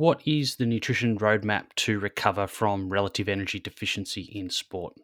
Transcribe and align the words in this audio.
What 0.00 0.26
is 0.26 0.56
the 0.56 0.64
nutrition 0.64 1.18
roadmap 1.18 1.74
to 1.76 2.00
recover 2.00 2.46
from 2.46 2.88
relative 2.88 3.28
energy 3.28 3.58
deficiency 3.60 4.22
in 4.22 4.48
sport? 4.48 4.94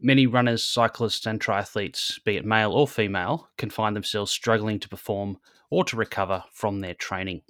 Many 0.00 0.28
runners, 0.28 0.62
cyclists, 0.62 1.26
and 1.26 1.40
triathletes, 1.40 2.22
be 2.22 2.36
it 2.36 2.44
male 2.44 2.70
or 2.70 2.86
female, 2.86 3.48
can 3.58 3.68
find 3.68 3.96
themselves 3.96 4.30
struggling 4.30 4.78
to 4.78 4.88
perform 4.88 5.38
or 5.70 5.82
to 5.86 5.96
recover 5.96 6.44
from 6.52 6.78
their 6.78 6.94
training. 6.94 7.42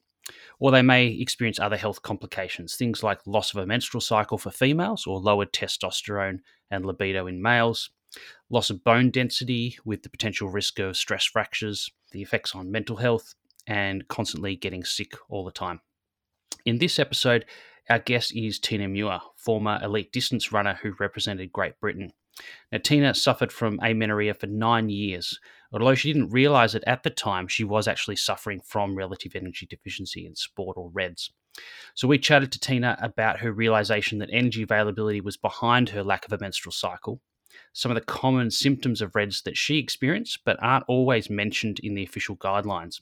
Or 0.61 0.71
they 0.71 0.81
may 0.81 1.09
experience 1.09 1.61
other 1.61 1.77
health 1.77 2.01
complications, 2.01 2.75
things 2.75 3.03
like 3.03 3.21
loss 3.27 3.53
of 3.53 3.61
a 3.61 3.67
menstrual 3.67 4.01
cycle 4.01 4.39
for 4.39 4.51
females 4.51 5.07
or 5.07 5.21
lowered 5.21 5.53
testosterone 5.53 6.39
and 6.71 6.87
libido 6.87 7.27
in 7.27 7.43
males, 7.43 7.91
loss 8.49 8.71
of 8.71 8.83
bone 8.83 9.11
density 9.11 9.77
with 9.85 10.05
the 10.05 10.09
potential 10.09 10.49
risk 10.49 10.79
of 10.79 10.97
stress 10.97 11.27
fractures, 11.27 11.91
the 12.13 12.23
effects 12.23 12.55
on 12.55 12.73
mental 12.73 12.97
health, 12.97 13.35
and 13.67 14.09
constantly 14.09 14.57
getting 14.57 14.85
sick 14.85 15.13
all 15.29 15.45
the 15.45 15.53
time. 15.53 15.83
In 16.69 16.77
this 16.77 16.99
episode, 16.99 17.47
our 17.89 17.99
guest 17.99 18.37
is 18.37 18.59
Tina 18.59 18.89
Muir, 18.89 19.21
former 19.39 19.81
elite 19.83 20.13
distance 20.13 20.53
runner 20.53 20.79
who 20.83 20.93
represented 21.01 21.51
Great 21.51 21.81
Britain. 21.81 22.13
Now, 22.71 22.77
Tina 22.77 23.15
suffered 23.15 23.51
from 23.51 23.81
amenorrhea 23.83 24.35
for 24.35 24.49
nine 24.49 24.91
years. 24.91 25.41
Although 25.73 25.95
she 25.95 26.13
didn't 26.13 26.29
realize 26.29 26.75
it 26.75 26.85
at 26.87 27.05
the 27.05 27.09
time, 27.09 27.49
she 27.49 27.65
was 27.65 27.89
actually 27.89 28.17
suffering 28.17 28.61
from 28.61 28.95
relative 28.95 29.35
energy 29.35 29.65
deficiency 29.65 30.27
in 30.27 30.35
sport 30.35 30.77
or 30.77 30.91
REDS. 30.93 31.31
So 31.95 32.07
we 32.07 32.19
chatted 32.19 32.53
to 32.53 32.61
Tina 32.61 32.99
about 33.01 33.41
her 33.41 33.51
realization 33.51 34.19
that 34.19 34.29
energy 34.31 34.63
availability 34.63 35.23
was 35.23 35.39
behind 35.39 35.89
her 35.89 36.05
lack 36.05 36.27
of 36.27 36.35
a 36.35 36.39
menstrual 36.39 36.73
cycle, 36.73 37.23
some 37.73 37.91
of 37.91 37.95
the 37.95 38.03
common 38.03 38.51
symptoms 38.51 39.01
of 39.01 39.15
REDS 39.15 39.41
that 39.45 39.57
she 39.57 39.79
experienced 39.79 40.41
but 40.45 40.63
aren't 40.63 40.85
always 40.87 41.31
mentioned 41.31 41.81
in 41.83 41.95
the 41.95 42.05
official 42.05 42.37
guidelines, 42.37 43.01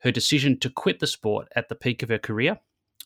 her 0.00 0.12
decision 0.12 0.58
to 0.58 0.68
quit 0.68 1.00
the 1.00 1.06
sport 1.06 1.48
at 1.56 1.70
the 1.70 1.74
peak 1.74 2.02
of 2.02 2.10
her 2.10 2.18
career, 2.18 2.60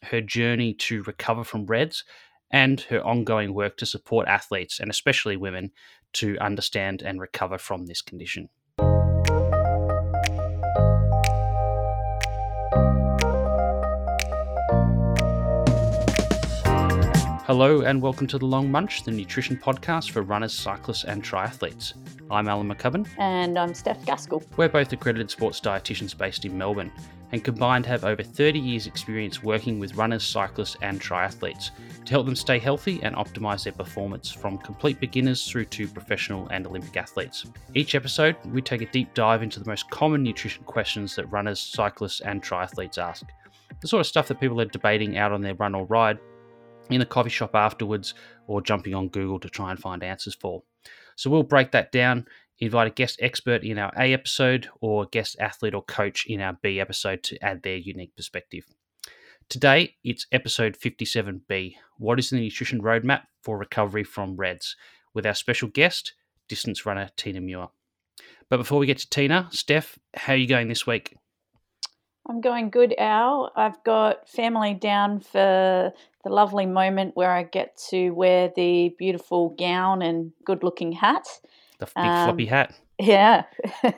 her 0.05 0.21
journey 0.21 0.75
to 0.75 1.03
recover 1.03 1.45
from 1.45 1.67
REDS, 1.67 2.05
and 2.51 2.83
her 2.83 3.05
ongoing 3.05 3.55
work 3.55 3.77
to 3.79 3.87
support 3.87 4.29
athletes 4.29 4.79
and 4.79 4.91
especially 4.91 5.37
women 5.37 5.73
to 6.13 6.39
understand 6.39 7.03
and 7.03 7.21
recover 7.21 7.59
from 7.59 7.87
this 7.87 8.01
condition. 8.01 8.49
Hello 17.47 17.83
and 17.83 18.01
welcome 18.01 18.27
to 18.29 18.39
The 18.39 18.47
Long 18.47 18.71
Munch, 18.71 19.03
the 19.03 19.11
nutrition 19.11 19.57
podcast 19.57 20.13
for 20.13 20.23
runners, 20.23 20.55
cyclists, 20.55 21.05
and 21.05 21.23
triathletes. 21.23 21.93
I'm 22.31 22.49
Alan 22.49 22.73
McCubbin. 22.73 23.07
And 23.19 23.59
I'm 23.59 23.75
Steph 23.75 24.03
Gaskell. 24.07 24.43
We're 24.57 24.71
both 24.71 24.93
accredited 24.93 25.31
sports 25.31 25.61
dietitians 25.61 26.17
based 26.17 26.47
in 26.47 26.57
Melbourne 26.57 26.91
and 27.35 27.43
combined 27.43 27.85
have 27.85 28.05
over 28.05 28.23
30 28.23 28.61
years' 28.61 28.87
experience 28.87 29.43
working 29.43 29.81
with 29.81 29.97
runners, 29.97 30.23
cyclists, 30.23 30.77
and 30.83 31.01
triathletes 31.01 31.71
to 32.05 32.13
help 32.13 32.27
them 32.27 32.37
stay 32.37 32.61
healthy 32.61 33.03
and 33.03 33.17
optimize 33.17 33.65
their 33.65 33.73
performance 33.73 34.31
from 34.31 34.57
complete 34.57 35.01
beginners 35.01 35.45
through 35.51 35.65
to 35.65 35.89
professional 35.89 36.47
and 36.51 36.65
Olympic 36.65 36.97
athletes. 36.97 37.45
Each 37.75 37.97
episode, 37.97 38.37
we 38.53 38.63
take 38.63 38.83
a 38.83 38.91
deep 38.93 39.13
dive 39.15 39.43
into 39.43 39.59
the 39.59 39.69
most 39.69 39.91
common 39.91 40.23
nutrition 40.23 40.63
questions 40.63 41.17
that 41.17 41.27
runners, 41.27 41.59
cyclists, 41.59 42.21
and 42.21 42.41
triathletes 42.41 42.99
ask. 42.99 43.27
The 43.81 43.89
sort 43.89 44.03
of 44.03 44.07
stuff 44.07 44.29
that 44.29 44.39
people 44.39 44.61
are 44.61 44.67
debating 44.67 45.19
out 45.19 45.33
on 45.33 45.43
their 45.43 45.55
run 45.55 45.75
or 45.75 45.87
ride, 45.87 46.21
in 46.89 47.01
the 47.01 47.07
coffee 47.07 47.31
shop 47.31 47.57
afterwards, 47.57 48.15
or 48.47 48.63
jumping 48.63 48.95
on 48.95 49.09
Google 49.09 49.41
to 49.41 49.49
try 49.49 49.73
and 49.73 49.81
find 49.81 50.05
answers 50.05 50.37
for. 50.37 50.63
So 51.17 51.31
we'll 51.31 51.43
break 51.43 51.73
that 51.73 51.91
down 51.91 52.27
invite 52.59 52.87
a 52.87 52.91
guest 52.91 53.19
expert 53.21 53.65
in 53.65 53.79
our 53.79 53.93
A 53.99 54.13
episode 54.13 54.69
or 54.81 55.07
guest 55.07 55.37
athlete 55.41 55.75
or 55.75 55.83
coach 55.83 56.27
in 56.27 56.41
our 56.41 56.59
B 56.63 56.81
episode 56.81 57.23
to 57.25 57.45
add 57.45 57.63
their 57.63 57.77
unique 57.77 58.17
perspective. 58.17 58.65
Today, 59.49 59.97
it's 60.03 60.27
episode 60.33 60.77
57B 60.79 61.75
What 61.99 62.19
is 62.19 62.31
the 62.31 62.41
Nutrition 62.41 62.81
Roadmap 62.81 63.23
for 63.43 63.59
Recovery 63.59 64.05
from 64.05 64.37
REDS? 64.37 64.77
with 65.15 65.25
our 65.25 65.35
special 65.35 65.69
guest, 65.69 66.13
distance 66.49 66.85
runner 66.85 67.09
Tina 67.17 67.41
Muir. 67.41 67.69
But 68.51 68.59
before 68.59 68.79
we 68.79 68.87
get 68.87 68.99
to 68.99 69.09
Tina, 69.09 69.49
Steph, 69.51 69.99
how 70.15 70.35
are 70.35 70.37
you 70.37 70.47
going 70.47 70.69
this 70.69 70.87
week? 70.87 71.17
I'm 72.29 72.41
going 72.41 72.71
good, 72.71 72.95
Al. 72.99 73.53
I've 73.55 73.83
got 73.85 74.29
family 74.29 74.75
down 74.75 75.21
for 75.21 75.93
the 76.25 76.31
lovely 76.31 76.67
moment 76.67 77.17
where 77.17 77.31
I 77.31 77.43
get 77.43 77.77
to 77.91 78.11
wear 78.11 78.51
the 78.55 78.95
beautiful 78.99 79.51
gown 79.59 80.03
and 80.03 80.33
good 80.45 80.63
looking 80.63 80.93
hat. 80.93 81.27
The 81.95 82.01
big 82.01 82.11
um, 82.11 82.27
floppy 82.27 82.47
hat. 82.47 82.75
Yeah. 82.99 83.45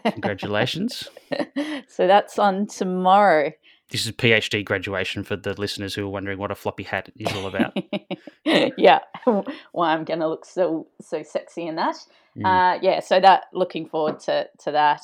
Congratulations. 0.04 1.08
so 1.88 2.06
that's 2.06 2.38
on 2.38 2.66
tomorrow. 2.66 3.52
This 3.90 4.04
is 4.04 4.12
PhD 4.12 4.64
graduation 4.64 5.22
for 5.22 5.36
the 5.36 5.58
listeners 5.60 5.94
who 5.94 6.04
are 6.06 6.10
wondering 6.10 6.38
what 6.38 6.50
a 6.50 6.56
floppy 6.56 6.82
hat 6.82 7.08
is 7.16 7.32
all 7.32 7.46
about. 7.46 7.76
yeah, 8.44 8.98
why 9.72 9.92
I'm 9.92 10.04
going 10.04 10.20
to 10.20 10.28
look 10.28 10.44
so 10.44 10.88
so 11.00 11.22
sexy 11.22 11.66
in 11.66 11.76
that. 11.76 11.96
Mm. 12.36 12.46
Uh, 12.46 12.78
yeah, 12.82 12.98
so 12.98 13.20
that 13.20 13.44
looking 13.52 13.86
forward 13.86 14.18
to 14.20 14.48
to 14.64 14.72
that. 14.72 15.02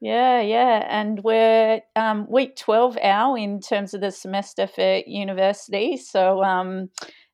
Yeah, 0.00 0.40
yeah, 0.40 0.86
and 0.88 1.22
we're 1.24 1.80
um, 1.96 2.26
week 2.30 2.54
twelve 2.54 2.96
now 3.02 3.34
in 3.34 3.60
terms 3.60 3.94
of 3.94 4.00
the 4.00 4.12
semester 4.12 4.68
for 4.68 5.02
university. 5.06 5.96
So 5.96 6.44
um, 6.44 6.88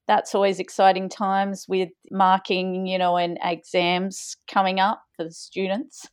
that's 0.07 0.35
always 0.35 0.61
exciting 0.61 1.09
times 1.09 1.67
with 1.69 1.91
marking, 2.11 2.87
you 2.87 2.99
know, 2.99 3.17
and 3.17 3.39
exams 3.43 4.37
coming 4.49 4.81
up 4.81 5.03
for 5.17 5.25
the 5.25 5.33
students. 5.33 6.07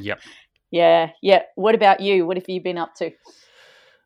yep. 0.00 0.20
Yeah, 0.74 1.10
yeah. 1.20 1.42
What 1.54 1.74
about 1.74 2.00
you? 2.00 2.26
What 2.26 2.38
have 2.38 2.48
you 2.48 2.58
been 2.62 2.78
up 2.78 2.94
to? 2.94 3.12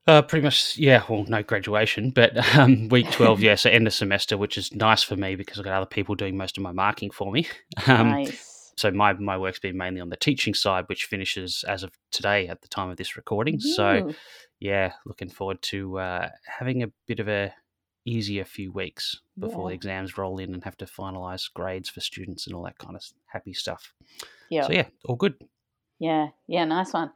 Uh, 0.08 0.22
pretty 0.22 0.42
much, 0.42 0.76
yeah. 0.76 1.04
Well, 1.08 1.24
no 1.28 1.42
graduation, 1.42 2.10
but 2.10 2.36
um, 2.56 2.88
week 2.88 3.10
twelve, 3.12 3.40
yeah. 3.42 3.54
So 3.54 3.70
end 3.70 3.86
of 3.86 3.94
semester, 3.94 4.36
which 4.36 4.58
is 4.58 4.74
nice 4.74 5.02
for 5.02 5.14
me 5.14 5.36
because 5.36 5.58
I've 5.58 5.64
got 5.64 5.74
other 5.74 5.86
people 5.86 6.16
doing 6.16 6.36
most 6.36 6.58
of 6.58 6.62
my 6.62 6.72
marking 6.72 7.10
for 7.10 7.30
me. 7.30 7.46
Um, 7.86 8.10
nice. 8.10 8.72
So 8.76 8.90
my 8.90 9.12
my 9.14 9.38
work's 9.38 9.60
been 9.60 9.76
mainly 9.76 10.00
on 10.00 10.08
the 10.08 10.16
teaching 10.16 10.54
side, 10.54 10.84
which 10.88 11.04
finishes 11.04 11.64
as 11.68 11.84
of 11.84 11.92
today 12.10 12.48
at 12.48 12.62
the 12.62 12.68
time 12.68 12.90
of 12.90 12.96
this 12.96 13.16
recording. 13.16 13.56
Ooh. 13.56 13.74
So, 13.74 14.12
yeah, 14.60 14.92
looking 15.06 15.28
forward 15.28 15.62
to 15.62 15.98
uh, 15.98 16.28
having 16.46 16.82
a 16.82 16.88
bit 17.06 17.20
of 17.20 17.28
a 17.28 17.54
easier 18.06 18.44
few 18.44 18.72
weeks 18.72 19.20
before 19.38 19.68
yeah. 19.68 19.72
the 19.72 19.74
exams 19.74 20.16
roll 20.16 20.38
in 20.38 20.54
and 20.54 20.64
have 20.64 20.76
to 20.78 20.86
finalize 20.86 21.52
grades 21.52 21.90
for 21.90 22.00
students 22.00 22.46
and 22.46 22.54
all 22.54 22.62
that 22.62 22.78
kind 22.78 22.96
of 22.96 23.02
happy 23.26 23.52
stuff. 23.52 23.92
Yeah. 24.48 24.66
So 24.66 24.72
yeah, 24.72 24.86
all 25.04 25.16
good. 25.16 25.34
Yeah, 25.98 26.28
yeah, 26.46 26.64
nice 26.64 26.92
one. 26.92 27.10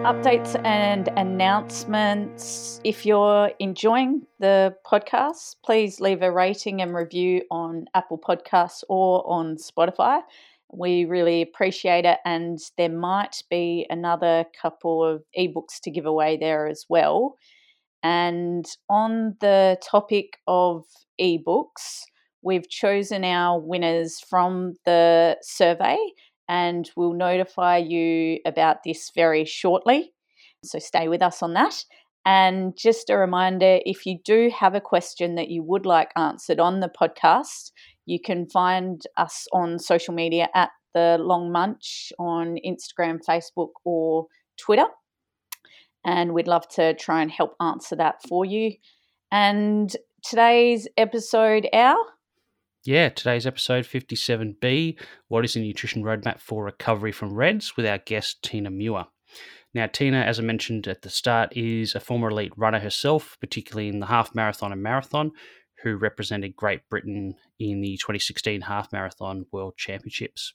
Updates 0.00 0.58
and 0.64 1.08
announcements. 1.16 2.80
If 2.84 3.04
you're 3.04 3.52
enjoying 3.58 4.26
the 4.38 4.74
podcast, 4.84 5.56
please 5.62 6.00
leave 6.00 6.22
a 6.22 6.32
rating 6.32 6.80
and 6.80 6.94
review 6.94 7.42
on 7.50 7.84
Apple 7.94 8.18
Podcasts 8.18 8.82
or 8.88 9.22
on 9.30 9.56
Spotify. 9.56 10.22
We 10.72 11.04
really 11.04 11.42
appreciate 11.42 12.06
it. 12.06 12.18
And 12.24 12.58
there 12.78 12.88
might 12.88 13.42
be 13.50 13.86
another 13.90 14.46
couple 14.60 15.04
of 15.04 15.22
ebooks 15.38 15.80
to 15.82 15.90
give 15.90 16.06
away 16.06 16.38
there 16.38 16.66
as 16.66 16.86
well. 16.88 17.36
And 18.02 18.64
on 18.88 19.36
the 19.40 19.78
topic 19.88 20.38
of 20.46 20.84
ebooks, 21.20 22.02
we've 22.42 22.68
chosen 22.68 23.24
our 23.24 23.60
winners 23.60 24.20
from 24.28 24.74
the 24.84 25.36
survey 25.42 25.98
and 26.48 26.90
we'll 26.96 27.12
notify 27.12 27.76
you 27.76 28.38
about 28.46 28.78
this 28.84 29.10
very 29.14 29.44
shortly. 29.44 30.12
So 30.64 30.78
stay 30.78 31.08
with 31.08 31.22
us 31.22 31.42
on 31.42 31.54
that. 31.54 31.84
And 32.26 32.76
just 32.76 33.08
a 33.08 33.16
reminder 33.16 33.78
if 33.84 34.04
you 34.04 34.18
do 34.24 34.50
have 34.58 34.74
a 34.74 34.80
question 34.80 35.36
that 35.36 35.48
you 35.48 35.62
would 35.62 35.86
like 35.86 36.10
answered 36.16 36.60
on 36.60 36.80
the 36.80 36.90
podcast, 36.90 37.70
you 38.04 38.18
can 38.20 38.48
find 38.48 39.02
us 39.16 39.46
on 39.52 39.78
social 39.78 40.12
media 40.12 40.48
at 40.54 40.70
the 40.92 41.18
Long 41.20 41.52
Munch 41.52 42.12
on 42.18 42.56
Instagram, 42.66 43.18
Facebook, 43.26 43.70
or 43.84 44.26
Twitter 44.58 44.86
and 46.04 46.32
we'd 46.32 46.48
love 46.48 46.68
to 46.68 46.94
try 46.94 47.22
and 47.22 47.30
help 47.30 47.54
answer 47.60 47.96
that 47.96 48.22
for 48.28 48.44
you. 48.44 48.72
And 49.30 49.94
today's 50.22 50.88
episode, 50.96 51.68
Al? 51.72 52.04
Yeah, 52.84 53.10
today's 53.10 53.46
episode 53.46 53.84
57B 53.84 54.98
What 55.28 55.44
is 55.44 55.54
the 55.54 55.60
Nutrition 55.60 56.02
Roadmap 56.02 56.40
for 56.40 56.64
Recovery 56.64 57.12
from 57.12 57.34
REDS 57.34 57.76
with 57.76 57.86
our 57.86 57.98
guest, 57.98 58.42
Tina 58.42 58.70
Muir. 58.70 59.04
Now, 59.72 59.86
Tina, 59.86 60.18
as 60.22 60.40
I 60.40 60.42
mentioned 60.42 60.88
at 60.88 61.02
the 61.02 61.10
start, 61.10 61.56
is 61.56 61.94
a 61.94 62.00
former 62.00 62.30
elite 62.30 62.52
runner 62.56 62.80
herself, 62.80 63.36
particularly 63.40 63.88
in 63.88 64.00
the 64.00 64.06
half 64.06 64.34
marathon 64.34 64.72
and 64.72 64.82
marathon, 64.82 65.30
who 65.82 65.96
represented 65.96 66.56
Great 66.56 66.88
Britain 66.88 67.34
in 67.58 67.80
the 67.80 67.96
2016 67.98 68.62
Half 68.62 68.92
Marathon 68.92 69.46
World 69.52 69.76
Championships. 69.76 70.54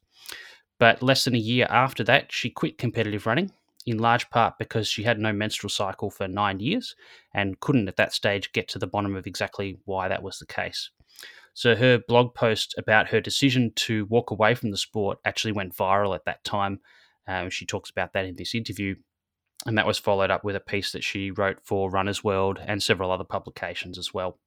But 0.80 1.02
less 1.02 1.24
than 1.24 1.36
a 1.36 1.40
year 1.40 1.68
after 1.70 2.04
that, 2.04 2.32
she 2.32 2.50
quit 2.50 2.78
competitive 2.78 3.26
running 3.26 3.52
in 3.86 4.00
large 4.00 4.30
part 4.30 4.56
because 4.58 4.88
she 4.88 5.04
had 5.04 5.20
no 5.20 5.32
menstrual 5.32 5.70
cycle 5.70 6.10
for 6.10 6.28
nine 6.28 6.60
years 6.60 6.96
and 7.34 7.60
couldn't 7.60 7.88
at 7.88 7.98
that 7.98 8.14
stage 8.14 8.52
get 8.52 8.68
to 8.70 8.80
the 8.80 8.88
bottom 8.88 9.16
of 9.16 9.28
exactly 9.28 9.78
why 9.86 10.08
that 10.08 10.24
was 10.24 10.40
the 10.40 10.46
case. 10.46 10.90
So 11.54 11.76
her 11.76 12.00
blog 12.08 12.34
post 12.36 12.76
about 12.78 13.08
her 13.10 13.22
decision 13.22 13.72
to 13.76 14.06
walk 14.08 14.32
away 14.32 14.56
from 14.56 14.72
the 14.72 14.78
sport 14.78 15.20
actually 15.24 15.54
went 15.54 15.76
viral 15.76 16.16
at 16.16 16.26
that 16.26 16.44
time. 16.44 16.80
Um, 17.28 17.50
she 17.50 17.66
talks 17.66 17.90
about 17.90 18.14
that 18.14 18.26
in 18.26 18.36
this 18.36 18.54
interview. 18.56 18.96
and 19.66 19.78
that 19.78 19.88
was 19.88 19.98
followed 19.98 20.32
up 20.32 20.44
with 20.44 20.56
a 20.56 20.60
piece 20.60 20.92
that 20.92 21.04
she 21.04 21.32
wrote 21.32 21.58
for 21.64 21.90
Runner's 21.90 22.24
World 22.24 22.60
and 22.66 22.82
several 22.84 23.12
other 23.12 23.24
publications 23.24 23.98
as 23.98 24.14
well. 24.14 24.38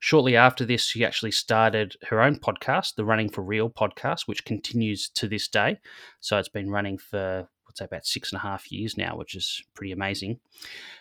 Shortly 0.00 0.34
after 0.34 0.64
this, 0.64 0.84
she 0.84 1.04
actually 1.04 1.30
started 1.30 1.94
her 2.08 2.20
own 2.20 2.36
podcast, 2.40 2.96
the 2.96 3.04
Running 3.04 3.30
for 3.30 3.42
Real 3.42 3.70
podcast, 3.70 4.22
which 4.26 4.44
continues 4.44 5.08
to 5.10 5.28
this 5.28 5.46
day. 5.46 5.78
So 6.20 6.36
it's 6.38 6.48
been 6.48 6.70
running 6.70 6.98
for, 6.98 7.48
let's 7.72 7.78
say, 7.78 7.84
about 7.86 8.06
six 8.06 8.30
and 8.32 8.38
a 8.38 8.42
half 8.42 8.70
years 8.70 8.98
now, 8.98 9.16
which 9.16 9.34
is 9.34 9.62
pretty 9.74 9.92
amazing. 9.92 10.38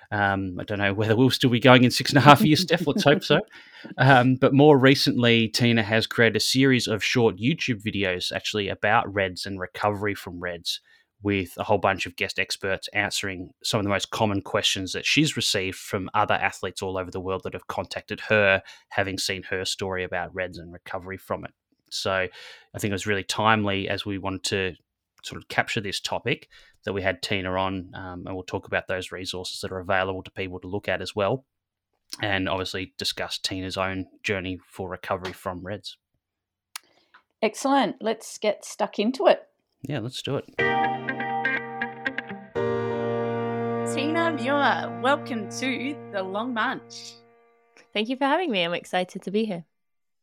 Um, 0.10 0.58
I 0.58 0.64
don't 0.64 0.80
know 0.80 0.94
whether 0.94 1.16
we'll 1.16 1.30
still 1.30 1.50
be 1.50 1.60
going 1.60 1.84
in 1.84 1.92
six 1.92 2.12
and 2.12 2.18
a 2.18 2.22
half 2.22 2.42
years, 2.42 2.62
Steph. 2.62 2.88
Let's 2.88 3.04
hope 3.04 3.24
so. 3.24 3.42
Um, 3.98 4.36
but 4.36 4.54
more 4.54 4.78
recently, 4.78 5.50
Tina 5.50 5.84
has 5.84 6.08
created 6.08 6.38
a 6.38 6.42
series 6.42 6.88
of 6.88 7.04
short 7.04 7.38
YouTube 7.38 7.84
videos 7.84 8.32
actually 8.32 8.70
about 8.70 9.14
RED-S 9.14 9.46
and 9.46 9.60
recovery 9.60 10.16
from 10.16 10.40
RED-S 10.40 10.80
with 11.24 11.54
a 11.58 11.64
whole 11.64 11.78
bunch 11.78 12.06
of 12.06 12.16
guest 12.16 12.40
experts 12.40 12.88
answering 12.94 13.52
some 13.64 13.80
of 13.80 13.84
the 13.84 13.90
most 13.90 14.10
common 14.10 14.42
questions 14.42 14.94
that 14.94 15.06
she's 15.06 15.36
received 15.36 15.78
from 15.78 16.10
other 16.14 16.34
athletes 16.34 16.82
all 16.82 16.98
over 16.98 17.12
the 17.12 17.20
world 17.20 17.42
that 17.44 17.54
have 17.54 17.68
contacted 17.68 18.22
her, 18.22 18.64
having 18.90 19.18
seen 19.18 19.44
her 19.44 19.66
story 19.66 20.04
about 20.04 20.34
RED-S 20.34 20.58
and 20.58 20.74
recovery 20.74 21.18
from 21.18 21.44
it. 21.46 21.52
So 21.90 22.12
I 22.14 22.80
think 22.80 22.92
it 22.92 22.94
was 22.94 23.08
really 23.08 23.24
timely 23.24 23.90
as 23.90 24.06
we 24.06 24.18
wanted 24.18 24.44
to 24.46 24.74
sort 25.22 25.42
of 25.42 25.48
capture 25.48 25.82
this 25.82 26.00
topic 26.00 26.50
that 26.84 26.94
we 26.94 27.02
had 27.02 27.22
Tina 27.22 27.52
on, 27.54 27.92
um, 27.94 28.24
and 28.26 28.36
we'll 28.36 28.44
talk 28.44 28.68
about 28.68 28.88
those 28.88 29.12
resources 29.12 29.62
that 29.62 29.72
are 29.72 29.80
available 29.80 30.24
to 30.24 30.32
people 30.32 30.60
to 30.60 30.68
look 30.68 30.88
at 30.88 31.02
as 31.02 31.16
well. 31.16 31.46
And 32.22 32.50
obviously 32.50 32.94
discuss 32.98 33.38
Tina's 33.38 33.78
own 33.78 34.08
journey 34.24 34.60
for 34.68 34.90
recovery 34.90 35.32
from 35.32 35.62
RED-S. 35.64 35.96
Excellent. 37.42 37.96
Let's 38.02 38.38
get 38.38 38.66
stuck 38.66 39.00
into 39.00 39.28
it. 39.28 39.44
Yeah, 39.84 40.00
let's 40.00 40.22
do 40.22 40.36
it. 40.36 40.46
Tina 43.94 44.32
Muir, 44.32 45.00
welcome 45.02 45.50
to 45.50 45.96
the 46.12 46.22
Long 46.22 46.54
Munch. 46.54 47.14
Thank 47.94 48.10
you 48.10 48.16
for 48.16 48.26
having 48.26 48.52
me. 48.52 48.64
I'm 48.64 48.74
excited 48.74 49.22
to 49.24 49.32
be 49.32 49.46
here. 49.46 49.66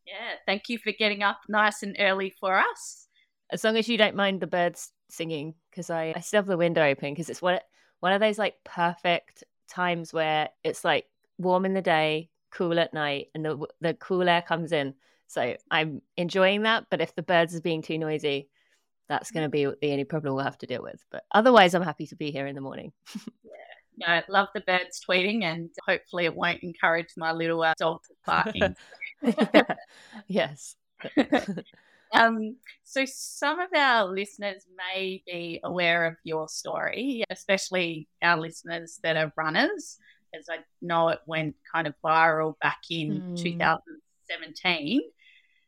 Yeah, 0.06 0.36
thank 0.46 0.68
you 0.68 0.78
for 0.78 0.92
getting 0.92 1.22
up 1.22 1.40
nice 1.48 1.82
and 1.82 1.96
early 1.98 2.30
for 2.30 2.56
us. 2.56 3.07
As 3.50 3.64
long 3.64 3.76
as 3.76 3.88
you 3.88 3.96
don't 3.96 4.16
mind 4.16 4.40
the 4.40 4.46
birds 4.46 4.92
singing, 5.08 5.54
because 5.70 5.90
I, 5.90 6.12
I 6.16 6.20
still 6.20 6.38
have 6.38 6.46
the 6.46 6.56
window 6.56 6.84
open 6.84 7.12
because 7.12 7.30
it's 7.30 7.42
one, 7.42 7.58
one 8.00 8.12
of 8.12 8.20
those 8.20 8.38
like 8.38 8.56
perfect 8.64 9.44
times 9.68 10.12
where 10.12 10.48
it's 10.64 10.84
like 10.84 11.06
warm 11.38 11.64
in 11.64 11.74
the 11.74 11.82
day, 11.82 12.30
cool 12.50 12.78
at 12.78 12.94
night, 12.94 13.28
and 13.34 13.44
the, 13.44 13.66
the 13.80 13.94
cool 13.94 14.28
air 14.28 14.42
comes 14.42 14.72
in. 14.72 14.94
So 15.26 15.56
I'm 15.70 16.02
enjoying 16.16 16.62
that. 16.62 16.86
But 16.90 17.00
if 17.00 17.14
the 17.14 17.22
birds 17.22 17.54
are 17.54 17.60
being 17.60 17.82
too 17.82 17.98
noisy, 17.98 18.48
that's 19.08 19.30
going 19.30 19.44
to 19.44 19.50
be 19.50 19.64
the 19.64 19.92
only 19.92 20.04
problem 20.04 20.34
we'll 20.34 20.44
have 20.44 20.58
to 20.58 20.66
deal 20.66 20.82
with. 20.82 21.04
But 21.10 21.24
otherwise, 21.32 21.74
I'm 21.74 21.82
happy 21.82 22.06
to 22.08 22.16
be 22.16 22.30
here 22.30 22.46
in 22.46 22.54
the 22.54 22.60
morning. 22.60 22.92
yeah, 23.96 24.20
I 24.20 24.24
love 24.28 24.48
the 24.54 24.60
birds 24.60 25.02
tweeting, 25.06 25.44
and 25.44 25.70
hopefully, 25.86 26.26
it 26.26 26.34
won't 26.34 26.62
encourage 26.62 27.08
my 27.16 27.32
little 27.32 27.62
uh, 27.62 27.74
dog 27.78 28.00
barking. 28.26 28.76
yes. 30.26 30.76
Um, 32.12 32.56
so, 32.84 33.04
some 33.06 33.60
of 33.60 33.68
our 33.74 34.06
listeners 34.06 34.66
may 34.76 35.22
be 35.26 35.60
aware 35.62 36.06
of 36.06 36.16
your 36.24 36.48
story, 36.48 37.24
especially 37.30 38.08
our 38.22 38.38
listeners 38.38 38.98
that 39.02 39.16
are 39.16 39.32
runners, 39.36 39.98
as 40.34 40.46
I 40.50 40.58
know 40.80 41.08
it 41.08 41.20
went 41.26 41.56
kind 41.72 41.86
of 41.86 41.94
viral 42.04 42.58
back 42.60 42.80
in 42.90 43.20
mm. 43.20 43.42
2017. 43.42 45.00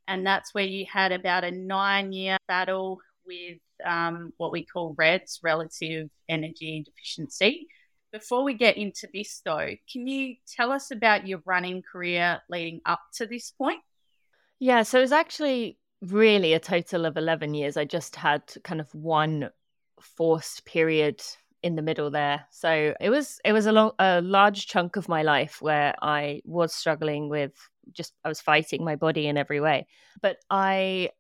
And 0.09 0.27
that's 0.27 0.55
where 0.55 0.65
you 0.65 0.87
had 0.91 1.13
about 1.13 1.45
a 1.45 1.51
nine 1.51 2.13
year 2.13 2.37
battle 2.49 3.01
with 3.27 3.59
um, 3.85 4.33
what 4.39 4.53
we 4.53 4.65
call 4.65 4.95
RED-S, 4.99 5.41
relative 5.43 6.09
energy 6.29 6.85
deficiency. 6.85 7.69
Before 8.13 8.43
we 8.43 8.55
get 8.55 8.77
into 8.77 9.09
this, 9.15 9.41
though, 9.45 9.69
can 9.93 10.07
you 10.07 10.35
tell 10.57 10.73
us 10.73 10.91
about 10.91 11.29
your 11.29 11.41
running 11.45 11.83
career 11.83 12.41
leading 12.51 12.81
up 12.85 13.01
to 13.15 13.27
this 13.27 13.53
point? 13.53 13.81
Yeah, 14.59 14.83
so 14.83 14.99
it 14.99 15.03
was 15.03 15.13
actually 15.13 15.79
really 16.01 16.55
a 16.55 16.61
total 16.61 17.05
of 17.05 17.17
11 17.17 17.55
years. 17.55 17.77
I 17.77 17.85
just 17.85 18.17
had 18.17 18.43
kind 18.65 18.81
of 18.81 18.95
one 18.95 19.51
forced 20.01 20.65
period 20.65 21.23
in 21.63 21.77
the 21.77 21.83
middle 21.83 22.11
there. 22.11 22.47
So 22.51 22.95
it 23.01 23.11
was 23.11 23.41
it 23.45 23.53
was 23.53 23.67
a 23.67 23.73
long 23.73 23.93
a 23.99 24.21
large 24.23 24.67
chunk 24.67 24.97
of 24.97 25.09
my 25.09 25.23
life 25.23 25.61
where 25.61 25.95
I 26.01 26.41
was 26.45 26.75
struggling 26.75 27.29
with 27.29 27.53
just 27.93 28.15
I 28.25 28.29
was 28.29 28.41
fighting 28.41 28.85
my 28.85 28.97
body 28.97 29.27
in 29.27 29.37
every 29.37 29.61
way. 29.61 29.87
But 30.23 30.39
I 30.49 31.11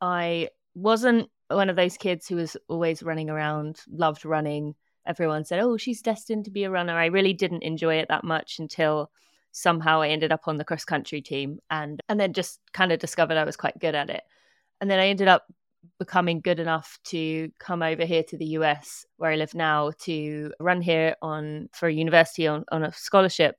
I 0.00 0.50
wasn't 0.74 1.30
one 1.48 1.70
of 1.70 1.76
those 1.76 1.96
kids 1.96 2.28
who 2.28 2.36
was 2.36 2.56
always 2.68 3.02
running 3.02 3.30
around, 3.30 3.80
loved 3.88 4.24
running. 4.24 4.74
Everyone 5.06 5.44
said, 5.44 5.60
"Oh, 5.60 5.76
she's 5.76 6.02
destined 6.02 6.44
to 6.46 6.50
be 6.50 6.64
a 6.64 6.70
runner." 6.70 6.96
I 6.96 7.06
really 7.06 7.32
didn't 7.32 7.62
enjoy 7.62 7.96
it 7.96 8.08
that 8.08 8.24
much 8.24 8.58
until 8.58 9.10
somehow 9.56 10.02
I 10.02 10.08
ended 10.08 10.32
up 10.32 10.42
on 10.48 10.58
the 10.58 10.64
cross 10.64 10.84
country 10.84 11.22
team 11.22 11.60
and 11.70 11.98
and 12.10 12.20
then 12.20 12.34
just 12.34 12.60
kind 12.74 12.92
of 12.92 12.98
discovered 12.98 13.38
I 13.38 13.44
was 13.44 13.56
quite 13.56 13.78
good 13.78 13.94
at 13.94 14.10
it. 14.10 14.22
And 14.82 14.90
then 14.90 14.98
I 14.98 15.06
ended 15.06 15.28
up 15.28 15.46
becoming 15.98 16.40
good 16.40 16.60
enough 16.60 16.98
to 17.04 17.50
come 17.58 17.82
over 17.82 18.04
here 18.04 18.22
to 18.24 18.36
the 18.36 18.58
US 18.58 19.06
where 19.16 19.30
I 19.30 19.36
live 19.36 19.54
now 19.54 19.92
to 20.00 20.52
run 20.60 20.82
here 20.82 21.16
on 21.22 21.70
for 21.72 21.88
a 21.88 21.92
university 21.92 22.46
on, 22.46 22.66
on 22.70 22.82
a 22.82 22.92
scholarship. 22.92 23.56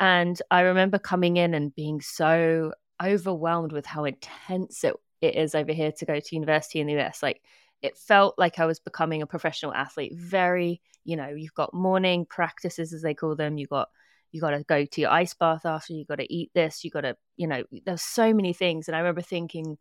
And 0.00 0.42
I 0.50 0.62
remember 0.62 0.98
coming 0.98 1.36
in 1.36 1.54
and 1.54 1.72
being 1.72 2.00
so 2.00 2.72
overwhelmed 3.00 3.70
with 3.70 3.86
how 3.86 4.04
intense 4.04 4.82
it 4.82 4.94
it 5.20 5.36
is 5.36 5.54
over 5.54 5.72
here 5.72 5.92
to 5.92 6.04
go 6.04 6.18
to 6.18 6.34
university 6.34 6.80
in 6.80 6.88
the 6.88 6.98
US. 6.98 7.22
Like 7.22 7.42
it 7.80 7.96
felt 7.96 8.36
like 8.38 8.58
I 8.58 8.66
was 8.66 8.80
becoming 8.80 9.22
a 9.22 9.26
professional 9.26 9.72
athlete. 9.72 10.14
Very, 10.16 10.80
you 11.04 11.16
know, 11.16 11.28
you've 11.28 11.54
got 11.54 11.72
morning 11.72 12.26
practices 12.26 12.92
as 12.92 13.02
they 13.02 13.14
call 13.14 13.36
them. 13.36 13.56
you've 13.56 13.68
got 13.68 13.88
you 14.32 14.40
got 14.40 14.50
to 14.50 14.64
go 14.64 14.84
to 14.84 15.00
your 15.00 15.10
ice 15.10 15.34
bath 15.34 15.64
after. 15.64 15.92
You 15.92 16.04
got 16.04 16.18
to 16.18 16.32
eat 16.32 16.50
this. 16.54 16.82
You 16.82 16.90
got 16.90 17.02
to, 17.02 17.16
you 17.36 17.46
know, 17.46 17.62
there's 17.84 18.02
so 18.02 18.32
many 18.32 18.52
things. 18.52 18.88
And 18.88 18.96
I 18.96 19.00
remember 19.00 19.20
thinking, 19.20 19.76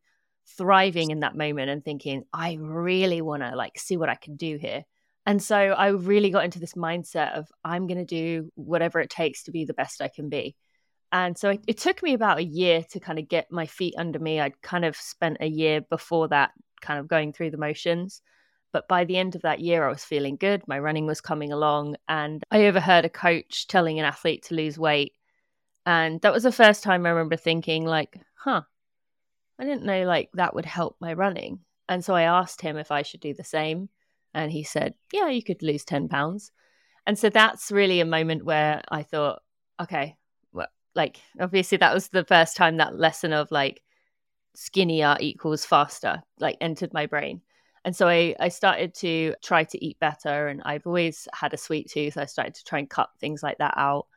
thriving 0.57 1.11
in 1.11 1.21
that 1.21 1.35
moment 1.35 1.69
and 1.69 1.83
thinking, 1.83 2.23
I 2.33 2.57
really 2.59 3.21
want 3.21 3.43
to 3.43 3.55
like 3.55 3.79
see 3.79 3.97
what 3.97 4.09
I 4.09 4.15
can 4.15 4.35
do 4.35 4.57
here. 4.57 4.83
And 5.25 5.41
so 5.41 5.55
I 5.55 5.87
really 5.89 6.31
got 6.31 6.45
into 6.45 6.59
this 6.59 6.73
mindset 6.73 7.37
of 7.37 7.47
I'm 7.63 7.87
going 7.87 7.99
to 7.99 8.05
do 8.05 8.51
whatever 8.55 8.99
it 8.99 9.09
takes 9.09 9.43
to 9.43 9.51
be 9.51 9.65
the 9.65 9.73
best 9.73 10.01
I 10.01 10.07
can 10.07 10.29
be. 10.29 10.55
And 11.11 11.37
so 11.37 11.51
it, 11.51 11.63
it, 11.67 11.77
took 11.77 12.01
me 12.01 12.13
about 12.13 12.39
a 12.39 12.43
year 12.43 12.83
to 12.91 12.99
kind 12.99 13.19
of 13.19 13.27
get 13.27 13.51
my 13.51 13.65
feet 13.65 13.95
under 13.97 14.17
me. 14.17 14.39
I'd 14.39 14.61
kind 14.61 14.85
of 14.85 14.95
spent 14.95 15.37
a 15.41 15.45
year 15.45 15.81
before 15.81 16.29
that 16.29 16.51
kind 16.81 16.99
of 16.99 17.07
going 17.07 17.33
through 17.33 17.51
the 17.51 17.57
motions. 17.57 18.21
But 18.73 18.87
by 18.87 19.03
the 19.03 19.17
end 19.17 19.35
of 19.35 19.41
that 19.41 19.59
year, 19.59 19.85
I 19.85 19.89
was 19.89 20.03
feeling 20.03 20.37
good. 20.37 20.63
My 20.67 20.79
running 20.79 21.05
was 21.05 21.21
coming 21.21 21.51
along. 21.51 21.97
And 22.07 22.43
I 22.51 22.65
overheard 22.65 23.05
a 23.05 23.09
coach 23.09 23.67
telling 23.67 23.99
an 23.99 24.05
athlete 24.05 24.43
to 24.43 24.55
lose 24.55 24.79
weight. 24.79 25.13
And 25.85 26.21
that 26.21 26.33
was 26.33 26.43
the 26.43 26.51
first 26.51 26.83
time 26.83 27.05
I 27.05 27.09
remember 27.09 27.35
thinking, 27.35 27.85
like, 27.85 28.19
huh, 28.35 28.61
I 29.59 29.63
didn't 29.63 29.83
know 29.83 30.03
like 30.03 30.29
that 30.33 30.55
would 30.55 30.65
help 30.65 30.95
my 30.99 31.13
running. 31.13 31.59
And 31.89 32.05
so 32.05 32.15
I 32.15 32.23
asked 32.23 32.61
him 32.61 32.77
if 32.77 32.91
I 32.91 33.01
should 33.01 33.19
do 33.19 33.33
the 33.33 33.43
same. 33.43 33.89
And 34.33 34.51
he 34.51 34.63
said, 34.63 34.93
yeah, 35.11 35.27
you 35.27 35.43
could 35.43 35.61
lose 35.61 35.83
10 35.83 36.07
pounds. 36.07 36.51
And 37.05 37.19
so 37.19 37.29
that's 37.29 37.71
really 37.71 37.99
a 37.99 38.05
moment 38.05 38.45
where 38.45 38.81
I 38.89 39.03
thought, 39.03 39.41
okay, 39.81 40.15
like 40.95 41.19
obviously 41.39 41.77
that 41.77 41.93
was 41.93 42.09
the 42.09 42.25
first 42.25 42.57
time 42.57 42.77
that 42.77 42.97
lesson 42.97 43.33
of 43.33 43.51
like 43.51 43.81
skinnier 44.55 45.15
equals 45.19 45.65
faster 45.65 46.21
like 46.39 46.57
entered 46.59 46.93
my 46.93 47.05
brain 47.05 47.41
and 47.83 47.95
so 47.95 48.07
I, 48.07 48.35
I 48.39 48.49
started 48.49 48.93
to 48.95 49.33
try 49.41 49.63
to 49.63 49.85
eat 49.85 49.99
better 49.99 50.47
and 50.47 50.61
i've 50.65 50.85
always 50.85 51.27
had 51.33 51.53
a 51.53 51.57
sweet 51.57 51.89
tooth. 51.89 52.17
I 52.17 52.25
started 52.25 52.55
to 52.55 52.63
try 52.63 52.79
and 52.79 52.89
cut 52.89 53.09
things 53.19 53.41
like 53.43 53.57
that 53.59 53.73
out. 53.77 54.07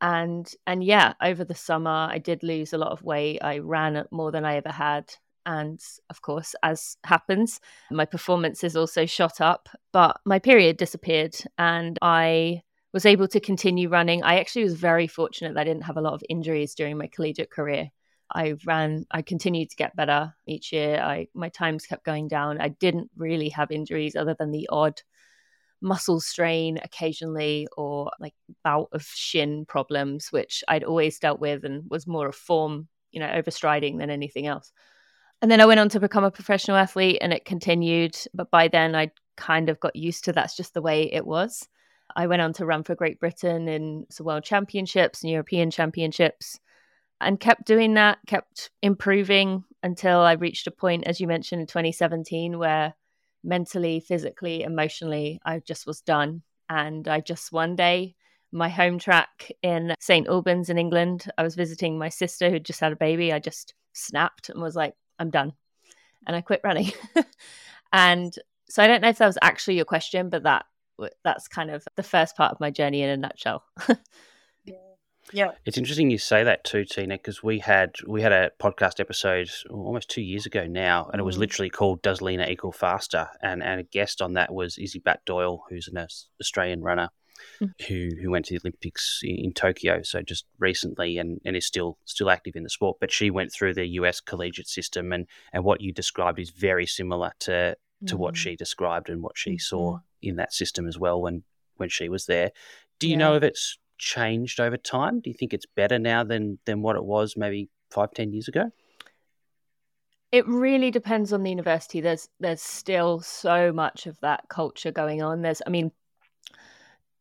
And 0.00 0.50
and 0.66 0.84
yeah 0.84 1.14
over 1.22 1.44
the 1.44 1.54
summer 1.54 2.08
i 2.10 2.18
did 2.18 2.42
lose 2.42 2.72
a 2.72 2.78
lot 2.78 2.92
of 2.92 3.02
weight. 3.02 3.40
I 3.42 3.58
ran 3.58 4.04
more 4.10 4.30
than 4.30 4.44
i 4.44 4.56
ever 4.56 4.70
had. 4.70 5.12
And 5.46 5.80
of 6.10 6.22
course 6.22 6.54
as 6.62 6.96
happens 7.04 7.60
my 7.90 8.04
performances 8.04 8.76
also 8.76 9.06
shot 9.06 9.40
up. 9.40 9.68
But 9.92 10.20
my 10.24 10.38
period 10.38 10.76
disappeared 10.76 11.36
and 11.58 11.98
i 12.02 12.62
was 12.92 13.04
able 13.06 13.28
to 13.28 13.40
continue 13.40 13.88
running. 13.88 14.22
I 14.22 14.40
actually 14.40 14.64
was 14.64 14.74
very 14.74 15.06
fortunate 15.06 15.54
that 15.54 15.60
I 15.60 15.64
didn't 15.64 15.84
have 15.84 15.98
a 15.98 16.00
lot 16.00 16.14
of 16.14 16.22
injuries 16.28 16.74
during 16.74 16.96
my 16.96 17.06
collegiate 17.06 17.50
career. 17.50 17.90
I 18.30 18.54
ran, 18.66 19.06
I 19.10 19.22
continued 19.22 19.70
to 19.70 19.76
get 19.76 19.96
better 19.96 20.34
each 20.46 20.72
year. 20.72 21.00
I 21.00 21.28
my 21.34 21.48
times 21.48 21.86
kept 21.86 22.04
going 22.04 22.28
down. 22.28 22.60
I 22.60 22.68
didn't 22.68 23.10
really 23.16 23.48
have 23.50 23.70
injuries 23.70 24.16
other 24.16 24.34
than 24.38 24.50
the 24.50 24.68
odd 24.70 25.00
muscle 25.80 26.20
strain 26.20 26.78
occasionally 26.82 27.68
or 27.76 28.10
like 28.20 28.34
bout 28.64 28.88
of 28.92 29.02
shin 29.02 29.64
problems, 29.66 30.28
which 30.30 30.62
I'd 30.68 30.84
always 30.84 31.18
dealt 31.18 31.40
with 31.40 31.64
and 31.64 31.84
was 31.88 32.06
more 32.06 32.28
a 32.28 32.32
form, 32.32 32.88
you 33.12 33.20
know, 33.20 33.28
overstriding 33.28 33.98
than 33.98 34.10
anything 34.10 34.46
else. 34.46 34.72
And 35.40 35.50
then 35.50 35.60
I 35.60 35.66
went 35.66 35.80
on 35.80 35.88
to 35.90 36.00
become 36.00 36.24
a 36.24 36.30
professional 36.30 36.76
athlete 36.76 37.18
and 37.20 37.32
it 37.32 37.44
continued. 37.44 38.16
But 38.34 38.50
by 38.50 38.68
then 38.68 38.94
I 38.94 39.12
kind 39.36 39.68
of 39.68 39.80
got 39.80 39.96
used 39.96 40.24
to 40.24 40.32
that's 40.32 40.56
just 40.56 40.74
the 40.74 40.82
way 40.82 41.12
it 41.12 41.26
was. 41.26 41.68
I 42.16 42.26
went 42.26 42.42
on 42.42 42.52
to 42.54 42.66
run 42.66 42.82
for 42.82 42.94
Great 42.94 43.20
Britain 43.20 43.68
in 43.68 44.06
the 44.16 44.24
World 44.24 44.42
Championships 44.42 45.22
and 45.22 45.30
European 45.30 45.70
Championships 45.70 46.58
and 47.20 47.40
kept 47.40 47.66
doing 47.66 47.94
that, 47.94 48.18
kept 48.26 48.70
improving 48.82 49.64
until 49.82 50.20
I 50.20 50.32
reached 50.32 50.66
a 50.66 50.70
point, 50.70 51.06
as 51.06 51.20
you 51.20 51.26
mentioned, 51.26 51.60
in 51.60 51.66
2017, 51.66 52.58
where 52.58 52.94
mentally, 53.44 54.00
physically, 54.00 54.62
emotionally. 54.62 55.40
I 55.44 55.60
just 55.60 55.86
was 55.86 56.00
done. 56.00 56.42
And 56.68 57.08
I 57.08 57.20
just 57.20 57.52
one 57.52 57.76
day, 57.76 58.14
my 58.52 58.68
home 58.68 58.98
track 58.98 59.50
in 59.62 59.94
St. 60.00 60.28
Albans 60.28 60.70
in 60.70 60.78
England, 60.78 61.30
I 61.36 61.42
was 61.42 61.54
visiting 61.54 61.98
my 61.98 62.08
sister 62.08 62.50
who 62.50 62.58
just 62.58 62.80
had 62.80 62.92
a 62.92 62.96
baby. 62.96 63.32
I 63.32 63.38
just 63.38 63.74
snapped 63.92 64.48
and 64.48 64.62
was 64.62 64.76
like, 64.76 64.94
I'm 65.18 65.30
done. 65.30 65.52
And 66.26 66.36
I 66.36 66.40
quit 66.40 66.60
running. 66.64 66.92
and 67.92 68.34
so 68.68 68.82
I 68.82 68.86
don't 68.86 69.00
know 69.00 69.08
if 69.08 69.18
that 69.18 69.26
was 69.26 69.38
actually 69.42 69.76
your 69.76 69.84
question, 69.84 70.28
but 70.28 70.42
that 70.44 70.66
that's 71.22 71.46
kind 71.46 71.70
of 71.70 71.84
the 71.96 72.02
first 72.02 72.36
part 72.36 72.52
of 72.52 72.60
my 72.60 72.70
journey 72.70 73.02
in 73.02 73.08
a 73.08 73.16
nutshell. 73.16 73.62
Yeah. 75.32 75.50
It's 75.66 75.76
interesting 75.78 76.10
you 76.10 76.18
say 76.18 76.42
that 76.44 76.64
too, 76.64 76.84
Tina, 76.84 77.16
because 77.16 77.42
we 77.42 77.58
had 77.58 77.94
we 78.06 78.22
had 78.22 78.32
a 78.32 78.50
podcast 78.60 78.98
episode 79.00 79.50
almost 79.70 80.08
two 80.08 80.22
years 80.22 80.46
ago 80.46 80.66
now, 80.66 81.08
and 81.12 81.20
it 81.20 81.24
was 81.24 81.36
Mm. 81.36 81.40
literally 81.40 81.70
called 81.70 82.00
"Does 82.02 82.20
Leaner 82.22 82.48
Equal 82.48 82.72
Faster?" 82.72 83.28
and 83.42 83.62
and 83.62 83.80
a 83.80 83.84
guest 83.84 84.22
on 84.22 84.34
that 84.34 84.52
was 84.52 84.78
Izzy 84.78 85.00
Batt-Doyle, 85.00 85.64
who's 85.68 85.88
an 85.88 85.98
Australian 86.40 86.80
runner 86.82 87.10
Mm. 87.60 87.74
who 87.88 88.10
who 88.22 88.30
went 88.30 88.46
to 88.46 88.54
the 88.54 88.60
Olympics 88.64 89.20
in, 89.22 89.52
Tokyo, 89.52 90.02
so 90.02 90.22
just 90.22 90.44
recently, 90.58 91.18
and, 91.18 91.40
and 91.44 91.56
is 91.56 91.66
still 91.66 91.98
still 92.04 92.30
active 92.30 92.56
in 92.56 92.62
the 92.62 92.70
sport. 92.70 92.96
But 93.00 93.12
she 93.12 93.30
went 93.30 93.52
through 93.52 93.74
the 93.74 93.86
US 94.00 94.20
collegiate 94.20 94.66
system, 94.68 95.12
and 95.12 95.26
and 95.52 95.62
what 95.62 95.80
you 95.80 95.92
described 95.92 96.38
is 96.38 96.50
very 96.50 96.86
similar 96.86 97.32
to 97.40 97.76
to 98.06 98.16
what 98.16 98.34
Mm. 98.34 98.38
she 98.38 98.56
described 98.56 99.10
and 99.10 99.22
what 99.22 99.36
she 99.36 99.52
Mhm. 99.56 99.60
saw 99.60 99.98
in 100.22 100.36
that 100.36 100.52
system 100.52 100.86
as 100.88 100.98
well 100.98 101.20
when 101.20 101.44
when 101.76 101.88
she 101.90 102.08
was 102.08 102.26
there. 102.26 102.50
Do 102.98 103.06
you 103.06 103.12
Yeah. 103.12 103.18
know 103.18 103.36
if 103.36 103.42
it's 103.44 103.78
changed 103.98 104.60
over 104.60 104.76
time? 104.76 105.20
Do 105.20 105.30
you 105.30 105.34
think 105.34 105.52
it's 105.52 105.66
better 105.66 105.98
now 105.98 106.24
than 106.24 106.58
than 106.64 106.82
what 106.82 106.96
it 106.96 107.04
was 107.04 107.36
maybe 107.36 107.68
five, 107.90 108.12
ten 108.12 108.32
years 108.32 108.48
ago? 108.48 108.70
It 110.30 110.46
really 110.46 110.90
depends 110.90 111.32
on 111.32 111.42
the 111.42 111.50
university. 111.50 112.00
There's 112.00 112.28
there's 112.38 112.62
still 112.62 113.20
so 113.20 113.72
much 113.72 114.06
of 114.06 114.18
that 114.20 114.48
culture 114.48 114.92
going 114.92 115.22
on. 115.22 115.42
There's, 115.42 115.62
I 115.66 115.70
mean, 115.70 115.90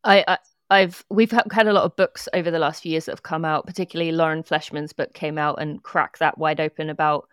I, 0.03 0.24
I 0.27 0.38
I've 0.69 1.05
we've 1.10 1.31
had 1.31 1.67
a 1.67 1.74
lot 1.74 1.86
of 1.86 1.96
books 1.96 2.27
over 2.34 2.51
the 2.51 2.60
last 2.60 2.84
few 2.84 2.91
years 2.91 3.05
that 3.05 3.13
have 3.13 3.24
come 3.24 3.46
out. 3.46 3.65
Particularly 3.65 4.12
Lauren 4.12 4.43
Fleshman's 4.43 4.93
book 4.93 5.13
came 5.13 5.38
out 5.38 5.62
and 5.62 5.81
cracked 5.84 6.19
that 6.19 6.38
wide 6.38 6.60
open 6.60 6.89
about, 6.89 7.29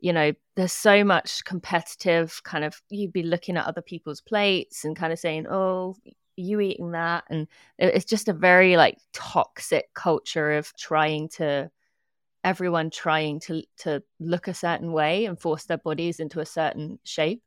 you 0.00 0.12
know, 0.12 0.32
there's 0.56 0.72
so 0.72 1.02
much 1.02 1.44
competitive 1.44 2.42
kind 2.44 2.64
of. 2.64 2.82
You'd 2.90 3.12
be 3.12 3.22
looking 3.22 3.56
at 3.56 3.66
other 3.66 3.82
people's 3.82 4.20
plates 4.20 4.84
and 4.84 4.94
kind 4.94 5.12
of 5.12 5.18
saying, 5.18 5.46
"Oh, 5.48 5.96
you 6.36 6.60
eating 6.60 6.92
that?" 6.92 7.24
And 7.30 7.48
it's 7.78 8.04
just 8.04 8.28
a 8.28 8.32
very 8.32 8.76
like 8.76 8.98
toxic 9.12 9.92
culture 9.94 10.52
of 10.52 10.74
trying 10.76 11.28
to 11.30 11.70
everyone 12.44 12.90
trying 12.90 13.40
to 13.40 13.62
to 13.78 14.02
look 14.20 14.48
a 14.48 14.54
certain 14.54 14.92
way 14.92 15.24
and 15.26 15.40
force 15.40 15.64
their 15.64 15.78
bodies 15.78 16.20
into 16.20 16.40
a 16.40 16.46
certain 16.46 16.98
shape. 17.04 17.42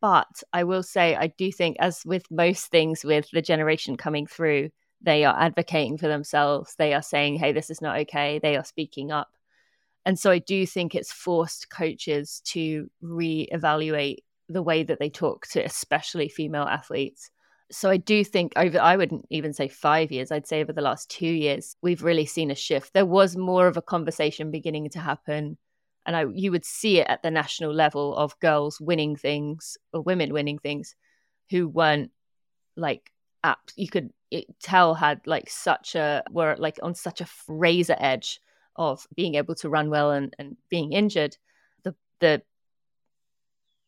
But 0.00 0.42
i 0.52 0.64
will 0.64 0.82
say 0.82 1.16
i 1.16 1.28
do 1.28 1.50
think 1.52 1.76
as 1.80 2.02
with 2.04 2.30
most 2.30 2.66
things 2.66 3.04
with 3.04 3.28
the 3.32 3.42
generation 3.42 3.96
coming 3.96 4.26
through 4.26 4.70
they 5.02 5.24
are 5.24 5.38
advocating 5.38 5.98
for 5.98 6.08
themselves. 6.08 6.76
They 6.76 6.94
are 6.94 7.02
saying 7.02 7.36
hey 7.36 7.52
this 7.52 7.70
is 7.70 7.80
not 7.82 7.98
okay. 8.00 8.38
They 8.42 8.56
are 8.56 8.64
speaking 8.64 9.12
up. 9.12 9.28
And 10.06 10.18
so 10.18 10.30
i 10.30 10.38
do 10.38 10.66
think 10.66 10.94
it's 10.94 11.12
forced 11.12 11.70
coaches 11.70 12.40
to 12.46 12.90
reevaluate 13.02 14.18
the 14.48 14.62
way 14.62 14.82
that 14.84 14.98
they 14.98 15.10
talk 15.10 15.46
to 15.48 15.62
especially 15.64 16.28
female 16.28 16.64
athletes 16.64 17.30
so 17.70 17.90
I 17.90 17.96
do 17.96 18.24
think 18.24 18.52
over 18.56 18.80
I 18.80 18.96
wouldn't 18.96 19.26
even 19.30 19.52
say 19.52 19.68
5 19.68 20.12
years 20.12 20.30
I'd 20.30 20.46
say 20.46 20.60
over 20.60 20.72
the 20.72 20.82
last 20.82 21.10
2 21.10 21.26
years 21.26 21.76
we've 21.82 22.02
really 22.02 22.26
seen 22.26 22.50
a 22.50 22.54
shift. 22.54 22.92
There 22.92 23.06
was 23.06 23.36
more 23.36 23.66
of 23.66 23.76
a 23.76 23.82
conversation 23.82 24.50
beginning 24.50 24.90
to 24.90 25.00
happen 25.00 25.56
and 26.06 26.16
I 26.16 26.26
you 26.32 26.50
would 26.50 26.64
see 26.64 26.98
it 27.00 27.06
at 27.08 27.22
the 27.22 27.30
national 27.30 27.72
level 27.72 28.16
of 28.16 28.38
girls 28.40 28.80
winning 28.80 29.16
things 29.16 29.76
or 29.92 30.02
women 30.02 30.32
winning 30.32 30.58
things 30.58 30.94
who 31.50 31.68
weren't 31.68 32.10
like 32.76 33.10
app 33.42 33.70
you 33.76 33.88
could 33.88 34.10
tell 34.60 34.94
had 34.94 35.20
like 35.26 35.48
such 35.48 35.94
a 35.94 36.22
were 36.30 36.56
like 36.58 36.78
on 36.82 36.94
such 36.94 37.20
a 37.20 37.26
razor 37.48 37.96
edge 37.98 38.40
of 38.76 39.06
being 39.14 39.36
able 39.36 39.54
to 39.54 39.68
run 39.68 39.90
well 39.90 40.10
and, 40.10 40.34
and 40.38 40.56
being 40.68 40.92
injured. 40.92 41.36
The 41.84 41.94
the 42.20 42.42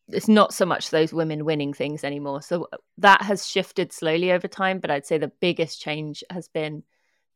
it's 0.09 0.27
not 0.27 0.53
so 0.53 0.65
much 0.65 0.89
those 0.89 1.13
women 1.13 1.43
winning 1.45 1.73
things 1.73 2.03
anymore. 2.03 2.41
So 2.41 2.67
uh, 2.71 2.77
that 2.99 3.21
has 3.23 3.47
shifted 3.47 3.91
slowly 3.91 4.31
over 4.31 4.47
time, 4.47 4.79
but 4.79 4.91
I'd 4.91 5.05
say 5.05 5.17
the 5.17 5.31
biggest 5.41 5.81
change 5.81 6.23
has 6.29 6.47
been 6.47 6.83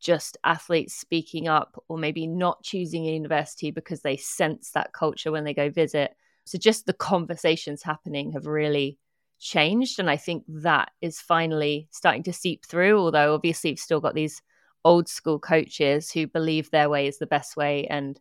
just 0.00 0.36
athletes 0.44 0.94
speaking 0.94 1.48
up 1.48 1.82
or 1.88 1.96
maybe 1.98 2.26
not 2.26 2.62
choosing 2.62 3.06
a 3.06 3.12
university 3.12 3.70
because 3.70 4.00
they 4.00 4.16
sense 4.16 4.70
that 4.70 4.92
culture 4.92 5.30
when 5.30 5.44
they 5.44 5.54
go 5.54 5.70
visit. 5.70 6.16
So 6.44 6.58
just 6.58 6.86
the 6.86 6.92
conversations 6.92 7.82
happening 7.82 8.32
have 8.32 8.46
really 8.46 8.98
changed. 9.38 10.00
And 10.00 10.10
I 10.10 10.16
think 10.16 10.44
that 10.48 10.90
is 11.00 11.20
finally 11.20 11.88
starting 11.92 12.22
to 12.24 12.32
seep 12.32 12.64
through, 12.64 12.98
although 12.98 13.34
obviously 13.34 13.70
you've 13.70 13.78
still 13.78 14.00
got 14.00 14.14
these 14.14 14.42
old 14.84 15.08
school 15.08 15.38
coaches 15.38 16.10
who 16.10 16.26
believe 16.26 16.70
their 16.70 16.88
way 16.88 17.06
is 17.06 17.18
the 17.18 17.26
best 17.26 17.56
way 17.56 17.86
and, 17.86 18.20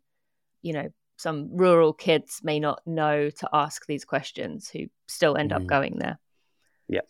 you 0.62 0.74
know, 0.74 0.89
some 1.22 1.56
rural 1.56 1.94
kids 1.94 2.42
may 2.44 2.60
not 2.60 2.82
know 2.88 3.30
to 3.30 3.50
ask 3.54 3.86
these 3.86 4.04
questions 4.04 4.70
who 4.70 4.88
still 5.08 5.38
end 5.38 5.54
up 5.54 5.62
Mm. 5.62 5.68
going 5.68 6.00
there. 6.00 6.18
Yeah. 6.88 7.01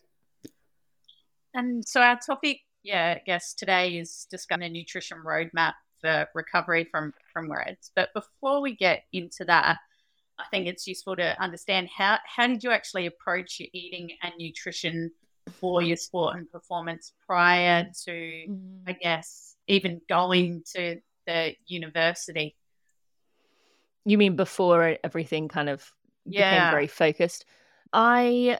And 1.54 1.88
so 1.88 2.02
our 2.02 2.20
topic, 2.20 2.62
yeah, 2.84 3.16
I 3.18 3.24
guess 3.26 3.54
today 3.54 3.98
is 3.98 4.28
discussing 4.30 4.64
a 4.64 4.70
nutrition 4.70 5.18
roadmap 5.26 5.74
for 6.02 6.28
recovery 6.34 6.84
from 6.84 7.14
from 7.32 7.52
RED-S. 7.52 7.92
But 7.96 8.14
before 8.14 8.62
we 8.62 8.76
get 8.76 9.06
into 9.14 9.46
that, 9.46 9.78
I 10.38 10.46
think 10.50 10.68
it's 10.68 10.88
useful 10.88 11.16
to 11.16 11.42
understand 11.42 11.90
how 11.96 12.20
how 12.26 12.48
did 12.48 12.64
you 12.64 12.72
actually 12.72 13.06
approach 13.06 13.60
your 13.60 13.70
eating 13.74 14.12
and 14.24 14.34
nutrition 14.38 15.12
for 15.54 15.82
your 15.82 15.98
sport 15.98 16.36
and 16.36 16.52
performance 16.52 17.14
prior 17.26 17.90
to, 18.06 18.46
I 18.88 18.94
guess, 18.94 19.56
even 19.68 20.02
going 20.10 20.64
to 20.76 21.00
the 21.28 21.56
university? 21.66 22.56
You 24.06 24.18
mean 24.18 24.36
before 24.36 24.98
everything 25.04 25.48
kind 25.48 25.70
of 25.70 25.90
became 26.26 26.72
very 26.72 26.88
focused? 26.88 27.46
I 27.94 28.60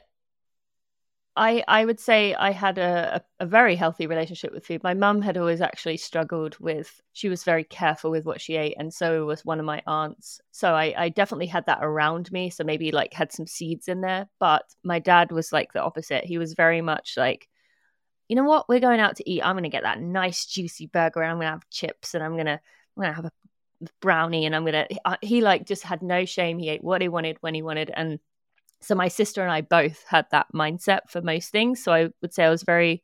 I 1.34 1.64
I 1.66 1.84
would 1.84 1.98
say 1.98 2.34
I 2.34 2.50
had 2.50 2.76
a, 2.78 3.22
a, 3.40 3.44
a 3.44 3.46
very 3.46 3.74
healthy 3.74 4.06
relationship 4.06 4.52
with 4.52 4.66
food. 4.66 4.82
My 4.82 4.92
mum 4.94 5.22
had 5.22 5.38
always 5.38 5.62
actually 5.62 5.96
struggled 5.96 6.58
with 6.58 7.00
she 7.14 7.28
was 7.30 7.42
very 7.44 7.64
careful 7.64 8.10
with 8.10 8.26
what 8.26 8.40
she 8.40 8.56
ate, 8.56 8.74
and 8.78 8.92
so 8.92 9.24
was 9.24 9.44
one 9.44 9.58
of 9.58 9.64
my 9.64 9.82
aunts. 9.86 10.40
So 10.50 10.74
I, 10.74 10.94
I 10.96 11.08
definitely 11.08 11.46
had 11.46 11.66
that 11.66 11.78
around 11.80 12.30
me. 12.32 12.50
So 12.50 12.64
maybe 12.64 12.92
like 12.92 13.14
had 13.14 13.32
some 13.32 13.46
seeds 13.46 13.88
in 13.88 14.02
there. 14.02 14.28
But 14.38 14.64
my 14.84 14.98
dad 14.98 15.32
was 15.32 15.52
like 15.52 15.72
the 15.72 15.82
opposite. 15.82 16.24
He 16.24 16.36
was 16.38 16.52
very 16.54 16.82
much 16.82 17.14
like, 17.16 17.48
you 18.28 18.36
know 18.36 18.44
what, 18.44 18.68
we're 18.68 18.80
going 18.80 19.00
out 19.00 19.16
to 19.16 19.30
eat. 19.30 19.42
I'm 19.42 19.56
gonna 19.56 19.68
get 19.70 19.84
that 19.84 20.00
nice 20.00 20.44
juicy 20.46 20.86
burger 20.86 21.22
and 21.22 21.32
I'm 21.32 21.38
gonna 21.38 21.50
have 21.50 21.68
chips 21.70 22.14
and 22.14 22.22
I'm 22.22 22.36
gonna 22.36 22.60
I'm 22.96 23.02
gonna 23.02 23.14
have 23.14 23.24
a 23.24 23.32
brownie 24.00 24.46
and 24.46 24.54
I'm 24.54 24.64
gonna 24.64 24.86
uh, 25.04 25.16
he 25.22 25.40
like 25.40 25.66
just 25.66 25.82
had 25.82 26.02
no 26.02 26.24
shame. 26.24 26.58
He 26.58 26.68
ate 26.68 26.84
what 26.84 27.02
he 27.02 27.08
wanted 27.08 27.38
when 27.40 27.54
he 27.54 27.62
wanted 27.62 27.90
and 27.94 28.18
so 28.82 28.94
my 28.94 29.08
sister 29.08 29.42
and 29.42 29.50
I 29.50 29.60
both 29.60 30.04
had 30.08 30.26
that 30.32 30.48
mindset 30.52 31.08
for 31.08 31.22
most 31.22 31.50
things. 31.50 31.82
So 31.82 31.92
I 31.92 32.10
would 32.20 32.34
say 32.34 32.44
I 32.44 32.50
was 32.50 32.64
very, 32.64 33.02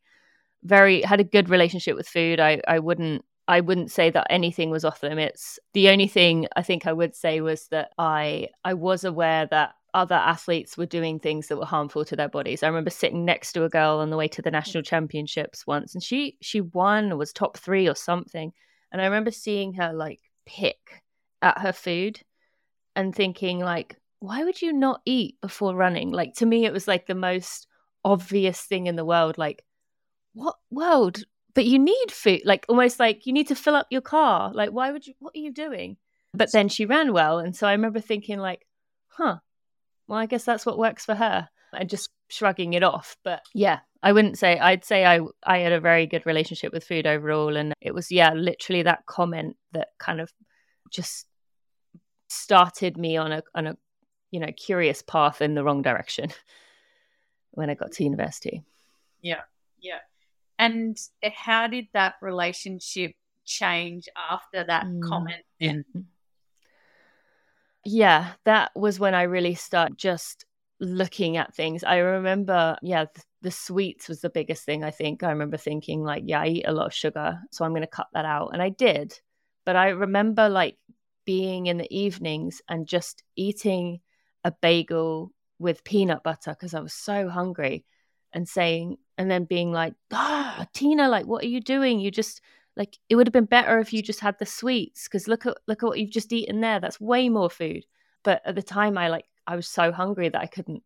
very 0.63 1.01
had 1.01 1.21
a 1.21 1.23
good 1.23 1.49
relationship 1.49 1.95
with 1.95 2.07
food. 2.07 2.39
I 2.39 2.61
I 2.67 2.79
wouldn't 2.79 3.23
I 3.47 3.61
wouldn't 3.61 3.91
say 3.91 4.11
that 4.11 4.27
anything 4.29 4.69
was 4.69 4.85
off 4.85 5.01
limits. 5.01 5.57
The 5.73 5.89
only 5.89 6.07
thing 6.07 6.47
I 6.55 6.61
think 6.61 6.85
I 6.85 6.93
would 6.93 7.15
say 7.15 7.41
was 7.41 7.67
that 7.69 7.91
I 7.97 8.49
I 8.63 8.73
was 8.73 9.03
aware 9.05 9.47
that 9.47 9.73
other 9.93 10.15
athletes 10.15 10.77
were 10.77 10.85
doing 10.85 11.19
things 11.19 11.47
that 11.47 11.57
were 11.57 11.65
harmful 11.65 12.05
to 12.05 12.15
their 12.15 12.29
bodies. 12.29 12.61
I 12.61 12.67
remember 12.67 12.91
sitting 12.91 13.25
next 13.25 13.53
to 13.53 13.63
a 13.63 13.69
girl 13.69 13.99
on 13.99 14.11
the 14.11 14.17
way 14.17 14.27
to 14.27 14.41
the 14.41 14.51
national 14.51 14.83
championships 14.83 15.65
once 15.65 15.93
and 15.95 16.03
she 16.03 16.37
she 16.41 16.61
won 16.61 17.11
or 17.11 17.17
was 17.17 17.33
top 17.33 17.57
3 17.57 17.87
or 17.87 17.95
something. 17.95 18.51
And 18.91 19.01
I 19.01 19.05
remember 19.05 19.31
seeing 19.31 19.73
her 19.75 19.93
like 19.93 20.19
pick 20.49 21.03
at 21.41 21.59
her 21.59 21.71
food 21.71 22.19
and 22.95 23.15
thinking 23.15 23.59
like 23.59 23.99
why 24.19 24.43
would 24.43 24.61
you 24.61 24.73
not 24.73 25.01
eat 25.05 25.39
before 25.41 25.75
running? 25.75 26.11
Like 26.11 26.33
to 26.35 26.45
me, 26.45 26.65
it 26.65 26.73
was 26.73 26.87
like 26.87 27.07
the 27.07 27.15
most 27.15 27.67
obvious 28.03 28.61
thing 28.61 28.87
in 28.87 28.95
the 28.95 29.05
world. 29.05 29.37
Like, 29.37 29.63
what 30.33 30.55
world? 30.69 31.23
But 31.53 31.65
you 31.65 31.79
need 31.79 32.11
food. 32.11 32.41
Like 32.45 32.65
almost 32.69 32.99
like 32.99 33.25
you 33.25 33.33
need 33.33 33.47
to 33.47 33.55
fill 33.55 33.75
up 33.75 33.87
your 33.89 34.01
car. 34.01 34.51
Like, 34.53 34.71
why 34.71 34.91
would 34.91 35.07
you? 35.07 35.13
What 35.19 35.35
are 35.35 35.39
you 35.39 35.53
doing? 35.53 35.97
But 36.33 36.51
then 36.51 36.69
she 36.69 36.85
ran 36.85 37.13
well, 37.13 37.39
and 37.39 37.55
so 37.55 37.67
I 37.67 37.71
remember 37.71 37.99
thinking 37.99 38.39
like, 38.39 38.65
huh. 39.07 39.37
Well, 40.07 40.19
I 40.19 40.25
guess 40.25 40.43
that's 40.43 40.65
what 40.65 40.77
works 40.77 41.05
for 41.05 41.15
her, 41.15 41.49
and 41.73 41.89
just 41.89 42.09
shrugging 42.29 42.73
it 42.73 42.83
off. 42.83 43.15
But 43.23 43.41
yeah, 43.53 43.79
I 44.01 44.11
wouldn't 44.13 44.37
say. 44.37 44.57
I'd 44.57 44.85
say 44.85 45.05
I 45.05 45.19
I 45.43 45.59
had 45.59 45.73
a 45.73 45.79
very 45.79 46.07
good 46.07 46.25
relationship 46.25 46.71
with 46.71 46.83
food 46.85 47.05
overall, 47.05 47.57
and 47.57 47.73
it 47.81 47.93
was 47.93 48.11
yeah, 48.11 48.33
literally 48.33 48.83
that 48.83 49.05
comment 49.05 49.57
that 49.73 49.89
kind 49.97 50.21
of 50.21 50.31
just 50.89 51.27
started 52.27 52.97
me 52.97 53.17
on 53.17 53.31
a 53.31 53.43
on 53.55 53.67
a 53.67 53.77
you 54.31 54.39
know 54.39 54.51
curious 54.55 55.01
path 55.01 55.41
in 55.41 55.55
the 55.55 55.63
wrong 55.63 55.81
direction 55.81 56.29
when 57.51 57.69
I 57.69 57.73
got 57.75 57.91
to 57.93 58.03
university. 58.03 58.63
Yeah, 59.21 59.41
yeah. 59.81 59.99
And 60.57 60.97
how 61.33 61.67
did 61.67 61.87
that 61.93 62.15
relationship 62.21 63.13
change 63.45 64.07
after 64.29 64.63
that 64.65 64.85
Mm. 64.85 65.01
comment? 65.01 65.43
Then, 65.59 65.85
Yeah, 67.85 68.33
that 68.43 68.71
was 68.75 68.99
when 68.99 69.15
I 69.15 69.23
really 69.23 69.55
start 69.55 69.97
just 69.97 70.45
looking 70.79 71.37
at 71.37 71.55
things. 71.55 71.83
I 71.83 71.97
remember, 71.97 72.77
yeah, 72.81 73.05
the, 73.05 73.21
the 73.41 73.51
sweets 73.51 74.09
was 74.09 74.21
the 74.21 74.29
biggest 74.29 74.65
thing. 74.65 74.83
I 74.83 74.91
think 74.91 75.23
I 75.23 75.29
remember 75.29 75.57
thinking 75.57 76.03
like, 76.03 76.23
yeah, 76.25 76.41
I 76.41 76.47
eat 76.47 76.67
a 76.67 76.73
lot 76.73 76.87
of 76.87 76.93
sugar, 76.93 77.39
so 77.51 77.63
I'm 77.63 77.71
going 77.71 77.81
to 77.81 77.87
cut 77.87 78.07
that 78.13 78.25
out, 78.25 78.49
and 78.53 78.61
I 78.61 78.69
did. 78.69 79.19
But 79.65 79.75
I 79.75 79.89
remember 79.89 80.49
like 80.49 80.77
being 81.25 81.67
in 81.67 81.77
the 81.77 81.95
evenings 81.95 82.61
and 82.67 82.87
just 82.87 83.23
eating 83.35 83.99
a 84.43 84.51
bagel 84.51 85.31
with 85.59 85.83
peanut 85.83 86.23
butter 86.23 86.51
because 86.51 86.73
I 86.73 86.79
was 86.79 86.93
so 86.93 87.29
hungry 87.29 87.85
and 88.33 88.47
saying, 88.47 88.97
and 89.17 89.29
then 89.29 89.43
being 89.43 89.71
like, 89.71 89.93
ah, 90.13 90.65
Tina, 90.73 91.09
like, 91.09 91.25
what 91.25 91.43
are 91.43 91.47
you 91.47 91.61
doing? 91.61 91.99
You 91.99 92.09
just, 92.09 92.41
like, 92.75 92.97
it 93.09 93.15
would 93.15 93.27
have 93.27 93.33
been 93.33 93.45
better 93.45 93.79
if 93.79 93.91
you 93.91 94.01
just 94.01 94.21
had 94.21 94.39
the 94.39 94.45
sweets 94.45 95.03
because 95.07 95.27
look 95.27 95.45
at, 95.45 95.57
look 95.67 95.83
at 95.83 95.85
what 95.85 95.99
you've 95.99 96.11
just 96.11 96.31
eaten 96.31 96.61
there. 96.61 96.79
That's 96.79 97.01
way 97.01 97.27
more 97.27 97.49
food. 97.49 97.85
But 98.23 98.41
at 98.45 98.55
the 98.55 98.63
time, 98.63 98.97
I 98.97 99.09
like, 99.09 99.25
I 99.45 99.55
was 99.55 99.67
so 99.67 99.91
hungry 99.91 100.29
that 100.29 100.41
I 100.41 100.45
couldn't 100.45 100.83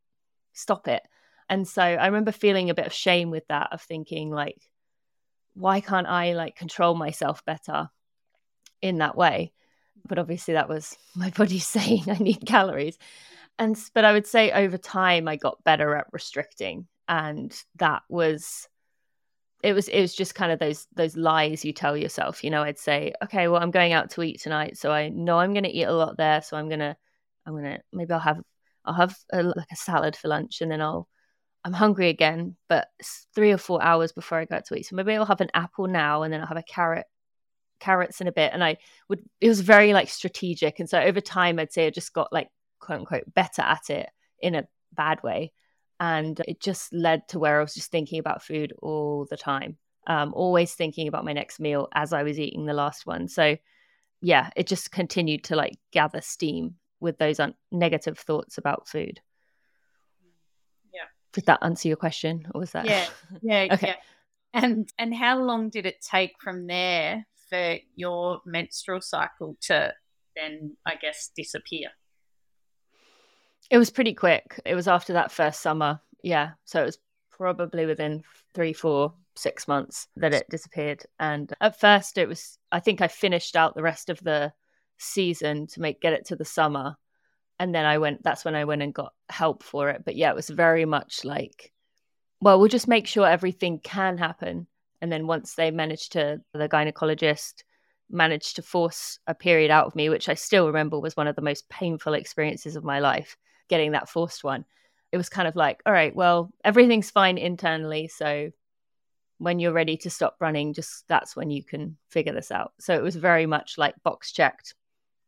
stop 0.53 0.87
it. 0.87 1.03
And 1.53 1.67
so 1.67 1.83
I 1.83 2.07
remember 2.07 2.31
feeling 2.31 2.69
a 2.69 2.73
bit 2.73 2.87
of 2.87 2.93
shame 2.93 3.29
with 3.29 3.47
that, 3.47 3.69
of 3.71 3.81
thinking, 3.81 4.31
like, 4.31 4.57
why 5.53 5.81
can't 5.81 6.07
I 6.07 6.33
like 6.33 6.55
control 6.55 6.95
myself 6.95 7.45
better 7.45 7.89
in 8.81 8.97
that 8.97 9.15
way? 9.15 9.53
But 10.07 10.19
obviously, 10.19 10.55
that 10.55 10.69
was 10.69 10.97
my 11.15 11.29
body 11.29 11.59
saying 11.75 12.03
I 12.09 12.15
need 12.15 12.45
calories 12.45 12.97
and 13.59 13.77
but 13.93 14.05
i 14.05 14.13
would 14.13 14.27
say 14.27 14.51
over 14.51 14.77
time 14.77 15.27
i 15.27 15.35
got 15.35 15.63
better 15.63 15.95
at 15.95 16.07
restricting 16.11 16.87
and 17.07 17.55
that 17.75 18.01
was 18.09 18.67
it 19.61 19.73
was 19.73 19.87
it 19.87 20.01
was 20.01 20.13
just 20.13 20.35
kind 20.35 20.51
of 20.51 20.59
those 20.59 20.87
those 20.95 21.15
lies 21.15 21.63
you 21.63 21.73
tell 21.73 21.95
yourself 21.95 22.43
you 22.43 22.49
know 22.49 22.63
i'd 22.63 22.79
say 22.79 23.13
okay 23.23 23.47
well 23.47 23.61
i'm 23.61 23.71
going 23.71 23.93
out 23.93 24.09
to 24.09 24.23
eat 24.23 24.41
tonight 24.41 24.77
so 24.77 24.91
i 24.91 25.09
know 25.09 25.39
i'm 25.39 25.53
going 25.53 25.63
to 25.63 25.69
eat 25.69 25.83
a 25.83 25.93
lot 25.93 26.17
there 26.17 26.41
so 26.41 26.57
i'm 26.57 26.67
going 26.67 26.79
to 26.79 26.95
i'm 27.45 27.53
going 27.53 27.63
to 27.63 27.79
maybe 27.91 28.11
i'll 28.11 28.19
have 28.19 28.41
i'll 28.85 28.93
have 28.93 29.15
a, 29.31 29.43
like 29.43 29.71
a 29.71 29.75
salad 29.75 30.15
for 30.15 30.27
lunch 30.27 30.61
and 30.61 30.71
then 30.71 30.81
i'll 30.81 31.07
i'm 31.65 31.73
hungry 31.73 32.09
again 32.09 32.55
but 32.69 32.87
three 33.33 33.51
or 33.51 33.57
four 33.57 33.81
hours 33.83 34.11
before 34.11 34.37
i 34.37 34.45
go 34.45 34.55
out 34.55 34.65
to 34.65 34.75
eat 34.75 34.85
so 34.85 34.95
maybe 34.95 35.13
i'll 35.13 35.25
have 35.25 35.41
an 35.41 35.51
apple 35.53 35.87
now 35.87 36.23
and 36.23 36.33
then 36.33 36.41
i'll 36.41 36.47
have 36.47 36.57
a 36.57 36.63
carrot 36.63 37.05
carrots 37.79 38.21
in 38.21 38.27
a 38.27 38.31
bit 38.31 38.51
and 38.53 38.63
i 38.63 38.77
would 39.09 39.21
it 39.41 39.47
was 39.49 39.61
very 39.61 39.93
like 39.93 40.09
strategic 40.09 40.79
and 40.79 40.89
so 40.89 40.99
over 40.99 41.19
time 41.19 41.59
i'd 41.59 41.73
say 41.73 41.87
i 41.87 41.89
just 41.89 42.13
got 42.13 42.31
like 42.31 42.49
quote 42.83 42.99
unquote 42.99 43.33
better 43.33 43.61
at 43.61 43.89
it 43.89 44.09
in 44.41 44.55
a 44.55 44.67
bad 44.93 45.23
way. 45.23 45.53
And 45.99 46.39
it 46.47 46.59
just 46.59 46.93
led 46.93 47.27
to 47.29 47.39
where 47.39 47.59
I 47.59 47.63
was 47.63 47.73
just 47.73 47.91
thinking 47.91 48.19
about 48.19 48.43
food 48.43 48.73
all 48.81 49.25
the 49.29 49.37
time, 49.37 49.77
um, 50.05 50.33
always 50.33 50.73
thinking 50.73 51.07
about 51.07 51.23
my 51.23 51.33
next 51.33 51.59
meal 51.59 51.87
as 51.93 52.11
I 52.11 52.23
was 52.23 52.39
eating 52.39 52.65
the 52.65 52.73
last 52.73 53.05
one. 53.05 53.27
So, 53.29 53.57
yeah, 54.21 54.49
it 54.55 54.67
just 54.67 54.91
continued 54.91 55.45
to 55.45 55.55
like 55.55 55.77
gather 55.91 56.19
steam 56.21 56.75
with 56.99 57.17
those 57.17 57.39
un- 57.39 57.55
negative 57.71 58.19
thoughts 58.19 58.57
about 58.57 58.87
food. 58.87 59.21
Did 61.33 61.45
that 61.47 61.59
answer 61.61 61.87
your 61.87 61.97
question, 61.97 62.47
or 62.53 62.59
was 62.61 62.71
that? 62.71 62.85
Yeah, 62.85 63.05
yeah, 63.41 63.67
okay. 63.73 63.87
Yeah. 63.87 63.95
And 64.53 64.89
and 64.97 65.13
how 65.13 65.39
long 65.39 65.69
did 65.69 65.85
it 65.85 66.01
take 66.01 66.35
from 66.39 66.67
there 66.67 67.25
for 67.49 67.77
your 67.95 68.41
menstrual 68.45 69.01
cycle 69.01 69.57
to 69.61 69.93
then, 70.35 70.77
I 70.85 70.95
guess, 70.95 71.31
disappear? 71.35 71.89
It 73.69 73.77
was 73.77 73.89
pretty 73.89 74.13
quick. 74.13 74.59
It 74.65 74.75
was 74.75 74.87
after 74.87 75.13
that 75.13 75.31
first 75.31 75.61
summer. 75.61 75.99
Yeah. 76.21 76.51
So 76.65 76.81
it 76.81 76.85
was 76.85 76.99
probably 77.31 77.85
within 77.85 78.23
three, 78.53 78.73
four, 78.73 79.13
six 79.35 79.67
months 79.67 80.07
that 80.17 80.33
it 80.33 80.49
disappeared. 80.49 81.03
And 81.19 81.51
at 81.59 81.79
first, 81.79 82.17
it 82.17 82.27
was, 82.27 82.57
I 82.71 82.79
think 82.79 83.01
I 83.01 83.07
finished 83.07 83.55
out 83.55 83.75
the 83.75 83.83
rest 83.83 84.09
of 84.09 84.19
the 84.23 84.53
season 84.97 85.67
to 85.67 85.81
make 85.81 86.01
get 86.01 86.13
it 86.13 86.25
to 86.25 86.35
the 86.35 86.45
summer. 86.45 86.97
And 87.59 87.73
then 87.73 87.85
I 87.85 87.97
went, 87.97 88.23
that's 88.23 88.43
when 88.43 88.55
I 88.55 88.65
went 88.65 88.81
and 88.81 88.93
got 88.93 89.13
help 89.29 89.63
for 89.63 89.89
it. 89.89 90.03
But 90.05 90.15
yeah, 90.15 90.29
it 90.29 90.35
was 90.35 90.49
very 90.49 90.85
much 90.85 91.23
like, 91.23 91.71
well, 92.41 92.59
we'll 92.59 92.67
just 92.67 92.87
make 92.87 93.07
sure 93.07 93.27
everything 93.27 93.79
can 93.79 94.17
happen. 94.17 94.67
And 95.01 95.11
then 95.11 95.27
once 95.27 95.55
they 95.55 95.71
managed 95.71 96.13
to, 96.13 96.41
the 96.53 96.69
gynecologist 96.69 97.63
managed 98.09 98.57
to 98.57 98.61
force 98.61 99.19
a 99.27 99.33
period 99.33 99.71
out 99.71 99.85
of 99.85 99.95
me, 99.95 100.09
which 100.09 100.29
I 100.29 100.33
still 100.33 100.67
remember 100.67 100.99
was 100.99 101.15
one 101.15 101.27
of 101.27 101.35
the 101.35 101.41
most 101.41 101.69
painful 101.69 102.13
experiences 102.13 102.75
of 102.75 102.83
my 102.83 102.99
life 102.99 103.37
getting 103.69 103.91
that 103.91 104.09
forced 104.09 104.43
one. 104.43 104.65
It 105.11 105.17
was 105.17 105.29
kind 105.29 105.47
of 105.47 105.55
like, 105.55 105.81
all 105.85 105.93
right, 105.93 106.15
well, 106.15 106.51
everything's 106.63 107.11
fine 107.11 107.37
internally. 107.37 108.07
So 108.07 108.51
when 109.37 109.59
you're 109.59 109.73
ready 109.73 109.97
to 109.97 110.09
stop 110.09 110.37
running, 110.39 110.73
just 110.73 111.05
that's 111.07 111.35
when 111.35 111.49
you 111.51 111.63
can 111.63 111.97
figure 112.09 112.33
this 112.33 112.51
out. 112.51 112.73
So 112.79 112.93
it 112.93 113.03
was 113.03 113.15
very 113.15 113.45
much 113.45 113.77
like 113.77 113.95
box 114.03 114.31
checked, 114.31 114.73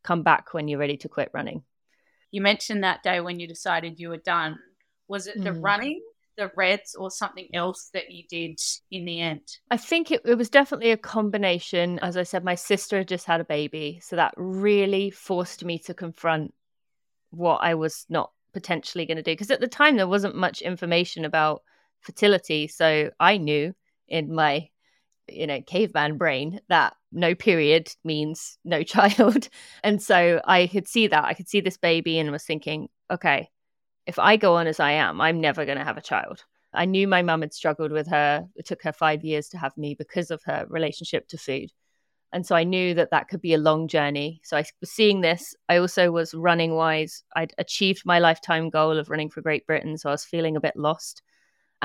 come 0.04 0.24
back 0.24 0.54
when 0.54 0.68
you're 0.68 0.80
ready 0.80 0.98
to 0.98 1.10
quit 1.10 1.32
running. 1.34 1.64
You 2.36 2.42
mentioned 2.42 2.84
that 2.84 3.02
day 3.02 3.22
when 3.22 3.40
you 3.40 3.48
decided 3.48 3.98
you 3.98 4.10
were 4.10 4.18
done. 4.18 4.60
Was 5.08 5.26
it 5.26 5.42
the 5.42 5.52
mm. 5.52 5.64
running, 5.64 6.02
the 6.36 6.52
RED-S, 6.54 6.94
or 6.96 7.10
something 7.10 7.48
else 7.54 7.90
that 7.94 8.12
you 8.12 8.26
did 8.30 8.60
in 8.92 9.06
the 9.06 9.22
end? 9.22 9.40
I 9.72 9.78
think 9.78 10.12
it, 10.12 10.22
it 10.26 10.36
was 10.36 10.50
definitely 10.50 10.92
a 10.92 10.98
combination. 10.98 11.98
As 12.00 12.18
I 12.18 12.24
said, 12.24 12.44
my 12.44 12.56
sister 12.56 12.98
had 12.98 13.08
just 13.08 13.26
had 13.26 13.40
a 13.40 13.46
baby. 13.46 14.02
So 14.04 14.18
that 14.18 14.34
really 14.36 15.12
forced 15.12 15.64
me 15.64 15.80
to 15.80 15.94
confront 15.94 16.54
what 17.30 17.60
I 17.64 17.76
was 17.76 18.06
not 18.10 18.32
potentially 18.52 19.06
going 19.06 19.16
to 19.16 19.24
do. 19.24 19.32
Because 19.32 19.50
at 19.50 19.62
the 19.62 19.68
time, 19.70 19.96
there 19.96 20.06
wasn't 20.06 20.36
much 20.36 20.62
information 20.62 21.24
about 21.24 21.64
fertility. 22.02 22.68
So 22.68 23.12
I 23.18 23.38
knew 23.38 23.74
in 24.10 24.36
my, 24.36 24.68
you 25.28 25.48
know, 25.48 25.62
caveman 25.62 26.18
brain 26.18 26.60
that 26.70 26.96
no 27.12 27.36
period 27.36 27.94
means 28.04 28.58
no 28.64 28.84
child. 28.96 29.50
and 29.84 30.02
so 30.02 30.42
I 30.46 30.68
could 30.68 30.88
see 30.88 31.08
that. 31.08 31.26
I 31.26 31.34
could 31.34 31.50
see 31.50 31.62
this 31.62 31.78
baby 31.78 32.20
and 32.20 32.32
was 32.32 32.44
thinking, 32.44 32.90
okay, 33.10 33.50
if 34.06 34.20
I 34.20 34.38
go 34.38 34.56
on 34.56 34.68
as 34.68 34.80
I 34.80 34.92
am, 34.92 35.22
I'm 35.22 35.42
never 35.42 35.66
going 35.66 35.78
to 35.78 35.84
have 35.84 35.98
a 35.98 36.02
child. 36.02 36.44
I 36.74 36.86
knew 36.86 37.08
my 37.08 37.22
mum 37.22 37.42
had 37.42 37.54
struggled 37.54 37.92
with 37.92 38.08
her. 38.08 38.46
It 38.56 38.66
took 38.66 38.84
her 38.84 38.94
five 38.94 39.24
years 39.24 39.50
to 39.50 39.58
have 39.58 39.76
me 39.78 39.96
because 39.96 40.30
of 40.30 40.42
her 40.44 40.66
relationship 40.70 41.28
to 41.30 41.38
food. 41.38 41.72
And 42.34 42.46
so 42.46 42.56
I 42.56 42.66
knew 42.66 42.94
that 42.96 43.12
that 43.12 43.30
could 43.30 43.42
be 43.42 43.54
a 43.54 43.58
long 43.58 43.88
journey. 43.88 44.42
So 44.44 44.58
I 44.58 44.66
was 44.82 44.92
seeing 44.92 45.22
this. 45.22 45.56
I 45.70 45.78
also 45.78 46.12
was 46.12 46.34
running 46.34 46.76
wise. 46.76 47.24
I'd 47.36 47.54
achieved 47.58 48.02
my 48.06 48.20
lifetime 48.20 48.70
goal 48.70 48.98
of 48.98 49.10
running 49.10 49.30
for 49.30 49.42
Great 49.42 49.66
Britain. 49.66 49.98
So 49.98 50.10
I 50.10 50.12
was 50.12 50.26
feeling 50.26 50.58
a 50.58 50.62
bit 50.62 50.76
lost. 50.76 51.22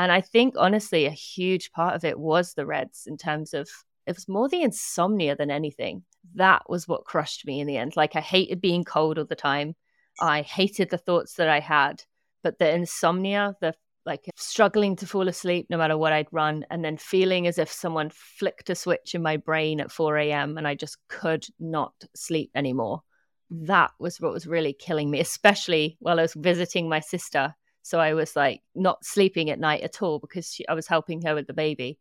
And 0.01 0.11
I 0.11 0.23
think, 0.23 0.55
honestly, 0.57 1.05
a 1.05 1.11
huge 1.11 1.73
part 1.73 1.95
of 1.95 2.07
it 2.07 2.19
was 2.19 2.55
the 2.55 2.65
RED-S 2.65 3.05
in 3.07 3.19
terms 3.19 3.53
of 3.53 3.69
it 4.07 4.17
was 4.17 4.31
more 4.31 4.49
the 4.49 4.63
insomnia 4.63 5.37
than 5.37 5.51
anything. 5.51 6.05
That 6.37 6.63
was 6.71 6.89
what 6.89 7.05
crushed 7.05 7.47
me 7.47 7.61
in 7.61 7.67
the 7.67 7.77
end. 7.77 7.97
Like 7.97 8.17
I 8.17 8.21
hated 8.21 8.63
being 8.63 8.83
cold 8.83 9.19
all 9.19 9.27
the 9.27 9.35
time. 9.35 9.77
I 10.19 10.41
hated 10.41 10.89
the 10.89 10.97
thoughts 10.97 11.35
that 11.35 11.51
I 11.51 11.61
had, 11.61 12.03
but 12.43 12.59
the 12.59 12.75
insomnia, 12.75 13.57
the 13.61 13.75
like 14.07 14.25
struggling 14.37 14.97
to 14.97 15.07
fall 15.07 15.29
asleep 15.29 15.67
no 15.69 15.77
matter 15.77 15.99
what 15.99 16.15
I'd 16.15 16.33
run, 16.33 16.65
and 16.71 16.83
then 16.83 16.97
feeling 16.97 17.47
as 17.47 17.59
if 17.59 17.71
someone 17.71 18.09
flicked 18.09 18.71
a 18.71 18.75
switch 18.75 19.15
in 19.15 19.23
my 19.23 19.37
brain 19.37 19.83
at 19.83 19.93
4 19.93 20.17
a.m. 20.17 20.57
and 20.57 20.67
I 20.67 20.77
just 20.77 20.97
could 21.11 21.45
not 21.59 21.93
sleep 22.17 22.53
anymore. 22.55 23.03
That 23.51 23.91
was 23.99 24.19
what 24.19 24.33
was 24.33 24.47
really 24.47 24.73
killing 24.73 25.11
me, 25.11 25.21
especially 25.21 25.99
while 26.01 26.19
I 26.19 26.23
was 26.23 26.33
visiting 26.33 26.89
my 26.89 27.01
sister. 27.01 27.55
So 27.83 27.99
I 27.99 28.15
was 28.15 28.37
like 28.37 28.63
not 28.75 29.05
sleeping 29.05 29.51
at 29.51 29.59
night 29.59 29.83
at 29.83 30.03
all 30.03 30.19
because 30.19 30.53
she, 30.53 30.67
I 30.69 30.75
was 30.75 30.87
helping 30.87 31.23
her 31.23 31.35
with 31.35 31.47
the 31.47 31.55
baby. 31.55 31.99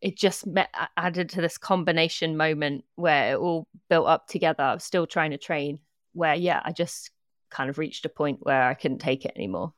It 0.00 0.16
just 0.16 0.46
met, 0.46 0.72
added 0.96 1.30
to 1.30 1.40
this 1.40 1.58
combination 1.58 2.36
moment 2.36 2.84
where 2.94 3.32
it 3.32 3.38
all 3.38 3.66
built 3.90 4.06
up 4.06 4.28
together. 4.28 4.62
I 4.62 4.74
was 4.74 4.84
still 4.84 5.06
trying 5.06 5.32
to 5.32 5.38
train, 5.38 5.80
where, 6.12 6.34
yeah, 6.34 6.60
I 6.64 6.72
just 6.72 7.10
kind 7.50 7.68
of 7.68 7.78
reached 7.78 8.04
a 8.04 8.08
point 8.08 8.38
where 8.42 8.62
I 8.62 8.74
couldn't 8.74 8.98
take 8.98 9.24
it 9.24 9.32
anymore. 9.34 9.72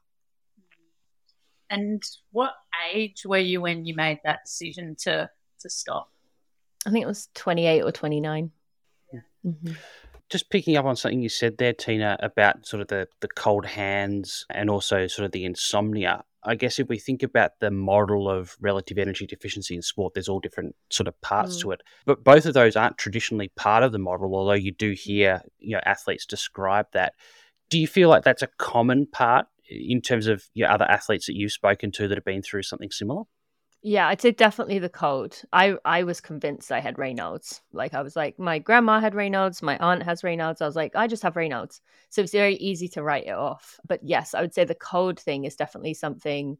And 1.70 2.02
what 2.32 2.52
age 2.92 3.22
were 3.24 3.38
you 3.38 3.60
when 3.60 3.86
you 3.86 3.94
made 3.94 4.18
that 4.24 4.40
decision 4.44 4.96
to 5.02 5.30
to 5.60 5.70
stop? 5.70 6.10
I 6.86 6.90
think 6.90 7.04
it 7.04 7.08
was 7.08 7.28
28 7.34 7.82
or 7.82 7.92
29. 7.92 8.50
Yeah. 9.12 9.20
Mm-hmm. 9.46 9.72
Just 10.30 10.50
picking 10.50 10.76
up 10.76 10.84
on 10.84 10.96
something 10.96 11.20
you 11.20 11.28
said 11.28 11.58
there, 11.58 11.72
Tina, 11.72 12.16
about 12.20 12.64
sort 12.66 12.80
of 12.80 12.88
the, 12.88 13.08
the 13.20 13.28
cold 13.28 13.66
hands 13.66 14.46
and 14.50 14.70
also 14.70 15.06
sort 15.06 15.26
of 15.26 15.32
the 15.32 15.44
insomnia. 15.44 16.24
I 16.42 16.54
guess 16.54 16.78
if 16.78 16.88
we 16.88 16.98
think 16.98 17.22
about 17.22 17.52
the 17.60 17.70
model 17.70 18.30
of 18.30 18.56
relative 18.60 18.96
energy 18.96 19.26
deficiency 19.26 19.74
in 19.74 19.82
sport, 19.82 20.14
there's 20.14 20.28
all 20.28 20.40
different 20.40 20.74
sort 20.88 21.08
of 21.08 21.20
parts 21.20 21.56
mm. 21.56 21.60
to 21.62 21.70
it. 21.72 21.82
But 22.06 22.24
both 22.24 22.46
of 22.46 22.54
those 22.54 22.76
aren't 22.76 22.96
traditionally 22.96 23.48
part 23.56 23.82
of 23.82 23.92
the 23.92 23.98
model, 23.98 24.34
although 24.34 24.52
you 24.52 24.72
do 24.72 24.92
hear 24.92 25.42
you 25.58 25.76
know 25.76 25.82
athletes 25.84 26.24
describe 26.24 26.86
that. 26.92 27.12
Do 27.68 27.78
you 27.78 27.86
feel 27.86 28.08
like 28.08 28.24
that's 28.24 28.42
a 28.42 28.48
common 28.58 29.06
part 29.06 29.46
in 29.68 30.00
terms 30.00 30.26
of 30.26 30.44
your 30.54 30.70
other 30.70 30.84
athletes 30.86 31.26
that 31.26 31.36
you've 31.36 31.52
spoken 31.52 31.92
to 31.92 32.08
that 32.08 32.16
have 32.16 32.24
been 32.24 32.42
through 32.42 32.62
something 32.62 32.90
similar? 32.90 33.24
Yeah, 33.82 34.08
I'd 34.08 34.20
say 34.20 34.30
definitely 34.32 34.78
the 34.78 34.90
cold. 34.90 35.40
I 35.52 35.76
I 35.84 36.02
was 36.02 36.20
convinced 36.20 36.70
I 36.70 36.80
had 36.80 36.96
Raynaud's. 36.96 37.62
Like 37.72 37.94
I 37.94 38.02
was 38.02 38.14
like, 38.14 38.38
my 38.38 38.58
grandma 38.58 39.00
had 39.00 39.14
Raynaud's, 39.14 39.62
my 39.62 39.78
aunt 39.78 40.02
has 40.02 40.20
Raynaud's. 40.20 40.60
I 40.60 40.66
was 40.66 40.76
like, 40.76 40.94
I 40.94 41.06
just 41.06 41.22
have 41.22 41.34
Raynaud's. 41.34 41.80
So 42.10 42.20
it's 42.22 42.32
very 42.32 42.56
easy 42.56 42.88
to 42.88 43.02
write 43.02 43.26
it 43.26 43.30
off. 43.30 43.80
But 43.86 44.00
yes, 44.02 44.34
I 44.34 44.42
would 44.42 44.52
say 44.52 44.64
the 44.64 44.74
cold 44.74 45.18
thing 45.18 45.44
is 45.44 45.56
definitely 45.56 45.94
something 45.94 46.58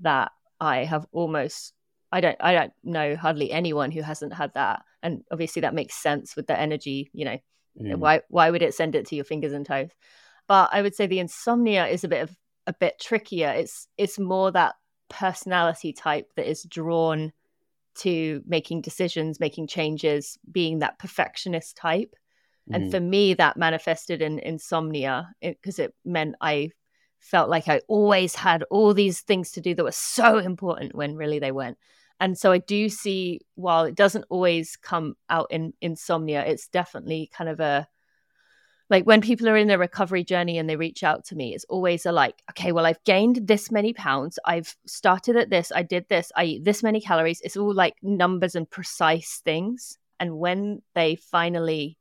that 0.00 0.32
I 0.60 0.84
have 0.84 1.06
almost 1.12 1.74
I 2.10 2.20
don't 2.22 2.36
I 2.40 2.54
don't 2.54 2.72
know 2.82 3.16
hardly 3.16 3.50
anyone 3.50 3.90
who 3.90 4.02
hasn't 4.02 4.32
had 4.32 4.54
that. 4.54 4.82
And 5.02 5.24
obviously 5.30 5.60
that 5.60 5.74
makes 5.74 5.94
sense 5.94 6.36
with 6.36 6.46
the 6.46 6.58
energy, 6.58 7.10
you 7.12 7.26
know. 7.26 7.38
Mm. 7.80 7.96
Why 7.96 8.20
why 8.28 8.50
would 8.50 8.62
it 8.62 8.74
send 8.74 8.94
it 8.94 9.06
to 9.08 9.16
your 9.16 9.24
fingers 9.26 9.52
and 9.52 9.66
toes? 9.66 9.90
But 10.48 10.70
I 10.72 10.80
would 10.80 10.94
say 10.94 11.06
the 11.06 11.18
insomnia 11.20 11.86
is 11.86 12.04
a 12.04 12.08
bit 12.08 12.22
of 12.22 12.36
a 12.66 12.72
bit 12.72 12.98
trickier. 12.98 13.50
It's 13.50 13.88
it's 13.98 14.18
more 14.18 14.50
that 14.52 14.74
personality 15.12 15.92
type 15.92 16.32
that 16.36 16.48
is 16.48 16.64
drawn 16.64 17.32
to 17.94 18.42
making 18.46 18.80
decisions, 18.80 19.38
making 19.38 19.66
changes, 19.66 20.38
being 20.50 20.78
that 20.78 20.98
perfectionist 20.98 21.76
type. 21.76 22.16
Mm. 22.70 22.76
And 22.76 22.90
for 22.90 23.00
me, 23.00 23.34
that 23.34 23.56
manifested 23.56 24.22
in 24.22 24.38
insomnia 24.38 25.30
because 25.40 25.78
it, 25.78 25.90
it 25.90 25.94
meant 26.04 26.36
I 26.40 26.70
felt 27.18 27.48
like 27.48 27.68
I 27.68 27.80
always 27.86 28.34
had 28.34 28.64
all 28.64 28.94
these 28.94 29.20
things 29.20 29.52
to 29.52 29.60
do 29.60 29.74
that 29.74 29.84
were 29.84 29.92
so 29.92 30.38
important 30.38 30.94
when 30.94 31.14
really 31.14 31.38
they 31.38 31.52
weren't. 31.52 31.78
And 32.18 32.38
so 32.38 32.52
I 32.52 32.58
do 32.58 32.88
see, 32.88 33.40
while 33.56 33.84
it 33.84 33.94
doesn't 33.94 34.26
always 34.28 34.76
come 34.76 35.16
out 35.28 35.48
in 35.50 35.72
insomnia, 35.80 36.44
it's 36.44 36.68
definitely 36.68 37.30
kind 37.36 37.50
of 37.50 37.60
a 37.60 37.88
like 38.92 39.06
when 39.06 39.22
people 39.22 39.48
are 39.48 39.56
in 39.56 39.68
their 39.68 39.78
recovery 39.78 40.22
journey 40.22 40.58
and 40.58 40.68
they 40.68 40.76
reach 40.76 41.02
out 41.02 41.24
to 41.24 41.34
me, 41.34 41.54
it's 41.54 41.64
always 41.70 42.04
a 42.04 42.12
like, 42.12 42.42
okay, 42.50 42.72
well, 42.72 42.84
I've 42.84 43.02
gained 43.04 43.48
this 43.48 43.70
many 43.70 43.94
pounds. 43.94 44.38
I've 44.44 44.76
started 44.84 45.34
at 45.34 45.48
this. 45.48 45.72
I 45.74 45.82
did 45.82 46.06
this. 46.10 46.30
I 46.36 46.44
eat 46.44 46.64
this 46.64 46.82
many 46.82 47.00
calories. 47.00 47.40
It's 47.40 47.56
all 47.56 47.72
like 47.72 47.94
numbers 48.02 48.54
and 48.54 48.68
precise 48.68 49.40
things. 49.46 49.96
And 50.20 50.36
when 50.36 50.82
they 50.94 51.16
finally 51.16 51.96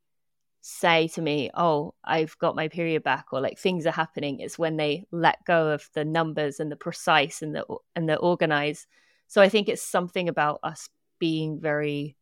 say 0.60 1.08
to 1.08 1.22
me, 1.22 1.50
oh, 1.54 1.94
I've 2.04 2.38
got 2.40 2.58
my 2.58 2.68
period 2.68 3.04
back 3.04 3.28
or 3.32 3.40
like 3.40 3.58
things 3.58 3.88
are 3.88 3.92
happening, 3.92 4.42
it's 4.42 4.60
when 4.60 4.76
they 4.76 5.06
let 5.12 5.38
go 5.46 5.70
of 5.70 5.90
the 5.94 6.04
numbers 6.04 6.60
and 6.60 6.70
the 6.70 6.76
precise 6.76 7.42
and 7.42 7.56
the 7.56 7.64
and 7.96 8.10
the 8.10 8.18
organized. 8.18 8.86
So 9.28 9.42
I 9.42 9.48
think 9.48 9.70
it's 9.70 9.82
something 9.82 10.28
about 10.28 10.60
us 10.62 10.90
being 11.20 11.58
very 11.58 12.18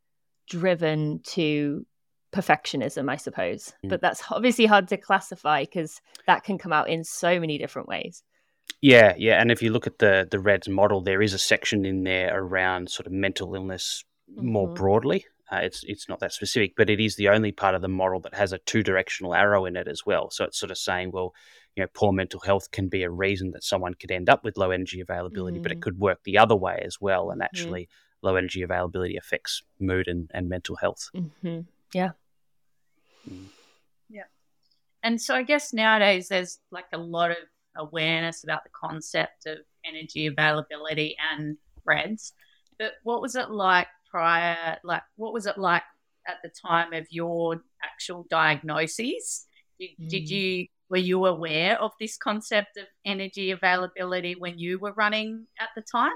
driven 0.47 1.21
to 1.23 1.87
perfectionism, 2.31 3.09
I 3.09 3.15
suppose. 3.15 3.73
Mm. 3.85 3.89
But 3.89 4.01
that's 4.01 4.23
obviously 4.31 4.65
hard 4.65 4.87
to 4.89 4.97
classify 4.97 5.63
because 5.63 6.01
that 6.27 6.43
can 6.43 6.57
come 6.57 6.73
out 6.73 6.89
in 6.89 7.03
so 7.03 7.39
many 7.39 7.57
different 7.57 7.87
ways. 7.87 8.23
Yeah, 8.81 9.13
yeah, 9.17 9.41
and 9.41 9.51
if 9.51 9.61
you 9.61 9.71
look 9.71 9.87
at 9.87 9.99
the 9.99 10.27
the 10.29 10.39
REDS 10.39 10.69
model, 10.69 11.01
there 11.01 11.21
is 11.21 11.33
a 11.33 11.39
section 11.39 11.85
in 11.85 12.03
there 12.03 12.31
around 12.33 12.89
sort 12.89 13.07
of 13.07 13.13
mental 13.13 13.55
illness 13.55 14.05
mm-hmm. 14.31 14.47
more 14.47 14.73
broadly. 14.73 15.25
Uh, 15.51 15.57
it's 15.57 15.83
it's 15.85 16.07
not 16.07 16.19
that 16.19 16.31
specific, 16.31 16.73
but 16.77 16.89
it 16.89 16.99
is 16.99 17.15
the 17.15 17.29
only 17.29 17.51
part 17.51 17.75
of 17.75 17.81
the 17.81 17.87
model 17.87 18.19
that 18.21 18.35
has 18.35 18.53
a 18.53 18.59
two 18.59 18.83
directional 18.83 19.33
arrow 19.33 19.65
in 19.65 19.75
it 19.75 19.87
as 19.87 20.05
well. 20.05 20.29
So 20.29 20.45
it's 20.45 20.59
sort 20.59 20.71
of 20.71 20.77
saying, 20.77 21.11
well, 21.11 21.33
you 21.75 21.83
know, 21.83 21.89
poor 21.93 22.13
mental 22.13 22.39
health 22.39 22.71
can 22.71 22.87
be 22.87 23.03
a 23.03 23.09
reason 23.09 23.51
that 23.51 23.63
someone 23.63 23.95
could 23.95 24.11
end 24.11 24.29
up 24.29 24.43
with 24.43 24.57
low 24.57 24.71
energy 24.71 25.01
availability, 25.01 25.59
mm. 25.59 25.63
but 25.63 25.71
it 25.71 25.79
mm. 25.79 25.81
could 25.81 25.99
work 25.99 26.19
the 26.23 26.37
other 26.37 26.55
way 26.55 26.81
as 26.85 26.97
well. 27.01 27.31
And 27.31 27.41
mm-hmm. 27.41 27.45
actually, 27.45 27.83
mm. 27.83 27.87
low 28.21 28.35
energy 28.35 28.61
availability 28.61 29.17
affects 29.17 29.63
mood 29.79 30.07
and, 30.07 30.29
and 30.33 30.47
mental 30.47 30.75
health. 30.75 31.09
Yeah. 31.93 32.11
Mm. 33.29 33.45
Yeah. 34.09 34.23
And 35.03 35.21
so 35.21 35.35
I 35.35 35.43
guess 35.43 35.73
nowadays 35.73 36.27
there's 36.27 36.59
like 36.71 36.85
a 36.93 36.97
lot 36.97 37.31
of 37.31 37.37
awareness 37.75 38.43
about 38.43 38.63
the 38.63 38.69
concept 38.69 39.45
of 39.45 39.59
energy 39.85 40.27
availability 40.27 41.15
and 41.31 41.57
REDS. 41.85 42.33
But 42.77 42.93
what 43.03 43.21
was 43.21 43.35
it 43.35 43.49
like 43.49 43.87
prior? 44.09 44.77
Like, 44.83 45.03
what 45.15 45.33
was 45.33 45.45
it 45.45 45.57
like 45.57 45.83
at 46.27 46.37
the 46.43 46.49
time 46.49 46.93
of 46.93 47.07
your 47.11 47.61
actual 47.83 48.25
diagnoses? 48.29 49.45
Did, 49.79 49.89
mm. 49.99 50.09
did 50.09 50.29
you 50.29 50.67
were 50.89 50.97
you 50.97 51.25
aware 51.25 51.79
of 51.79 51.91
this 51.99 52.17
concept 52.17 52.77
of 52.77 52.85
energy 53.05 53.51
availability 53.51 54.35
when 54.35 54.57
you 54.57 54.79
were 54.79 54.93
running 54.93 55.45
at 55.59 55.69
the 55.75 55.83
time? 55.83 56.13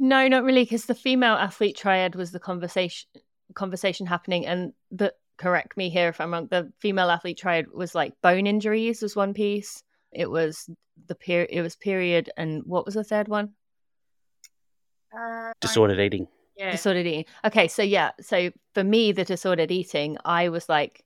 No, 0.00 0.26
not 0.28 0.42
really, 0.42 0.64
because 0.64 0.86
the 0.86 0.94
female 0.94 1.34
athlete 1.34 1.76
triad 1.76 2.16
was 2.16 2.32
the 2.32 2.40
conversation 2.40 3.08
conversation 3.54 4.06
happening, 4.06 4.46
and 4.46 4.72
the 4.90 5.14
correct 5.38 5.76
me 5.76 5.88
here 5.88 6.08
if 6.08 6.20
I'm 6.20 6.32
wrong. 6.32 6.48
The 6.50 6.72
female 6.78 7.10
athlete 7.10 7.38
triad 7.38 7.66
was 7.72 7.94
like 7.94 8.12
bone 8.22 8.46
injuries 8.46 9.02
was 9.02 9.16
one 9.16 9.34
piece. 9.34 9.82
It 10.12 10.30
was 10.30 10.68
the 11.06 11.14
period. 11.14 11.48
It 11.50 11.62
was 11.62 11.76
period, 11.76 12.30
and 12.36 12.62
what 12.64 12.84
was 12.84 12.94
the 12.94 13.04
third 13.04 13.28
one? 13.28 13.50
Uh, 15.16 15.52
disordered 15.60 15.98
eating. 15.98 16.28
Yeah. 16.56 16.72
Disordered 16.72 17.06
eating. 17.06 17.24
Okay, 17.44 17.68
so 17.68 17.82
yeah, 17.82 18.10
so 18.20 18.50
for 18.74 18.84
me, 18.84 19.12
the 19.12 19.24
disordered 19.24 19.70
eating, 19.70 20.18
I 20.24 20.50
was 20.50 20.68
like, 20.68 21.04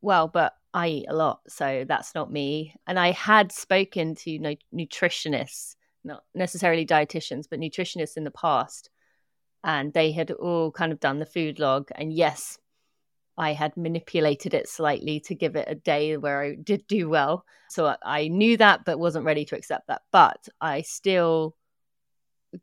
well, 0.00 0.28
but 0.28 0.54
I 0.72 0.88
eat 0.88 1.06
a 1.08 1.14
lot, 1.14 1.40
so 1.46 1.84
that's 1.86 2.14
not 2.14 2.32
me. 2.32 2.74
And 2.86 2.98
I 2.98 3.10
had 3.12 3.52
spoken 3.52 4.14
to 4.16 4.38
no, 4.38 4.54
nutritionists, 4.74 5.76
not 6.04 6.24
necessarily 6.34 6.86
dietitians, 6.86 7.44
but 7.48 7.60
nutritionists 7.60 8.16
in 8.16 8.24
the 8.24 8.30
past, 8.30 8.90
and 9.64 9.92
they 9.94 10.12
had 10.12 10.30
all 10.30 10.70
kind 10.70 10.92
of 10.92 11.00
done 11.00 11.18
the 11.18 11.26
food 11.26 11.58
log. 11.58 11.88
And 11.94 12.12
yes, 12.12 12.58
I 13.36 13.54
had 13.54 13.76
manipulated 13.76 14.54
it 14.54 14.68
slightly 14.68 15.18
to 15.20 15.34
give 15.34 15.56
it 15.56 15.66
a 15.68 15.74
day 15.74 16.16
where 16.18 16.42
I 16.42 16.54
did 16.54 16.86
do 16.86 17.08
well. 17.08 17.44
So 17.70 17.96
I 18.04 18.28
knew 18.28 18.58
that, 18.58 18.84
but 18.84 18.98
wasn't 18.98 19.24
ready 19.24 19.44
to 19.46 19.56
accept 19.56 19.88
that. 19.88 20.02
But 20.12 20.48
I 20.60 20.82
still 20.82 21.56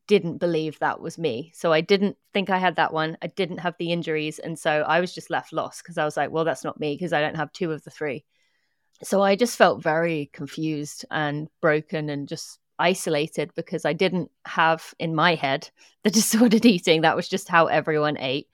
didn't 0.07 0.37
believe 0.37 0.79
that 0.79 1.01
was 1.01 1.17
me. 1.17 1.51
So 1.53 1.73
I 1.73 1.81
didn't 1.81 2.15
think 2.33 2.49
I 2.49 2.59
had 2.59 2.77
that 2.77 2.93
one. 2.93 3.17
I 3.21 3.27
didn't 3.27 3.57
have 3.57 3.75
the 3.77 3.91
injuries. 3.91 4.39
And 4.39 4.57
so 4.57 4.83
I 4.87 5.01
was 5.01 5.13
just 5.13 5.29
left 5.29 5.51
lost 5.51 5.83
because 5.83 5.97
I 5.97 6.05
was 6.05 6.15
like, 6.15 6.31
well, 6.31 6.45
that's 6.45 6.63
not 6.63 6.79
me 6.79 6.93
because 6.93 7.11
I 7.13 7.19
don't 7.19 7.35
have 7.35 7.51
two 7.51 7.71
of 7.71 7.83
the 7.83 7.91
three. 7.91 8.23
So 9.03 9.21
I 9.21 9.35
just 9.35 9.57
felt 9.57 9.83
very 9.83 10.29
confused 10.31 11.03
and 11.09 11.49
broken 11.61 12.09
and 12.09 12.27
just 12.27 12.59
isolated 12.81 13.51
because 13.55 13.85
I 13.85 13.93
didn't 13.93 14.31
have 14.45 14.93
in 14.99 15.15
my 15.15 15.35
head 15.35 15.69
the 16.03 16.09
disordered 16.19 16.65
eating. 16.65 17.01
That 17.01 17.15
was 17.15 17.29
just 17.29 17.47
how 17.47 17.67
everyone 17.67 18.17
ate. 18.17 18.47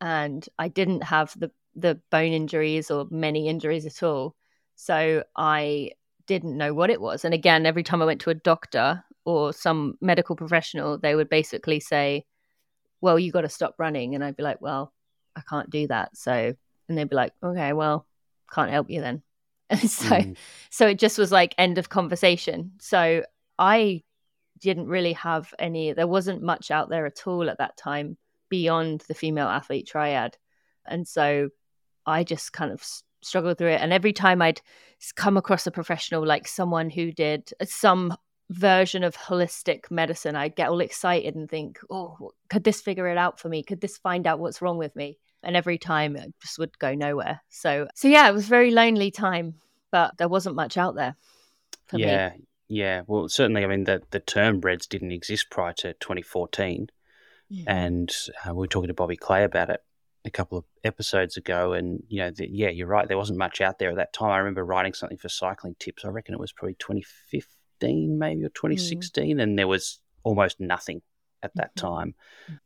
And 0.00 0.46
I 0.58 0.68
didn't 0.68 1.02
have 1.02 1.38
the 1.38 1.50
the 1.76 2.00
bone 2.10 2.32
injuries 2.32 2.90
or 2.90 3.06
many 3.10 3.48
injuries 3.48 3.86
at 3.86 4.02
all. 4.02 4.34
So 4.76 5.24
I 5.36 5.92
didn't 6.26 6.56
know 6.56 6.74
what 6.74 6.90
it 6.90 7.00
was. 7.00 7.24
And 7.24 7.34
again, 7.34 7.66
every 7.66 7.82
time 7.82 8.02
I 8.02 8.06
went 8.06 8.20
to 8.22 8.30
a 8.30 8.34
doctor 8.34 9.04
or 9.24 9.52
some 9.52 9.96
medical 10.00 10.36
professional, 10.36 10.98
they 10.98 11.14
would 11.14 11.28
basically 11.28 11.80
say, 11.80 12.24
Well, 13.00 13.18
you 13.18 13.32
got 13.32 13.42
to 13.42 13.48
stop 13.48 13.74
running. 13.78 14.14
And 14.14 14.24
I'd 14.24 14.36
be 14.36 14.42
like, 14.42 14.60
Well, 14.60 14.92
I 15.36 15.42
can't 15.48 15.70
do 15.70 15.86
that. 15.88 16.16
So, 16.16 16.54
and 16.88 16.98
they'd 16.98 17.08
be 17.08 17.16
like, 17.16 17.32
Okay, 17.42 17.72
well, 17.72 18.06
can't 18.52 18.70
help 18.70 18.90
you 18.90 19.00
then. 19.00 19.22
And 19.68 19.90
so, 19.90 20.06
mm. 20.06 20.36
so 20.70 20.86
it 20.86 20.98
just 20.98 21.18
was 21.18 21.30
like 21.30 21.54
end 21.58 21.78
of 21.78 21.88
conversation. 21.88 22.72
So 22.80 23.24
I 23.60 24.02
didn't 24.58 24.88
really 24.88 25.12
have 25.12 25.54
any, 25.58 25.92
there 25.92 26.06
wasn't 26.06 26.42
much 26.42 26.70
out 26.70 26.88
there 26.88 27.06
at 27.06 27.26
all 27.26 27.48
at 27.48 27.58
that 27.58 27.76
time 27.76 28.16
beyond 28.48 29.04
the 29.06 29.14
female 29.14 29.48
athlete 29.48 29.86
triad. 29.86 30.36
And 30.86 31.06
so 31.06 31.50
I 32.06 32.24
just 32.24 32.52
kind 32.52 32.72
of 32.72 32.82
struggled 33.22 33.58
through 33.58 33.68
it. 33.68 33.80
And 33.80 33.92
every 33.92 34.12
time 34.12 34.42
I'd 34.42 34.60
come 35.14 35.36
across 35.36 35.66
a 35.66 35.70
professional, 35.70 36.26
like 36.26 36.48
someone 36.48 36.90
who 36.90 37.12
did 37.12 37.50
some 37.64 38.16
version 38.48 39.04
of 39.04 39.16
holistic 39.16 39.90
medicine, 39.90 40.36
I'd 40.36 40.56
get 40.56 40.70
all 40.70 40.80
excited 40.80 41.34
and 41.36 41.48
think, 41.48 41.78
oh, 41.90 42.32
could 42.48 42.64
this 42.64 42.80
figure 42.80 43.08
it 43.08 43.18
out 43.18 43.38
for 43.38 43.48
me? 43.48 43.62
Could 43.62 43.80
this 43.80 43.98
find 43.98 44.26
out 44.26 44.40
what's 44.40 44.62
wrong 44.62 44.78
with 44.78 44.96
me? 44.96 45.18
And 45.42 45.56
every 45.56 45.78
time 45.78 46.16
it 46.16 46.32
just 46.42 46.58
would 46.58 46.78
go 46.78 46.94
nowhere. 46.94 47.40
So, 47.50 47.88
so 47.94 48.08
yeah, 48.08 48.28
it 48.28 48.34
was 48.34 48.46
a 48.46 48.50
very 48.50 48.70
lonely 48.70 49.10
time, 49.10 49.54
but 49.90 50.16
there 50.18 50.28
wasn't 50.28 50.56
much 50.56 50.76
out 50.76 50.96
there 50.96 51.14
for 51.86 51.98
yeah, 51.98 52.30
me. 52.30 52.44
Yeah, 52.70 53.02
well, 53.08 53.28
certainly. 53.28 53.64
I 53.64 53.66
mean, 53.66 53.82
the 53.82 54.00
the 54.12 54.20
term 54.20 54.60
REDS 54.60 54.86
didn't 54.86 55.10
exist 55.10 55.50
prior 55.50 55.72
to 55.78 55.92
2014, 55.94 56.88
yeah. 57.48 57.64
and 57.66 58.14
uh, 58.46 58.54
we 58.54 58.60
were 58.60 58.66
talking 58.68 58.86
to 58.86 58.94
Bobby 58.94 59.16
Clay 59.16 59.42
about 59.42 59.70
it 59.70 59.82
a 60.24 60.30
couple 60.30 60.56
of 60.56 60.64
episodes 60.84 61.36
ago, 61.36 61.72
and 61.72 62.04
you 62.06 62.20
know, 62.20 62.30
the, 62.30 62.48
yeah, 62.48 62.68
you're 62.68 62.86
right. 62.86 63.08
There 63.08 63.18
wasn't 63.18 63.40
much 63.40 63.60
out 63.60 63.80
there 63.80 63.90
at 63.90 63.96
that 63.96 64.12
time. 64.12 64.30
I 64.30 64.38
remember 64.38 64.64
writing 64.64 64.94
something 64.94 65.18
for 65.18 65.28
Cycling 65.28 65.74
Tips. 65.80 66.04
I 66.04 66.10
reckon 66.10 66.32
it 66.32 66.40
was 66.40 66.52
probably 66.52 66.74
2015, 66.74 68.16
maybe 68.16 68.44
or 68.44 68.50
2016, 68.50 69.36
mm. 69.36 69.42
and 69.42 69.58
there 69.58 69.66
was 69.66 69.98
almost 70.22 70.60
nothing 70.60 71.02
at 71.42 71.50
that 71.56 71.74
mm-hmm. 71.74 71.88
time. 71.88 72.14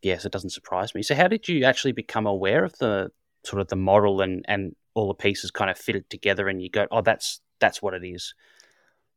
Yes, 0.03 0.27
it 0.27 0.33
doesn't 0.33 0.51
surprise 0.51 0.95
me. 0.95 1.03
So, 1.03 1.15
how 1.15 1.29
did 1.29 1.49
you 1.49 1.65
actually 1.65 1.93
become 1.93 2.27
aware 2.27 2.63
of 2.63 2.77
the 2.77 3.11
sort 3.47 3.63
of 3.63 3.69
the 3.69 3.77
model 3.77 4.21
and 4.21 4.45
and 4.49 4.77
all 4.93 5.09
the 5.09 5.15
pieces 5.15 5.51
kind 5.51 5.71
of 5.71 5.79
fitted 5.79 6.11
together, 6.11 6.47
and 6.47 6.61
you 6.61 6.69
go, 6.69 6.87
oh, 6.91 7.01
that's 7.01 7.41
that's 7.59 7.81
what 7.81 7.95
it 7.95 8.05
is. 8.05 8.35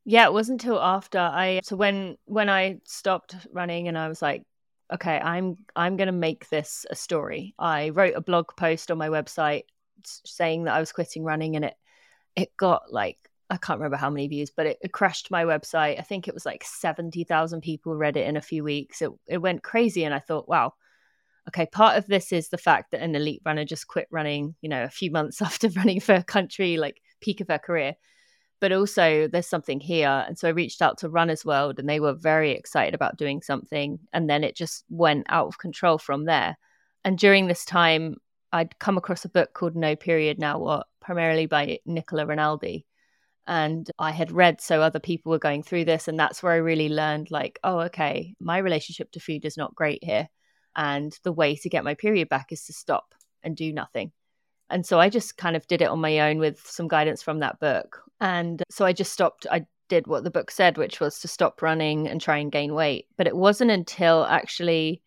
Yeah, 0.10 0.26
it 0.26 0.32
wasn't 0.32 0.64
until 0.64 0.82
after 0.82 1.20
I 1.20 1.60
so 1.66 1.76
when 1.76 2.16
when 2.24 2.50
I 2.50 2.80
stopped 2.86 3.36
running 3.52 3.90
and 3.90 3.98
I 3.98 4.08
was 4.08 4.22
like, 4.22 4.44
okay, 4.94 5.20
I'm 5.20 5.58
I'm 5.76 5.98
going 5.98 6.08
to 6.08 6.14
make 6.14 6.48
this 6.48 6.86
a 6.90 6.96
story. 6.96 7.54
I 7.60 7.90
wrote 7.90 8.16
a 8.16 8.22
blog 8.22 8.48
post 8.56 8.90
on 8.90 8.98
my 8.98 9.10
website 9.10 9.64
saying 10.06 10.64
that 10.64 10.76
I 10.76 10.80
was 10.80 10.94
quitting 10.94 11.26
running 11.26 11.58
and 11.58 11.66
it 11.66 11.76
it 12.38 12.56
got 12.56 12.84
like 12.90 13.18
I 13.50 13.58
can't 13.58 13.80
remember 13.80 13.98
how 13.98 14.10
many 14.10 14.30
views, 14.30 14.50
but 14.50 14.66
it, 14.66 14.78
it 14.82 14.94
crashed 14.94 15.30
my 15.30 15.44
website. 15.44 16.00
I 16.00 16.04
think 16.04 16.28
it 16.30 16.34
was 16.34 16.46
like 16.46 16.64
70,000 16.64 17.60
people 17.62 17.96
read 17.96 18.16
it 18.16 18.28
in 18.28 18.38
a 18.38 18.42
few 18.42 18.64
weeks. 18.64 19.02
It 19.02 19.12
it 19.28 19.40
went 19.40 19.62
crazy 19.64 20.06
and 20.06 20.14
I 20.14 20.20
thought, 20.20 20.48
wow. 20.48 20.74
Okay, 21.50 21.66
part 21.66 21.98
of 21.98 22.08
this 22.08 22.32
is 22.32 22.48
the 22.48 22.58
fact 22.58 22.92
that 22.92 23.02
an 23.02 23.14
elite 23.14 23.42
runner 23.46 23.66
just 23.66 23.88
quit 23.90 24.08
running, 24.10 24.56
you 24.62 24.70
know, 24.70 24.86
a 24.86 24.90
few 24.90 25.12
months 25.12 25.42
after 25.48 25.68
running 25.70 26.00
for 26.00 26.16
a 26.16 26.24
country 26.24 26.78
like 26.78 27.02
peak 27.20 27.42
of 27.42 27.50
her 27.50 27.60
career 27.60 27.96
but 28.60 28.72
also 28.72 29.28
there's 29.28 29.48
something 29.48 29.80
here. 29.80 30.26
And 30.28 30.38
so 30.38 30.48
I 30.48 30.52
reached 30.52 30.82
out 30.82 30.98
to 31.00 31.10
Runners 31.10 31.46
World 31.46 31.80
and 31.80 31.88
they 31.88 32.00
were 32.00 32.14
very 32.14 32.52
excited 32.52 32.94
about 32.94 33.18
doing 33.18 33.42
something. 33.42 34.00
And 34.14 34.30
then 34.30 34.44
it 34.44 34.56
just 34.56 34.84
went 34.90 35.26
out 35.30 35.48
of 35.48 35.60
control 35.60 35.98
from 35.98 36.26
there. 36.26 36.58
And 37.04 37.18
during 37.18 37.48
this 37.48 37.66
time, 37.66 38.18
I'd 38.52 38.80
come 38.80 38.98
across 38.98 39.26
a 39.26 39.30
book 39.30 39.54
called 39.54 39.76
No 39.76 39.96
Period 39.96 40.40
Now 40.40 40.60
What, 40.60 40.88
primarily 41.02 41.46
by 41.46 41.80
Nicola 41.86 42.26
Rinaldi. 42.26 42.86
And 43.46 43.90
I 44.00 44.12
had 44.12 44.32
read 44.32 44.60
so 44.60 44.82
other 44.82 45.00
people 45.00 45.32
were 45.32 45.40
going 45.40 45.64
through 45.64 45.86
this. 45.86 46.08
And 46.08 46.20
that's 46.20 46.42
where 46.42 46.54
I 46.54 46.58
really 46.58 46.90
learned, 46.90 47.32
like, 47.32 47.60
oh, 47.64 47.80
okay, 47.82 48.36
my 48.40 48.58
relationship 48.58 49.12
to 49.12 49.20
food 49.20 49.46
is 49.46 49.56
not 49.56 49.76
great 49.76 50.04
here. 50.04 50.28
And 50.76 51.18
the 51.24 51.32
way 51.32 51.56
to 51.56 51.70
get 51.70 51.84
my 51.84 51.94
period 51.94 52.30
back 52.30 52.52
is 52.52 52.66
to 52.66 52.74
stop 52.74 53.14
and 53.44 53.56
do 53.56 53.72
nothing. 53.72 54.12
And 54.70 54.86
so 54.86 55.00
I 55.00 55.10
just 55.10 55.38
kind 55.38 55.56
of 55.56 55.66
did 55.68 55.82
it 55.82 55.90
on 55.90 56.00
my 56.00 56.20
own 56.20 56.40
with 56.40 56.60
some 56.66 56.88
guidance 56.88 57.22
from 57.22 57.40
that 57.40 57.60
book. 57.60 58.02
And 58.20 58.64
so 58.70 58.86
I 58.86 58.94
just 58.94 59.14
stopped. 59.14 59.48
I 59.50 59.66
did 59.88 60.08
what 60.08 60.24
the 60.24 60.32
book 60.32 60.52
said, 60.52 60.78
which 60.78 61.00
was 61.00 61.20
to 61.20 61.28
stop 61.28 61.62
running 61.62 62.08
and 62.08 62.20
try 62.20 62.38
and 62.38 62.52
gain 62.52 62.74
weight. 62.74 63.08
But 63.18 63.28
it 63.28 63.36
wasn't 63.36 63.72
until 63.72 64.26
actually 64.26 65.02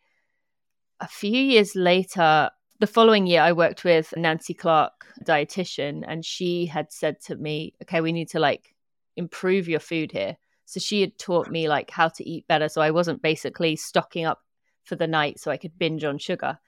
a 1.00 1.08
few 1.08 1.36
years 1.36 1.74
later, 1.74 2.50
the 2.78 2.86
following 2.86 3.26
year, 3.26 3.42
I 3.42 3.52
worked 3.52 3.84
with 3.84 4.14
Nancy 4.16 4.54
Clark, 4.54 5.06
dietitian, 5.24 6.02
and 6.06 6.24
she 6.24 6.66
had 6.66 6.92
said 6.92 7.20
to 7.22 7.36
me, 7.36 7.74
"Okay, 7.82 8.00
we 8.00 8.12
need 8.12 8.28
to 8.30 8.40
like 8.40 8.74
improve 9.16 9.68
your 9.68 9.80
food 9.80 10.12
here." 10.12 10.36
So 10.64 10.80
she 10.80 11.00
had 11.00 11.18
taught 11.18 11.50
me 11.50 11.68
like 11.68 11.90
how 11.90 12.08
to 12.08 12.28
eat 12.28 12.46
better, 12.46 12.68
so 12.68 12.80
I 12.80 12.90
wasn't 12.90 13.22
basically 13.22 13.76
stocking 13.76 14.24
up 14.24 14.42
for 14.84 14.96
the 14.96 15.06
night 15.06 15.40
so 15.40 15.50
I 15.50 15.56
could 15.56 15.78
binge 15.78 16.04
on 16.04 16.18
sugar. 16.18 16.58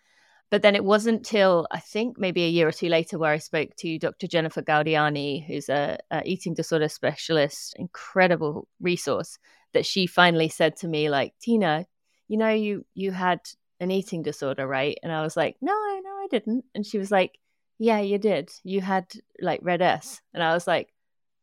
But 0.52 0.60
then 0.60 0.76
it 0.76 0.84
wasn't 0.84 1.24
till 1.24 1.66
I 1.70 1.80
think 1.80 2.18
maybe 2.18 2.44
a 2.44 2.48
year 2.48 2.68
or 2.68 2.72
two 2.72 2.90
later 2.90 3.18
where 3.18 3.32
I 3.32 3.38
spoke 3.38 3.74
to 3.76 3.98
Dr. 3.98 4.26
Jennifer 4.26 4.60
Gaudiani, 4.60 5.46
who's 5.46 5.70
a, 5.70 5.98
a 6.10 6.20
eating 6.26 6.52
disorder 6.52 6.90
specialist, 6.90 7.74
incredible 7.78 8.68
resource, 8.78 9.38
that 9.72 9.86
she 9.86 10.06
finally 10.06 10.50
said 10.50 10.76
to 10.76 10.88
me, 10.88 11.08
like, 11.08 11.32
Tina, 11.40 11.86
you 12.28 12.36
know, 12.36 12.50
you 12.50 12.84
you 12.92 13.12
had 13.12 13.40
an 13.80 13.90
eating 13.90 14.22
disorder, 14.22 14.66
right? 14.66 14.98
And 15.02 15.10
I 15.10 15.22
was 15.22 15.38
like, 15.38 15.56
no, 15.62 15.72
no, 15.72 16.10
I 16.10 16.26
didn't. 16.30 16.66
And 16.74 16.84
she 16.84 16.98
was 16.98 17.10
like, 17.10 17.38
yeah, 17.78 18.00
you 18.00 18.18
did. 18.18 18.50
You 18.62 18.82
had 18.82 19.06
like 19.40 19.60
red 19.62 19.80
S. 19.80 20.20
And 20.34 20.42
I 20.42 20.52
was 20.52 20.66
like, 20.66 20.92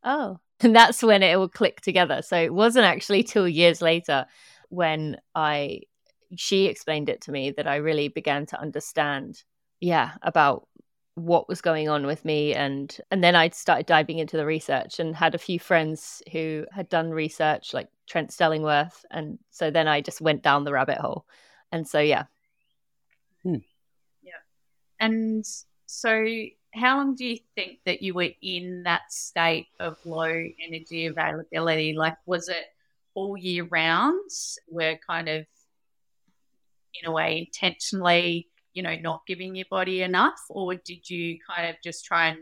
oh. 0.03 0.37
And 0.61 0.75
that's 0.75 1.01
when 1.01 1.23
it 1.23 1.33
all 1.35 1.47
clicked 1.47 1.83
together. 1.83 2.21
So 2.21 2.37
it 2.37 2.53
wasn't 2.53 2.85
actually 2.85 3.23
till 3.23 3.47
years 3.47 3.81
later 3.81 4.27
when 4.67 5.17
I 5.33 5.79
she 6.35 6.65
explained 6.65 7.09
it 7.09 7.21
to 7.21 7.31
me 7.31 7.51
that 7.51 7.67
I 7.67 7.77
really 7.77 8.07
began 8.07 8.45
to 8.47 8.59
understand, 8.59 9.43
yeah, 9.79 10.11
about 10.21 10.67
what 11.15 11.49
was 11.49 11.61
going 11.61 11.89
on 11.89 12.05
with 12.05 12.23
me. 12.23 12.53
And 12.53 12.95
and 13.11 13.23
then 13.23 13.35
I 13.35 13.49
started 13.49 13.85
diving 13.85 14.19
into 14.19 14.37
the 14.37 14.45
research 14.45 14.99
and 14.99 15.15
had 15.15 15.35
a 15.35 15.39
few 15.39 15.59
friends 15.59 16.21
who 16.31 16.65
had 16.71 16.89
done 16.89 17.11
research 17.11 17.73
like 17.73 17.89
Trent 18.07 18.29
Stellingwerff. 18.29 19.03
And 19.11 19.39
so 19.51 19.71
then 19.71 19.87
I 19.87 20.01
just 20.01 20.21
went 20.21 20.43
down 20.43 20.63
the 20.63 20.73
rabbit 20.73 20.97
hole. 20.97 21.25
And 21.71 21.87
so 21.87 21.99
yeah. 21.99 22.25
Hmm. 23.43 23.57
yeah. 24.21 24.41
And 24.99 25.45
so 25.85 26.25
how 26.73 26.97
long 26.97 27.15
do 27.15 27.25
you 27.25 27.39
think 27.55 27.79
that 27.85 28.01
you 28.01 28.13
were 28.13 28.29
in 28.41 28.83
that 28.83 29.11
state 29.11 29.67
of 29.79 29.97
low 30.05 30.43
energy 30.65 31.07
availability? 31.07 31.93
Like 31.93 32.17
was 32.25 32.47
it 32.49 32.65
all 33.15 33.35
year 33.37 33.65
round 33.65 34.29
where 34.67 34.99
kind 35.05 35.27
of 35.27 35.45
in 37.02 37.10
a 37.10 37.12
way 37.12 37.47
intentionally, 37.47 38.47
you 38.73 38.84
know, 38.84 38.95
not 38.95 39.21
giving 39.28 39.56
your 39.56 39.65
body 39.69 40.02
enough? 40.02 40.39
Or 40.49 40.75
did 40.75 41.10
you 41.10 41.38
kind 41.47 41.69
of 41.69 41.75
just 41.84 42.06
try 42.06 42.30
and 42.30 42.39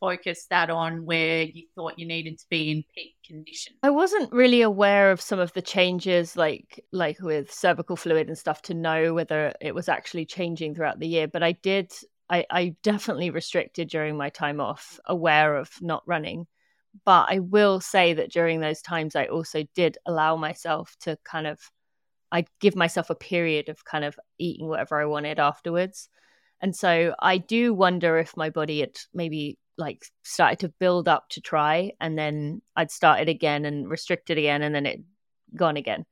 focus 0.00 0.46
that 0.50 0.70
on 0.70 1.04
where 1.04 1.42
you 1.42 1.64
thought 1.74 1.98
you 1.98 2.06
needed 2.06 2.38
to 2.38 2.46
be 2.48 2.70
in 2.70 2.84
peak 2.94 3.16
condition? 3.26 3.74
I 3.82 3.90
wasn't 3.90 4.32
really 4.32 4.62
aware 4.62 5.10
of 5.10 5.20
some 5.20 5.38
of 5.38 5.52
the 5.52 5.62
changes 5.62 6.36
like 6.36 6.84
like 6.92 7.20
with 7.20 7.52
cervical 7.52 7.96
fluid 7.96 8.28
and 8.28 8.38
stuff 8.38 8.62
to 8.62 8.74
know 8.74 9.14
whether 9.14 9.52
it 9.60 9.74
was 9.74 9.88
actually 9.88 10.26
changing 10.26 10.74
throughout 10.74 11.00
the 11.00 11.08
year, 11.08 11.28
but 11.28 11.42
I 11.42 11.52
did 11.52 11.92
I, 12.30 12.44
I 12.50 12.76
definitely 12.82 13.30
restricted 13.30 13.88
during 13.88 14.16
my 14.16 14.28
time 14.28 14.60
off, 14.60 15.00
aware 15.06 15.56
of 15.56 15.70
not 15.80 16.02
running. 16.06 16.46
But 17.04 17.26
I 17.30 17.38
will 17.38 17.80
say 17.80 18.14
that 18.14 18.32
during 18.32 18.60
those 18.60 18.82
times 18.82 19.14
I 19.16 19.26
also 19.26 19.64
did 19.74 19.98
allow 20.06 20.36
myself 20.36 20.96
to 21.00 21.16
kind 21.24 21.46
of 21.46 21.58
I'd 22.30 22.48
give 22.60 22.76
myself 22.76 23.10
a 23.10 23.14
period 23.14 23.68
of 23.68 23.84
kind 23.84 24.04
of 24.04 24.18
eating 24.38 24.68
whatever 24.68 25.00
I 25.00 25.06
wanted 25.06 25.38
afterwards. 25.38 26.08
And 26.60 26.74
so 26.74 27.14
I 27.18 27.38
do 27.38 27.72
wonder 27.72 28.18
if 28.18 28.36
my 28.36 28.50
body 28.50 28.80
had 28.80 28.98
maybe 29.14 29.58
like 29.76 30.04
started 30.24 30.58
to 30.58 30.74
build 30.80 31.08
up 31.08 31.28
to 31.30 31.40
try 31.40 31.92
and 32.00 32.18
then 32.18 32.60
I'd 32.74 32.90
started 32.90 33.28
again 33.28 33.64
and 33.64 33.88
restricted 33.88 34.36
again 34.36 34.62
and 34.62 34.74
then 34.74 34.86
it 34.86 35.00
gone 35.54 35.76
again. 35.76 36.04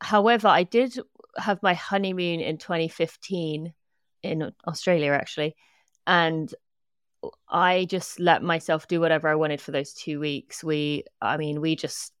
However, 0.00 0.48
I 0.48 0.64
did 0.64 0.98
have 1.36 1.62
my 1.62 1.74
honeymoon 1.74 2.40
in 2.40 2.58
2015 2.58 3.72
in 4.22 4.52
Australia 4.66 5.12
actually. 5.12 5.56
And 6.06 6.54
I 7.48 7.86
just 7.86 8.20
let 8.20 8.42
myself 8.42 8.86
do 8.86 9.00
whatever 9.00 9.28
I 9.28 9.36
wanted 9.36 9.60
for 9.62 9.70
those 9.72 9.94
two 9.94 10.20
weeks. 10.20 10.62
We, 10.62 11.04
I 11.22 11.38
mean, 11.38 11.62
we 11.62 11.76
just, 11.76 12.12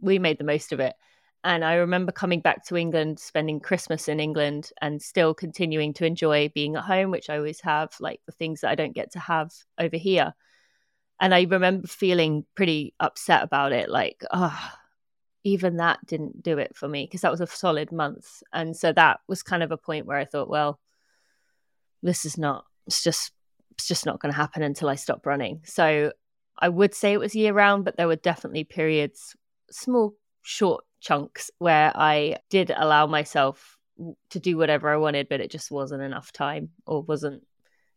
we 0.00 0.18
made 0.18 0.38
the 0.38 0.44
most 0.44 0.72
of 0.72 0.80
it. 0.80 0.94
And 1.42 1.64
I 1.64 1.74
remember 1.74 2.12
coming 2.12 2.40
back 2.40 2.66
to 2.66 2.76
England, 2.76 3.18
spending 3.18 3.60
Christmas 3.60 4.08
in 4.08 4.20
England, 4.20 4.70
and 4.82 5.00
still 5.00 5.32
continuing 5.32 5.94
to 5.94 6.04
enjoy 6.04 6.50
being 6.54 6.76
at 6.76 6.84
home, 6.84 7.10
which 7.10 7.30
I 7.30 7.38
always 7.38 7.60
have, 7.62 7.94
like 7.98 8.20
the 8.26 8.32
things 8.32 8.60
that 8.60 8.70
I 8.70 8.74
don't 8.74 8.94
get 8.94 9.12
to 9.12 9.18
have 9.18 9.50
over 9.78 9.96
here. 9.96 10.34
And 11.18 11.34
I 11.34 11.42
remember 11.42 11.86
feeling 11.86 12.44
pretty 12.54 12.94
upset 13.00 13.42
about 13.42 13.72
it, 13.72 13.88
like, 13.88 14.22
oh, 14.30 14.70
even 15.44 15.78
that 15.78 16.04
didn't 16.06 16.42
do 16.42 16.58
it 16.58 16.76
for 16.76 16.88
me 16.88 17.04
because 17.04 17.22
that 17.22 17.30
was 17.30 17.40
a 17.40 17.46
solid 17.46 17.90
month. 17.90 18.42
And 18.52 18.76
so 18.76 18.92
that 18.92 19.20
was 19.26 19.42
kind 19.42 19.62
of 19.62 19.72
a 19.72 19.78
point 19.78 20.06
where 20.06 20.18
I 20.18 20.26
thought, 20.26 20.50
well, 20.50 20.78
this 22.02 22.26
is 22.26 22.36
not, 22.36 22.64
it's 22.86 23.02
just, 23.02 23.32
it's 23.72 23.88
just 23.88 24.04
not 24.04 24.20
going 24.20 24.32
to 24.32 24.36
happen 24.36 24.62
until 24.62 24.90
I 24.90 24.96
stop 24.96 25.24
running. 25.24 25.62
So 25.64 26.12
I 26.58 26.68
would 26.68 26.94
say 26.94 27.14
it 27.14 27.20
was 27.20 27.34
year 27.34 27.54
round, 27.54 27.86
but 27.86 27.96
there 27.96 28.08
were 28.08 28.16
definitely 28.16 28.64
periods, 28.64 29.34
small, 29.70 30.14
short 30.42 30.84
chunks 31.00 31.50
where 31.58 31.92
I 31.94 32.36
did 32.50 32.70
allow 32.74 33.06
myself 33.06 33.78
to 34.30 34.40
do 34.40 34.56
whatever 34.56 34.88
I 34.88 34.96
wanted, 34.96 35.28
but 35.28 35.40
it 35.40 35.50
just 35.50 35.70
wasn't 35.70 36.02
enough 36.02 36.32
time 36.32 36.70
or 36.86 37.02
wasn't 37.02 37.46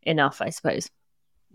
enough, 0.02 0.40
I 0.40 0.50
suppose. 0.50 0.90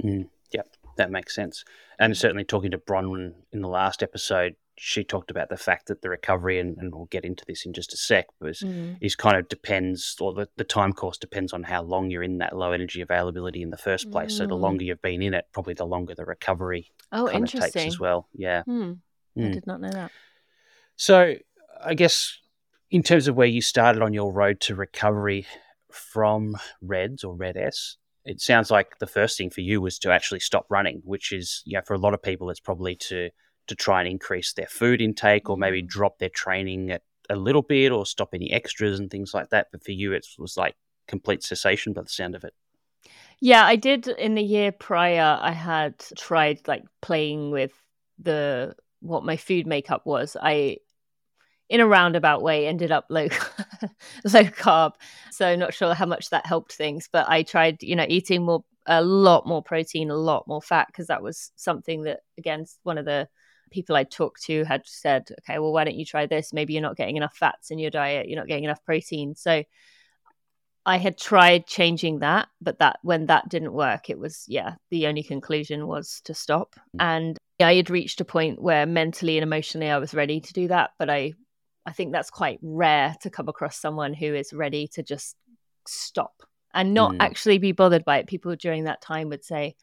Mm, 0.04 0.30
yep, 0.52 0.68
that 0.98 1.12
makes 1.12 1.36
sense. 1.36 1.64
And 2.00 2.16
certainly 2.18 2.44
talking 2.44 2.72
to 2.72 2.78
Bronwyn 2.78 3.34
in 3.52 3.62
the 3.62 3.68
last 3.68 4.02
episode, 4.02 4.56
she 4.82 5.04
talked 5.04 5.30
about 5.30 5.50
the 5.50 5.58
fact 5.58 5.88
that 5.88 6.02
the 6.02 6.10
recovery, 6.10 6.58
and, 6.58 6.78
and 6.78 6.96
we'll 6.96 7.06
get 7.06 7.26
into 7.26 7.44
this 7.46 7.66
in 7.66 7.74
just 7.74 7.94
a 7.94 7.98
sec, 7.98 8.28
was 8.40 8.62
mm. 8.62 8.98
is 9.02 9.16
kind 9.16 9.36
of 9.36 9.50
depends, 9.50 10.16
or 10.22 10.34
the, 10.34 10.48
the 10.56 10.64
time 10.64 10.94
course 10.94 11.18
depends 11.18 11.52
on 11.52 11.64
how 11.64 11.84
long 11.84 12.10
you're 12.10 12.24
in 12.24 12.38
that 12.38 12.56
low 12.56 12.72
energy 12.72 13.02
availability 13.02 13.62
in 13.62 13.72
the 13.72 13.78
first 13.78 14.10
place. 14.10 14.34
Mm. 14.34 14.38
So 14.38 14.48
the 14.48 14.56
mm. 14.56 14.62
longer 14.62 14.86
you've 14.86 15.02
been 15.02 15.22
in 15.22 15.34
it, 15.34 15.46
probably 15.52 15.74
the 15.74 15.86
longer 15.86 16.16
the 16.16 16.24
recovery 16.24 16.92
oh, 17.12 17.26
kind 17.26 17.40
interesting. 17.40 17.68
of 17.68 17.74
takes 17.74 17.96
as 17.96 18.00
well. 18.00 18.30
Yeah. 18.34 18.64
Hmm. 18.64 18.94
I 19.38 19.42
mm. 19.42 19.54
did 19.54 19.68
not 19.68 19.82
know 19.82 19.92
that. 19.92 20.12
So, 21.00 21.36
I 21.82 21.94
guess 21.94 22.38
in 22.92 23.04
terms 23.04 23.30
of 23.30 23.36
where 23.38 23.48
you 23.48 23.62
started 23.62 24.02
on 24.02 24.14
your 24.14 24.34
road 24.34 24.60
to 24.62 24.76
recovery 24.76 25.48
from 25.90 26.58
RED-S 26.82 27.24
or 27.24 27.36
Red 27.36 27.56
S, 27.56 27.96
it 28.26 28.42
sounds 28.42 28.70
like 28.70 29.00
the 29.00 29.08
first 29.08 29.38
thing 29.38 29.50
for 29.50 29.62
you 29.62 29.80
was 29.80 29.98
to 30.00 30.12
actually 30.12 30.42
stop 30.42 30.66
running, 30.70 31.02
which 31.06 31.32
is, 31.32 31.64
you 31.66 31.78
know, 31.78 31.82
for 31.88 31.94
a 31.94 31.98
lot 31.98 32.14
of 32.14 32.22
people, 32.22 32.50
it's 32.50 32.60
probably 32.60 32.98
to 32.98 33.30
to 33.68 33.76
try 33.76 34.02
and 34.02 34.10
increase 34.10 34.52
their 34.52 34.68
food 34.68 35.00
intake 35.00 35.50
or 35.50 35.56
maybe 35.56 35.82
mm. 35.82 35.88
drop 35.88 36.20
their 36.20 36.30
training 36.30 36.92
at 36.92 37.04
a 37.30 37.36
little 37.38 37.62
bit 37.62 37.94
or 37.94 38.06
stop 38.06 38.30
any 38.34 38.52
extras 38.52 39.00
and 39.00 39.10
things 39.10 39.34
like 39.34 39.52
that. 39.52 39.68
But 39.72 39.86
for 39.86 39.94
you, 39.94 40.12
it 40.12 40.28
was 40.38 40.58
like 40.58 40.76
complete 41.08 41.44
cessation 41.44 41.94
by 41.94 42.02
the 42.02 42.10
sound 42.10 42.36
of 42.36 42.44
it. 42.44 42.54
Yeah, 43.40 43.66
I 43.66 43.78
did 43.78 44.08
in 44.10 44.36
the 44.36 44.44
year 44.44 44.74
prior. 44.74 45.40
I 45.40 45.52
had 45.52 45.98
tried 46.18 46.68
like 46.68 46.84
playing 47.02 47.52
with 47.52 47.72
the 48.18 48.76
what 49.00 49.24
my 49.24 49.38
food 49.38 49.66
makeup 49.66 50.06
was. 50.06 50.36
I 50.42 50.80
in 51.70 51.80
a 51.80 51.88
roundabout 51.88 52.42
way 52.42 52.68
ended 52.68 52.92
up 52.92 53.06
low 53.10 53.28
low 54.26 54.44
carb. 54.44 54.94
So 55.32 55.56
not 55.56 55.74
sure 55.74 55.94
how 55.94 56.08
much 56.08 56.32
that 56.32 56.46
helped 56.46 56.74
things 56.74 57.08
but 57.12 57.30
i 57.30 57.44
tried 57.44 57.82
you 57.82 57.96
know 57.96 58.06
eating 58.08 58.44
more 58.44 58.64
a 58.88 59.04
lot 59.04 59.46
more 59.46 59.62
protein 59.62 60.10
a 60.10 60.16
lot 60.16 60.48
more 60.48 60.62
fat 60.62 60.88
because 60.88 61.08
that 61.08 61.22
was 61.22 61.52
something 61.56 62.04
that 62.04 62.22
again 62.38 62.66
one 62.84 62.98
of 62.98 63.06
the 63.06 63.28
people 63.72 63.96
i 63.96 64.04
talked 64.04 64.42
to 64.44 64.64
had 64.64 64.82
said 64.86 65.30
okay 65.40 65.60
well 65.60 65.72
why 65.72 65.84
don't 65.84 65.96
you 65.96 66.06
try 66.06 66.26
this? 66.26 66.52
Maybe 66.54 66.74
you're 66.74 66.82
not 66.82 66.98
getting 66.98 67.18
enough 67.18 67.36
fats 67.38 67.70
in 67.72 67.78
your 67.78 67.92
diet 67.92 68.28
you're 68.28 68.40
not 68.40 68.48
getting 68.48 68.64
enough 68.64 68.84
protein. 68.84 69.36
So 69.36 69.64
i 70.86 70.98
had 70.98 71.18
tried 71.18 71.68
changing 71.68 72.20
that 72.20 72.48
but 72.62 72.80
that 72.80 72.98
when 73.04 73.28
that 73.28 73.48
didn't 73.50 73.74
work 73.74 74.10
it 74.10 74.18
was 74.18 74.46
yeah 74.48 74.76
the 74.90 75.06
only 75.08 75.24
conclusion 75.24 75.86
was 75.86 76.22
to 76.24 76.34
stop. 76.34 76.76
Mm. 76.98 77.04
and 77.04 77.38
I 77.62 77.76
had 77.76 77.90
reached 77.90 78.22
a 78.22 78.26
point 78.26 78.62
where 78.62 78.86
mentally 78.86 79.38
and 79.38 79.44
emotionally 79.44 79.90
I 79.90 79.98
was 79.98 80.14
ready 80.14 80.40
to 80.40 80.54
do 80.54 80.70
that, 80.70 80.92
but 80.98 81.10
I 81.10 81.34
I 81.86 81.92
think 81.92 82.12
that's 82.12 82.30
quite 82.30 82.60
rare 82.62 83.16
to 83.22 83.30
come 83.30 83.48
across 83.48 83.78
someone 83.78 84.14
who 84.14 84.34
is 84.36 84.54
ready 84.54 84.88
to 84.90 85.04
just 85.04 85.36
stop 85.88 86.44
and 86.74 86.94
not 86.94 87.14
mm. 87.14 87.18
actually 87.20 87.58
be 87.58 87.72
bothered 87.72 88.06
by 88.06 88.20
it. 88.20 88.28
People 88.28 88.56
during 88.56 88.84
that 88.84 89.02
time 89.02 89.30
would 89.30 89.44
say, 89.44 89.76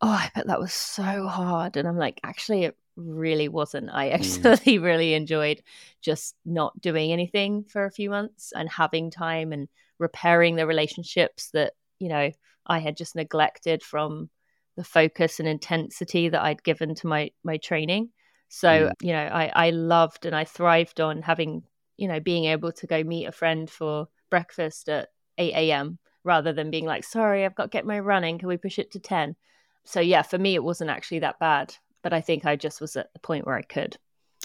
Oh, 0.00 0.08
I 0.08 0.30
bet 0.34 0.48
that 0.48 0.60
was 0.60 0.74
so 0.74 1.28
hard. 1.28 1.76
And 1.76 1.86
I'm 1.86 1.96
like, 1.98 2.20
actually, 2.24 2.64
it 2.64 2.76
really 2.96 3.48
wasn't. 3.48 3.90
I 3.92 4.08
actually 4.10 4.78
mm. 4.78 4.82
really 4.82 5.14
enjoyed 5.14 5.62
just 6.00 6.34
not 6.44 6.80
doing 6.80 7.12
anything 7.12 7.64
for 7.64 7.84
a 7.84 7.90
few 7.90 8.10
months 8.10 8.52
and 8.54 8.68
having 8.68 9.10
time 9.10 9.52
and 9.52 9.68
repairing 9.98 10.56
the 10.56 10.66
relationships 10.66 11.50
that, 11.52 11.74
you 12.00 12.08
know, 12.08 12.32
I 12.66 12.78
had 12.80 12.96
just 12.96 13.14
neglected 13.14 13.82
from 13.82 14.30
the 14.76 14.84
focus 14.84 15.38
and 15.38 15.48
intensity 15.48 16.28
that 16.28 16.42
I'd 16.42 16.62
given 16.62 16.94
to 16.96 17.06
my 17.06 17.30
my 17.44 17.58
training. 17.58 18.10
So, 18.54 18.68
mm. 18.68 18.92
you 19.00 19.12
know, 19.14 19.22
I, 19.32 19.50
I 19.54 19.70
loved 19.70 20.26
and 20.26 20.36
I 20.36 20.44
thrived 20.44 21.00
on 21.00 21.22
having, 21.22 21.62
you 21.96 22.06
know, 22.06 22.20
being 22.20 22.44
able 22.44 22.70
to 22.72 22.86
go 22.86 23.02
meet 23.02 23.24
a 23.24 23.32
friend 23.32 23.68
for 23.68 24.08
breakfast 24.28 24.90
at 24.90 25.08
8 25.38 25.54
a.m. 25.54 25.98
rather 26.22 26.52
than 26.52 26.70
being 26.70 26.84
like, 26.84 27.02
sorry, 27.02 27.46
I've 27.46 27.54
got 27.54 27.64
to 27.64 27.68
get 27.70 27.86
my 27.86 27.98
running. 27.98 28.38
Can 28.38 28.48
we 28.48 28.58
push 28.58 28.78
it 28.78 28.90
to 28.90 29.00
10? 29.00 29.36
So, 29.84 30.00
yeah, 30.00 30.20
for 30.20 30.36
me, 30.36 30.54
it 30.54 30.62
wasn't 30.62 30.90
actually 30.90 31.20
that 31.20 31.38
bad. 31.38 31.74
But 32.02 32.12
I 32.12 32.20
think 32.20 32.44
I 32.44 32.56
just 32.56 32.82
was 32.82 32.94
at 32.94 33.10
the 33.14 33.20
point 33.20 33.46
where 33.46 33.56
I 33.56 33.62
could. 33.62 33.96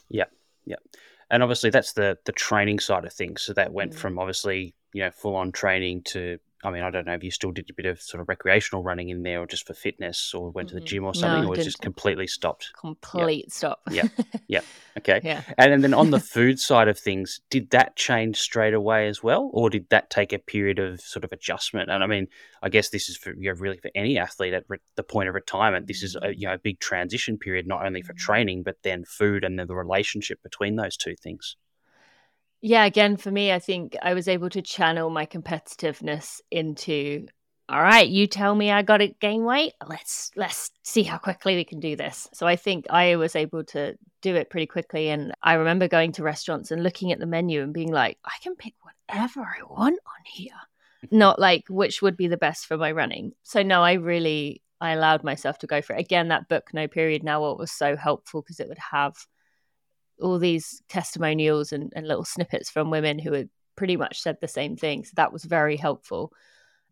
Yeah. 0.08 0.28
Yeah. 0.64 0.78
And 1.30 1.44
obviously, 1.44 1.70
that's 1.70 1.92
the 1.92 2.18
the 2.24 2.32
training 2.32 2.80
side 2.80 3.04
of 3.04 3.12
things. 3.12 3.42
So 3.42 3.52
that 3.54 3.74
went 3.74 3.92
mm. 3.92 3.98
from 3.98 4.20
obviously, 4.20 4.74
you 4.94 5.04
know, 5.04 5.12
full 5.12 5.36
on 5.36 5.52
training 5.52 6.04
to 6.04 6.40
I 6.64 6.72
mean, 6.72 6.82
I 6.82 6.90
don't 6.90 7.06
know 7.06 7.14
if 7.14 7.24
you 7.24 7.30
still 7.30 7.52
did 7.52 7.70
a 7.70 7.74
bit 7.74 7.86
of 7.86 8.02
sort 8.02 8.20
of 8.20 8.28
recreational 8.28 8.84
running 8.84 9.10
in 9.10 9.22
there 9.22 9.42
or 9.42 9.46
just 9.46 9.68
for 9.68 9.76
fitness 9.76 10.34
or 10.34 10.50
went 10.50 10.70
to 10.70 10.76
the 10.76 10.82
gym 10.82 11.04
or 11.04 11.14
something 11.14 11.44
no, 11.44 11.50
or 11.50 11.56
just 11.56 11.82
completely 11.82 12.26
stopped? 12.26 12.72
Complete 12.80 13.46
yep. 13.46 13.52
stop. 13.52 13.82
yeah. 13.92 14.08
Yeah. 14.48 14.62
Okay. 14.98 15.22
Yeah. 15.24 15.44
And 15.58 15.84
then 15.84 15.94
on 15.94 16.10
the 16.10 16.20
food 16.36 16.60
side 16.60 16.88
of 16.88 16.98
things, 16.98 17.42
did 17.52 17.70
that 17.72 17.96
change 17.96 18.38
straight 18.38 18.74
away 18.74 19.08
as 19.08 19.22
well? 19.22 19.52
Or 19.54 19.70
did 19.70 19.88
that 19.90 20.10
take 20.10 20.34
a 20.34 20.40
period 20.40 20.80
of 20.80 21.00
sort 21.02 21.24
of 21.24 21.32
adjustment? 21.32 21.92
And 21.92 22.04
I 22.04 22.08
mean, 22.08 22.28
I 22.64 22.70
guess 22.70 22.90
this 22.90 23.08
is 23.08 23.18
for, 23.18 23.36
you 23.36 23.52
know, 23.52 23.60
really 23.60 23.78
for 23.78 23.92
any 23.94 24.18
athlete 24.18 24.54
at 24.54 24.64
re- 24.68 24.80
the 24.96 25.04
point 25.04 25.30
of 25.30 25.36
retirement. 25.36 25.86
This 25.86 26.02
is 26.02 26.18
a, 26.20 26.36
you 26.36 26.48
know, 26.48 26.54
a 26.54 26.58
big 26.58 26.80
transition 26.80 27.38
period, 27.38 27.68
not 27.68 27.86
only 27.86 28.02
for 28.02 28.14
mm. 28.14 28.18
training, 28.18 28.64
but 28.64 28.78
then 28.82 29.06
food 29.06 29.44
and 29.44 29.60
then 29.60 29.68
the 29.68 29.76
relationship 29.76 30.42
between 30.42 30.76
those 30.76 30.98
two 30.98 31.16
things 31.22 31.56
yeah, 32.62 32.86
again, 32.86 33.18
for 33.18 33.32
me, 33.32 33.52
I 33.52 33.60
think 33.60 33.96
I 34.02 34.14
was 34.14 34.28
able 34.28 34.50
to 34.52 34.62
channel 34.62 35.10
my 35.10 35.26
competitiveness 35.26 36.42
into 36.52 37.28
all 37.70 37.82
right, 37.82 38.08
you 38.08 38.28
tell 38.28 38.56
me 38.56 38.72
I 38.72 38.82
got 38.82 38.98
to 38.98 39.10
gain 39.20 39.44
weight. 39.44 39.74
Let's 39.86 40.32
let's 40.38 40.72
see 40.84 41.04
how 41.04 41.18
quickly 41.18 41.56
we 41.56 41.66
can 41.66 41.82
do 41.82 41.98
this. 41.98 42.30
So 42.34 42.48
I 42.48 42.56
think 42.56 42.86
I 42.90 43.18
was 43.18 43.36
able 43.36 43.66
to 43.66 43.98
do 44.22 44.36
it 44.36 44.50
pretty 44.50 44.68
quickly. 44.68 45.10
And 45.10 45.34
I 45.44 45.56
remember 45.56 45.90
going 45.90 46.14
to 46.14 46.24
restaurants 46.24 46.72
and 46.72 46.82
looking 46.82 47.12
at 47.12 47.20
the 47.20 47.26
menu 47.26 47.62
and 47.62 47.74
being 47.74 47.92
like, 47.92 48.18
I 48.24 48.32
can 48.42 48.56
pick 48.56 48.74
whatever 48.82 49.42
I 49.42 49.64
want 49.70 50.00
on 50.06 50.24
here. 50.26 50.54
Not 51.12 51.40
like 51.40 51.66
which 51.70 52.02
would 52.02 52.16
be 52.16 52.28
the 52.28 52.38
best 52.38 52.68
for 52.68 52.78
my 52.78 52.92
running. 52.94 53.34
So 53.44 53.64
no, 53.64 53.84
I 53.84 53.94
really 53.94 54.62
I 54.80 54.92
allowed 54.92 55.26
myself 55.26 55.60
to 55.60 55.68
go 55.68 55.82
for 55.82 55.94
it. 55.94 56.00
Again, 56.00 56.30
that 56.30 56.48
book, 56.48 56.70
No 56.74 56.88
Period 56.88 57.22
Now 57.22 57.42
What 57.42 57.60
was 57.60 57.72
so 57.72 57.98
helpful 57.98 58.42
because 58.42 58.62
it 58.62 58.70
would 58.70 58.80
have 58.92 59.16
all 60.22 60.40
these 60.40 60.82
testimonials 60.90 61.72
and, 61.72 61.92
and 61.96 62.08
little 62.08 62.26
snippets 62.26 62.70
from 62.70 62.90
women 62.90 63.20
who 63.20 63.34
had 63.34 63.50
pretty 63.76 63.98
much 63.98 64.22
said 64.22 64.38
the 64.42 64.48
same 64.48 64.76
thing. 64.76 65.06
So 65.06 65.12
that 65.16 65.32
was 65.34 65.44
very 65.46 65.78
helpful. 65.78 66.32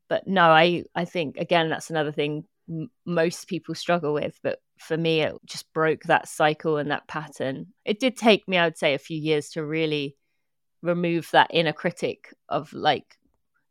But 0.08 0.28
no, 0.28 0.44
I 0.44 0.84
I 0.94 1.06
think 1.06 1.38
again 1.38 1.70
that's 1.70 1.90
another 1.90 2.12
thing 2.12 2.46
m- 2.70 2.92
most 3.06 3.48
people 3.48 3.76
struggle 3.76 4.14
with. 4.14 4.40
But 4.44 4.60
for 4.78 4.98
me, 4.98 5.22
it 5.22 5.34
just 5.46 5.72
broke 5.74 6.04
that 6.04 6.28
cycle 6.28 6.78
and 6.78 6.92
that 6.92 7.08
pattern. 7.08 7.68
It 7.86 8.00
did 8.00 8.18
take 8.18 8.48
me, 8.48 8.58
I 8.58 8.66
would 8.66 8.78
say, 8.78 8.94
a 8.94 9.00
few 9.00 9.18
years 9.18 9.50
to 9.52 9.66
really 9.66 10.16
remove 10.82 11.30
that 11.32 11.52
inner 11.52 11.74
critic 11.74 12.34
of 12.50 12.72
like, 12.74 13.18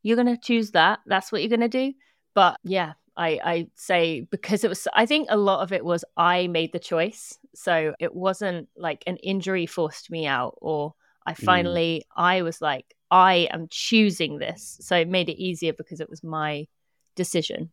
you're 0.03 0.17
going 0.17 0.35
to 0.35 0.37
choose 0.37 0.73
that. 0.73 1.01
That's 1.07 1.31
what 1.31 1.43
you're 1.43 1.57
going 1.57 1.61
to 1.61 1.69
do. 1.69 1.93
But 2.35 2.59
yeah, 2.65 2.95
I, 3.17 3.41
I 3.45 3.67
say 3.75 4.21
because 4.31 4.65
it 4.65 4.69
was, 4.69 4.89
I 4.95 5.07
think 5.07 5.29
a 5.31 5.37
lot 5.37 5.63
of 5.63 5.73
it 5.73 5.85
was 5.85 6.05
I 6.17 6.47
made 6.49 6.73
the 6.73 6.79
choice. 6.79 7.39
So 7.55 7.95
it 8.01 8.15
wasn't 8.15 8.69
like 8.77 9.05
an 9.07 9.17
injury 9.19 9.67
forced 9.67 10.11
me 10.11 10.27
out 10.27 10.59
or 10.61 10.95
I 11.27 11.33
mm. 11.33 11.45
finally, 11.45 12.05
mm. 12.05 12.23
I 12.23 12.43
was 12.43 12.61
like, 12.61 12.95
I 13.11 13.49
am 13.53 13.69
choosing 13.71 14.39
this. 14.39 14.79
So 14.81 14.97
it 14.97 15.09
made 15.09 15.29
it 15.29 15.41
easier 15.41 15.73
because 15.73 16.01
it 16.01 16.11
was 16.11 16.25
my 16.25 16.67
decision. 17.15 17.71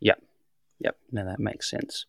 Yep. 0.00 0.22
Yep. 0.80 0.96
No, 1.12 1.24
that 1.24 1.40
makes 1.40 1.70
sense. 1.70 2.06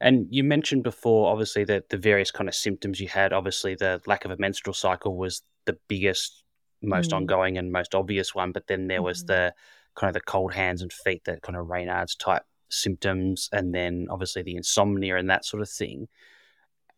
And 0.00 0.26
you 0.30 0.44
mentioned 0.44 0.82
before, 0.82 1.30
obviously, 1.30 1.64
that 1.64 1.88
the 1.88 1.96
various 1.96 2.30
kind 2.30 2.48
of 2.48 2.54
symptoms 2.54 3.00
you 3.00 3.08
had. 3.08 3.32
Obviously, 3.32 3.74
the 3.74 4.00
lack 4.06 4.24
of 4.24 4.30
a 4.30 4.36
menstrual 4.36 4.74
cycle 4.74 5.16
was 5.16 5.42
the 5.64 5.78
biggest, 5.88 6.44
most 6.82 7.10
mm. 7.10 7.16
ongoing, 7.16 7.58
and 7.58 7.72
most 7.72 7.94
obvious 7.94 8.34
one. 8.34 8.52
But 8.52 8.66
then 8.66 8.88
there 8.88 9.00
mm. 9.00 9.04
was 9.04 9.24
the 9.24 9.54
kind 9.94 10.08
of 10.08 10.14
the 10.14 10.20
cold 10.20 10.54
hands 10.54 10.82
and 10.82 10.92
feet, 10.92 11.24
that 11.24 11.42
kind 11.42 11.56
of 11.56 11.66
Raynaud's 11.66 12.14
type 12.16 12.44
symptoms, 12.68 13.48
and 13.52 13.74
then 13.74 14.06
obviously 14.10 14.42
the 14.42 14.56
insomnia 14.56 15.16
and 15.16 15.28
that 15.30 15.44
sort 15.44 15.62
of 15.62 15.68
thing. 15.68 16.08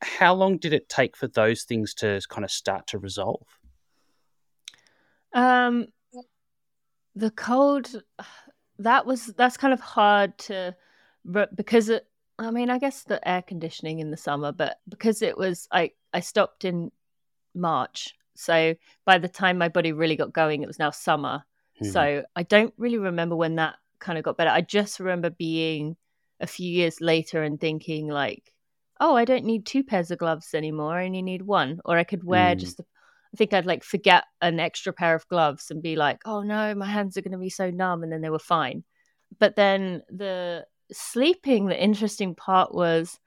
How 0.01 0.35
long 0.35 0.59
did 0.59 0.73
it 0.73 0.89
take 0.89 1.17
for 1.17 1.29
those 1.29 1.65
things 1.65 1.95
to 1.95 2.21
kind 2.29 2.45
of 2.45 2.51
start 2.51 2.87
to 2.89 2.99
resolve? 2.99 3.47
Um, 5.33 5.87
the 7.15 7.31
cold, 7.31 8.03
that 8.79 9.07
was 9.07 9.27
that's 9.37 9.57
kind 9.57 9.73
of 9.73 9.81
hard 9.81 10.37
to, 10.39 10.77
because 11.55 11.89
it. 11.89 12.07
I 12.37 12.51
mean, 12.51 12.69
I 12.69 12.79
guess 12.79 13.05
the 13.05 13.27
air 13.29 13.43
conditioning 13.43 14.01
in 14.01 14.11
the 14.11 14.17
summer, 14.17 14.51
but 14.51 14.81
because 14.89 15.23
it 15.23 15.39
was, 15.39 15.69
I 15.71 15.93
I 16.13 16.19
stopped 16.19 16.65
in 16.65 16.91
March, 17.55 18.15
so 18.35 18.75
by 19.05 19.19
the 19.19 19.29
time 19.29 19.57
my 19.57 19.69
body 19.69 19.93
really 19.93 20.17
got 20.17 20.33
going, 20.33 20.63
it 20.63 20.67
was 20.67 20.81
now 20.81 20.91
summer 20.91 21.45
Mm-hmm. 21.83 21.93
So 21.93 22.25
I 22.37 22.43
don't 22.43 22.75
really 22.77 22.99
remember 22.99 23.37
when 23.37 23.57
that 23.57 23.77
kind 23.99 24.19
of 24.19 24.25
got 24.25 24.37
better. 24.37 24.51
I 24.51 24.61
just 24.61 25.01
remember 25.01 25.31
being 25.31 25.97
a 26.41 26.47
few 26.47 26.71
years 26.71 27.01
later 27.01 27.43
and 27.43 27.61
thinking 27.61 28.09
like, 28.09 28.53
oh, 29.01 29.17
I 29.17 29.25
don't 29.25 29.45
need 29.45 29.67
two 29.67 29.83
pairs 29.83 30.11
of 30.11 30.19
gloves 30.19 30.55
anymore. 30.55 30.95
I 30.95 31.07
only 31.07 31.23
need 31.23 31.43
one, 31.43 31.81
or 31.85 31.99
I 31.99 32.05
could 32.05 32.25
wear 32.25 32.55
mm. 32.55 32.59
just. 32.59 32.81
I 32.81 33.37
think 33.37 33.53
I'd 33.53 33.67
like 33.67 33.83
forget 33.83 34.25
an 34.41 34.61
extra 34.61 34.93
pair 34.93 35.17
of 35.17 35.27
gloves 35.27 35.73
and 35.73 35.83
be 35.83 35.97
like, 35.97 36.21
oh 36.25 36.43
no, 36.43 36.73
my 36.77 36.87
hands 36.87 37.17
are 37.17 37.21
going 37.21 37.33
to 37.33 37.39
be 37.39 37.51
so 37.51 37.71
numb, 37.71 38.05
and 38.05 38.13
then 38.13 38.21
they 38.21 38.31
were 38.31 38.39
fine. 38.39 38.85
But 39.41 39.57
then 39.57 40.03
the 40.09 40.67
sleeping, 40.93 41.67
the 41.67 41.83
interesting 41.83 42.37
part 42.37 42.73
was, 42.73 43.19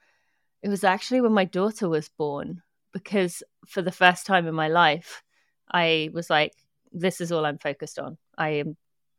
it 0.64 0.70
was 0.70 0.86
actually 0.86 1.20
when 1.20 1.34
my 1.34 1.44
daughter 1.44 1.90
was 1.90 2.10
born 2.10 2.62
because 2.94 3.44
for 3.68 3.82
the 3.82 3.92
first 3.92 4.26
time 4.26 4.48
in 4.48 4.56
my 4.56 4.70
life, 4.70 5.24
I 5.70 6.10
was 6.14 6.30
like, 6.30 6.54
this 6.94 7.20
is 7.20 7.32
all 7.32 7.46
I'm 7.46 7.58
focused 7.58 8.00
on. 8.00 8.18
I 8.38 8.50
am 8.50 8.78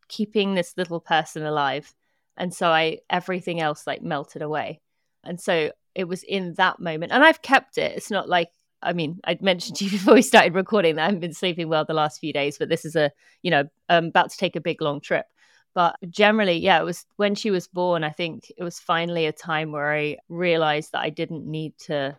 keeping 0.08 0.54
this 0.54 0.74
little 0.76 1.00
person 1.00 1.44
alive. 1.44 1.94
And 2.36 2.54
so 2.54 2.68
I 2.68 2.98
everything 3.10 3.60
else 3.60 3.86
like 3.86 4.02
melted 4.02 4.42
away. 4.42 4.80
And 5.24 5.40
so 5.40 5.72
it 5.94 6.04
was 6.04 6.22
in 6.22 6.54
that 6.54 6.80
moment. 6.80 7.12
And 7.12 7.24
I've 7.24 7.42
kept 7.42 7.78
it. 7.78 7.96
It's 7.96 8.10
not 8.10 8.28
like 8.28 8.50
I 8.80 8.92
mean, 8.92 9.18
I'd 9.24 9.42
mentioned 9.42 9.76
to 9.78 9.84
you 9.84 9.90
before 9.98 10.14
we 10.14 10.22
started 10.22 10.54
recording 10.54 10.96
that 10.96 11.02
I 11.02 11.06
haven't 11.06 11.20
been 11.20 11.32
sleeping 11.32 11.68
well 11.68 11.84
the 11.84 11.94
last 11.94 12.20
few 12.20 12.32
days, 12.32 12.58
but 12.58 12.68
this 12.68 12.84
is 12.84 12.94
a, 12.94 13.10
you 13.42 13.50
know, 13.50 13.64
I'm 13.88 14.06
about 14.06 14.30
to 14.30 14.36
take 14.36 14.56
a 14.56 14.60
big 14.60 14.80
long 14.80 15.00
trip. 15.00 15.26
But 15.74 15.96
generally, 16.08 16.58
yeah, 16.58 16.80
it 16.80 16.84
was 16.84 17.04
when 17.16 17.34
she 17.34 17.50
was 17.50 17.68
born, 17.68 18.02
I 18.02 18.10
think 18.10 18.50
it 18.56 18.64
was 18.64 18.80
finally 18.80 19.26
a 19.26 19.32
time 19.32 19.72
where 19.72 19.92
I 19.92 20.16
realized 20.28 20.92
that 20.92 21.02
I 21.02 21.10
didn't 21.10 21.46
need 21.46 21.76
to 21.86 22.16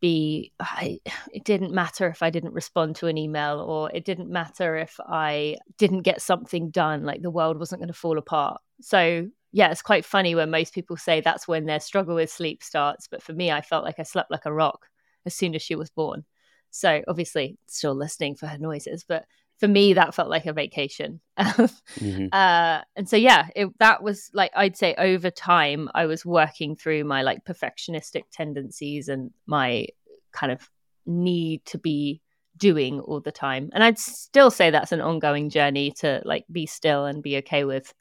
be 0.00 0.52
I, 0.58 1.00
it 1.32 1.44
didn't 1.44 1.72
matter 1.72 2.08
if 2.08 2.22
i 2.22 2.30
didn't 2.30 2.54
respond 2.54 2.96
to 2.96 3.06
an 3.06 3.18
email 3.18 3.60
or 3.60 3.90
it 3.92 4.04
didn't 4.04 4.30
matter 4.30 4.76
if 4.76 4.98
i 5.06 5.56
didn't 5.78 6.02
get 6.02 6.22
something 6.22 6.70
done 6.70 7.04
like 7.04 7.22
the 7.22 7.30
world 7.30 7.58
wasn't 7.58 7.80
going 7.80 7.88
to 7.88 7.94
fall 7.94 8.18
apart. 8.18 8.60
So 8.80 9.28
yeah 9.52 9.70
it's 9.70 9.82
quite 9.82 10.04
funny 10.04 10.34
when 10.34 10.50
most 10.50 10.74
people 10.74 10.96
say 10.96 11.20
that's 11.20 11.48
when 11.48 11.66
their 11.66 11.80
struggle 11.80 12.14
with 12.14 12.30
sleep 12.30 12.62
starts 12.62 13.08
but 13.08 13.22
for 13.22 13.32
me 13.32 13.50
i 13.50 13.60
felt 13.60 13.84
like 13.84 13.98
i 13.98 14.04
slept 14.04 14.30
like 14.30 14.46
a 14.46 14.52
rock 14.52 14.86
as 15.26 15.34
soon 15.34 15.54
as 15.54 15.62
she 15.62 15.74
was 15.74 15.90
born. 15.90 16.24
So 16.70 17.02
obviously 17.08 17.58
still 17.66 17.94
listening 17.94 18.36
for 18.36 18.46
her 18.46 18.58
noises 18.58 19.04
but 19.06 19.24
for 19.60 19.68
me 19.68 19.94
that 19.94 20.14
felt 20.14 20.28
like 20.28 20.46
a 20.46 20.52
vacation. 20.52 21.20
Mm-hmm. 21.40 22.26
uh, 22.32 22.82
and 22.96 23.08
so 23.08 23.16
yeah 23.16 23.48
it, 23.56 23.68
that 23.78 24.02
was 24.02 24.30
like 24.32 24.52
i'd 24.54 24.76
say 24.76 24.94
over 24.96 25.30
time 25.30 25.88
i 25.94 26.06
was 26.06 26.24
working 26.24 26.76
through 26.76 27.02
my 27.04 27.22
like 27.22 27.44
perfectionistic 27.44 28.24
tendencies 28.30 29.08
and 29.08 29.30
my 29.46 29.86
kind 30.32 30.52
of 30.52 30.70
need 31.06 31.64
to 31.66 31.78
be 31.78 32.20
doing 32.56 33.00
all 33.00 33.20
the 33.20 33.32
time. 33.32 33.70
And 33.72 33.82
i'd 33.82 33.98
still 33.98 34.50
say 34.50 34.70
that's 34.70 34.92
an 34.92 35.00
ongoing 35.00 35.50
journey 35.50 35.90
to 35.98 36.22
like 36.24 36.44
be 36.50 36.66
still 36.66 37.06
and 37.06 37.22
be 37.22 37.38
okay 37.38 37.64
with 37.64 37.92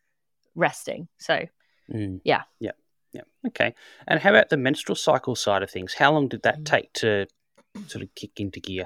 resting. 0.56 1.08
So 1.18 1.46
mm. 1.92 2.22
yeah. 2.24 2.44
Yeah. 2.60 2.72
Yeah. 3.14 3.22
Okay. 3.48 3.74
And 4.08 4.20
how 4.20 4.30
about 4.30 4.50
the 4.50 4.58
menstrual 4.58 4.96
cycle 4.96 5.36
side 5.36 5.64
of 5.64 5.72
things? 5.72 5.96
How 5.96 6.12
long 6.12 6.28
did 6.28 6.44
that 6.44 6.60
mm. 6.60 6.66
take 6.66 6.94
to 6.94 7.26
sort 7.88 8.04
of 8.04 8.14
kick 8.14 8.40
into 8.40 8.60
gear 8.60 8.86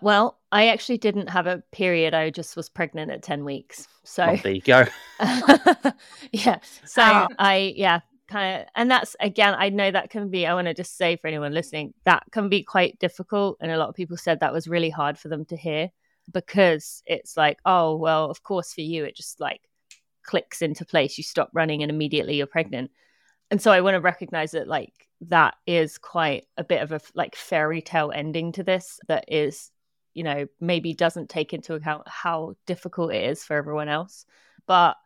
well, 0.00 0.38
I 0.52 0.68
actually 0.68 0.98
didn't 0.98 1.28
have 1.28 1.46
a 1.46 1.62
period. 1.72 2.14
I 2.14 2.30
just 2.30 2.56
was 2.56 2.68
pregnant 2.68 3.10
at 3.10 3.22
10 3.22 3.44
weeks. 3.44 3.86
So 4.04 4.26
well, 4.26 4.36
there 4.42 4.52
you 4.52 4.60
go. 4.60 4.84
yeah. 6.32 6.58
So 6.84 7.26
I, 7.38 7.74
yeah, 7.76 8.00
kind 8.28 8.62
of, 8.62 8.68
and 8.74 8.90
that's 8.90 9.16
again, 9.20 9.54
I 9.58 9.70
know 9.70 9.90
that 9.90 10.10
can 10.10 10.30
be, 10.30 10.46
I 10.46 10.54
want 10.54 10.68
to 10.68 10.74
just 10.74 10.96
say 10.96 11.16
for 11.16 11.26
anyone 11.26 11.52
listening, 11.52 11.94
that 12.04 12.24
can 12.30 12.48
be 12.48 12.62
quite 12.62 12.98
difficult. 12.98 13.58
And 13.60 13.72
a 13.72 13.76
lot 13.76 13.88
of 13.88 13.94
people 13.94 14.16
said 14.16 14.40
that 14.40 14.52
was 14.52 14.68
really 14.68 14.90
hard 14.90 15.18
for 15.18 15.28
them 15.28 15.44
to 15.46 15.56
hear 15.56 15.90
because 16.32 17.02
it's 17.06 17.36
like, 17.36 17.58
oh, 17.64 17.96
well, 17.96 18.30
of 18.30 18.42
course, 18.42 18.72
for 18.72 18.82
you, 18.82 19.04
it 19.04 19.16
just 19.16 19.40
like 19.40 19.60
clicks 20.22 20.62
into 20.62 20.84
place. 20.84 21.18
You 21.18 21.24
stop 21.24 21.50
running 21.52 21.82
and 21.82 21.90
immediately 21.90 22.36
you're 22.36 22.46
pregnant. 22.46 22.90
And 23.50 23.60
so 23.60 23.72
I 23.72 23.80
want 23.80 23.94
to 23.94 24.00
recognize 24.00 24.50
that, 24.50 24.68
like, 24.68 24.92
that 25.22 25.54
is 25.66 25.98
quite 25.98 26.44
a 26.56 26.64
bit 26.64 26.82
of 26.82 26.92
a 26.92 27.00
like 27.14 27.34
fairy 27.34 27.82
tale 27.82 28.12
ending 28.14 28.52
to 28.52 28.62
this 28.62 29.00
that 29.08 29.24
is 29.26 29.70
you 30.14 30.24
know, 30.24 30.46
maybe 30.60 30.94
doesn't 30.94 31.28
take 31.28 31.52
into 31.52 31.74
account 31.74 32.06
how 32.08 32.54
difficult 32.66 33.12
it 33.12 33.24
is 33.30 33.44
for 33.44 33.56
everyone 33.56 33.88
else. 33.88 34.26
But 34.66 34.96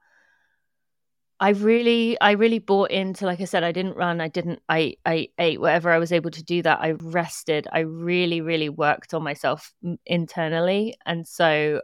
I 1.43 1.51
really, 1.51 2.21
I 2.21 2.33
really 2.33 2.61
bought 2.61 2.93
into. 2.93 3.27
Like 3.27 3.41
I 3.41 3.47
said, 3.47 3.65
I 3.65 3.73
didn't 3.73 3.97
run. 3.97 4.21
I 4.21 4.29
didn't. 4.29 4.63
I, 4.69 4.95
I 5.05 5.29
ate 5.39 5.61
whatever 5.61 5.91
I 5.91 5.99
was 5.99 6.13
able 6.13 6.31
to 6.31 6.43
do. 6.43 6.63
That 6.63 6.79
I 6.81 6.93
rested. 6.93 7.67
I 7.73 7.81
really, 7.81 8.41
really 8.41 8.69
worked 8.69 9.13
on 9.13 9.25
myself 9.25 9.75
internally, 10.07 10.97
and 11.05 11.27
so 11.27 11.81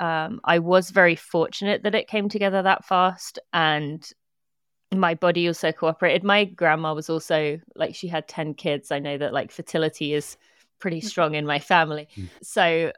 um, 0.00 0.40
I 0.44 0.58
was 0.58 0.90
very 0.90 1.14
fortunate 1.14 1.84
that 1.84 1.94
it 1.94 2.08
came 2.08 2.28
together 2.28 2.60
that 2.62 2.86
fast, 2.86 3.38
and 3.52 4.04
my 4.92 5.14
body 5.14 5.46
also 5.46 5.70
cooperated. 5.70 6.24
My 6.24 6.44
grandma 6.44 6.92
was 6.92 7.08
also 7.08 7.60
like 7.76 7.94
she 7.94 8.08
had 8.08 8.26
ten 8.26 8.52
kids. 8.52 8.90
I 8.90 8.98
know 8.98 9.16
that 9.16 9.32
like 9.32 9.52
fertility 9.52 10.12
is 10.12 10.36
pretty 10.78 10.98
mm-hmm. 10.98 11.06
strong 11.06 11.34
in 11.34 11.46
my 11.46 11.58
family, 11.58 12.08
mm. 12.16 12.28
so 12.42 12.92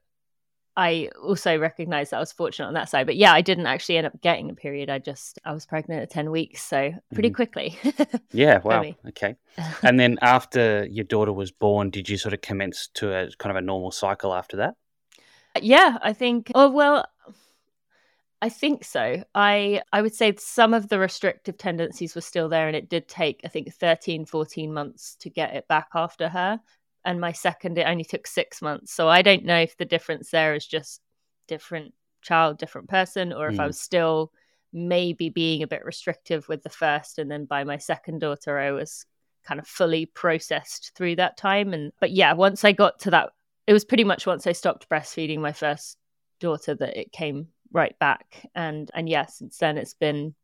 I 0.77 1.11
also 1.23 1.59
recognized 1.59 2.13
that 2.13 2.19
I 2.19 2.21
was 2.21 2.33
fortunate 2.33 2.69
on 2.69 2.75
that 2.75 2.89
side. 2.89 3.07
But 3.07 3.17
yeah, 3.17 3.33
I 3.33 3.43
didn't 3.43 3.67
actually 3.67 3.99
end 3.99 4.07
up 4.07 4.21
getting 4.23 4.51
a 4.51 4.55
period. 4.55 4.89
I 4.89 4.99
just 4.99 5.39
I 5.45 5.53
was 5.53 5.67
pregnant 5.67 6.03
at 6.03 6.11
ten 6.11 6.31
weeks, 6.31 6.63
so 6.63 6.93
pretty 7.13 7.31
mm. 7.31 7.35
quickly. 7.35 7.79
yeah, 8.33 8.59
wow. 8.59 8.85
Okay. 9.09 9.37
and 9.83 9.99
then 9.99 10.19
after 10.23 10.87
your 10.87 11.05
daughter 11.05 11.33
was 11.33 11.51
born, 11.51 11.91
did 11.91 12.09
you 12.09 12.17
sort 12.17 12.35
of 12.35 12.41
commence 12.41 12.89
to 12.95 13.13
a 13.13 13.29
kind 13.39 13.51
of 13.51 13.57
a 13.57 13.61
normal 13.61 13.91
cycle 13.91 14.33
after 14.33 14.57
that? 14.59 14.77
Yeah, 15.61 15.99
I 16.03 16.13
think. 16.13 16.53
Oh 16.55 16.71
well, 16.71 17.05
I 18.43 18.49
think 18.49 18.85
so. 18.85 19.23
I 19.35 19.83
I 19.93 20.03
would 20.03 20.15
say 20.15 20.35
some 20.39 20.73
of 20.73 20.89
the 20.89 20.99
restrictive 20.99 21.59
tendencies 21.59 22.15
were 22.15 22.21
still 22.21 22.49
there 22.49 22.69
and 22.69 22.77
it 22.77 22.89
did 22.89 23.09
take 23.09 23.41
I 23.45 23.49
think 23.49 23.73
13 23.73 24.25
14 24.25 24.73
months 24.73 25.17
to 25.17 25.29
get 25.29 25.55
it 25.55 25.69
back 25.69 25.89
after 25.95 26.29
her 26.29 26.61
and 27.05 27.21
my 27.21 27.33
second 27.33 27.79
it 27.79 27.87
only 27.87 28.05
took 28.05 28.27
six 28.27 28.63
months. 28.63 28.93
So 28.93 29.09
i 29.09 29.23
don't 29.23 29.45
know 29.45 29.59
if 29.59 29.77
the 29.77 29.85
difference 29.85 30.31
there 30.31 30.55
is 30.55 30.67
just 30.67 31.01
different 31.49 31.95
child 32.23 32.59
different 32.59 32.89
person 32.89 33.33
or 33.33 33.49
if 33.49 33.57
mm. 33.57 33.61
i 33.61 33.67
was 33.67 33.81
still 33.81 34.31
maybe 34.73 35.31
being 35.31 35.63
a 35.63 35.67
bit 35.67 35.85
restrictive 35.85 36.49
with 36.49 36.63
the 36.63 36.71
first. 36.71 37.19
And 37.19 37.31
then 37.31 37.45
by 37.45 37.65
my 37.65 37.79
second 37.79 38.21
daughter 38.21 38.59
i 38.59 38.73
was 38.73 39.05
kind 39.45 39.59
of 39.59 39.67
fully 39.67 40.07
processed 40.07 40.93
through 40.95 41.17
that 41.17 41.37
time. 41.37 41.73
And 41.73 41.93
but 42.01 42.13
yeah 42.13 42.33
once 42.35 42.65
i 42.65 42.73
got 42.73 43.01
to 43.01 43.11
that 43.11 43.31
it 43.67 43.73
was 43.73 43.85
pretty 43.85 44.05
much 44.05 44.27
once 44.27 44.47
i 44.47 44.53
stopped 44.53 44.89
breastfeeding 44.89 45.39
my 45.39 45.53
first 45.53 45.97
daughter 46.41 46.75
that 46.75 46.97
it 46.97 47.13
came 47.13 47.49
right 47.73 47.99
back. 47.99 48.47
And 48.55 48.91
and 48.95 49.09
yeah 49.09 49.27
since 49.27 49.57
then 49.59 49.79
it's 49.79 49.95
been 49.95 50.35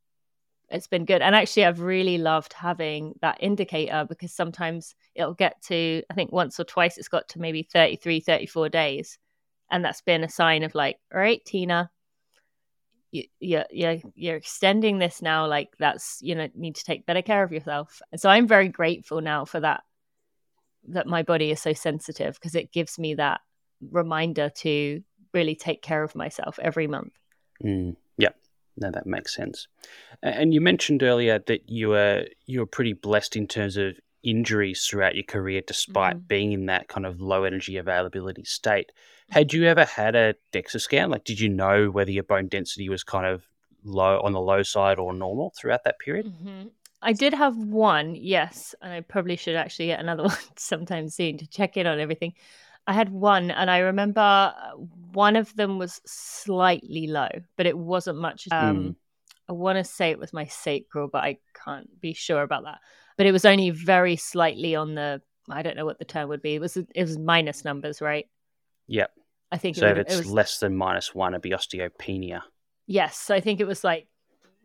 it's 0.68 0.86
been 0.86 1.04
good. 1.04 1.22
And 1.22 1.34
actually, 1.34 1.64
I've 1.64 1.80
really 1.80 2.18
loved 2.18 2.52
having 2.52 3.14
that 3.20 3.38
indicator 3.40 4.04
because 4.08 4.32
sometimes 4.32 4.94
it'll 5.14 5.34
get 5.34 5.62
to, 5.62 6.02
I 6.10 6.14
think 6.14 6.32
once 6.32 6.58
or 6.58 6.64
twice 6.64 6.98
it's 6.98 7.08
got 7.08 7.28
to 7.30 7.40
maybe 7.40 7.62
33, 7.62 8.20
34 8.20 8.68
days. 8.68 9.18
And 9.70 9.84
that's 9.84 10.00
been 10.00 10.24
a 10.24 10.28
sign 10.28 10.62
of 10.62 10.74
like, 10.74 10.98
all 11.12 11.20
right, 11.20 11.44
Tina, 11.44 11.90
you, 13.12 13.24
you're, 13.38 13.64
you're, 14.14 14.36
extending 14.36 14.98
this 14.98 15.22
now. 15.22 15.46
Like 15.46 15.70
that's, 15.78 16.18
you 16.20 16.34
know, 16.34 16.48
need 16.54 16.76
to 16.76 16.84
take 16.84 17.06
better 17.06 17.22
care 17.22 17.42
of 17.42 17.52
yourself. 17.52 18.00
And 18.10 18.20
so 18.20 18.28
I'm 18.28 18.48
very 18.48 18.68
grateful 18.68 19.20
now 19.20 19.44
for 19.44 19.60
that, 19.60 19.82
that 20.88 21.06
my 21.06 21.22
body 21.22 21.50
is 21.50 21.60
so 21.60 21.72
sensitive 21.72 22.34
because 22.34 22.54
it 22.54 22.72
gives 22.72 22.98
me 22.98 23.14
that 23.14 23.40
reminder 23.90 24.50
to 24.50 25.02
really 25.32 25.54
take 25.54 25.82
care 25.82 26.02
of 26.02 26.14
myself 26.14 26.58
every 26.60 26.86
month. 26.86 27.12
Mm, 27.64 27.96
no, 28.76 28.90
that 28.90 29.06
makes 29.06 29.34
sense. 29.34 29.68
And 30.22 30.52
you 30.52 30.60
mentioned 30.60 31.02
earlier 31.02 31.38
that 31.46 31.68
you 31.68 31.88
were 31.90 32.26
you 32.46 32.60
were 32.60 32.66
pretty 32.66 32.92
blessed 32.92 33.36
in 33.36 33.46
terms 33.46 33.76
of 33.76 33.98
injuries 34.22 34.84
throughout 34.84 35.14
your 35.14 35.24
career, 35.24 35.62
despite 35.66 36.16
mm. 36.16 36.28
being 36.28 36.52
in 36.52 36.66
that 36.66 36.88
kind 36.88 37.06
of 37.06 37.20
low 37.20 37.44
energy 37.44 37.76
availability 37.76 38.44
state. 38.44 38.92
Had 39.30 39.52
you 39.52 39.64
ever 39.64 39.84
had 39.84 40.14
a 40.14 40.34
DEXA 40.52 40.80
scan? 40.80 41.10
Like, 41.10 41.24
did 41.24 41.40
you 41.40 41.48
know 41.48 41.90
whether 41.90 42.10
your 42.10 42.24
bone 42.24 42.48
density 42.48 42.88
was 42.88 43.02
kind 43.02 43.26
of 43.26 43.46
low 43.84 44.20
on 44.20 44.32
the 44.32 44.40
low 44.40 44.62
side 44.62 44.98
or 44.98 45.12
normal 45.12 45.52
throughout 45.56 45.84
that 45.84 45.98
period? 45.98 46.26
Mm-hmm. 46.26 46.68
I 47.02 47.12
did 47.12 47.34
have 47.34 47.56
one, 47.56 48.16
yes, 48.16 48.74
and 48.82 48.92
I 48.92 49.00
probably 49.00 49.36
should 49.36 49.54
actually 49.54 49.86
get 49.86 50.00
another 50.00 50.22
one 50.24 50.36
sometime 50.56 51.08
soon 51.08 51.38
to 51.38 51.46
check 51.46 51.76
in 51.76 51.86
on 51.86 52.00
everything. 52.00 52.34
I 52.86 52.92
had 52.92 53.10
one, 53.10 53.50
and 53.50 53.70
I 53.70 53.78
remember 53.78 54.20
uh, 54.20 54.52
one 55.12 55.36
of 55.36 55.54
them 55.56 55.78
was 55.78 56.00
slightly 56.06 57.08
low, 57.08 57.28
but 57.56 57.66
it 57.66 57.76
wasn't 57.76 58.18
much. 58.18 58.46
Um, 58.50 58.76
mm. 58.76 58.96
I 59.48 59.52
want 59.52 59.78
to 59.78 59.84
say 59.84 60.10
it 60.10 60.18
was 60.18 60.32
my 60.32 60.46
sacral, 60.46 61.08
but 61.08 61.24
I 61.24 61.38
can't 61.64 61.88
be 62.00 62.12
sure 62.12 62.42
about 62.42 62.64
that. 62.64 62.78
But 63.16 63.26
it 63.26 63.32
was 63.32 63.44
only 63.44 63.70
very 63.70 64.16
slightly 64.16 64.74
on 64.74 64.94
the. 64.94 65.20
I 65.48 65.62
don't 65.62 65.76
know 65.76 65.84
what 65.84 65.98
the 65.98 66.04
term 66.04 66.28
would 66.28 66.42
be. 66.42 66.54
It 66.54 66.60
was 66.60 66.76
it 66.76 66.90
was 66.96 67.18
minus 67.18 67.64
numbers, 67.64 68.00
right? 68.00 68.26
Yep. 68.88 69.10
I 69.50 69.58
think 69.58 69.76
so. 69.76 69.86
It, 69.86 69.92
if 69.92 69.98
it's 69.98 70.14
it 70.14 70.18
was, 70.18 70.32
less 70.32 70.58
than 70.58 70.76
minus 70.76 71.14
one, 71.14 71.32
it'd 71.32 71.42
be 71.42 71.50
osteopenia. 71.50 72.42
Yes, 72.86 73.18
So 73.18 73.34
I 73.34 73.40
think 73.40 73.60
it 73.60 73.66
was 73.66 73.82
like 73.82 74.06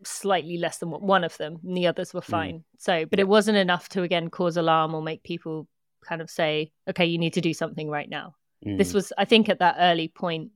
slightly 0.04 0.58
less 0.58 0.78
than 0.78 0.90
one 0.90 1.24
of 1.24 1.36
them, 1.38 1.58
and 1.64 1.76
the 1.76 1.86
others 1.86 2.14
were 2.14 2.20
mm. 2.20 2.24
fine. 2.24 2.54
Mm. 2.54 2.62
So, 2.78 3.04
but 3.06 3.20
it 3.20 3.28
wasn't 3.28 3.58
enough 3.58 3.88
to 3.90 4.02
again 4.02 4.30
cause 4.30 4.56
alarm 4.56 4.94
or 4.94 5.02
make 5.02 5.22
people 5.22 5.66
kind 6.06 6.20
of 6.20 6.30
say, 6.30 6.72
okay, 6.88 7.06
you 7.06 7.18
need 7.18 7.34
to 7.34 7.40
do 7.40 7.54
something 7.54 7.88
right 7.88 8.08
now. 8.08 8.34
Mm. 8.66 8.78
This 8.78 8.94
was, 8.94 9.12
I 9.16 9.24
think, 9.24 9.48
at 9.48 9.60
that 9.60 9.76
early 9.78 10.08
point 10.08 10.50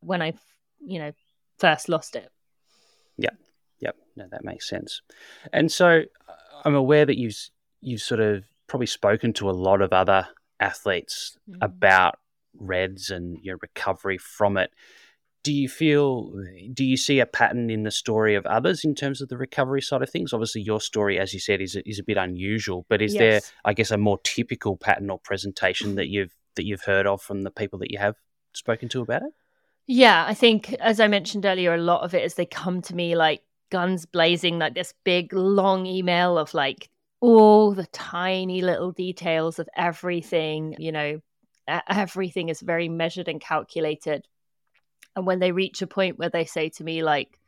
when 0.00 0.22
I, 0.22 0.34
you 0.80 0.98
know, 0.98 1.12
first 1.58 1.88
lost 1.88 2.16
it. 2.16 2.28
Yep, 3.18 3.34
yep, 3.80 3.96
no, 4.16 4.26
that 4.30 4.44
makes 4.44 4.68
sense. 4.68 5.02
And 5.52 5.70
so, 5.70 6.02
uh, 6.28 6.32
I'm 6.64 6.74
aware 6.74 7.04
that 7.04 7.18
you've 7.18 7.36
you've 7.80 8.00
sort 8.00 8.20
of 8.20 8.44
probably 8.66 8.86
spoken 8.86 9.32
to 9.34 9.50
a 9.50 9.52
lot 9.52 9.82
of 9.82 9.92
other 9.92 10.28
athletes 10.60 11.36
mm. 11.48 11.56
about 11.60 12.18
RED-S 12.58 13.10
and 13.10 13.38
your 13.42 13.58
recovery 13.60 14.18
from 14.18 14.56
it 14.56 14.70
do 15.42 15.52
you 15.52 15.68
feel 15.68 16.32
do 16.72 16.84
you 16.84 16.96
see 16.96 17.18
a 17.18 17.26
pattern 17.26 17.70
in 17.70 17.82
the 17.82 17.90
story 17.90 18.34
of 18.34 18.46
others 18.46 18.84
in 18.84 18.94
terms 18.94 19.20
of 19.20 19.28
the 19.28 19.36
recovery 19.36 19.82
side 19.82 20.02
of 20.02 20.10
things? 20.10 20.32
Obviously 20.32 20.62
your 20.62 20.80
story 20.80 21.18
as 21.18 21.34
you 21.34 21.40
said 21.40 21.60
is 21.60 21.76
is 21.84 21.98
a 21.98 22.04
bit 22.04 22.16
unusual 22.16 22.86
but 22.88 23.02
is 23.02 23.14
yes. 23.14 23.20
there 23.20 23.40
i 23.64 23.72
guess 23.72 23.90
a 23.90 23.98
more 23.98 24.18
typical 24.24 24.76
pattern 24.76 25.10
or 25.10 25.18
presentation 25.18 25.96
that 25.96 26.08
you've 26.08 26.34
that 26.56 26.64
you've 26.64 26.84
heard 26.84 27.06
of 27.06 27.20
from 27.20 27.42
the 27.42 27.50
people 27.50 27.78
that 27.78 27.90
you 27.90 27.98
have 27.98 28.16
spoken 28.52 28.88
to 28.88 29.00
about 29.00 29.22
it? 29.22 29.32
Yeah 29.86 30.24
i 30.26 30.34
think 30.34 30.74
as 30.74 31.00
i 31.00 31.08
mentioned 31.08 31.44
earlier 31.44 31.74
a 31.74 31.78
lot 31.78 32.02
of 32.02 32.14
it 32.14 32.22
is 32.22 32.34
they 32.34 32.46
come 32.46 32.80
to 32.82 32.94
me 32.94 33.16
like 33.16 33.42
guns 33.70 34.06
blazing 34.06 34.58
like 34.58 34.74
this 34.74 34.94
big 35.02 35.32
long 35.32 35.86
email 35.86 36.38
of 36.38 36.54
like 36.54 36.88
all 37.20 37.72
the 37.72 37.86
tiny 37.86 38.60
little 38.60 38.92
details 38.92 39.58
of 39.58 39.68
everything 39.76 40.76
you 40.78 40.92
know 40.92 41.20
everything 41.88 42.48
is 42.48 42.60
very 42.60 42.88
measured 42.88 43.28
and 43.28 43.40
calculated 43.40 44.26
and 45.16 45.26
when 45.26 45.38
they 45.38 45.52
reach 45.52 45.82
a 45.82 45.86
point 45.86 46.18
where 46.18 46.30
they 46.30 46.44
say 46.44 46.68
to 46.70 46.84
me 46.84 47.02
like 47.02 47.38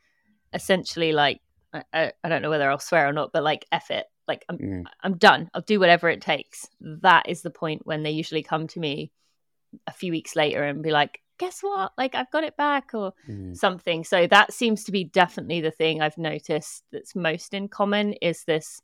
essentially 0.53 1.11
like 1.11 1.41
I, 1.93 2.13
I 2.23 2.29
don't 2.29 2.41
know 2.41 2.49
whether 2.49 2.69
I'll 2.69 2.79
swear 2.79 3.07
or 3.07 3.13
not, 3.13 3.31
but 3.33 3.43
like 3.43 3.65
F 3.71 3.91
it. 3.91 4.05
Like 4.27 4.45
I'm 4.49 4.57
mm. 4.57 4.83
I'm 5.03 5.17
done. 5.17 5.49
I'll 5.53 5.61
do 5.61 5.79
whatever 5.79 6.09
it 6.09 6.21
takes. 6.21 6.67
That 6.79 7.27
is 7.27 7.41
the 7.41 7.49
point 7.49 7.85
when 7.85 8.03
they 8.03 8.11
usually 8.11 8.43
come 8.43 8.67
to 8.67 8.79
me 8.79 9.11
a 9.87 9.91
few 9.91 10.11
weeks 10.11 10.35
later 10.35 10.63
and 10.63 10.81
be 10.81 10.91
like, 10.91 11.19
guess 11.37 11.59
what? 11.61 11.91
Like 11.97 12.15
I've 12.15 12.31
got 12.31 12.43
it 12.43 12.57
back 12.57 12.91
or 12.93 13.13
mm. 13.29 13.55
something. 13.55 14.03
So 14.03 14.25
that 14.27 14.53
seems 14.53 14.85
to 14.85 14.91
be 14.91 15.03
definitely 15.03 15.61
the 15.61 15.71
thing 15.71 16.01
I've 16.01 16.17
noticed 16.17 16.83
that's 16.91 17.15
most 17.15 17.53
in 17.53 17.67
common 17.67 18.13
is 18.13 18.43
this 18.45 18.81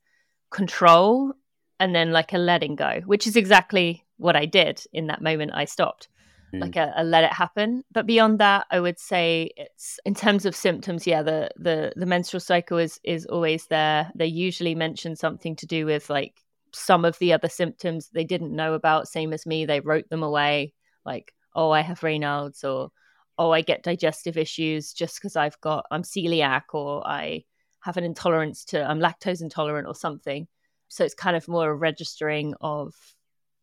control 0.52 1.34
and 1.80 1.96
then 1.96 2.12
like 2.12 2.34
a 2.34 2.38
letting 2.38 2.76
go, 2.76 3.02
which 3.06 3.26
is 3.26 3.36
exactly 3.36 4.06
what 4.18 4.36
I 4.36 4.46
did 4.46 4.84
in 4.94 5.08
that 5.08 5.22
moment 5.22 5.52
I 5.56 5.66
stopped 5.66 6.08
mm. 6.54 6.62
like 6.62 6.76
a, 6.76 6.94
a, 6.96 7.04
let 7.04 7.24
it 7.24 7.34
happen. 7.34 7.84
But 7.92 8.06
beyond 8.06 8.40
that, 8.40 8.68
I 8.72 8.80
would 8.80 9.00
say 9.00 9.52
it's 9.58 10.00
in 10.06 10.16
terms 10.16 10.46
of 10.46 10.56
symptoms. 10.56 11.08
Yeah, 11.08 11.24
the 11.24 11.50
the 11.58 11.94
the 11.96 12.06
menstrual 12.06 12.42
cycle 12.42 12.78
is 12.78 13.00
is 13.04 13.26
always 13.26 13.68
there. 13.68 14.12
They 14.16 14.28
usually 14.28 14.76
mention 14.76 15.16
something 15.16 15.56
to 15.58 15.66
do 15.66 15.86
with 15.86 16.10
like 16.10 16.42
some 16.74 17.06
of 17.06 17.18
the 17.20 17.34
other 17.34 17.50
symptoms 17.50 18.10
they 18.10 18.24
didn't 18.24 18.56
know 18.56 18.74
about. 18.74 19.08
Same 19.08 19.34
as 19.34 19.46
me, 19.46 19.66
they 19.66 19.80
wrote 19.80 20.10
them 20.10 20.24
away. 20.24 20.74
Like, 21.06 21.34
oh, 21.56 21.72
I 21.72 21.82
have 21.82 22.02
Raynaud's, 22.02 22.64
or 22.64 22.90
oh, 23.38 23.52
I 23.52 23.62
get 23.62 23.84
digestive 23.84 24.38
issues 24.38 24.94
just 24.94 25.16
because 25.16 25.36
I've 25.36 25.60
got 25.62 25.86
I'm 25.92 26.04
celiac, 26.04 26.74
or 26.74 27.06
I 27.08 27.44
have 27.82 27.98
an 27.98 28.04
intolerance 28.04 28.66
to 28.66 28.84
I'm 28.84 29.00
lactose 29.00 29.42
intolerant, 29.42 29.88
or 29.88 29.96
something. 29.96 30.48
So 30.88 31.06
it's 31.06 31.14
kind 31.14 31.38
of 31.38 31.48
more 31.48 31.70
a 31.70 31.76
registering 31.76 32.54
of 32.60 32.94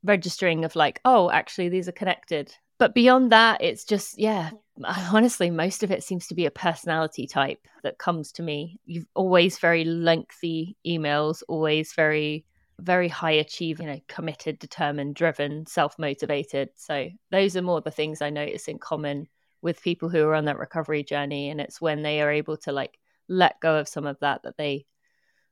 registering 0.03 0.65
of 0.65 0.77
like, 0.77 1.01
oh, 1.05 1.31
actually 1.31 1.69
these 1.69 1.89
are 1.89 1.93
connected 1.93 2.55
but 2.79 2.95
beyond 2.95 3.33
that, 3.33 3.61
it's 3.63 3.85
just, 3.85 4.19
yeah, 4.19 4.51
honestly, 4.85 5.51
most 5.51 5.83
of 5.83 5.91
it 5.91 6.03
seems 6.05 6.29
to 6.29 6.35
be 6.35 6.47
a 6.47 6.51
personality 6.51 7.27
type 7.27 7.67
that 7.83 7.99
comes 7.99 8.33
to 8.33 8.43
me. 8.43 8.81
You've 8.87 9.07
always 9.15 9.59
very 9.59 9.85
lengthy 9.85 10.77
emails, 10.87 11.43
always 11.49 11.93
very, 11.93 12.45
very 12.79 13.09
high 13.09 13.33
achieving, 13.33 13.89
you 13.89 13.95
know, 13.95 14.01
committed, 14.07 14.59
determined, 14.59 15.17
driven, 15.17 15.67
self 15.67 15.99
motivated. 15.99 16.71
So 16.77 17.09
those 17.31 17.57
are 17.57 17.63
more 17.63 17.81
the 17.81 17.91
things 17.91 18.23
I 18.23 18.31
notice 18.31 18.69
in 18.69 18.79
common 18.79 19.29
with 19.61 19.83
people 19.83 20.09
who 20.09 20.23
are 20.25 20.35
on 20.35 20.45
that 20.45 20.59
recovery 20.59 21.03
journey. 21.03 21.51
And 21.51 21.61
it's 21.61 21.81
when 21.81 22.03
they 22.03 22.21
are 22.23 22.31
able 22.31 22.57
to 22.59 22.73
like 22.73 22.99
let 23.29 23.61
go 23.61 23.77
of 23.77 23.89
some 23.89 24.07
of 24.07 24.19
that 24.21 24.43
that 24.45 24.57
they 24.57 24.87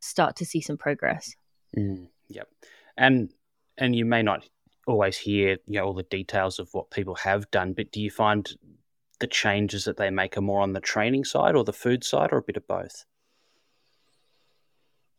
start 0.00 0.36
to 0.36 0.46
see 0.46 0.60
some 0.60 0.78
progress. 0.78 1.34
Mm, 1.76 2.08
yep. 2.28 2.48
And 2.96 3.32
and 3.76 3.94
you 3.94 4.04
may 4.04 4.22
not 4.22 4.48
always 4.86 5.18
hear 5.18 5.58
you 5.66 5.80
know 5.80 5.86
all 5.86 5.94
the 5.94 6.02
details 6.04 6.58
of 6.58 6.72
what 6.72 6.90
people 6.90 7.16
have 7.16 7.50
done, 7.50 7.72
but 7.72 7.92
do 7.92 8.00
you 8.00 8.10
find 8.10 8.48
the 9.18 9.26
changes 9.26 9.84
that 9.84 9.96
they 9.96 10.10
make 10.10 10.36
are 10.36 10.42
more 10.42 10.60
on 10.60 10.72
the 10.72 10.80
training 10.80 11.24
side 11.24 11.54
or 11.54 11.64
the 11.64 11.72
food 11.72 12.04
side 12.04 12.30
or 12.32 12.38
a 12.38 12.42
bit 12.42 12.56
of 12.56 12.66
both? 12.66 13.04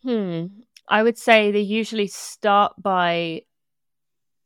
Hmm. 0.03 0.45
I 0.87 1.03
would 1.03 1.17
say 1.17 1.51
they 1.51 1.59
usually 1.59 2.07
start 2.07 2.73
by 2.81 3.41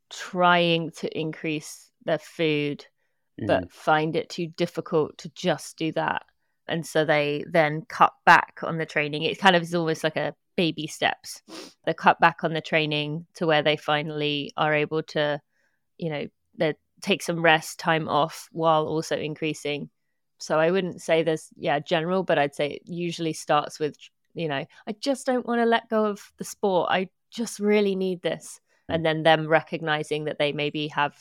trying 0.09 0.91
to 0.91 1.19
increase 1.19 1.91
their 2.03 2.17
food, 2.17 2.85
mm. 3.39 3.47
but 3.47 3.71
find 3.71 4.15
it 4.15 4.29
too 4.29 4.47
difficult 4.47 5.17
to 5.19 5.29
just 5.29 5.77
do 5.77 5.91
that. 5.93 6.23
And 6.67 6.85
so 6.85 7.05
they 7.05 7.43
then 7.47 7.83
cut 7.87 8.13
back 8.25 8.59
on 8.63 8.77
the 8.77 8.85
training. 8.85 9.23
It 9.23 9.39
kind 9.39 9.55
of 9.55 9.61
is 9.61 9.75
almost 9.75 10.03
like 10.03 10.15
a 10.15 10.35
baby 10.61 10.85
steps. 10.85 11.41
They 11.85 11.95
cut 11.95 12.19
back 12.19 12.43
on 12.43 12.53
the 12.53 12.61
training 12.61 13.25
to 13.33 13.47
where 13.47 13.63
they 13.63 13.77
finally 13.77 14.53
are 14.55 14.75
able 14.75 15.01
to, 15.15 15.41
you 15.97 16.11
know, 16.11 16.27
they 16.55 16.75
take 17.01 17.23
some 17.23 17.41
rest 17.41 17.79
time 17.79 18.07
off 18.07 18.47
while 18.51 18.85
also 18.85 19.17
increasing. 19.17 19.89
So 20.37 20.59
I 20.59 20.69
wouldn't 20.69 21.01
say 21.01 21.23
there's 21.23 21.47
yeah 21.57 21.79
general, 21.79 22.21
but 22.21 22.37
I'd 22.37 22.53
say 22.53 22.73
it 22.73 22.83
usually 22.85 23.33
starts 23.33 23.79
with 23.79 23.95
you 24.35 24.47
know 24.47 24.63
I 24.87 24.91
just 24.99 25.25
don't 25.25 25.47
want 25.47 25.61
to 25.61 25.65
let 25.65 25.89
go 25.89 26.05
of 26.05 26.31
the 26.37 26.43
sport. 26.43 26.89
I 26.91 27.09
just 27.31 27.59
really 27.59 27.95
need 27.95 28.21
this, 28.21 28.59
mm. 28.87 28.95
and 28.95 29.03
then 29.03 29.23
them 29.23 29.47
recognizing 29.47 30.25
that 30.25 30.37
they 30.37 30.51
maybe 30.51 30.89
have 30.89 31.15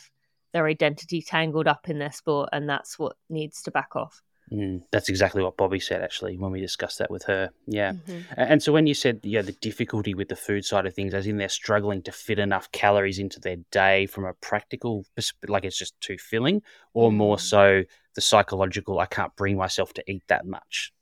their 0.53 0.67
identity 0.67 1.23
tangled 1.23 1.67
up 1.67 1.89
in 1.89 1.99
their 1.99 2.13
sport, 2.13 2.51
and 2.53 2.69
that's 2.69 2.99
what 2.99 3.17
needs 3.31 3.63
to 3.63 3.71
back 3.71 3.97
off. 3.97 4.21
Mm, 4.53 4.83
that's 4.91 5.09
exactly 5.09 5.43
what 5.43 5.57
Bobby 5.57 5.79
said 5.79 6.03
actually 6.03 6.37
when 6.37 6.51
we 6.51 6.61
discussed 6.61 6.99
that 6.99 7.11
with 7.11 7.23
her. 7.25 7.51
Yeah. 7.67 7.93
Mm-hmm. 7.93 8.21
And 8.37 8.63
so 8.63 8.73
when 8.73 8.87
you 8.87 8.95
said 8.95 9.21
yeah 9.23 9.43
the 9.43 9.53
difficulty 9.53 10.13
with 10.13 10.29
the 10.29 10.37
food 10.37 10.65
side 10.65 10.87
of 10.87 10.95
things, 10.95 11.15
as 11.15 11.27
in 11.27 11.37
they're 11.37 11.49
struggling 11.49 12.03
to 12.03 12.13
fit 12.13 12.39
enough 12.41 12.71
calories 12.73 13.19
into 13.19 13.39
their 13.39 13.57
day 13.71 14.07
from 14.07 14.25
a 14.25 14.35
practical 14.35 15.05
perspective, 15.15 15.51
like 15.51 15.65
it's 15.65 15.79
just 15.79 16.01
too 16.01 16.19
filling, 16.19 16.63
or 16.95 17.13
more 17.13 17.37
mm. 17.37 17.41
so 17.41 17.83
the 18.17 18.21
psychological 18.21 18.99
I 18.99 19.07
can't 19.07 19.35
bring 19.37 19.57
myself 19.57 19.93
to 19.95 20.11
eat 20.11 20.25
that 20.27 20.45
much, 20.45 20.93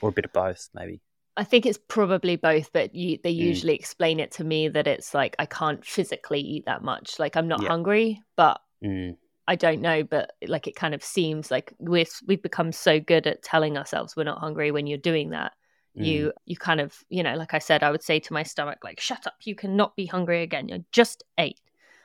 or 0.00 0.08
a 0.08 0.12
bit 0.12 0.24
of 0.24 0.32
both 0.32 0.68
maybe. 0.74 1.00
I 1.36 1.44
think 1.44 1.66
it's 1.66 1.78
probably 1.78 2.36
both, 2.36 2.72
but 2.72 2.94
you, 2.94 3.18
they 3.22 3.32
mm. 3.32 3.36
usually 3.36 3.74
mm. 3.74 3.78
explain 3.78 4.20
it 4.20 4.32
to 4.32 4.44
me 4.44 4.68
that 4.68 4.88
it's 4.88 5.14
like 5.14 5.36
I 5.38 5.46
can't 5.46 5.84
physically 5.84 6.40
eat 6.40 6.66
that 6.66 6.82
much. 6.82 7.18
Like 7.20 7.36
I'm 7.36 7.46
not 7.46 7.62
yeah. 7.62 7.68
hungry, 7.68 8.22
but 8.36 8.60
mm. 8.84 9.16
I 9.48 9.54
don't 9.54 9.80
know, 9.80 10.02
but 10.02 10.32
like 10.46 10.66
it 10.66 10.74
kind 10.74 10.94
of 10.94 11.04
seems 11.04 11.50
like 11.50 11.72
we've 11.78 12.10
we've 12.26 12.42
become 12.42 12.72
so 12.72 12.98
good 12.98 13.26
at 13.26 13.42
telling 13.42 13.78
ourselves 13.78 14.16
we're 14.16 14.24
not 14.24 14.38
hungry 14.38 14.70
when 14.70 14.86
you're 14.86 14.98
doing 14.98 15.30
that. 15.30 15.52
Mm. 15.96 16.04
You 16.04 16.32
you 16.46 16.56
kind 16.56 16.80
of 16.80 17.04
you 17.08 17.22
know, 17.22 17.36
like 17.36 17.54
I 17.54 17.58
said, 17.58 17.82
I 17.82 17.90
would 17.90 18.02
say 18.02 18.18
to 18.18 18.32
my 18.32 18.42
stomach 18.42 18.78
like, 18.82 19.00
"Shut 19.00 19.26
up! 19.26 19.34
You 19.44 19.54
cannot 19.54 19.94
be 19.94 20.06
hungry 20.06 20.42
again. 20.42 20.68
You 20.68 20.84
just 20.90 21.22
ate." 21.38 21.60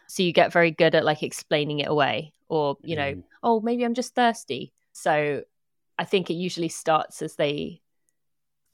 So 0.08 0.24
you 0.24 0.34
get 0.34 0.54
very 0.54 0.72
good 0.72 0.94
at 0.94 1.06
like 1.06 1.24
explaining 1.24 1.80
it 1.80 1.88
away, 1.88 2.34
or 2.48 2.78
you 2.84 2.96
know, 2.96 3.14
mm. 3.14 3.24
oh 3.42 3.60
maybe 3.60 3.84
I'm 3.84 3.96
just 3.96 4.14
thirsty. 4.14 4.74
So 4.94 5.44
I 5.98 6.06
think 6.06 6.30
it 6.30 6.36
usually 6.36 6.70
starts 6.70 7.22
as 7.22 7.36
they 7.36 7.82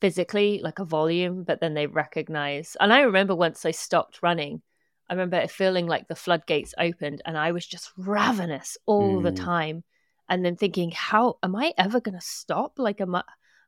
physically 0.02 0.60
like 0.64 0.80
a 0.80 0.86
volume, 0.86 1.44
but 1.44 1.60
then 1.60 1.74
they 1.74 1.88
recognize. 1.88 2.76
And 2.80 2.92
I 2.92 3.02
remember 3.02 3.36
once 3.36 3.66
I 3.66 3.72
stopped 3.72 4.22
running 4.22 4.62
I 5.10 5.14
remember 5.14 5.38
it 5.38 5.52
feeling 5.52 5.88
like 5.88 6.08
the 6.08 6.16
floodgates 6.16 6.74
opened 6.78 7.22
and 7.26 7.38
I 7.38 7.52
was 7.52 7.66
just 7.66 7.92
ravenous 7.98 8.78
all 8.86 9.20
mm. 9.20 9.24
the 9.24 9.32
time. 9.32 9.84
And 10.30 10.44
then 10.44 10.58
thinking, 10.58 10.92
how 10.92 11.38
am 11.42 11.56
I 11.56 11.74
ever 11.78 12.02
going 12.02 12.20
to 12.20 12.26
stop? 12.26 12.74
Like, 12.78 13.00
am 13.00 13.16
I, 13.16 13.24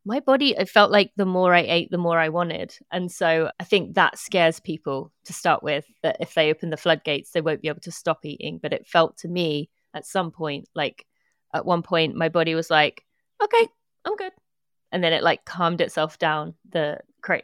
my 0.05 0.19
body, 0.19 0.55
it 0.57 0.69
felt 0.69 0.91
like 0.91 1.11
the 1.15 1.25
more 1.25 1.53
I 1.53 1.61
ate, 1.61 1.91
the 1.91 1.97
more 1.97 2.19
I 2.19 2.29
wanted. 2.29 2.75
And 2.91 3.11
so 3.11 3.51
I 3.59 3.63
think 3.63 3.95
that 3.95 4.17
scares 4.17 4.59
people 4.59 5.11
to 5.25 5.33
start 5.33 5.63
with 5.63 5.85
that 6.03 6.17
if 6.19 6.33
they 6.33 6.49
open 6.49 6.69
the 6.69 6.77
floodgates, 6.77 7.31
they 7.31 7.41
won't 7.41 7.61
be 7.61 7.67
able 7.67 7.81
to 7.81 7.91
stop 7.91 8.25
eating. 8.25 8.59
But 8.61 8.73
it 8.73 8.87
felt 8.87 9.17
to 9.19 9.27
me 9.27 9.69
at 9.93 10.05
some 10.05 10.31
point, 10.31 10.67
like 10.75 11.05
at 11.53 11.65
one 11.65 11.81
point, 11.81 12.15
my 12.15 12.29
body 12.29 12.55
was 12.55 12.69
like, 12.69 13.05
okay, 13.41 13.67
I'm 14.05 14.15
good. 14.15 14.33
And 14.91 15.03
then 15.03 15.13
it 15.13 15.23
like 15.23 15.45
calmed 15.45 15.81
itself 15.81 16.17
down, 16.17 16.55
the, 16.69 16.99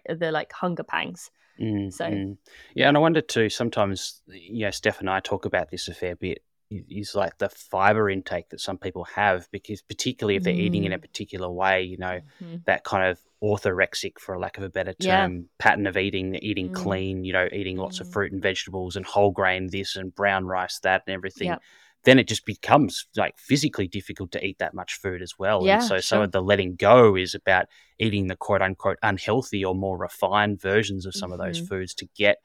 the 0.09 0.31
like 0.31 0.51
hunger 0.51 0.83
pangs. 0.83 1.29
Mm, 1.61 1.93
so, 1.93 2.05
mm. 2.05 2.37
yeah, 2.73 2.87
and 2.87 2.97
I 2.97 2.99
wonder 2.99 3.21
too. 3.21 3.49
Sometimes, 3.49 4.21
you 4.27 4.65
know, 4.65 4.71
Steph 4.71 4.99
and 4.99 5.09
I 5.09 5.19
talk 5.19 5.45
about 5.45 5.71
this 5.71 5.87
a 5.87 5.93
fair 5.93 6.15
bit. 6.15 6.43
Is 6.71 7.13
like 7.13 7.37
the 7.37 7.47
fiber 7.47 8.09
intake 8.09 8.49
that 8.49 8.59
some 8.59 8.79
people 8.79 9.03
have, 9.03 9.47
because 9.51 9.83
particularly 9.83 10.35
if 10.35 10.43
they're 10.43 10.53
mm. 10.53 10.61
eating 10.61 10.83
in 10.83 10.93
a 10.93 10.97
mm. 10.97 11.01
particular 11.01 11.49
way, 11.49 11.83
you 11.83 11.97
know, 11.97 12.19
mm-hmm. 12.43 12.55
that 12.65 12.83
kind 12.83 13.07
of 13.07 13.19
orthorexic, 13.41 14.17
for 14.17 14.33
a 14.33 14.39
lack 14.39 14.57
of 14.57 14.63
a 14.63 14.69
better 14.69 14.93
term, 14.93 15.35
yeah. 15.35 15.41
pattern 15.59 15.85
of 15.85 15.95
eating, 15.95 16.33
eating 16.35 16.69
mm. 16.69 16.73
clean, 16.73 17.23
you 17.23 17.33
know, 17.33 17.47
eating 17.53 17.77
lots 17.77 17.99
of 17.99 18.07
mm. 18.07 18.13
fruit 18.13 18.31
and 18.31 18.41
vegetables 18.41 18.95
and 18.95 19.05
whole 19.05 19.29
grain 19.29 19.67
this 19.67 19.95
and 19.95 20.13
brown 20.15 20.45
rice 20.47 20.79
that 20.79 21.03
and 21.05 21.13
everything. 21.13 21.49
Yep 21.49 21.61
then 22.05 22.19
it 22.19 22.27
just 22.27 22.45
becomes 22.45 23.07
like 23.15 23.37
physically 23.37 23.87
difficult 23.87 24.31
to 24.31 24.45
eat 24.45 24.59
that 24.59 24.73
much 24.73 24.95
food 24.95 25.21
as 25.21 25.33
well. 25.37 25.65
Yeah, 25.65 25.75
and 25.75 25.83
so 25.83 25.95
sure. 25.95 26.01
some 26.01 26.21
of 26.21 26.31
the 26.31 26.41
letting 26.41 26.75
go 26.75 27.15
is 27.15 27.35
about 27.35 27.65
eating 27.99 28.27
the 28.27 28.35
quote 28.35 28.61
unquote 28.61 28.97
unhealthy 29.03 29.65
or 29.65 29.75
more 29.75 29.97
refined 29.97 30.61
versions 30.61 31.05
of 31.05 31.13
some 31.13 31.31
mm-hmm. 31.31 31.41
of 31.41 31.47
those 31.47 31.57
mm-hmm. 31.57 31.67
foods 31.67 31.93
to 31.95 32.07
get 32.15 32.37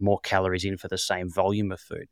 more 0.00 0.18
calories 0.20 0.64
in 0.64 0.76
for 0.76 0.88
the 0.88 0.98
same 0.98 1.30
volume 1.30 1.72
of 1.72 1.80
food. 1.80 2.08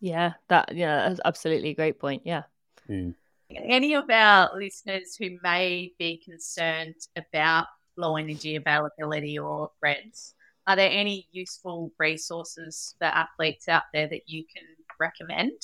Yeah, 0.00 0.34
that 0.48 0.74
yeah, 0.74 1.08
that's 1.08 1.20
absolutely 1.24 1.70
a 1.70 1.74
great 1.74 1.98
point. 1.98 2.22
Yeah. 2.24 2.42
Mm. 2.88 3.14
Any 3.50 3.94
of 3.94 4.08
our 4.10 4.50
listeners 4.56 5.16
who 5.18 5.38
may 5.42 5.92
be 5.98 6.22
concerned 6.24 6.96
about 7.16 7.66
low 7.96 8.16
energy 8.16 8.56
availability 8.56 9.38
or 9.38 9.70
RED-S, 9.82 10.34
are 10.66 10.76
there 10.76 10.90
any 10.90 11.28
useful 11.32 11.92
resources 11.98 12.94
for 12.98 13.04
athletes 13.06 13.68
out 13.68 13.82
there 13.92 14.08
that 14.08 14.22
you 14.26 14.44
can 14.44 14.64
recommend? 14.98 15.60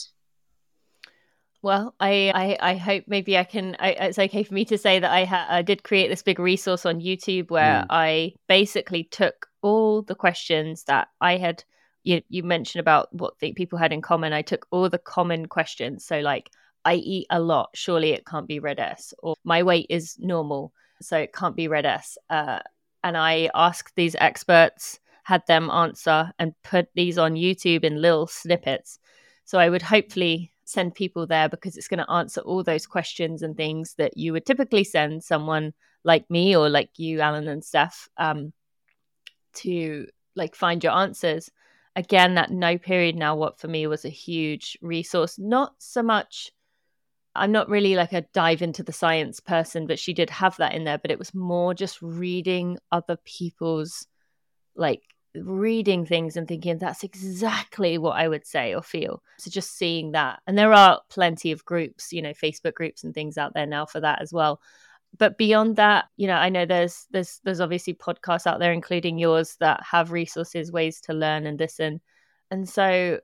Well, 1.61 1.94
I, 1.98 2.32
I, 2.61 2.70
I 2.72 2.74
hope 2.76 3.04
maybe 3.09 3.36
I 3.36 3.44
can. 3.44 3.76
I, 3.80 3.90
it's 3.90 4.18
okay 4.18 4.44
for 4.44 4.54
me 4.54 4.64
to 4.66 4.78
say 4.78 5.00
that 5.00 5.11
I, 5.11 5.24
ha- 5.24 5.46
I 5.48 5.62
did 5.62 5.82
create 5.82 6.09
this 6.09 6.22
big 6.22 6.38
resource 6.38 6.86
on 6.86 7.00
YouTube 7.00 7.50
where 7.50 7.82
mm. 7.82 7.86
I 7.90 8.34
basically 8.46 9.04
took 9.04 9.48
all 9.61 10.02
the 10.02 10.14
questions 10.14 10.84
that 10.84 11.09
I 11.20 11.36
had. 11.36 11.64
You, 12.04 12.22
you 12.28 12.44
mentioned 12.44 12.80
about 12.80 13.12
what 13.12 13.38
the 13.40 13.52
people 13.52 13.78
had 13.78 13.92
in 13.92 14.02
common. 14.02 14.32
I 14.32 14.42
took 14.42 14.66
all 14.70 14.88
the 14.88 14.98
common 14.98 15.46
questions. 15.46 16.04
So, 16.04 16.20
like, 16.20 16.50
I 16.84 16.94
eat 16.94 17.26
a 17.28 17.40
lot. 17.40 17.70
Surely 17.74 18.12
it 18.12 18.24
can't 18.24 18.46
be 18.46 18.61
RED-S. 18.61 19.12
Or 19.18 19.34
my 19.42 19.64
weight 19.64 19.86
is 19.90 20.16
normal. 20.18 20.72
So 21.02 21.18
it 21.18 21.34
can't 21.34 21.56
be 21.56 21.68
RED-S. 21.68 22.16
Uh, 22.30 22.61
and 23.02 23.16
I 23.16 23.50
asked 23.54 23.94
these 23.96 24.16
experts, 24.20 25.00
had 25.24 25.42
them 25.48 25.70
answer, 25.70 26.32
and 26.38 26.54
put 26.62 26.88
these 26.94 27.18
on 27.18 27.34
YouTube 27.34 27.82
in 27.84 28.00
little 28.00 28.28
snippets. 28.28 29.00
So 29.44 29.59
I 29.59 29.68
would 29.68 29.82
hopefully 29.82 30.52
send 30.68 30.94
people 30.94 31.26
there 31.26 31.48
because 31.48 31.76
it's 31.76 31.88
going 31.88 32.04
to 32.04 32.10
answer 32.10 32.42
all 32.42 32.62
those 32.62 32.86
questions 32.86 33.42
and 33.42 33.56
things 33.56 33.94
that 33.94 34.18
you 34.18 34.32
would 34.34 34.44
typically 34.44 34.84
send 34.84 35.24
someone 35.24 35.72
like 36.04 36.28
me 36.30 36.54
or 36.54 36.68
like 36.68 36.90
you, 36.98 37.20
Alan 37.20 37.48
and 37.48 37.64
Steph, 37.64 38.08
um, 38.18 38.52
to 39.54 40.06
like 40.36 40.54
find 40.54 40.84
your 40.84 40.92
answers. 40.92 41.50
Again, 41.96 42.34
that 42.34 42.50
no 42.50 42.76
period 42.76 43.16
now, 43.16 43.34
what 43.34 43.58
for 43.58 43.66
me 43.66 43.86
was 43.86 44.04
a 44.04 44.10
huge 44.10 44.76
resource. 44.82 45.38
Not 45.38 45.72
so 45.78 46.02
much, 46.02 46.52
I'm 47.34 47.50
not 47.50 47.70
really 47.70 47.94
like 47.96 48.12
a 48.12 48.26
dive 48.34 48.60
into 48.60 48.82
the 48.82 48.92
science 48.92 49.40
person, 49.40 49.86
but 49.86 49.98
she 49.98 50.12
did 50.12 50.28
have 50.28 50.58
that 50.58 50.74
in 50.74 50.84
there. 50.84 50.98
But 50.98 51.10
it 51.10 51.18
was 51.18 51.34
more 51.34 51.72
just 51.72 52.02
reading 52.02 52.78
other 52.92 53.16
people's 53.24 54.06
like 54.76 55.02
reading 55.34 56.06
things 56.06 56.36
and 56.36 56.48
thinking 56.48 56.78
that's 56.78 57.04
exactly 57.04 57.98
what 57.98 58.16
I 58.16 58.28
would 58.28 58.46
say 58.46 58.74
or 58.74 58.82
feel. 58.82 59.22
So 59.38 59.50
just 59.50 59.76
seeing 59.76 60.12
that. 60.12 60.40
And 60.46 60.56
there 60.56 60.72
are 60.72 61.00
plenty 61.08 61.52
of 61.52 61.64
groups, 61.64 62.12
you 62.12 62.22
know, 62.22 62.32
Facebook 62.32 62.74
groups 62.74 63.04
and 63.04 63.14
things 63.14 63.38
out 63.38 63.54
there 63.54 63.66
now 63.66 63.86
for 63.86 64.00
that 64.00 64.22
as 64.22 64.32
well. 64.32 64.60
But 65.16 65.38
beyond 65.38 65.76
that, 65.76 66.06
you 66.16 66.26
know, 66.26 66.34
I 66.34 66.48
know 66.50 66.66
there's 66.66 67.06
there's 67.10 67.40
there's 67.44 67.60
obviously 67.60 67.94
podcasts 67.94 68.46
out 68.46 68.58
there, 68.58 68.72
including 68.72 69.18
yours, 69.18 69.56
that 69.60 69.82
have 69.82 70.12
resources, 70.12 70.70
ways 70.70 71.00
to 71.02 71.14
learn 71.14 71.46
and 71.46 71.58
listen. 71.58 72.00
And 72.50 72.68
so 72.68 73.20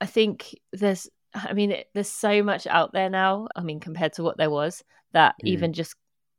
I 0.00 0.06
think 0.06 0.54
there's 0.72 1.08
I 1.34 1.52
mean, 1.52 1.76
there's 1.94 2.08
so 2.08 2.42
much 2.42 2.66
out 2.66 2.92
there 2.92 3.10
now. 3.10 3.48
I 3.54 3.62
mean, 3.62 3.80
compared 3.80 4.14
to 4.14 4.22
what 4.22 4.36
there 4.38 4.50
was, 4.50 4.82
that 5.12 5.34
mm. 5.42 5.48
even 5.48 5.72
just, 5.72 5.94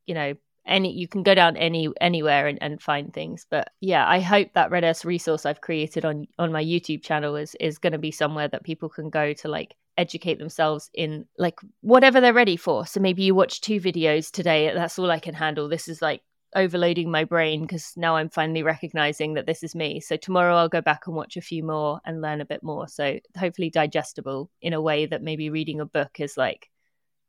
you 0.06 0.16
know, 0.16 0.34
any 0.68 0.92
you 0.92 1.08
can 1.08 1.24
go 1.24 1.34
down 1.36 1.58
any 1.58 1.90
anywhere 2.02 2.48
and, 2.48 2.62
and 2.62 2.82
find 2.82 3.14
things. 3.14 3.46
But 3.50 3.70
yeah 3.82 4.08
i 4.08 4.20
hope 4.20 4.50
that 4.54 4.72
RED-S 4.72 5.06
resource 5.06 5.46
i've 5.46 5.62
created 5.62 6.06
on 6.06 6.28
on 6.38 6.52
my 6.52 6.64
youtube 6.64 7.04
channel 7.04 7.36
is 7.36 7.56
is 7.60 7.78
going 7.78 7.94
to 7.94 8.00
be 8.00 8.12
somewhere 8.12 8.48
that 8.48 8.64
people 8.64 8.90
can 8.90 9.10
go 9.10 9.34
to 9.34 9.48
like 9.48 9.76
educate 9.98 10.38
themselves 10.38 10.90
in 10.94 11.26
like 11.38 11.60
whatever 11.82 12.22
they're 12.22 12.34
ready 12.34 12.56
for. 12.56 12.86
So 12.86 13.00
maybe 13.00 13.24
you 13.24 13.34
watch 13.34 13.62
two 13.62 13.80
videos 13.82 14.32
today 14.32 14.72
that's 14.74 15.00
all 15.00 15.12
i 15.12 15.20
can 15.20 15.34
handle. 15.34 15.68
This 15.68 15.88
is 15.88 16.02
like 16.02 16.22
overloading 16.56 17.12
my 17.12 17.26
brain 17.26 17.62
because 17.62 17.92
now 17.98 18.16
i'm 18.16 18.30
finally 18.30 18.64
recognizing 18.64 19.34
that 19.34 19.46
this 19.46 19.64
is 19.64 19.76
me. 19.76 20.00
So 20.00 20.16
tomorrow 20.18 20.56
i'll 20.56 20.70
go 20.70 20.82
back 20.82 21.08
and 21.08 21.16
watch 21.16 21.36
a 21.36 21.42
few 21.42 21.64
more 21.64 22.00
and 22.06 22.22
learn 22.22 22.42
a 22.42 22.46
bit 22.46 22.64
more. 22.64 22.88
So 22.88 23.20
hopefully 23.38 23.70
digestible 23.70 24.50
in 24.62 24.74
a 24.74 24.82
way 24.82 25.08
that 25.08 25.24
maybe 25.24 25.50
reading 25.50 25.82
a 25.82 25.86
book 25.86 26.20
is 26.20 26.38
like 26.38 26.70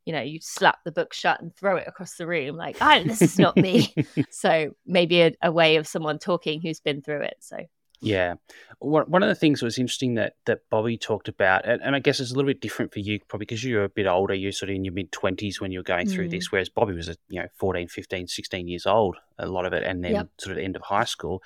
you 0.09 0.15
know, 0.15 0.23
you 0.23 0.39
slap 0.41 0.79
the 0.85 0.91
book 0.91 1.13
shut 1.13 1.39
and 1.43 1.55
throw 1.55 1.77
it 1.77 1.87
across 1.87 2.15
the 2.15 2.27
room, 2.27 2.57
like, 2.57 2.79
oh, 2.81 3.03
this 3.05 3.21
is 3.21 3.39
not 3.39 3.59
me. 3.59 3.95
so 4.31 4.71
maybe 4.87 5.21
a, 5.21 5.33
a, 5.43 5.53
way 5.53 5.77
of 5.77 5.87
someone 5.87 6.19
talking 6.19 6.63
who's 6.63 6.81
been 6.81 7.03
through 7.03 7.21
it. 7.21 7.37
So 7.41 7.59
Yeah. 8.01 8.37
One 8.79 9.23
of 9.23 9.29
the 9.29 9.35
things 9.35 9.61
that 9.61 9.67
was 9.67 9.77
interesting 9.77 10.15
that, 10.15 10.37
that 10.47 10.61
Bobby 10.71 10.97
talked 10.97 11.29
about, 11.29 11.69
and, 11.69 11.83
and 11.83 11.95
I 11.95 11.99
guess 11.99 12.21
it's 12.21 12.31
a 12.31 12.35
little 12.35 12.49
bit 12.49 12.63
different 12.63 12.91
for 12.91 13.01
you, 13.01 13.21
probably 13.29 13.45
because 13.45 13.63
you're 13.63 13.85
a 13.85 13.89
bit 13.91 14.07
older, 14.07 14.33
you're 14.33 14.51
sort 14.51 14.71
of 14.71 14.77
in 14.77 14.87
your 14.87 14.95
mid 14.95 15.13
20s 15.13 15.61
when 15.61 15.73
you're 15.73 15.83
going 15.83 16.07
mm. 16.07 16.15
through 16.15 16.31
this, 16.31 16.51
whereas 16.51 16.71
Bobby 16.71 16.95
was, 16.95 17.11
a, 17.11 17.17
you 17.29 17.43
know, 17.43 17.49
14, 17.57 17.89
15, 17.89 18.29
16 18.29 18.67
years 18.67 18.87
old, 18.87 19.19
a 19.39 19.47
lot 19.47 19.67
of 19.67 19.75
it, 19.75 19.83
and 19.83 20.03
then 20.03 20.13
yep. 20.13 20.29
sort 20.39 20.53
of 20.53 20.57
the 20.57 20.65
end 20.65 20.77
of 20.77 20.81
high 20.81 21.05
school. 21.05 21.43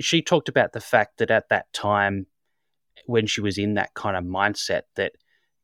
She 0.00 0.22
talked 0.22 0.48
about 0.48 0.72
the 0.72 0.80
fact 0.80 1.18
that 1.18 1.30
at 1.30 1.50
that 1.50 1.70
time, 1.74 2.24
when 3.04 3.26
she 3.26 3.42
was 3.42 3.58
in 3.58 3.74
that 3.74 3.92
kind 3.92 4.16
of 4.16 4.24
mindset, 4.24 4.84
that, 4.94 5.12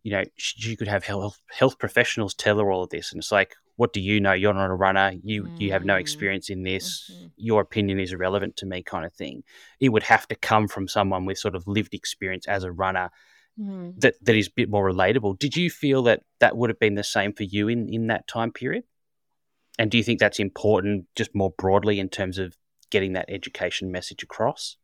you 0.05 0.13
know, 0.13 0.23
she, 0.37 0.77
could 0.77 0.87
have 0.87 1.03
health, 1.05 1.41
health 1.51 1.79
professionals 1.79 2.35
tell 2.35 2.59
her 2.59 2.71
all 2.71 2.85
of 2.85 2.91
this. 2.91 3.11
And 3.11 3.21
it's 3.21 3.33
like, 3.33 3.57
what 3.77 3.95
do 3.95 4.01
you 4.01 4.21
know? 4.21 4.35
You're 4.35 4.55
not 4.55 4.71
a 4.71 4.75
runner. 4.75 5.15
You 5.25 5.45
mm. 5.45 5.61
you 5.61 5.73
have 5.73 5.85
no 5.85 5.95
mm. 5.95 6.01
experience 6.01 6.49
in 6.49 6.63
this. 6.63 7.11
Mm-hmm. 7.13 7.27
Your 7.37 7.61
opinion 7.63 7.99
is 7.99 8.13
irrelevant 8.13 8.57
to 8.59 8.67
me, 8.67 8.83
kind 8.83 9.05
of 9.05 9.13
thing. 9.13 9.43
It 9.81 9.89
would 9.89 10.05
have 10.05 10.29
to 10.29 10.37
come 10.37 10.69
from 10.69 10.87
someone 10.87 11.25
with 11.25 11.39
sort 11.39 11.57
of 11.57 11.67
lived 11.67 11.95
experience 11.95 12.47
as 12.47 12.63
a 12.63 12.71
runner 12.71 13.11
mm. 13.59 13.99
that 14.01 14.15
that 14.23 14.37
is 14.37 14.47
a 14.47 14.53
bit 14.55 14.71
more 14.71 14.89
relatable. 14.89 15.39
Did 15.41 15.57
you 15.57 15.71
feel 15.71 16.05
that 16.05 16.23
that 16.39 16.57
would 16.57 16.71
have 16.71 16.79
been 16.79 16.95
the 16.95 17.03
same 17.03 17.33
for 17.33 17.43
you 17.43 17.67
in 17.67 17.89
in 17.89 18.07
that 18.09 18.29
time 18.29 18.53
period? 18.53 18.85
And 19.77 19.91
do 19.91 19.99
you 19.99 20.05
think 20.05 20.21
that's 20.21 20.39
important, 20.39 21.07
just 21.17 21.35
more 21.35 21.53
broadly, 21.59 21.99
in 21.99 22.09
terms 22.09 22.39
of 22.39 22.57
getting 22.91 23.15
that 23.15 23.29
education 23.29 23.91
message 23.91 24.23
across? 24.23 24.77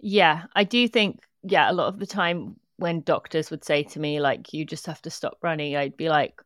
Yeah, 0.00 0.44
I 0.54 0.62
do 0.62 0.86
think. 0.86 1.20
Yeah, 1.42 1.70
a 1.70 1.72
lot 1.72 1.88
of 1.88 1.98
the 1.98 2.06
time 2.06 2.56
when 2.78 3.02
doctors 3.02 3.50
would 3.50 3.64
say 3.64 3.82
to 3.84 4.00
me 4.00 4.20
like, 4.20 4.52
"You 4.52 4.64
just 4.64 4.86
have 4.86 5.02
to 5.02 5.10
stop 5.10 5.38
running," 5.42 5.76
I'd 5.76 5.96
be 5.96 6.08
like 6.08 6.40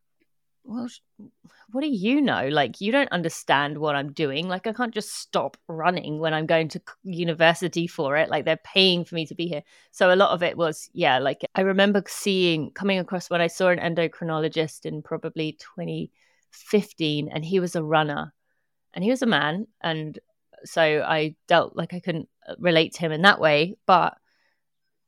well, 0.64 0.88
what 1.70 1.80
do 1.80 1.88
you 1.88 2.20
know? 2.20 2.48
Like, 2.48 2.80
you 2.80 2.92
don't 2.92 3.10
understand 3.10 3.78
what 3.78 3.96
I'm 3.96 4.12
doing. 4.12 4.48
Like, 4.48 4.66
I 4.66 4.72
can't 4.72 4.94
just 4.94 5.14
stop 5.14 5.56
running 5.68 6.18
when 6.18 6.34
I'm 6.34 6.46
going 6.46 6.68
to 6.68 6.82
university 7.02 7.86
for 7.86 8.16
it. 8.16 8.28
Like, 8.28 8.44
they're 8.44 8.58
paying 8.58 9.04
for 9.04 9.14
me 9.14 9.26
to 9.26 9.34
be 9.34 9.48
here. 9.48 9.62
So, 9.90 10.12
a 10.12 10.16
lot 10.16 10.30
of 10.30 10.42
it 10.42 10.56
was, 10.56 10.88
yeah, 10.92 11.18
like, 11.18 11.42
I 11.54 11.62
remember 11.62 12.02
seeing, 12.06 12.70
coming 12.72 12.98
across 12.98 13.30
when 13.30 13.40
I 13.40 13.46
saw 13.48 13.68
an 13.68 13.78
endocrinologist 13.78 14.84
in 14.86 15.02
probably 15.02 15.52
2015, 15.52 17.28
and 17.28 17.44
he 17.44 17.58
was 17.60 17.74
a 17.74 17.82
runner 17.82 18.32
and 18.94 19.02
he 19.02 19.10
was 19.10 19.22
a 19.22 19.26
man. 19.26 19.66
And 19.80 20.18
so 20.64 20.82
I 20.82 21.34
dealt 21.48 21.74
like 21.76 21.94
I 21.94 22.00
couldn't 22.00 22.28
uh, 22.46 22.54
relate 22.58 22.94
to 22.94 23.00
him 23.00 23.12
in 23.12 23.22
that 23.22 23.40
way. 23.40 23.76
But 23.86 24.16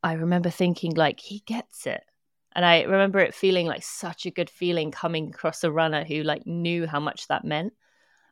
I 0.05 0.13
remember 0.13 0.49
thinking, 0.49 0.93
like, 0.93 1.19
he 1.19 1.39
gets 1.45 1.87
it 1.87 2.03
and 2.55 2.63
I 2.63 2.83
remember 2.83 3.19
it 3.19 3.35
feeling 3.35 3.67
like 3.67 3.83
such 3.83 4.25
a 4.25 4.31
good 4.31 4.49
feeling 4.49 4.89
coming 4.91 5.29
across 5.29 5.63
a 5.63 5.71
runner 5.71 6.05
who 6.05 6.23
like 6.23 6.47
knew 6.47 6.87
how 6.87 7.01
much 7.01 7.27
that 7.27 7.43
meant. 7.43 7.73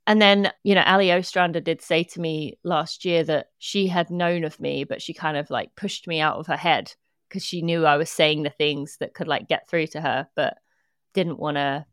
And 0.08 0.22
then, 0.22 0.52
you 0.64 0.76
know, 0.76 0.84
Allie 0.86 1.12
Ostrander 1.12 1.60
did 1.60 1.82
say 1.82 2.04
to 2.04 2.22
me 2.22 2.58
last 2.64 3.06
year 3.06 3.24
that 3.26 3.48
she 3.58 3.88
had 3.88 4.10
known 4.10 4.44
of 4.46 4.60
me, 4.60 4.86
but 4.86 5.02
she 5.02 5.14
kind 5.14 5.36
of 5.36 5.50
like 5.50 5.76
pushed 5.76 6.08
me 6.08 6.22
out 6.22 6.38
of 6.38 6.48
her 6.48 6.58
head 6.58 6.94
because 7.28 7.44
she 7.44 7.62
knew 7.62 7.86
I 7.86 7.98
was 7.98 8.10
saying 8.10 8.44
the 8.44 8.50
things 8.50 8.98
that 9.00 9.14
could 9.14 9.28
like 9.28 9.48
get 9.48 9.68
through 9.68 9.88
to 9.88 10.02
her, 10.02 10.28
but 10.36 10.58
didn't 11.14 11.40
want 11.40 11.58
to, 11.58 11.86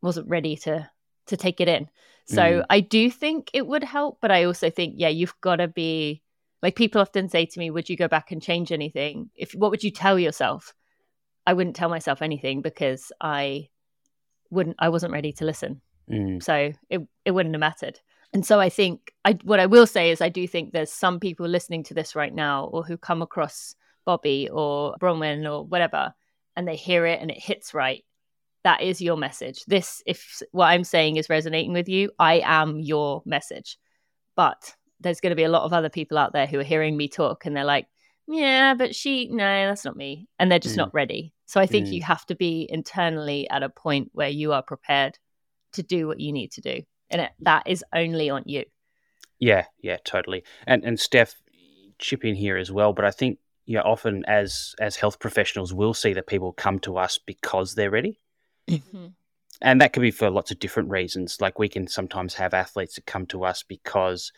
wasn't 0.00 0.28
ready 0.28 0.56
to 0.56 0.90
to 1.26 1.36
take 1.36 1.60
it 1.60 1.68
in. 1.68 1.88
So 2.26 2.40
mm. 2.42 2.64
I 2.70 2.80
do 2.80 3.10
think 3.10 3.50
it 3.52 3.66
would 3.66 3.82
help, 3.82 4.18
but 4.20 4.30
I 4.30 4.44
also 4.44 4.70
think, 4.70 4.94
yeah, 4.96 5.08
you've 5.08 5.34
got 5.40 5.56
to 5.56 5.68
be 5.68 6.22
like 6.62 6.76
people 6.76 7.00
often 7.00 7.28
say 7.28 7.46
to 7.46 7.58
me, 7.58 7.70
"Would 7.70 7.88
you 7.88 7.96
go 7.96 8.08
back 8.08 8.32
and 8.32 8.42
change 8.42 8.72
anything? 8.72 9.30
If 9.34 9.52
what 9.52 9.70
would 9.70 9.84
you 9.84 9.90
tell 9.90 10.18
yourself?" 10.18 10.74
I 11.46 11.52
wouldn't 11.52 11.76
tell 11.76 11.88
myself 11.88 12.22
anything 12.22 12.60
because 12.60 13.12
I 13.20 13.68
wouldn't 14.50 14.76
I 14.78 14.88
wasn't 14.88 15.12
ready 15.12 15.32
to 15.34 15.44
listen. 15.44 15.80
Mm. 16.10 16.42
So 16.42 16.72
it 16.90 17.00
it 17.24 17.30
wouldn't 17.30 17.54
have 17.54 17.60
mattered. 17.60 18.00
And 18.32 18.44
so 18.44 18.60
I 18.60 18.68
think 18.68 19.12
I 19.24 19.38
what 19.44 19.60
I 19.60 19.66
will 19.66 19.86
say 19.86 20.10
is 20.10 20.20
I 20.20 20.28
do 20.28 20.46
think 20.46 20.72
there's 20.72 20.92
some 20.92 21.20
people 21.20 21.46
listening 21.46 21.84
to 21.84 21.94
this 21.94 22.14
right 22.14 22.34
now 22.34 22.64
or 22.66 22.82
who 22.82 22.96
come 22.96 23.22
across 23.22 23.74
Bobby 24.04 24.48
or 24.52 24.94
Bronwyn 25.00 25.50
or 25.50 25.64
whatever 25.64 26.14
and 26.56 26.66
they 26.66 26.76
hear 26.76 27.06
it 27.06 27.20
and 27.20 27.30
it 27.30 27.42
hits 27.42 27.74
right. 27.74 28.04
That 28.64 28.82
is 28.82 29.00
your 29.00 29.16
message. 29.16 29.64
This 29.66 30.02
if 30.06 30.42
what 30.50 30.66
I'm 30.66 30.84
saying 30.84 31.16
is 31.16 31.30
resonating 31.30 31.72
with 31.72 31.88
you, 31.88 32.10
I 32.18 32.40
am 32.44 32.80
your 32.80 33.22
message. 33.24 33.78
But 34.34 34.74
there's 35.00 35.20
going 35.20 35.30
to 35.30 35.36
be 35.36 35.44
a 35.44 35.48
lot 35.48 35.64
of 35.64 35.72
other 35.72 35.88
people 35.88 36.18
out 36.18 36.32
there 36.32 36.46
who 36.46 36.58
are 36.58 36.64
hearing 36.64 36.96
me 36.96 37.08
talk 37.08 37.46
and 37.46 37.56
they're 37.56 37.64
like, 37.64 37.86
yeah, 38.26 38.74
but 38.74 38.94
she, 38.94 39.28
no, 39.28 39.68
that's 39.68 39.84
not 39.84 39.96
me. 39.96 40.28
And 40.38 40.50
they're 40.50 40.58
just 40.58 40.74
mm. 40.74 40.78
not 40.78 40.94
ready. 40.94 41.32
So 41.46 41.60
I 41.60 41.66
think 41.66 41.86
mm. 41.86 41.92
you 41.92 42.02
have 42.02 42.26
to 42.26 42.34
be 42.34 42.66
internally 42.68 43.48
at 43.48 43.62
a 43.62 43.68
point 43.68 44.10
where 44.12 44.28
you 44.28 44.52
are 44.52 44.62
prepared 44.62 45.18
to 45.74 45.82
do 45.82 46.06
what 46.08 46.18
you 46.18 46.32
need 46.32 46.52
to 46.52 46.60
do. 46.60 46.82
And 47.10 47.22
it, 47.22 47.30
that 47.40 47.64
is 47.66 47.84
only 47.94 48.30
on 48.30 48.42
you. 48.46 48.64
Yeah, 49.38 49.66
yeah, 49.80 49.98
totally. 50.04 50.44
And 50.66 50.82
and 50.82 50.98
Steph, 50.98 51.34
chip 51.98 52.24
in 52.24 52.34
here 52.34 52.56
as 52.56 52.72
well. 52.72 52.92
But 52.92 53.04
I 53.04 53.10
think 53.10 53.38
you 53.66 53.76
know, 53.76 53.82
often 53.82 54.24
as 54.26 54.74
as 54.80 54.96
health 54.96 55.18
professionals, 55.18 55.74
we'll 55.74 55.94
see 55.94 56.12
that 56.14 56.26
people 56.26 56.52
come 56.52 56.78
to 56.80 56.96
us 56.96 57.18
because 57.18 57.74
they're 57.74 57.90
ready. 57.90 58.18
Mm-hmm. 58.68 59.06
And 59.62 59.80
that 59.80 59.92
could 59.92 60.02
be 60.02 60.10
for 60.10 60.30
lots 60.30 60.50
of 60.50 60.58
different 60.58 60.90
reasons. 60.90 61.40
Like 61.40 61.58
we 61.58 61.68
can 61.68 61.86
sometimes 61.86 62.34
have 62.34 62.54
athletes 62.54 62.96
that 62.96 63.06
come 63.06 63.26
to 63.26 63.44
us 63.44 63.62
because 63.62 64.32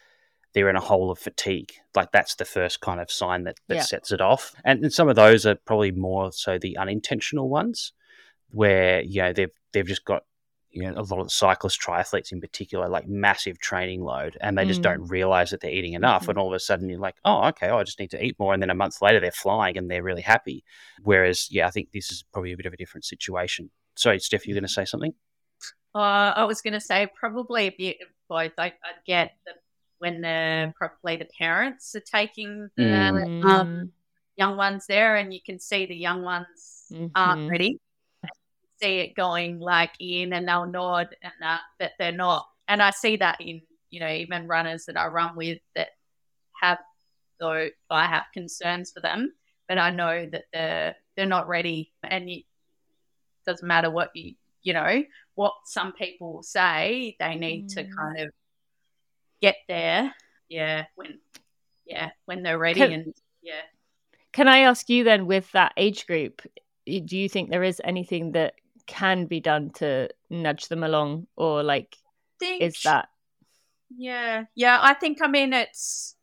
they're 0.54 0.70
in 0.70 0.76
a 0.76 0.80
hole 0.80 1.10
of 1.10 1.18
fatigue. 1.18 1.72
Like 1.94 2.12
that's 2.12 2.36
the 2.36 2.44
first 2.44 2.80
kind 2.80 3.00
of 3.00 3.10
sign 3.10 3.44
that, 3.44 3.56
that 3.68 3.74
yeah. 3.74 3.82
sets 3.82 4.12
it 4.12 4.20
off. 4.20 4.54
And, 4.64 4.82
and 4.82 4.92
some 4.92 5.08
of 5.08 5.16
those 5.16 5.46
are 5.46 5.54
probably 5.54 5.92
more 5.92 6.32
so 6.32 6.58
the 6.58 6.76
unintentional 6.78 7.48
ones 7.48 7.92
where, 8.50 9.02
you 9.02 9.22
know, 9.22 9.32
they've 9.32 9.50
they've 9.72 9.86
just 9.86 10.04
got 10.04 10.22
you 10.70 10.82
know, 10.82 10.92
a 10.96 11.02
lot 11.02 11.18
of 11.18 11.26
the 11.26 11.30
cyclists, 11.30 11.78
triathletes 11.78 12.30
in 12.30 12.40
particular, 12.40 12.88
like 12.88 13.08
massive 13.08 13.58
training 13.58 14.02
load, 14.02 14.36
and 14.40 14.56
they 14.56 14.66
just 14.66 14.80
mm. 14.80 14.84
don't 14.84 15.08
realize 15.08 15.50
that 15.50 15.60
they're 15.60 15.70
eating 15.70 15.94
enough. 15.94 16.22
Mm-hmm. 16.22 16.30
And 16.32 16.38
all 16.38 16.48
of 16.48 16.52
a 16.52 16.60
sudden, 16.60 16.88
you're 16.88 16.98
like, 16.98 17.16
oh, 17.24 17.48
okay, 17.48 17.68
oh, 17.68 17.78
I 17.78 17.84
just 17.84 17.98
need 17.98 18.10
to 18.10 18.22
eat 18.22 18.36
more. 18.38 18.52
And 18.52 18.62
then 18.62 18.70
a 18.70 18.74
month 18.74 19.00
later, 19.00 19.18
they're 19.18 19.30
flying 19.32 19.78
and 19.78 19.90
they're 19.90 20.02
really 20.02 20.22
happy. 20.22 20.64
Whereas, 21.02 21.48
yeah, 21.50 21.66
I 21.66 21.70
think 21.70 21.92
this 21.92 22.10
is 22.12 22.22
probably 22.32 22.52
a 22.52 22.56
bit 22.56 22.66
of 22.66 22.72
a 22.72 22.76
different 22.76 23.06
situation. 23.06 23.70
Sorry, 23.96 24.18
Steph, 24.18 24.46
you're 24.46 24.54
going 24.54 24.62
to 24.62 24.68
say 24.68 24.84
something? 24.84 25.14
Uh, 25.94 26.32
I 26.36 26.44
was 26.44 26.60
going 26.60 26.74
to 26.74 26.80
say 26.80 27.08
probably 27.18 27.66
a 27.66 27.74
bit 27.76 27.96
of 28.02 28.08
both. 28.28 28.52
I, 28.58 28.66
I 28.66 28.92
get 29.06 29.32
the 29.46 29.52
when 29.98 30.20
the 30.20 30.72
probably 30.76 31.16
the 31.16 31.28
parents 31.38 31.94
are 31.94 32.00
taking 32.00 32.70
the 32.76 32.82
mm. 32.82 33.44
um, 33.44 33.92
young 34.36 34.56
ones 34.56 34.86
there, 34.86 35.16
and 35.16 35.32
you 35.32 35.40
can 35.44 35.58
see 35.58 35.86
the 35.86 35.96
young 35.96 36.22
ones 36.22 36.86
mm-hmm. 36.92 37.06
aren't 37.14 37.50
ready. 37.50 37.80
see 38.80 38.98
it 38.98 39.14
going 39.14 39.58
like 39.60 39.92
in, 40.00 40.32
and 40.32 40.48
they'll 40.48 40.66
nod, 40.66 41.08
and 41.22 41.32
that, 41.40 41.60
but 41.78 41.92
they're 41.98 42.12
not. 42.12 42.48
And 42.68 42.82
I 42.82 42.90
see 42.90 43.16
that 43.16 43.40
in 43.40 43.62
you 43.90 44.00
know 44.00 44.10
even 44.10 44.46
runners 44.46 44.86
that 44.86 44.96
I 44.96 45.06
run 45.06 45.36
with 45.36 45.58
that 45.74 45.88
have 46.60 46.78
though 47.40 47.68
I 47.90 48.06
have 48.06 48.24
concerns 48.32 48.92
for 48.92 49.00
them, 49.00 49.32
but 49.68 49.78
I 49.78 49.90
know 49.90 50.26
that 50.30 50.44
they're 50.52 50.96
they're 51.16 51.26
not 51.26 51.48
ready, 51.48 51.92
and 52.02 52.28
it 52.28 52.44
doesn't 53.46 53.66
matter 53.66 53.90
what 53.90 54.14
you 54.14 54.34
you 54.62 54.72
know 54.72 55.02
what 55.34 55.54
some 55.64 55.92
people 55.92 56.42
say. 56.42 57.16
They 57.18 57.34
need 57.34 57.66
mm. 57.66 57.74
to 57.74 57.84
kind 57.84 58.20
of 58.20 58.30
get 59.40 59.56
there. 59.68 60.14
Yeah, 60.48 60.86
when 60.94 61.18
yeah 61.86 62.10
when 62.26 62.42
they're 62.42 62.58
ready 62.58 62.80
can, 62.80 62.92
and 62.92 63.14
yeah. 63.42 63.62
Can 64.32 64.48
I 64.48 64.60
ask 64.60 64.88
you 64.88 65.04
then, 65.04 65.26
with 65.26 65.50
that 65.52 65.72
age 65.76 66.06
group, 66.06 66.42
do 66.86 67.16
you 67.16 67.28
think 67.28 67.50
there 67.50 67.62
is 67.62 67.80
anything 67.84 68.32
that 68.32 68.54
can 68.86 69.26
be 69.26 69.40
done 69.40 69.70
to 69.76 70.08
nudge 70.30 70.68
them 70.68 70.82
along, 70.82 71.26
or 71.36 71.62
like 71.62 71.96
think, 72.38 72.62
is 72.62 72.82
that? 72.82 73.08
Yeah, 73.96 74.44
yeah. 74.54 74.78
I 74.80 74.94
think 74.94 75.18
I 75.22 75.28
mean 75.28 75.52
it's 75.52 76.14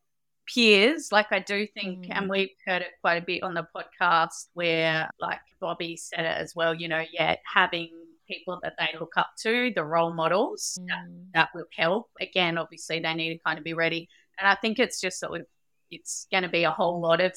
peers. 0.48 1.12
Like 1.12 1.32
I 1.32 1.40
do 1.40 1.68
think, 1.68 2.06
mm. 2.06 2.12
and 2.12 2.30
we've 2.30 2.50
heard 2.66 2.82
it 2.82 2.92
quite 3.02 3.22
a 3.22 3.26
bit 3.26 3.44
on 3.44 3.54
the 3.54 3.68
podcast 3.76 4.48
where, 4.54 5.10
like 5.20 5.40
Bobby 5.60 5.98
said 5.98 6.26
it 6.26 6.38
as 6.38 6.56
well. 6.56 6.74
You 6.74 6.88
know, 6.88 7.04
yeah, 7.12 7.36
having 7.52 7.92
people 8.28 8.60
that 8.64 8.76
they 8.78 8.90
look 9.00 9.14
up 9.18 9.32
to, 9.42 9.72
the 9.76 9.84
role 9.84 10.14
models, 10.14 10.78
mm. 10.82 10.88
that, 10.88 11.06
that, 11.34 11.50
will 11.54 11.66
help. 11.76 12.10
Again, 12.20 12.58
obviously, 12.58 13.00
they 13.00 13.14
need 13.14 13.34
to 13.34 13.40
kind 13.46 13.58
of 13.58 13.64
be 13.64 13.74
ready. 13.74 14.10
And 14.40 14.48
I 14.48 14.56
think 14.56 14.80
it's 14.80 15.00
just 15.00 15.20
sort 15.20 15.42
of, 15.42 15.48
it's 15.92 16.28
going 16.32 16.44
to 16.44 16.50
be 16.50 16.64
a 16.64 16.72
whole 16.72 17.00
lot 17.00 17.22
of 17.22 17.34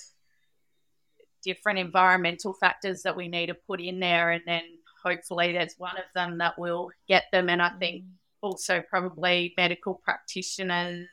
different 1.43 1.79
environmental 1.79 2.53
factors 2.53 3.03
that 3.03 3.17
we 3.17 3.29
need 3.29 3.47
to 3.47 3.55
put 3.55 3.81
in 3.81 4.01
there. 4.01 4.31
And 4.31 4.43
then 4.47 4.63
hopefully 5.05 5.53
there's 5.53 5.75
one 5.79 5.97
of 5.97 6.05
them 6.15 6.39
that 6.39 6.59
will 6.59 6.91
get 7.07 7.25
them. 7.33 7.49
And 7.49 7.63
I 7.63 7.71
think 7.71 8.05
mm. 8.05 8.09
also 8.43 8.83
probably 8.89 9.55
medical 9.57 9.95
practitioners. 9.95 11.07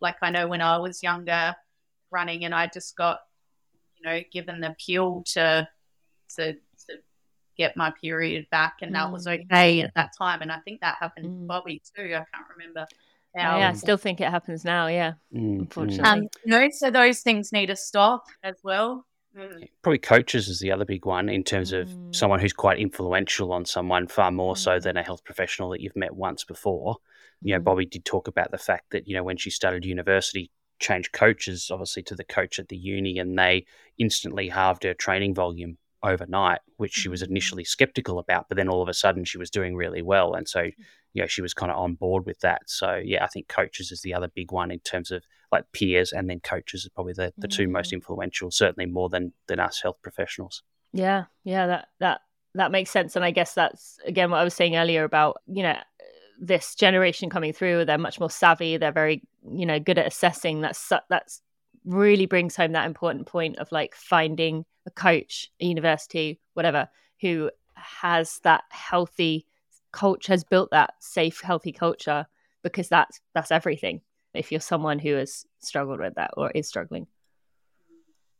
Like 0.00 0.16
I 0.22 0.30
know 0.30 0.48
when 0.48 0.62
I 0.62 0.78
was 0.78 1.02
younger 1.02 1.54
running 2.10 2.44
and 2.44 2.54
I 2.54 2.66
just 2.66 2.96
got, 2.96 3.20
you 3.96 4.08
know, 4.08 4.20
given 4.32 4.60
the 4.60 4.74
pill 4.84 5.22
to, 5.34 5.68
to 6.36 6.56
get 7.60 7.76
my 7.76 7.92
period 8.00 8.46
back, 8.50 8.76
and 8.82 8.90
mm. 8.90 8.94
that 8.94 9.12
was 9.12 9.26
mm. 9.26 9.40
okay 9.40 9.82
at 9.82 9.92
that 9.94 10.10
time. 10.16 10.40
And 10.42 10.50
I 10.50 10.58
think 10.64 10.80
that 10.80 10.96
happened 10.98 11.26
mm. 11.26 11.40
to 11.40 11.46
Bobby 11.46 11.82
too. 11.94 12.04
I 12.04 12.24
can't 12.32 12.48
remember. 12.56 12.86
How. 13.36 13.58
Yeah, 13.58 13.68
I 13.68 13.74
still 13.74 13.96
think 13.96 14.20
it 14.20 14.28
happens 14.28 14.64
now. 14.64 14.88
Yeah, 14.88 15.12
mm. 15.32 15.60
unfortunately. 15.60 16.04
Um, 16.04 16.28
you 16.44 16.50
know, 16.50 16.68
so 16.72 16.90
those 16.90 17.20
things 17.20 17.52
need 17.52 17.66
to 17.66 17.76
stop 17.76 18.24
as 18.42 18.56
well. 18.64 19.06
Mm. 19.36 19.68
Probably 19.82 19.98
coaches 19.98 20.48
is 20.48 20.58
the 20.58 20.72
other 20.72 20.84
big 20.84 21.06
one 21.06 21.28
in 21.28 21.44
terms 21.44 21.72
of 21.72 21.88
mm. 21.88 22.14
someone 22.14 22.40
who's 22.40 22.52
quite 22.52 22.80
influential 22.80 23.52
on 23.52 23.64
someone 23.64 24.08
far 24.08 24.32
more 24.32 24.56
so 24.56 24.80
than 24.80 24.96
a 24.96 25.02
health 25.02 25.22
professional 25.24 25.70
that 25.70 25.80
you've 25.80 25.94
met 25.94 26.16
once 26.16 26.42
before. 26.42 26.96
You 27.40 27.54
know, 27.54 27.60
Bobby 27.60 27.86
did 27.86 28.04
talk 28.04 28.26
about 28.26 28.50
the 28.50 28.58
fact 28.58 28.90
that, 28.90 29.06
you 29.06 29.14
know, 29.14 29.22
when 29.22 29.36
she 29.36 29.50
started 29.50 29.84
university, 29.84 30.50
changed 30.80 31.12
coaches, 31.12 31.70
obviously, 31.70 32.02
to 32.04 32.16
the 32.16 32.24
coach 32.24 32.58
at 32.58 32.68
the 32.68 32.76
uni, 32.76 33.18
and 33.18 33.38
they 33.38 33.66
instantly 33.96 34.48
halved 34.48 34.82
her 34.82 34.94
training 34.94 35.34
volume 35.34 35.78
overnight, 36.02 36.60
which 36.76 36.92
she 36.92 37.08
was 37.08 37.22
mm. 37.22 37.28
initially 37.28 37.64
skeptical 37.64 38.18
about. 38.18 38.48
But 38.48 38.56
then 38.56 38.68
all 38.68 38.82
of 38.82 38.88
a 38.88 38.94
sudden, 38.94 39.24
she 39.24 39.38
was 39.38 39.50
doing 39.50 39.76
really 39.76 40.02
well, 40.02 40.34
and 40.34 40.48
so 40.48 40.62
you 41.12 41.22
know 41.22 41.26
she 41.26 41.42
was 41.42 41.54
kind 41.54 41.70
of 41.72 41.78
on 41.78 41.94
board 41.94 42.26
with 42.26 42.40
that. 42.40 42.62
So 42.66 43.00
yeah, 43.02 43.24
I 43.24 43.28
think 43.28 43.48
coaches 43.48 43.90
is 43.92 44.02
the 44.02 44.14
other 44.14 44.28
big 44.28 44.52
one 44.52 44.70
in 44.70 44.80
terms 44.80 45.10
of 45.10 45.24
like 45.52 45.70
peers, 45.72 46.12
and 46.12 46.28
then 46.28 46.40
coaches 46.40 46.86
are 46.86 46.90
probably 46.90 47.12
the, 47.12 47.32
the 47.38 47.48
mm-hmm. 47.48 47.56
two 47.56 47.68
most 47.68 47.90
mm. 47.90 47.94
influential, 47.94 48.50
certainly 48.50 48.86
more 48.86 49.08
than 49.08 49.32
than 49.46 49.60
us 49.60 49.80
health 49.80 49.98
professionals. 50.02 50.62
Yeah, 50.92 51.24
yeah, 51.44 51.66
that 51.66 51.88
that 52.00 52.20
that 52.54 52.72
makes 52.72 52.90
sense, 52.90 53.16
and 53.16 53.24
I 53.24 53.30
guess 53.30 53.54
that's 53.54 53.98
again 54.04 54.30
what 54.30 54.38
I 54.38 54.44
was 54.44 54.54
saying 54.54 54.76
earlier 54.76 55.04
about 55.04 55.38
you 55.46 55.62
know 55.62 55.76
this 56.40 56.74
generation 56.74 57.30
coming 57.30 57.52
through. 57.52 57.84
They're 57.84 57.98
much 57.98 58.18
more 58.18 58.30
savvy. 58.30 58.76
They're 58.76 58.92
very 58.92 59.22
you 59.52 59.66
know 59.66 59.78
good 59.78 59.98
at 59.98 60.06
assessing. 60.06 60.60
That's 60.60 60.92
that's 61.08 61.42
really 61.84 62.26
brings 62.26 62.56
home 62.56 62.72
that 62.72 62.86
important 62.86 63.26
point 63.26 63.58
of 63.58 63.70
like 63.72 63.94
finding 63.94 64.64
a 64.86 64.90
coach, 64.90 65.50
a 65.60 65.66
university, 65.66 66.40
whatever, 66.54 66.88
who 67.20 67.50
has 67.74 68.40
that 68.44 68.64
healthy 68.70 69.46
culture, 69.92 70.32
has 70.32 70.44
built 70.44 70.70
that 70.70 70.94
safe, 71.00 71.40
healthy 71.40 71.72
culture, 71.72 72.26
because 72.62 72.88
that's 72.88 73.20
that's 73.34 73.50
everything. 73.50 74.00
If 74.34 74.52
you're 74.52 74.60
someone 74.60 74.98
who 74.98 75.14
has 75.14 75.44
struggled 75.60 76.00
with 76.00 76.14
that 76.14 76.32
or 76.36 76.50
is 76.52 76.68
struggling. 76.68 77.06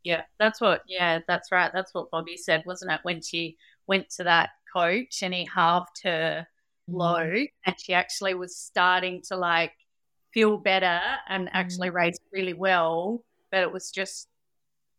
Yeah, 0.04 0.22
that's 0.38 0.60
what. 0.60 0.82
Yeah, 0.86 1.18
that's 1.26 1.52
right. 1.52 1.70
That's 1.72 1.92
what 1.92 2.10
Bobby 2.10 2.36
said, 2.36 2.62
wasn't 2.64 2.92
it? 2.92 3.00
When 3.02 3.20
she 3.20 3.56
went 3.86 4.08
to 4.10 4.24
that 4.24 4.50
coach 4.72 5.22
and 5.22 5.34
he 5.34 5.44
halved 5.44 6.02
her 6.04 6.46
mm. 6.88 6.94
load, 6.94 7.48
and 7.66 7.76
she 7.78 7.92
actually 7.92 8.34
was 8.34 8.56
starting 8.56 9.20
to 9.28 9.36
like 9.36 9.72
feel 10.32 10.56
better 10.56 11.00
and 11.28 11.50
actually 11.52 11.90
mm. 11.90 11.94
race 11.94 12.18
really 12.32 12.54
well 12.54 13.24
but 13.50 13.62
it 13.62 13.72
was 13.72 13.90
just 13.90 14.28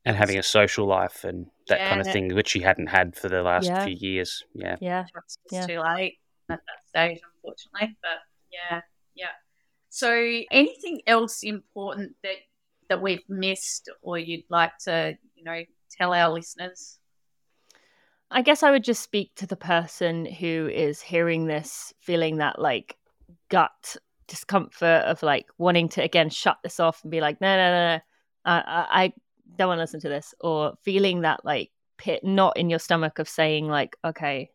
and 0.06 0.16
having 0.16 0.38
a 0.38 0.44
social 0.44 0.88
life 0.88 1.24
and 1.24 1.48
that 1.68 1.80
yeah, 1.80 1.90
kind 1.90 2.02
of 2.02 2.08
thing, 2.08 2.34
which 2.34 2.50
she 2.50 2.60
hadn't 2.60 2.88
had 2.88 3.16
for 3.16 3.30
the 3.30 3.44
last 3.44 3.68
yeah. 3.68 3.86
few 3.86 3.96
years. 3.96 4.44
Yeah, 4.54 4.78
yeah, 4.82 5.06
it's 5.16 5.38
yeah. 5.52 5.68
too 5.68 5.80
late 5.80 6.18
at 6.50 6.60
that 6.66 6.88
stage, 6.88 7.22
unfortunately. 7.36 7.98
But 8.02 8.20
yeah, 8.52 8.82
yeah. 9.16 9.28
So, 9.90 10.12
anything 10.52 11.02
else 11.06 11.44
important 11.44 12.16
that 12.24 12.38
that 12.90 13.02
we've 13.02 13.24
missed, 13.30 13.90
or 14.02 14.18
you'd 14.18 14.46
like 14.50 14.78
to, 14.86 15.18
you 15.36 15.44
know, 15.44 15.62
tell 15.98 16.14
our 16.14 16.32
listeners? 16.32 16.98
I 18.32 18.42
guess 18.42 18.64
I 18.64 18.72
would 18.72 18.84
just 18.84 19.04
speak 19.04 19.36
to 19.36 19.46
the 19.46 19.58
person 19.58 20.26
who 20.26 20.70
is 20.74 21.02
hearing 21.02 21.48
this, 21.48 21.94
feeling 22.00 22.38
that 22.38 22.60
like 22.60 22.96
gut 23.50 23.98
discomfort 24.28 25.04
of 25.04 25.22
like 25.22 25.48
wanting 25.58 25.90
to 25.90 26.02
again 26.02 26.30
shut 26.30 26.58
this 26.64 26.80
off 26.80 27.04
and 27.04 27.12
be 27.12 27.20
like, 27.20 27.42
no, 27.42 27.58
no, 27.58 27.72
no, 27.72 27.96
no 27.96 28.02
I, 28.46 28.88
I 28.90 29.14
don't 29.58 29.68
want 29.68 29.78
to 29.78 29.84
listen 29.84 30.00
to 30.02 30.10
this, 30.10 30.34
or 30.40 30.74
feeling 30.84 31.22
that 31.22 31.46
like 31.46 31.72
pit 31.98 32.24
not 32.24 32.58
in 32.58 32.70
your 32.70 32.80
stomach 32.80 33.20
of 33.20 33.30
saying 33.30 33.68
like, 33.68 33.96
okay, 34.04 34.50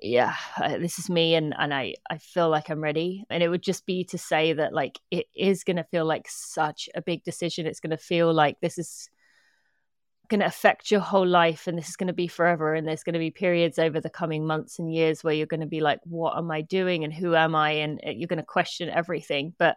yeah, 0.00 0.34
this 0.78 0.98
is 0.98 1.08
me, 1.10 1.34
and 1.34 1.54
and 1.58 1.72
I 1.72 1.94
I 2.10 2.18
feel 2.18 2.48
like 2.48 2.70
I'm 2.70 2.82
ready, 2.82 3.24
and 3.30 3.42
it 3.42 3.48
would 3.48 3.62
just 3.62 3.86
be 3.86 4.04
to 4.04 4.18
say 4.18 4.52
that 4.54 4.72
like 4.72 4.98
it 5.10 5.26
is 5.34 5.64
going 5.64 5.76
to 5.76 5.84
feel 5.84 6.04
like 6.04 6.26
such 6.28 6.88
a 6.94 7.02
big 7.02 7.24
decision. 7.24 7.66
It's 7.66 7.80
going 7.80 7.90
to 7.90 7.96
feel 7.96 8.32
like 8.32 8.60
this 8.60 8.78
is 8.78 9.08
going 10.28 10.40
to 10.40 10.46
affect 10.46 10.90
your 10.90 11.00
whole 11.00 11.26
life 11.26 11.66
and 11.66 11.76
this 11.76 11.88
is 11.88 11.96
going 11.96 12.06
to 12.06 12.14
be 12.14 12.26
forever 12.26 12.74
and 12.74 12.88
there's 12.88 13.02
going 13.02 13.12
to 13.12 13.18
be 13.18 13.30
periods 13.30 13.78
over 13.78 14.00
the 14.00 14.10
coming 14.10 14.46
months 14.46 14.78
and 14.78 14.92
years 14.92 15.22
where 15.22 15.34
you're 15.34 15.46
going 15.46 15.60
to 15.60 15.66
be 15.66 15.80
like 15.80 16.00
what 16.04 16.36
am 16.36 16.50
i 16.50 16.62
doing 16.62 17.04
and 17.04 17.12
who 17.12 17.34
am 17.34 17.54
i? 17.54 17.72
And 17.72 18.00
uh, 18.06 18.10
you're 18.10 18.28
going 18.28 18.38
to 18.38 18.44
question 18.44 18.88
everything. 18.88 19.54
But 19.58 19.76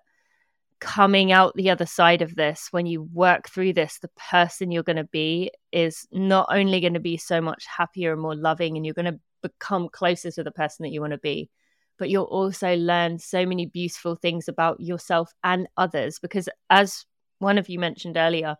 coming 0.79 1.31
out 1.31 1.55
the 1.55 1.69
other 1.69 1.85
side 1.85 2.21
of 2.21 2.35
this, 2.35 2.67
when 2.71 2.85
you 2.85 3.03
work 3.13 3.49
through 3.49 3.73
this, 3.73 3.99
the 3.99 4.09
person 4.09 4.71
you're 4.71 4.83
going 4.83 4.97
to 4.97 5.03
be 5.03 5.51
is 5.71 6.07
not 6.11 6.47
only 6.51 6.79
going 6.79 6.93
to 6.93 6.99
be 6.99 7.17
so 7.17 7.41
much 7.41 7.65
happier 7.65 8.13
and 8.13 8.21
more 8.21 8.35
loving, 8.35 8.75
and 8.75 8.85
you're 8.85 8.93
going 8.93 9.05
to 9.11 9.19
become 9.41 9.89
closer 9.89 10.31
to 10.31 10.43
the 10.43 10.51
person 10.51 10.83
that 10.83 10.91
you 10.91 11.01
want 11.01 11.13
to 11.13 11.19
be, 11.19 11.49
but 11.97 12.09
you'll 12.09 12.25
also 12.25 12.75
learn 12.75 13.17
so 13.17 13.45
many 13.45 13.65
beautiful 13.65 14.15
things 14.15 14.47
about 14.47 14.79
yourself 14.79 15.31
and 15.43 15.67
others. 15.77 16.19
Because 16.19 16.47
as 16.69 17.05
one 17.39 17.57
of 17.57 17.69
you 17.69 17.79
mentioned 17.79 18.17
earlier, 18.17 18.55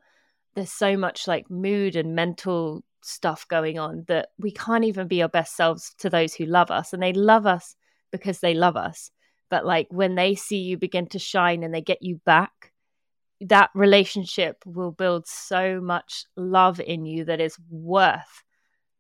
there's 0.55 0.71
so 0.71 0.97
much 0.97 1.27
like 1.27 1.49
mood 1.51 1.95
and 1.95 2.15
mental 2.15 2.83
stuff 3.03 3.47
going 3.47 3.77
on 3.77 4.03
that 4.07 4.29
we 4.39 4.51
can't 4.51 4.83
even 4.83 5.07
be 5.07 5.21
our 5.21 5.29
best 5.29 5.55
selves 5.55 5.93
to 5.99 6.09
those 6.09 6.33
who 6.33 6.45
love 6.45 6.71
us, 6.71 6.93
and 6.93 7.01
they 7.01 7.13
love 7.13 7.45
us 7.45 7.75
because 8.11 8.39
they 8.39 8.53
love 8.53 8.75
us 8.75 9.11
but 9.49 9.65
like 9.65 9.87
when 9.89 10.15
they 10.15 10.35
see 10.35 10.57
you 10.57 10.77
begin 10.77 11.07
to 11.07 11.19
shine 11.19 11.63
and 11.63 11.73
they 11.73 11.81
get 11.81 12.01
you 12.01 12.19
back 12.25 12.71
that 13.41 13.69
relationship 13.75 14.63
will 14.65 14.91
build 14.91 15.27
so 15.27 15.79
much 15.79 16.25
love 16.35 16.79
in 16.79 17.05
you 17.05 17.25
that 17.25 17.39
is 17.39 17.57
worth 17.69 18.43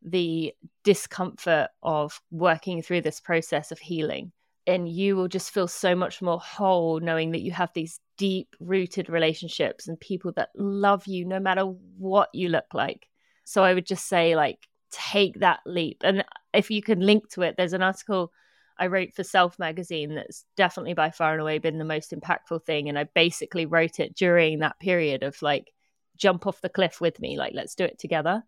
the 0.03 0.53
discomfort 0.83 1.69
of 1.81 2.21
working 2.31 2.81
through 2.81 3.01
this 3.01 3.19
process 3.19 3.71
of 3.71 3.79
healing. 3.79 4.31
And 4.67 4.87
you 4.87 5.15
will 5.15 5.27
just 5.27 5.51
feel 5.51 5.67
so 5.67 5.95
much 5.95 6.21
more 6.21 6.39
whole 6.39 6.99
knowing 6.99 7.31
that 7.31 7.41
you 7.41 7.51
have 7.51 7.71
these 7.73 7.99
deep 8.17 8.55
rooted 8.59 9.09
relationships 9.09 9.87
and 9.87 9.99
people 9.99 10.33
that 10.35 10.49
love 10.55 11.07
you 11.07 11.25
no 11.25 11.39
matter 11.39 11.63
what 11.97 12.29
you 12.33 12.49
look 12.49 12.73
like. 12.73 13.07
So 13.45 13.63
i 13.63 13.73
would 13.73 13.85
just 13.85 14.07
say 14.07 14.35
like 14.35 14.67
take 14.91 15.39
that 15.39 15.61
leap. 15.65 16.01
And 16.03 16.23
if 16.53 16.69
you 16.69 16.81
can 16.81 16.99
link 16.99 17.29
to 17.31 17.43
it 17.43 17.55
there's 17.57 17.73
an 17.73 17.81
article 17.81 18.31
I 18.79 18.87
wrote 18.87 19.13
for 19.13 19.23
Self 19.23 19.57
magazine 19.59 20.15
that's 20.15 20.45
definitely 20.55 20.93
by 20.93 21.11
far 21.11 21.33
and 21.33 21.41
away 21.41 21.57
been 21.59 21.77
the 21.77 21.85
most 21.85 22.11
impactful 22.11 22.65
thing. 22.65 22.89
And 22.89 22.97
I 22.97 23.05
basically 23.05 23.65
wrote 23.65 23.99
it 23.99 24.15
during 24.15 24.59
that 24.59 24.79
period 24.79 25.23
of 25.23 25.41
like, 25.41 25.71
jump 26.17 26.47
off 26.47 26.61
the 26.61 26.69
cliff 26.69 26.99
with 26.99 27.19
me, 27.19 27.37
like, 27.37 27.53
let's 27.53 27.75
do 27.75 27.83
it 27.83 27.99
together. 27.99 28.43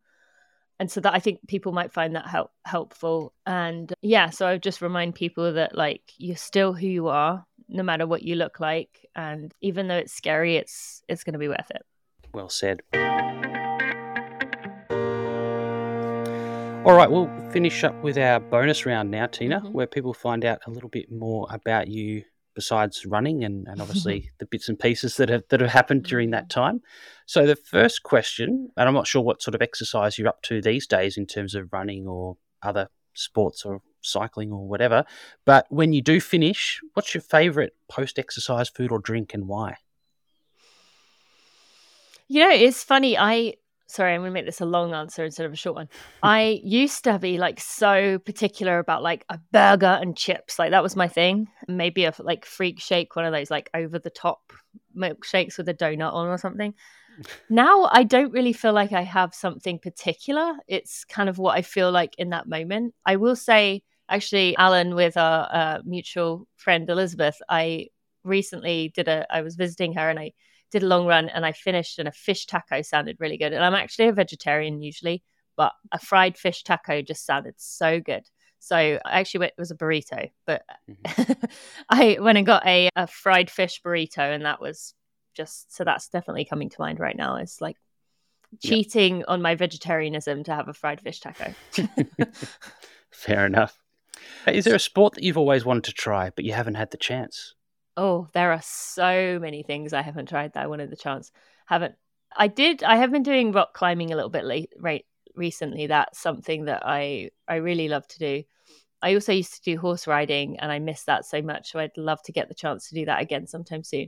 And 0.79 0.89
so 0.89 1.01
that 1.01 1.13
I 1.13 1.19
think 1.19 1.39
people 1.47 1.73
might 1.73 1.91
find 1.91 2.15
that 2.15 2.27
help 2.27 2.51
helpful. 2.63 3.33
And 3.45 3.93
yeah, 4.01 4.29
so 4.29 4.47
I 4.47 4.53
would 4.53 4.63
just 4.63 4.81
remind 4.81 5.13
people 5.13 5.53
that 5.53 5.75
like 5.75 6.01
you're 6.17 6.37
still 6.37 6.73
who 6.73 6.87
you 6.87 7.09
are, 7.09 7.45
no 7.67 7.83
matter 7.83 8.07
what 8.07 8.23
you 8.23 8.35
look 8.35 8.61
like. 8.61 9.05
And 9.13 9.53
even 9.61 9.89
though 9.89 9.97
it's 9.97 10.13
scary, 10.13 10.55
it's 10.55 11.03
it's 11.09 11.25
gonna 11.25 11.37
be 11.37 11.49
worth 11.49 11.69
it. 11.69 11.83
Well 12.33 12.49
said. 12.49 12.81
All 16.89 16.95
right, 16.95 17.11
we'll 17.11 17.29
finish 17.51 17.83
up 17.83 17.93
with 18.01 18.17
our 18.17 18.39
bonus 18.39 18.83
round 18.83 19.11
now, 19.11 19.27
Tina, 19.27 19.59
mm-hmm. 19.59 19.73
where 19.73 19.85
people 19.85 20.11
find 20.11 20.43
out 20.43 20.61
a 20.65 20.71
little 20.71 20.89
bit 20.89 21.11
more 21.11 21.45
about 21.51 21.87
you 21.87 22.23
besides 22.55 23.05
running 23.05 23.43
and, 23.43 23.67
and 23.67 23.79
obviously 23.79 24.31
the 24.39 24.47
bits 24.47 24.69
and 24.69 24.79
pieces 24.79 25.15
that 25.17 25.29
have 25.29 25.43
that 25.49 25.61
have 25.61 25.69
happened 25.69 26.01
during 26.01 26.31
that 26.31 26.49
mm-hmm. 26.49 26.59
time. 26.61 26.81
So 27.27 27.45
the 27.45 27.55
first 27.55 28.01
question, 28.01 28.71
and 28.75 28.87
I'm 28.87 28.95
not 28.95 29.05
sure 29.05 29.21
what 29.21 29.43
sort 29.43 29.53
of 29.53 29.61
exercise 29.61 30.17
you're 30.17 30.27
up 30.27 30.41
to 30.41 30.63
these 30.63 30.87
days 30.87 31.15
in 31.15 31.27
terms 31.27 31.53
of 31.53 31.71
running 31.71 32.07
or 32.07 32.37
other 32.63 32.89
sports 33.13 33.65
or 33.65 33.83
cycling 34.01 34.51
or 34.51 34.67
whatever, 34.67 35.05
but 35.45 35.67
when 35.69 35.93
you 35.93 36.01
do 36.01 36.19
finish, 36.19 36.81
what's 36.95 37.13
your 37.13 37.21
favorite 37.21 37.75
post-exercise 37.87 38.67
food 38.67 38.91
or 38.91 38.97
drink 38.97 39.35
and 39.35 39.47
why? 39.47 39.75
You 42.27 42.47
know, 42.47 42.51
it's 42.51 42.83
funny. 42.83 43.15
I 43.15 43.57
sorry, 43.89 44.13
I'm 44.13 44.21
gonna 44.21 44.31
make 44.31 44.45
this 44.45 44.61
a 44.61 44.65
long 44.65 44.93
answer 44.93 45.25
instead 45.25 45.45
of 45.45 45.51
a 45.51 45.57
short 45.57 45.75
one. 45.75 45.89
I 46.21 46.61
used 46.63 47.03
to 47.05 47.17
be 47.17 47.37
like 47.37 47.59
so 47.59 48.19
particular 48.19 48.77
about 48.79 49.01
like 49.01 49.25
a 49.29 49.39
burger 49.51 49.97
and 49.99 50.15
chips, 50.15 50.59
like 50.59 50.71
that 50.71 50.83
was 50.83 50.95
my 50.95 51.07
thing. 51.07 51.47
Maybe 51.67 52.05
a 52.05 52.13
like 52.19 52.45
freak 52.45 52.79
shake, 52.79 53.15
one 53.15 53.25
of 53.25 53.33
those 53.33 53.49
like 53.49 53.69
over 53.73 53.97
the 53.97 54.11
top 54.11 54.53
milkshakes 54.95 55.57
with 55.57 55.67
a 55.69 55.73
donut 55.73 56.13
on 56.13 56.27
or 56.27 56.37
something. 56.37 56.75
now 57.49 57.89
I 57.91 58.03
don't 58.03 58.31
really 58.31 58.53
feel 58.53 58.73
like 58.73 58.93
I 58.93 59.01
have 59.01 59.33
something 59.33 59.79
particular. 59.79 60.53
It's 60.67 61.03
kind 61.03 61.27
of 61.27 61.39
what 61.39 61.57
I 61.57 61.63
feel 61.63 61.91
like 61.91 62.13
in 62.17 62.29
that 62.29 62.47
moment. 62.47 62.93
I 63.05 63.15
will 63.15 63.35
say, 63.35 63.81
actually, 64.07 64.55
Alan, 64.57 64.93
with 64.93 65.17
our 65.17 65.49
uh, 65.51 65.79
mutual 65.83 66.47
friend 66.57 66.87
Elizabeth, 66.89 67.41
I 67.49 67.87
recently 68.23 68.91
did 68.93 69.07
a. 69.07 69.25
I 69.31 69.41
was 69.41 69.55
visiting 69.55 69.93
her 69.93 70.09
and 70.09 70.19
I 70.19 70.33
did 70.71 70.83
a 70.83 70.87
long 70.87 71.05
run 71.05 71.29
and 71.29 71.45
I 71.45 71.51
finished 71.51 71.99
and 71.99 72.07
a 72.07 72.11
fish 72.11 72.45
taco 72.45 72.81
sounded 72.81 73.17
really 73.19 73.37
good. 73.37 73.53
And 73.53 73.63
I'm 73.63 73.75
actually 73.75 74.07
a 74.07 74.13
vegetarian 74.13 74.81
usually, 74.81 75.23
but 75.57 75.73
a 75.91 75.99
fried 75.99 76.37
fish 76.37 76.63
taco 76.63 77.01
just 77.01 77.25
sounded 77.25 77.55
so 77.57 77.99
good. 77.99 78.23
So 78.59 78.75
I 78.75 78.99
actually 79.05 79.41
went, 79.41 79.53
it 79.57 79.61
was 79.61 79.71
a 79.71 79.75
burrito, 79.75 80.31
but 80.45 80.63
mm-hmm. 80.89 81.45
I 81.89 82.17
went 82.19 82.37
and 82.37 82.45
got 82.45 82.65
a, 82.65 82.89
a 82.95 83.07
fried 83.07 83.49
fish 83.49 83.81
burrito 83.83 84.19
and 84.19 84.45
that 84.45 84.61
was 84.61 84.93
just, 85.33 85.73
so 85.75 85.83
that's 85.83 86.09
definitely 86.09 86.45
coming 86.45 86.69
to 86.69 86.75
mind 86.79 86.99
right 86.99 87.15
now. 87.15 87.37
It's 87.37 87.61
like 87.61 87.77
cheating 88.61 89.17
yep. 89.17 89.25
on 89.27 89.41
my 89.41 89.55
vegetarianism 89.55 90.43
to 90.43 90.53
have 90.53 90.67
a 90.67 90.73
fried 90.73 91.01
fish 91.01 91.19
taco. 91.19 91.53
Fair 93.11 93.45
enough. 93.45 93.77
Is 94.47 94.65
there 94.65 94.75
a 94.75 94.79
sport 94.79 95.13
that 95.13 95.23
you've 95.23 95.37
always 95.37 95.65
wanted 95.65 95.85
to 95.85 95.93
try, 95.93 96.31
but 96.35 96.45
you 96.45 96.53
haven't 96.53 96.75
had 96.75 96.91
the 96.91 96.97
chance? 96.97 97.55
Oh, 98.01 98.29
there 98.33 98.53
are 98.53 98.61
so 98.63 99.39
many 99.41 99.61
things 99.61 99.91
I 99.91 100.01
haven't 100.01 100.29
tried 100.29 100.53
that 100.53 100.63
I 100.63 100.67
wanted 100.67 100.89
the 100.89 100.95
chance. 100.95 101.33
Haven't 101.65 101.95
I 102.33 102.47
did 102.47 102.81
I 102.81 102.95
have 102.95 103.11
been 103.11 103.23
doing 103.23 103.51
rock 103.51 103.73
climbing 103.73 104.13
a 104.13 104.15
little 104.15 104.29
bit 104.29 104.45
late 104.45 104.71
right 104.79 105.05
recently. 105.35 105.85
That's 105.87 106.17
something 106.17 106.65
that 106.65 106.83
I 106.85 107.31
I 107.45 107.55
really 107.55 107.89
love 107.89 108.07
to 108.07 108.19
do. 108.19 108.43
I 109.01 109.15
also 109.15 109.33
used 109.33 109.55
to 109.55 109.61
do 109.73 109.77
horse 109.77 110.07
riding 110.07 110.59
and 110.59 110.71
I 110.71 110.79
miss 110.79 111.03
that 111.03 111.25
so 111.25 111.41
much. 111.41 111.71
So 111.73 111.79
I'd 111.79 111.97
love 111.97 112.23
to 112.23 112.31
get 112.31 112.47
the 112.47 112.55
chance 112.55 112.87
to 112.87 112.95
do 112.95 113.03
that 113.05 113.21
again 113.21 113.47
sometime 113.47 113.83
soon. 113.83 114.07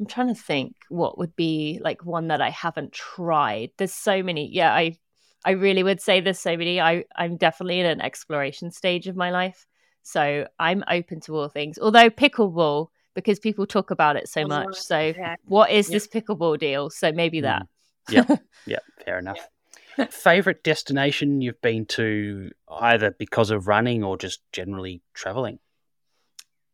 I'm 0.00 0.06
trying 0.06 0.28
to 0.34 0.40
think 0.40 0.74
what 0.88 1.18
would 1.18 1.36
be 1.36 1.80
like 1.82 2.06
one 2.06 2.28
that 2.28 2.40
I 2.40 2.48
haven't 2.48 2.92
tried. 2.92 3.72
There's 3.76 3.92
so 3.92 4.22
many. 4.22 4.48
Yeah, 4.50 4.72
I 4.72 4.96
I 5.44 5.50
really 5.50 5.82
would 5.82 6.00
say 6.00 6.20
there's 6.20 6.40
so 6.40 6.56
many. 6.56 6.80
I 6.80 7.04
I'm 7.14 7.36
definitely 7.36 7.80
in 7.80 7.86
an 7.86 8.00
exploration 8.00 8.70
stage 8.70 9.06
of 9.06 9.16
my 9.16 9.30
life. 9.30 9.66
So 10.02 10.46
I'm 10.58 10.82
open 10.90 11.20
to 11.22 11.36
all 11.36 11.50
things. 11.50 11.78
Although 11.78 12.08
pickleball 12.08 12.88
because 13.18 13.38
people 13.40 13.66
talk 13.66 13.90
about 13.90 14.16
it 14.16 14.28
so 14.28 14.46
much. 14.46 14.76
So 14.76 14.98
yeah. 14.98 15.36
what 15.44 15.70
is 15.70 15.88
this 15.88 16.06
pickleball 16.06 16.58
deal? 16.58 16.90
So 16.90 17.12
maybe 17.12 17.40
that. 17.42 17.62
Mm. 17.62 17.66
Yeah. 18.10 18.36
yeah, 18.66 18.78
fair 19.04 19.18
enough. 19.18 19.38
Favorite 20.10 20.62
destination 20.62 21.40
you've 21.40 21.60
been 21.60 21.84
to 21.86 22.50
either 22.70 23.10
because 23.18 23.50
of 23.50 23.66
running 23.66 24.04
or 24.04 24.16
just 24.16 24.40
generally 24.52 25.02
traveling? 25.14 25.58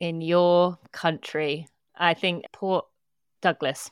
In 0.00 0.20
your 0.20 0.78
country, 0.92 1.68
I 1.96 2.14
think 2.14 2.44
Port 2.52 2.84
Douglas. 3.40 3.90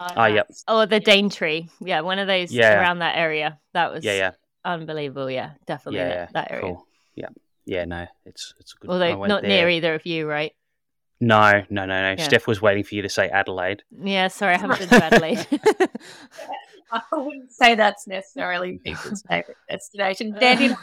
Oh, 0.00 0.08
oh 0.16 0.26
yep. 0.26 0.50
Oh, 0.66 0.86
the 0.86 0.98
Daintree. 0.98 1.68
Yeah, 1.80 2.00
one 2.00 2.18
of 2.18 2.26
those 2.26 2.50
yeah. 2.52 2.80
around 2.80 3.00
that 3.00 3.16
area. 3.16 3.60
That 3.74 3.92
was 3.92 4.04
yeah, 4.04 4.14
yeah. 4.14 4.30
unbelievable. 4.64 5.30
Yeah, 5.30 5.52
definitely 5.66 6.00
yeah, 6.00 6.08
that, 6.08 6.32
that, 6.32 6.50
area. 6.50 6.62
Cool. 6.62 6.86
Yeah, 7.14 7.28
yeah. 7.66 7.84
No, 7.84 8.06
it's 8.24 8.54
it's 8.58 8.74
a 8.74 8.78
good. 8.78 8.90
Although 8.90 9.26
not 9.26 9.42
there. 9.42 9.50
near 9.50 9.68
either 9.68 9.94
of 9.94 10.06
you, 10.06 10.26
right? 10.26 10.52
No, 11.20 11.64
no, 11.68 11.84
no, 11.84 11.86
no. 11.86 12.10
Yeah. 12.16 12.24
Steph 12.24 12.46
was 12.46 12.62
waiting 12.62 12.84
for 12.84 12.94
you 12.94 13.02
to 13.02 13.08
say 13.08 13.28
Adelaide. 13.28 13.82
Yeah, 13.90 14.28
sorry, 14.28 14.54
I 14.54 14.58
haven't 14.58 14.78
been 14.78 14.88
to 14.88 15.04
Adelaide. 15.04 15.46
I 16.92 17.02
wouldn't 17.12 17.52
say 17.52 17.74
that's 17.74 18.06
necessarily 18.06 18.78
people's 18.78 19.22
favourite 19.22 19.58
destination. 19.68 20.32
Dandenong, 20.32 20.78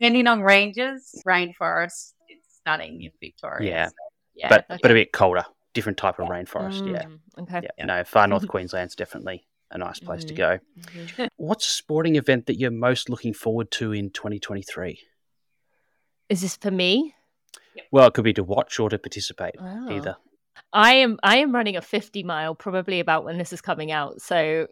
depending 0.00 0.26
on 0.26 0.42
ranges, 0.42 1.22
rainforest, 1.26 2.14
it's 2.28 2.56
stunning 2.56 3.02
in 3.02 3.12
Victoria. 3.20 3.70
Yeah, 3.70 3.86
so, 3.88 3.94
yeah 4.34 4.48
but 4.48 4.64
okay. 4.70 4.80
but 4.82 4.90
a 4.90 4.94
bit 4.94 5.12
colder 5.12 5.44
different 5.72 5.98
type 5.98 6.18
of 6.18 6.28
rainforest. 6.28 6.82
Mm, 6.82 6.92
yeah. 6.92 7.42
Okay. 7.42 7.68
Yeah. 7.78 7.84
No, 7.84 8.04
far 8.04 8.26
north 8.26 8.46
Queensland's 8.48 8.94
definitely 8.94 9.46
a 9.70 9.78
nice 9.78 10.00
place 10.00 10.24
mm-hmm. 10.24 10.28
to 10.28 10.34
go. 10.34 10.58
Mm-hmm. 10.80 11.24
What's 11.36 11.66
a 11.66 11.70
sporting 11.70 12.16
event 12.16 12.46
that 12.46 12.58
you're 12.58 12.70
most 12.70 13.08
looking 13.08 13.34
forward 13.34 13.70
to 13.72 13.92
in 13.92 14.10
2023? 14.10 15.00
Is 16.28 16.40
this 16.42 16.56
for 16.56 16.70
me? 16.70 17.14
Well, 17.90 18.06
it 18.08 18.14
could 18.14 18.24
be 18.24 18.32
to 18.34 18.44
watch 18.44 18.78
or 18.78 18.88
to 18.88 18.98
participate. 18.98 19.56
Oh. 19.58 19.90
Either. 19.90 20.16
I 20.72 20.94
am 20.94 21.18
I 21.22 21.38
am 21.38 21.54
running 21.54 21.76
a 21.76 21.82
50 21.82 22.22
mile 22.22 22.54
probably 22.54 23.00
about 23.00 23.24
when 23.24 23.38
this 23.38 23.52
is 23.52 23.60
coming 23.60 23.90
out. 23.90 24.20
So 24.20 24.66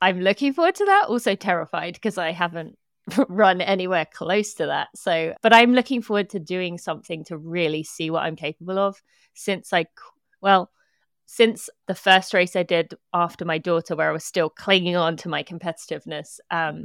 I'm 0.00 0.20
looking 0.20 0.52
forward 0.52 0.74
to 0.76 0.84
that. 0.86 1.06
Also 1.08 1.34
terrified 1.34 1.94
because 1.94 2.18
I 2.18 2.32
haven't 2.32 2.76
run 3.28 3.60
anywhere 3.60 4.06
close 4.12 4.54
to 4.54 4.66
that. 4.66 4.88
So, 4.94 5.34
but 5.42 5.52
I'm 5.52 5.72
looking 5.72 6.02
forward 6.02 6.30
to 6.30 6.38
doing 6.38 6.78
something 6.78 7.24
to 7.24 7.38
really 7.38 7.84
see 7.84 8.10
what 8.10 8.22
I'm 8.22 8.36
capable 8.36 8.78
of 8.78 9.00
since 9.34 9.72
I, 9.72 9.86
well, 10.40 10.70
since 11.26 11.68
the 11.86 11.94
first 11.94 12.32
race 12.32 12.56
I 12.56 12.62
did 12.62 12.94
after 13.12 13.44
my 13.44 13.58
daughter, 13.58 13.94
where 13.94 14.08
I 14.08 14.12
was 14.12 14.24
still 14.24 14.48
clinging 14.48 14.96
on 14.96 15.16
to 15.18 15.28
my 15.28 15.42
competitiveness, 15.42 16.40
um, 16.50 16.84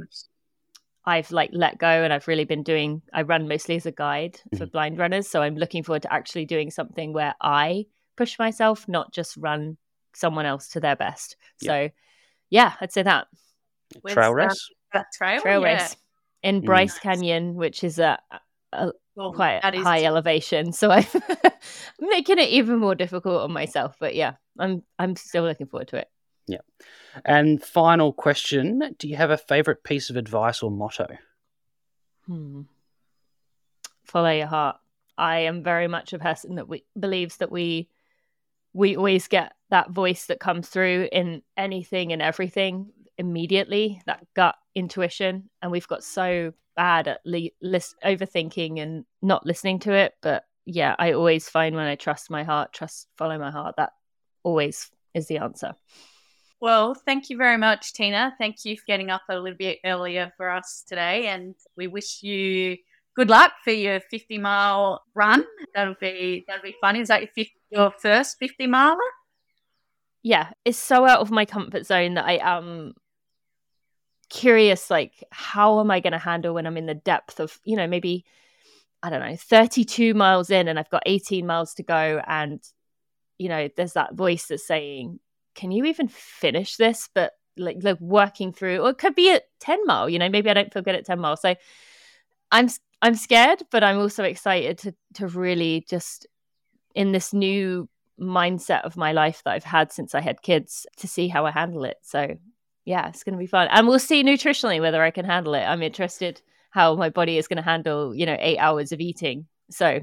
I've 1.06 1.30
like 1.30 1.50
let 1.52 1.78
go 1.78 1.86
and 1.86 2.12
I've 2.12 2.28
really 2.28 2.44
been 2.44 2.62
doing, 2.62 3.02
I 3.12 3.22
run 3.22 3.46
mostly 3.46 3.76
as 3.76 3.86
a 3.86 3.92
guide 3.92 4.40
for 4.50 4.64
mm-hmm. 4.64 4.72
blind 4.72 4.98
runners. 4.98 5.28
So 5.28 5.42
I'm 5.42 5.56
looking 5.56 5.82
forward 5.82 6.02
to 6.02 6.12
actually 6.12 6.46
doing 6.46 6.70
something 6.70 7.12
where 7.12 7.34
I 7.40 7.86
push 8.16 8.38
myself, 8.38 8.88
not 8.88 9.12
just 9.12 9.36
run 9.36 9.76
someone 10.14 10.46
else 10.46 10.68
to 10.68 10.80
their 10.80 10.96
best. 10.96 11.36
Yeah. 11.60 11.68
So 11.68 11.90
yeah, 12.50 12.72
I'd 12.80 12.92
say 12.92 13.02
that. 13.02 13.26
Trail 14.08 14.32
race? 14.32 14.70
Uh, 14.94 15.02
trail, 15.12 15.40
trail 15.40 15.60
yeah. 15.60 15.74
race 15.74 15.96
in 16.42 16.62
mm. 16.62 16.64
Bryce 16.64 16.98
Canyon, 16.98 17.54
which 17.54 17.84
is 17.84 17.98
a, 17.98 18.18
a 18.72 18.92
well, 19.16 19.32
quite 19.32 19.60
high 19.62 20.04
elevation. 20.04 20.72
So 20.72 20.90
I'm 20.90 21.06
making 22.00 22.38
it 22.38 22.48
even 22.50 22.78
more 22.78 22.94
difficult 22.94 23.42
on 23.42 23.52
myself. 23.52 23.96
But 24.00 24.14
yeah, 24.14 24.34
I'm 24.58 24.82
I'm 24.98 25.16
still 25.16 25.44
looking 25.44 25.66
forward 25.66 25.88
to 25.88 25.98
it. 25.98 26.08
Yeah. 26.46 26.58
And 27.24 27.62
final 27.62 28.12
question: 28.12 28.94
Do 28.98 29.08
you 29.08 29.16
have 29.16 29.30
a 29.30 29.38
favorite 29.38 29.84
piece 29.84 30.10
of 30.10 30.16
advice 30.16 30.62
or 30.62 30.70
motto? 30.70 31.06
Hmm. 32.26 32.62
Follow 34.04 34.30
your 34.30 34.46
heart. 34.46 34.76
I 35.16 35.40
am 35.40 35.62
very 35.62 35.88
much 35.88 36.12
a 36.12 36.18
person 36.18 36.56
that 36.56 36.68
we 36.68 36.84
believes 36.98 37.38
that 37.38 37.52
we 37.52 37.88
we 38.72 38.96
always 38.96 39.28
get 39.28 39.52
that 39.70 39.90
voice 39.90 40.26
that 40.26 40.40
comes 40.40 40.68
through 40.68 41.08
in 41.12 41.42
anything 41.56 42.12
and 42.12 42.20
everything 42.20 42.90
immediately 43.16 44.02
that 44.06 44.26
gut 44.34 44.56
intuition 44.74 45.48
and 45.62 45.70
we've 45.70 45.86
got 45.86 46.02
so 46.02 46.52
bad 46.74 47.06
at 47.06 47.20
li- 47.24 47.54
list- 47.62 47.94
overthinking 48.04 48.80
and 48.80 49.04
not 49.22 49.46
listening 49.46 49.78
to 49.78 49.92
it 49.92 50.14
but 50.20 50.44
yeah 50.66 50.96
i 50.98 51.12
always 51.12 51.48
find 51.48 51.76
when 51.76 51.86
i 51.86 51.94
trust 51.94 52.28
my 52.28 52.42
heart 52.42 52.72
trust 52.72 53.06
follow 53.16 53.38
my 53.38 53.52
heart 53.52 53.76
that 53.76 53.92
always 54.42 54.90
is 55.14 55.28
the 55.28 55.38
answer 55.38 55.74
well 56.64 56.94
thank 56.94 57.28
you 57.28 57.36
very 57.36 57.58
much 57.58 57.92
tina. 57.92 58.34
Thank 58.38 58.64
you 58.64 58.74
for 58.74 58.84
getting 58.86 59.10
up 59.10 59.20
a 59.28 59.38
little 59.38 59.56
bit 59.56 59.80
earlier 59.84 60.32
for 60.38 60.48
us 60.48 60.82
today 60.88 61.26
and 61.26 61.54
we 61.76 61.88
wish 61.88 62.22
you 62.22 62.78
good 63.14 63.28
luck 63.28 63.52
for 63.62 63.70
your 63.70 64.00
50 64.00 64.38
mile 64.38 65.02
run. 65.14 65.44
That'll 65.74 65.94
be 66.00 66.46
that'll 66.48 66.62
be 66.62 66.74
fun. 66.80 66.96
Is 66.96 67.08
that 67.08 67.20
your, 67.20 67.30
50, 67.34 67.52
your 67.68 67.90
first 68.00 68.38
50 68.38 68.66
miler? 68.66 68.96
Yeah 70.22 70.52
it's 70.64 70.78
so 70.78 71.06
out 71.06 71.20
of 71.20 71.30
my 71.30 71.44
comfort 71.44 71.84
zone 71.84 72.14
that 72.14 72.24
i 72.24 72.38
am 72.42 72.94
curious 74.30 74.88
like 74.88 75.22
how 75.30 75.80
am 75.80 75.90
i 75.90 76.00
going 76.00 76.14
to 76.14 76.18
handle 76.18 76.54
when 76.54 76.66
i'm 76.66 76.78
in 76.78 76.86
the 76.86 76.94
depth 76.94 77.40
of 77.40 77.60
you 77.64 77.76
know 77.76 77.86
maybe 77.86 78.24
i 79.02 79.10
don't 79.10 79.20
know 79.20 79.36
32 79.36 80.14
miles 80.14 80.48
in 80.48 80.66
and 80.66 80.78
i've 80.78 80.88
got 80.88 81.02
18 81.04 81.46
miles 81.46 81.74
to 81.74 81.82
go 81.82 82.22
and 82.26 82.58
you 83.36 83.50
know 83.50 83.68
there's 83.76 83.92
that 83.92 84.14
voice 84.14 84.46
that's 84.46 84.66
saying 84.66 85.20
can 85.54 85.70
you 85.70 85.84
even 85.84 86.08
finish 86.08 86.76
this 86.76 87.08
but 87.14 87.32
like 87.56 87.78
like 87.82 88.00
working 88.00 88.52
through 88.52 88.78
or 88.78 88.90
it 88.90 88.98
could 88.98 89.14
be 89.14 89.30
at 89.30 89.44
10 89.60 89.86
mile 89.86 90.08
you 90.08 90.18
know 90.18 90.28
maybe 90.28 90.50
i 90.50 90.54
don't 90.54 90.72
feel 90.72 90.82
good 90.82 90.94
at 90.94 91.06
10 91.06 91.18
miles 91.20 91.40
so 91.40 91.54
i'm 92.50 92.68
i'm 93.00 93.14
scared 93.14 93.62
but 93.70 93.84
i'm 93.84 93.98
also 93.98 94.24
excited 94.24 94.78
to 94.78 94.94
to 95.14 95.28
really 95.28 95.84
just 95.88 96.26
in 96.94 97.12
this 97.12 97.32
new 97.32 97.88
mindset 98.20 98.82
of 98.82 98.96
my 98.96 99.12
life 99.12 99.42
that 99.44 99.52
i've 99.52 99.64
had 99.64 99.92
since 99.92 100.14
i 100.14 100.20
had 100.20 100.42
kids 100.42 100.86
to 100.96 101.06
see 101.06 101.28
how 101.28 101.46
i 101.46 101.50
handle 101.50 101.84
it 101.84 101.96
so 102.02 102.36
yeah, 102.84 103.08
it's 103.08 103.24
going 103.24 103.32
to 103.34 103.38
be 103.38 103.46
fun. 103.46 103.68
And 103.70 103.86
we'll 103.86 103.98
see 103.98 104.22
nutritionally 104.22 104.80
whether 104.80 105.02
I 105.02 105.10
can 105.10 105.24
handle 105.24 105.54
it. 105.54 105.62
I'm 105.62 105.82
interested 105.82 106.40
how 106.70 106.94
my 106.96 107.08
body 107.08 107.38
is 107.38 107.48
going 107.48 107.56
to 107.56 107.62
handle, 107.62 108.14
you 108.14 108.26
know, 108.26 108.36
eight 108.38 108.58
hours 108.58 108.92
of 108.92 109.00
eating. 109.00 109.46
So 109.70 110.00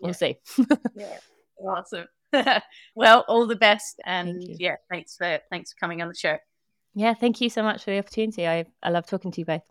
we'll 0.00 0.10
yeah. 0.10 0.12
see. 0.12 0.36
yeah, 0.94 1.18
awesome. 1.60 2.06
well, 2.94 3.24
all 3.28 3.46
the 3.46 3.56
best, 3.56 4.00
and 4.04 4.42
yeah, 4.42 4.76
thanks 4.90 5.16
for 5.16 5.40
thanks 5.50 5.72
for 5.72 5.78
coming 5.78 6.02
on 6.02 6.08
the 6.08 6.14
show. 6.14 6.36
Yeah, 6.94 7.14
thank 7.14 7.40
you 7.40 7.48
so 7.48 7.62
much 7.62 7.84
for 7.84 7.90
the 7.90 7.98
opportunity. 7.98 8.46
I 8.46 8.66
I 8.82 8.90
love 8.90 9.06
talking 9.06 9.30
to 9.32 9.40
you 9.40 9.44
both. 9.44 9.62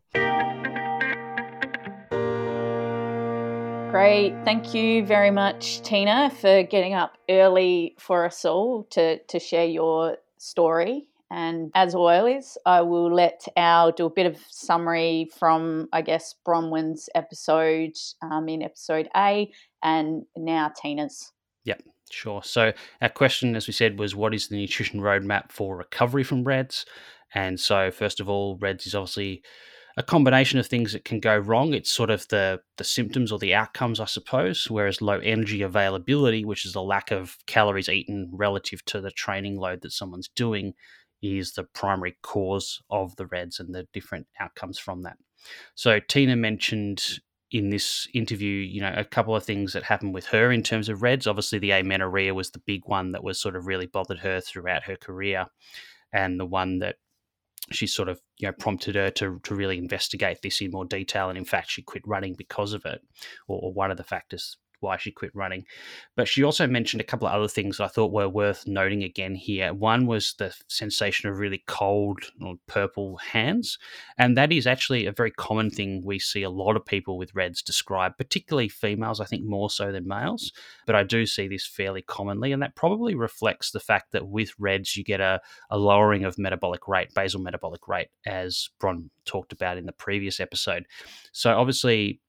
Great. 3.92 4.36
Thank 4.46 4.76
you 4.76 5.04
very 5.04 5.32
much, 5.32 5.82
Tina, 5.82 6.30
for 6.30 6.62
getting 6.62 6.94
up 6.94 7.18
early 7.28 7.96
for 7.98 8.26
us 8.26 8.46
all 8.46 8.84
to, 8.92 9.18
to 9.18 9.40
share 9.40 9.66
your 9.66 10.18
story. 10.38 11.08
And 11.32 11.72
as 11.74 11.96
always, 11.96 12.56
I 12.68 12.82
will 12.82 13.12
let 13.12 13.48
Al 13.58 13.92
do 13.92 14.06
a 14.06 14.10
bit 14.12 14.28
of 14.28 14.38
summary 14.48 15.28
from, 15.40 15.90
I 15.92 16.04
guess, 16.04 16.36
Bronwyn's 16.46 17.10
episode 17.16 17.94
um, 18.22 18.48
in 18.48 18.62
episode 18.62 19.10
A 19.18 19.52
and 19.82 20.24
now 20.38 20.72
Tina's. 20.80 21.32
Yep, 21.66 21.82
sure. 22.12 22.42
So, 22.44 22.74
our 23.02 23.10
question, 23.10 23.56
as 23.56 23.68
we 23.68 23.74
said, 23.74 24.00
was 24.00 24.16
what 24.16 24.34
is 24.34 24.48
the 24.48 24.58
nutrition 24.58 25.02
roadmap 25.02 25.52
for 25.52 25.76
recovery 25.78 26.24
from 26.24 26.44
RED-S? 26.44 26.86
And 27.34 27.60
so, 27.60 27.92
first 27.92 28.20
of 28.20 28.30
all, 28.30 28.58
RED-S 28.58 28.88
is 28.88 28.96
obviously 28.96 29.44
a 29.98 30.04
combination 30.04 30.60
of 30.60 30.68
things 30.68 30.94
that 30.94 31.04
can 31.04 31.20
go 31.20 31.38
wrong. 31.38 31.74
It's 31.74 31.92
sort 31.92 32.10
of 32.10 32.28
the 32.30 32.62
the 32.78 32.84
symptoms 32.84 33.32
or 33.32 33.40
the 33.40 33.54
outcomes, 33.54 34.00
I 34.00 34.06
suppose. 34.06 34.70
Whereas 34.70 35.02
low 35.02 35.20
energy 35.20 35.62
availability, 35.62 36.46
which 36.46 36.66
is 36.66 36.74
the 36.74 36.82
lack 36.82 37.12
of 37.12 37.38
calories 37.48 37.90
eaten 37.90 38.30
relative 38.32 38.84
to 38.86 39.02
the 39.02 39.12
training 39.12 39.58
load 39.58 39.82
that 39.82 39.92
someone's 39.92 40.30
doing, 40.36 40.74
is 41.22 41.54
the 41.54 41.64
primary 41.64 42.18
cause 42.22 42.82
of 42.90 43.16
the 43.18 43.26
RED-S 43.26 43.60
and 43.60 43.76
the 43.76 43.88
different 43.94 44.28
outcomes 44.40 44.80
from 44.80 45.04
that. 45.04 45.18
So 45.76 46.00
Tina 46.00 46.36
mentioned 46.36 47.20
in 47.52 47.70
this 47.70 48.08
interview, 48.14 48.50
you 48.50 48.82
know, 48.82 48.94
a 48.96 49.04
couple 49.04 49.36
of 49.36 49.44
things 49.44 49.74
that 49.74 49.84
happened 49.84 50.14
with 50.14 50.28
her 50.28 50.52
in 50.52 50.62
terms 50.62 50.90
of 50.90 51.02
RED-S. 51.02 51.28
Obviously, 51.28 51.60
the 51.60 51.72
amenorrhea 51.72 52.34
was 52.34 52.52
the 52.52 52.60
big 52.60 52.84
one 52.86 53.12
that 53.12 53.24
was 53.24 53.42
sort 53.42 53.56
of 53.56 53.66
really 53.66 53.88
bothered 53.88 54.20
her 54.20 54.40
throughout 54.40 54.84
her 54.84 54.96
career, 54.96 55.48
and 56.14 56.40
the 56.40 56.46
one 56.46 56.80
that 56.80 56.98
she 57.72 57.86
sort 57.88 58.10
of 58.10 58.20
you 58.38 58.48
know 58.48 58.54
prompted 58.54 58.96
her 58.96 59.12
to 59.12 59.40
to 59.44 59.56
really 59.56 59.78
investigate 59.78 60.42
this 60.42 60.62
in 60.62 60.72
more 60.72 60.86
detail. 60.86 61.30
And 61.30 61.38
in 61.38 61.46
fact, 61.46 61.72
she 61.72 61.82
quit 61.82 62.04
running 62.06 62.36
because 62.36 62.74
of 62.74 62.86
it, 62.86 63.02
or, 63.48 63.60
or 63.62 63.74
one 63.74 63.92
of 63.92 63.98
the 63.98 64.04
factors 64.04 64.58
why 64.80 64.98
she 64.98 65.12
quit 65.12 65.32
running. 65.34 65.66
But 66.16 66.28
she 66.28 66.44
also 66.44 66.68
mentioned 66.68 67.02
a 67.02 67.06
couple 67.06 67.28
of 67.28 67.34
other 67.34 67.48
things 67.48 67.80
I 67.80 67.88
thought 67.88 68.12
were 68.12 68.30
worth 68.30 68.68
noting 68.68 69.04
again 69.04 69.36
here. 69.36 69.74
One 69.74 70.06
was 70.06 70.34
the 70.38 70.56
sensation 70.68 71.30
of 71.30 71.38
really 71.38 71.64
cold 71.68 72.20
or 72.42 72.56
purple 72.68 73.18
hands. 73.18 73.78
And 74.18 74.38
that 74.38 74.52
is 74.52 74.68
actually 74.68 75.06
a 75.06 75.12
very 75.12 75.32
common 75.32 75.70
thing 75.70 76.02
we 76.04 76.20
see 76.20 76.44
a 76.44 76.50
lot 76.50 76.76
of 76.76 76.86
people 76.86 77.18
with 77.18 77.36
RED-S 77.36 77.62
describe, 77.62 78.18
particularly 78.18 78.70
females, 78.70 79.20
I 79.20 79.26
think 79.26 79.44
more 79.44 79.70
so 79.70 79.92
than 79.92 80.08
males. 80.08 80.52
But 80.86 80.96
I 80.96 81.04
do 81.04 81.26
see 81.26 81.48
this 81.48 81.66
fairly 81.66 82.02
commonly. 82.02 82.52
And 82.52 82.62
that 82.62 82.76
probably 82.76 83.16
reflects 83.16 83.72
the 83.72 83.80
fact 83.80 84.12
that 84.12 84.28
with 84.28 84.52
RED-S, 84.60 84.96
you 84.96 85.04
get 85.04 85.22
a, 85.22 85.42
a 85.70 85.78
lowering 85.78 86.24
of 86.26 86.38
metabolic 86.38 86.88
rate, 86.88 87.14
basal 87.14 87.42
metabolic 87.42 87.88
rate, 87.88 88.10
as 88.26 88.70
Bron 88.80 89.10
talked 89.26 89.54
about 89.54 89.78
in 89.78 89.86
the 89.86 89.92
previous 89.92 90.40
episode. 90.40 90.86
So 91.32 91.52
obviously, 91.52 92.20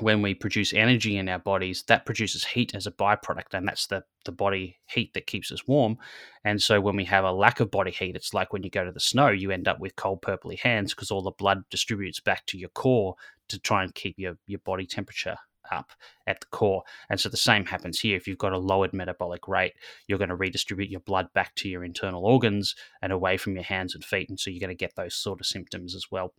when 0.00 0.22
we 0.22 0.34
produce 0.34 0.72
energy 0.72 1.16
in 1.16 1.28
our 1.28 1.38
bodies, 1.38 1.82
that 1.88 2.04
produces 2.04 2.44
heat 2.44 2.74
as 2.74 2.86
a 2.86 2.90
byproduct, 2.90 3.54
and 3.54 3.66
that's 3.66 3.86
the, 3.86 4.04
the 4.24 4.32
body 4.32 4.78
heat 4.86 5.14
that 5.14 5.26
keeps 5.26 5.50
us 5.50 5.66
warm. 5.66 5.98
And 6.44 6.60
so, 6.60 6.80
when 6.80 6.96
we 6.96 7.04
have 7.04 7.24
a 7.24 7.32
lack 7.32 7.60
of 7.60 7.70
body 7.70 7.90
heat, 7.90 8.16
it's 8.16 8.34
like 8.34 8.52
when 8.52 8.62
you 8.62 8.70
go 8.70 8.84
to 8.84 8.92
the 8.92 9.00
snow, 9.00 9.28
you 9.28 9.50
end 9.50 9.68
up 9.68 9.80
with 9.80 9.96
cold, 9.96 10.22
purpley 10.22 10.58
hands 10.58 10.94
because 10.94 11.10
all 11.10 11.22
the 11.22 11.30
blood 11.30 11.64
distributes 11.70 12.20
back 12.20 12.46
to 12.46 12.58
your 12.58 12.68
core 12.70 13.14
to 13.48 13.58
try 13.58 13.82
and 13.82 13.94
keep 13.94 14.18
your, 14.18 14.36
your 14.46 14.60
body 14.60 14.86
temperature 14.86 15.36
up 15.70 15.92
at 16.26 16.40
the 16.40 16.46
core. 16.46 16.82
And 17.08 17.18
so, 17.18 17.28
the 17.28 17.36
same 17.36 17.64
happens 17.64 18.00
here. 18.00 18.16
If 18.16 18.28
you've 18.28 18.38
got 18.38 18.52
a 18.52 18.58
lowered 18.58 18.92
metabolic 18.92 19.48
rate, 19.48 19.74
you're 20.06 20.18
going 20.18 20.30
to 20.30 20.36
redistribute 20.36 20.90
your 20.90 21.00
blood 21.00 21.32
back 21.32 21.54
to 21.56 21.68
your 21.68 21.84
internal 21.84 22.24
organs 22.24 22.74
and 23.02 23.12
away 23.12 23.36
from 23.36 23.54
your 23.54 23.64
hands 23.64 23.94
and 23.94 24.04
feet. 24.04 24.28
And 24.28 24.38
so, 24.38 24.50
you're 24.50 24.60
going 24.60 24.68
to 24.68 24.74
get 24.74 24.96
those 24.96 25.14
sort 25.14 25.40
of 25.40 25.46
symptoms 25.46 25.94
as 25.94 26.06
well. 26.10 26.34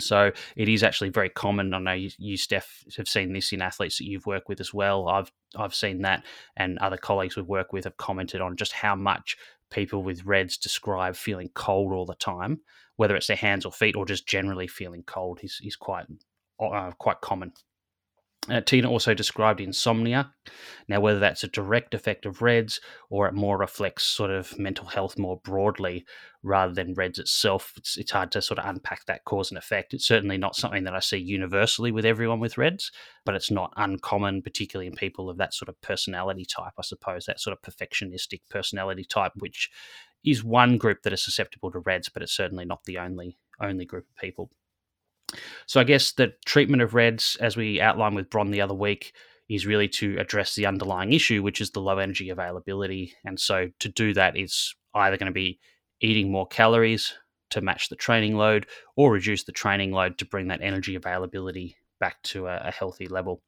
So 0.00 0.32
it 0.56 0.68
is 0.68 0.82
actually 0.82 1.10
very 1.10 1.28
common. 1.28 1.74
I 1.74 1.78
know 1.78 1.92
you, 1.92 2.10
you, 2.18 2.36
Steph, 2.36 2.84
have 2.96 3.08
seen 3.08 3.32
this 3.32 3.52
in 3.52 3.62
athletes 3.62 3.98
that 3.98 4.06
you've 4.06 4.26
worked 4.26 4.48
with 4.48 4.60
as 4.60 4.74
well. 4.74 5.08
I've 5.08 5.32
I've 5.56 5.74
seen 5.74 6.02
that, 6.02 6.24
and 6.56 6.78
other 6.78 6.96
colleagues 6.96 7.36
we've 7.36 7.46
worked 7.46 7.72
with 7.72 7.84
have 7.84 7.96
commented 7.96 8.40
on 8.40 8.56
just 8.56 8.72
how 8.72 8.96
much 8.96 9.36
people 9.70 10.02
with 10.02 10.24
RED-S 10.24 10.56
describe 10.56 11.16
feeling 11.16 11.50
cold 11.54 11.92
all 11.92 12.06
the 12.06 12.14
time, 12.14 12.60
whether 12.96 13.16
it's 13.16 13.28
their 13.28 13.36
hands 13.36 13.64
or 13.64 13.72
feet, 13.72 13.96
or 13.96 14.04
just 14.04 14.26
generally 14.26 14.66
feeling 14.66 15.02
cold. 15.04 15.40
is 15.42 15.60
is 15.62 15.76
quite 15.76 16.06
uh, 16.60 16.90
quite 16.98 17.20
common. 17.20 17.52
Uh, 18.50 18.60
Tina 18.60 18.90
also 18.90 19.14
described 19.14 19.60
insomnia. 19.60 20.30
Now, 20.86 21.00
whether 21.00 21.18
that's 21.18 21.44
a 21.44 21.48
direct 21.48 21.94
effect 21.94 22.26
of 22.26 22.42
RED-S 22.42 22.78
or 23.08 23.26
it 23.26 23.32
more 23.32 23.56
reflects 23.56 24.02
sort 24.04 24.30
of 24.30 24.58
mental 24.58 24.86
health 24.86 25.16
more 25.16 25.40
broadly 25.42 26.04
rather 26.42 26.74
than 26.74 26.92
RED-S 26.92 27.18
itself, 27.20 27.72
it's, 27.76 27.96
it's 27.96 28.10
hard 28.10 28.30
to 28.32 28.42
sort 28.42 28.58
of 28.58 28.66
unpack 28.66 29.06
that 29.06 29.24
cause 29.24 29.50
and 29.50 29.56
effect. 29.56 29.94
It's 29.94 30.06
certainly 30.06 30.36
not 30.36 30.56
something 30.56 30.84
that 30.84 30.94
I 30.94 31.00
see 31.00 31.16
universally 31.16 31.90
with 31.90 32.04
everyone 32.04 32.38
with 32.38 32.58
RED-S, 32.58 32.90
but 33.24 33.34
it's 33.34 33.50
not 33.50 33.72
uncommon, 33.76 34.42
particularly 34.42 34.88
in 34.88 34.94
people 34.94 35.30
of 35.30 35.38
that 35.38 35.54
sort 35.54 35.70
of 35.70 35.80
personality 35.80 36.44
type, 36.44 36.74
I 36.78 36.82
suppose, 36.82 37.24
that 37.24 37.40
sort 37.40 37.56
of 37.56 37.62
perfectionistic 37.62 38.42
personality 38.50 39.04
type, 39.04 39.32
which 39.36 39.70
is 40.22 40.44
one 40.44 40.76
group 40.76 41.02
that 41.02 41.14
is 41.14 41.24
susceptible 41.24 41.70
to 41.70 41.78
RED-S, 41.78 42.10
but 42.10 42.22
it's 42.22 42.36
certainly 42.36 42.66
not 42.66 42.84
the 42.84 42.98
only 42.98 43.38
only 43.60 43.86
group 43.86 44.04
of 44.10 44.16
people. 44.16 44.50
So 45.66 45.80
I 45.80 45.84
guess 45.84 46.12
the 46.12 46.32
treatment 46.46 46.82
of 46.82 46.94
RED-S, 46.94 47.36
as 47.40 47.56
we 47.56 47.80
outlined 47.80 48.16
with 48.16 48.30
Bron 48.30 48.50
the 48.50 48.60
other 48.60 48.74
week, 48.74 49.14
is 49.48 49.66
really 49.66 49.88
to 49.88 50.16
address 50.18 50.54
the 50.54 50.66
underlying 50.66 51.12
issue, 51.12 51.42
which 51.42 51.60
is 51.60 51.70
the 51.70 51.80
low 51.80 51.98
energy 51.98 52.30
availability. 52.30 53.14
And 53.24 53.38
so 53.38 53.68
to 53.80 53.88
do 53.88 54.14
that, 54.14 54.36
it's 54.36 54.74
either 54.94 55.16
going 55.16 55.26
to 55.26 55.32
be 55.32 55.58
eating 56.00 56.30
more 56.30 56.46
calories 56.46 57.14
to 57.50 57.60
match 57.60 57.88
the 57.88 57.96
training 57.96 58.36
load 58.36 58.66
or 58.96 59.12
reduce 59.12 59.44
the 59.44 59.52
training 59.52 59.92
load 59.92 60.18
to 60.18 60.24
bring 60.24 60.48
that 60.48 60.62
energy 60.62 60.94
availability 60.94 61.76
back 62.00 62.22
to 62.22 62.46
a, 62.46 62.62
a 62.64 62.70
healthy 62.70 63.06
level. 63.06 63.42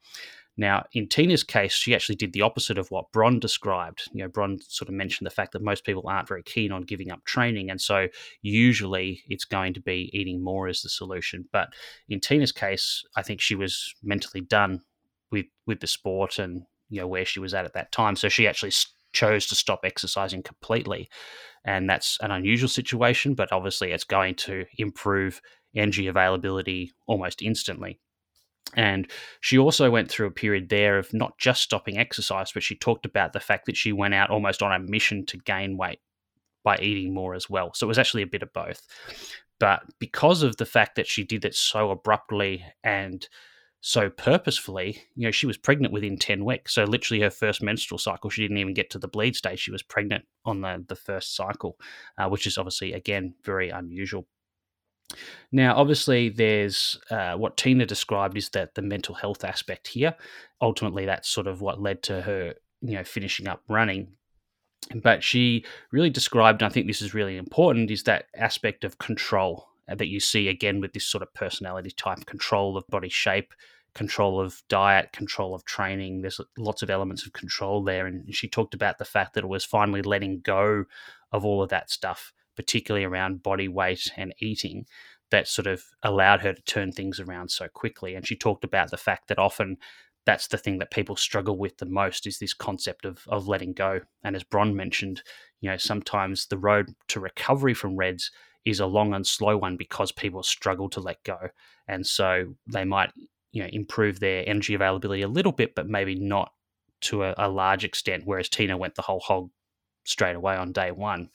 Now, 0.56 0.84
in 0.92 1.08
Tina's 1.08 1.44
case, 1.44 1.72
she 1.74 1.94
actually 1.94 2.16
did 2.16 2.32
the 2.32 2.42
opposite 2.42 2.78
of 2.78 2.90
what 2.90 3.12
Bron 3.12 3.38
described. 3.38 4.08
You 4.12 4.22
know, 4.22 4.28
Bron 4.28 4.58
sort 4.60 4.88
of 4.88 4.94
mentioned 4.94 5.26
the 5.26 5.34
fact 5.34 5.52
that 5.52 5.62
most 5.62 5.84
people 5.84 6.08
aren't 6.08 6.28
very 6.28 6.42
keen 6.42 6.72
on 6.72 6.82
giving 6.82 7.10
up 7.10 7.24
training, 7.24 7.70
and 7.70 7.80
so 7.80 8.08
usually 8.42 9.22
it's 9.28 9.44
going 9.44 9.74
to 9.74 9.80
be 9.80 10.10
eating 10.14 10.42
more 10.42 10.66
as 10.68 10.80
the 10.80 10.88
solution. 10.88 11.46
But 11.52 11.74
in 12.08 12.20
Tina's 12.20 12.52
case, 12.52 13.04
I 13.16 13.22
think 13.22 13.40
she 13.40 13.54
was 13.54 13.94
mentally 14.02 14.40
done 14.40 14.80
with 15.30 15.46
with 15.66 15.80
the 15.80 15.86
sport 15.86 16.38
and 16.38 16.62
you 16.88 17.00
know 17.00 17.08
where 17.08 17.24
she 17.24 17.40
was 17.40 17.52
at 17.52 17.66
at 17.66 17.74
that 17.74 17.92
time, 17.92 18.16
so 18.16 18.28
she 18.28 18.48
actually 18.48 18.72
chose 19.12 19.46
to 19.48 19.54
stop 19.54 19.80
exercising 19.84 20.42
completely, 20.42 21.10
and 21.66 21.88
that's 21.88 22.16
an 22.22 22.30
unusual 22.30 22.68
situation. 22.68 23.34
But 23.34 23.52
obviously, 23.52 23.92
it's 23.92 24.04
going 24.04 24.36
to 24.36 24.64
improve 24.78 25.42
energy 25.74 26.06
availability 26.06 26.92
almost 27.06 27.42
instantly. 27.42 28.00
And 28.74 29.10
she 29.40 29.58
also 29.58 29.90
went 29.90 30.10
through 30.10 30.26
a 30.26 30.32
period 30.32 30.68
there 30.68 30.98
of 30.98 31.12
not 31.14 31.38
just 31.38 31.62
stopping 31.62 31.98
exercise, 31.98 32.52
but 32.52 32.62
she 32.62 32.74
talked 32.74 33.06
about 33.06 33.32
the 33.32 33.40
fact 33.40 33.66
that 33.66 33.76
she 33.76 33.92
went 33.92 34.14
out 34.14 34.30
almost 34.30 34.62
on 34.62 34.72
a 34.72 34.78
mission 34.78 35.24
to 35.26 35.38
gain 35.38 35.76
weight 35.76 36.00
by 36.64 36.76
eating 36.78 37.14
more 37.14 37.34
as 37.34 37.48
well. 37.48 37.72
So 37.74 37.86
it 37.86 37.88
was 37.88 37.98
actually 37.98 38.22
a 38.22 38.26
bit 38.26 38.42
of 38.42 38.52
both. 38.52 38.82
But 39.58 39.82
because 39.98 40.42
of 40.42 40.56
the 40.56 40.66
fact 40.66 40.96
that 40.96 41.06
she 41.06 41.24
did 41.24 41.44
it 41.44 41.54
so 41.54 41.90
abruptly 41.90 42.64
and 42.82 43.26
so 43.80 44.10
purposefully, 44.10 45.04
you 45.14 45.26
know, 45.26 45.30
she 45.30 45.46
was 45.46 45.56
pregnant 45.56 45.94
within 45.94 46.18
10 46.18 46.44
weeks. 46.44 46.74
So 46.74 46.84
literally 46.84 47.22
her 47.22 47.30
first 47.30 47.62
menstrual 47.62 47.98
cycle, 47.98 48.30
she 48.30 48.42
didn't 48.42 48.58
even 48.58 48.74
get 48.74 48.90
to 48.90 48.98
the 48.98 49.08
bleed 49.08 49.36
stage. 49.36 49.60
She 49.60 49.70
was 49.70 49.84
pregnant 49.84 50.24
on 50.44 50.60
the, 50.60 50.84
the 50.88 50.96
first 50.96 51.36
cycle, 51.36 51.78
uh, 52.18 52.28
which 52.28 52.46
is 52.46 52.58
obviously, 52.58 52.92
again, 52.94 53.34
very 53.44 53.70
unusual. 53.70 54.26
Now, 55.52 55.76
obviously, 55.76 56.28
there's 56.28 56.98
uh, 57.10 57.34
what 57.36 57.56
Tina 57.56 57.86
described 57.86 58.36
is 58.36 58.48
that 58.50 58.74
the 58.74 58.82
mental 58.82 59.14
health 59.14 59.44
aspect 59.44 59.88
here. 59.88 60.14
Ultimately, 60.60 61.06
that's 61.06 61.28
sort 61.28 61.46
of 61.46 61.60
what 61.60 61.80
led 61.80 62.02
to 62.04 62.22
her, 62.22 62.54
you 62.80 62.94
know, 62.94 63.04
finishing 63.04 63.46
up 63.46 63.62
running. 63.68 64.16
But 64.94 65.22
she 65.22 65.64
really 65.90 66.10
described, 66.10 66.62
and 66.62 66.70
I 66.70 66.72
think 66.72 66.86
this 66.86 67.02
is 67.02 67.14
really 67.14 67.36
important, 67.36 67.90
is 67.90 68.04
that 68.04 68.26
aspect 68.36 68.84
of 68.84 68.98
control 68.98 69.68
uh, 69.88 69.94
that 69.94 70.08
you 70.08 70.20
see 70.20 70.48
again 70.48 70.80
with 70.80 70.92
this 70.92 71.06
sort 71.06 71.22
of 71.22 71.34
personality 71.34 71.90
type 71.90 72.26
control 72.26 72.76
of 72.76 72.86
body 72.88 73.08
shape, 73.08 73.52
control 73.94 74.40
of 74.40 74.62
diet, 74.68 75.12
control 75.12 75.54
of 75.54 75.64
training. 75.64 76.20
There's 76.20 76.40
lots 76.58 76.82
of 76.82 76.90
elements 76.90 77.24
of 77.24 77.32
control 77.32 77.82
there. 77.82 78.06
And 78.06 78.32
she 78.34 78.48
talked 78.48 78.74
about 78.74 78.98
the 78.98 79.04
fact 79.04 79.34
that 79.34 79.44
it 79.44 79.48
was 79.48 79.64
finally 79.64 80.02
letting 80.02 80.40
go 80.40 80.84
of 81.32 81.44
all 81.44 81.62
of 81.62 81.70
that 81.70 81.90
stuff 81.90 82.32
particularly 82.56 83.04
around 83.04 83.42
body 83.42 83.68
weight 83.68 84.10
and 84.16 84.34
eating, 84.40 84.86
that 85.30 85.48
sort 85.48 85.66
of 85.66 85.84
allowed 86.02 86.40
her 86.40 86.52
to 86.52 86.62
turn 86.62 86.92
things 86.92 87.20
around 87.20 87.50
so 87.50 87.68
quickly. 87.68 88.14
And 88.14 88.26
she 88.26 88.36
talked 88.36 88.64
about 88.64 88.90
the 88.90 88.96
fact 88.96 89.28
that 89.28 89.38
often 89.38 89.76
that's 90.24 90.48
the 90.48 90.58
thing 90.58 90.78
that 90.78 90.90
people 90.90 91.16
struggle 91.16 91.56
with 91.56 91.78
the 91.78 91.86
most 91.86 92.26
is 92.26 92.38
this 92.38 92.52
concept 92.54 93.04
of 93.04 93.24
of 93.28 93.46
letting 93.48 93.72
go. 93.72 94.00
And 94.24 94.34
as 94.34 94.42
Bron 94.42 94.74
mentioned, 94.74 95.22
you 95.60 95.70
know, 95.70 95.76
sometimes 95.76 96.46
the 96.46 96.58
road 96.58 96.94
to 97.08 97.20
recovery 97.20 97.74
from 97.74 97.96
RED-S 97.96 98.30
is 98.64 98.80
a 98.80 98.86
long 98.86 99.14
and 99.14 99.26
slow 99.26 99.56
one 99.56 99.76
because 99.76 100.10
people 100.12 100.42
struggle 100.42 100.90
to 100.90 101.00
let 101.00 101.22
go. 101.22 101.38
And 101.86 102.04
so 102.04 102.56
they 102.66 102.84
might, 102.84 103.12
you 103.52 103.62
know, 103.62 103.68
improve 103.72 104.18
their 104.18 104.42
energy 104.48 104.74
availability 104.74 105.22
a 105.22 105.28
little 105.28 105.52
bit, 105.52 105.76
but 105.76 105.88
maybe 105.88 106.16
not 106.16 106.52
to 107.02 107.22
a, 107.22 107.34
a 107.38 107.48
large 107.48 107.84
extent. 107.84 108.24
Whereas 108.26 108.48
Tina 108.48 108.76
went 108.76 108.96
the 108.96 109.02
whole 109.02 109.20
hog 109.20 109.50
straight 110.04 110.34
away 110.34 110.56
on 110.56 110.72
day 110.72 110.90
one. 110.90 111.30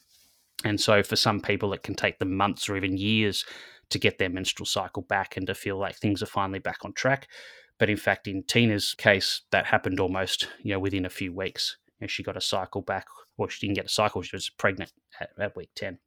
And 0.64 0.80
so 0.80 1.01
for 1.03 1.16
some 1.16 1.41
people, 1.41 1.74
it 1.74 1.84
can 1.84 1.95
take 1.95 2.20
them 2.20 2.36
months 2.36 2.70
or 2.70 2.78
even 2.78 2.97
years 2.97 3.45
to 3.89 3.99
get 3.99 4.18
their 4.18 4.30
menstrual 4.30 4.66
cycle 4.66 5.03
back 5.03 5.38
and 5.38 5.45
to 5.47 5.55
feel 5.55 5.78
like 5.78 5.95
things 5.95 6.24
are 6.24 6.28
finally 6.28 6.59
back 6.59 6.80
on 6.84 6.93
track. 6.93 7.28
But 7.78 7.89
in 7.89 7.97
fact, 7.97 8.28
in 8.28 8.43
Tina's 8.43 8.93
case, 8.93 9.41
that 9.51 9.66
happened 9.66 9.99
almost 9.99 10.47
you 10.62 10.72
know 10.74 10.80
within 10.80 11.05
a 11.05 11.09
few 11.09 11.34
weeks. 11.34 11.78
You 11.99 12.05
know, 12.05 12.07
she 12.07 12.24
got 12.24 12.38
a 12.38 12.41
cycle 12.41 12.82
back, 12.82 13.07
or 13.38 13.49
she 13.49 13.66
didn't 13.66 13.78
get 13.78 13.86
a 13.86 13.89
cycle. 13.89 14.22
She 14.22 14.36
was 14.36 14.49
pregnant 14.49 14.91
at, 15.20 15.30
at 15.39 15.55
week 15.55 15.72
ten. 15.76 15.97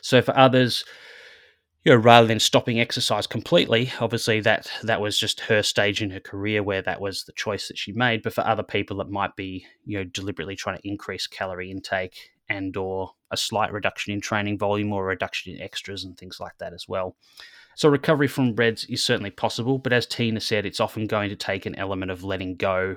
So 0.00 0.22
for 0.22 0.36
others, 0.36 0.84
you 1.84 1.92
know, 1.92 1.98
rather 1.98 2.26
than 2.26 2.40
stopping 2.40 2.80
exercise 2.80 3.26
completely, 3.26 3.92
obviously 4.00 4.40
that 4.40 4.70
that 4.82 5.00
was 5.00 5.18
just 5.18 5.40
her 5.40 5.62
stage 5.62 6.00
in 6.02 6.10
her 6.10 6.20
career 6.20 6.62
where 6.62 6.82
that 6.82 7.00
was 7.00 7.24
the 7.24 7.32
choice 7.32 7.68
that 7.68 7.78
she 7.78 7.92
made. 7.92 8.22
But 8.22 8.32
for 8.32 8.46
other 8.46 8.62
people, 8.62 9.00
it 9.00 9.10
might 9.10 9.36
be 9.36 9.66
you 9.84 9.98
know 9.98 10.04
deliberately 10.04 10.56
trying 10.56 10.78
to 10.78 10.88
increase 10.88 11.26
calorie 11.26 11.70
intake 11.70 12.30
and 12.48 12.76
or 12.76 13.10
a 13.30 13.36
slight 13.36 13.72
reduction 13.72 14.12
in 14.12 14.20
training 14.20 14.58
volume 14.58 14.92
or 14.92 15.04
a 15.04 15.08
reduction 15.08 15.54
in 15.54 15.60
extras 15.60 16.04
and 16.04 16.16
things 16.16 16.38
like 16.40 16.56
that 16.58 16.72
as 16.72 16.86
well. 16.88 17.16
So 17.74 17.88
recovery 17.88 18.28
from 18.28 18.54
RED-S 18.54 18.84
is 18.84 19.04
certainly 19.04 19.30
possible, 19.30 19.78
but 19.78 19.92
as 19.92 20.06
Tina 20.06 20.40
said, 20.40 20.64
it's 20.64 20.80
often 20.80 21.06
going 21.06 21.28
to 21.28 21.36
take 21.36 21.66
an 21.66 21.74
element 21.74 22.10
of 22.10 22.24
letting 22.24 22.56
go 22.56 22.96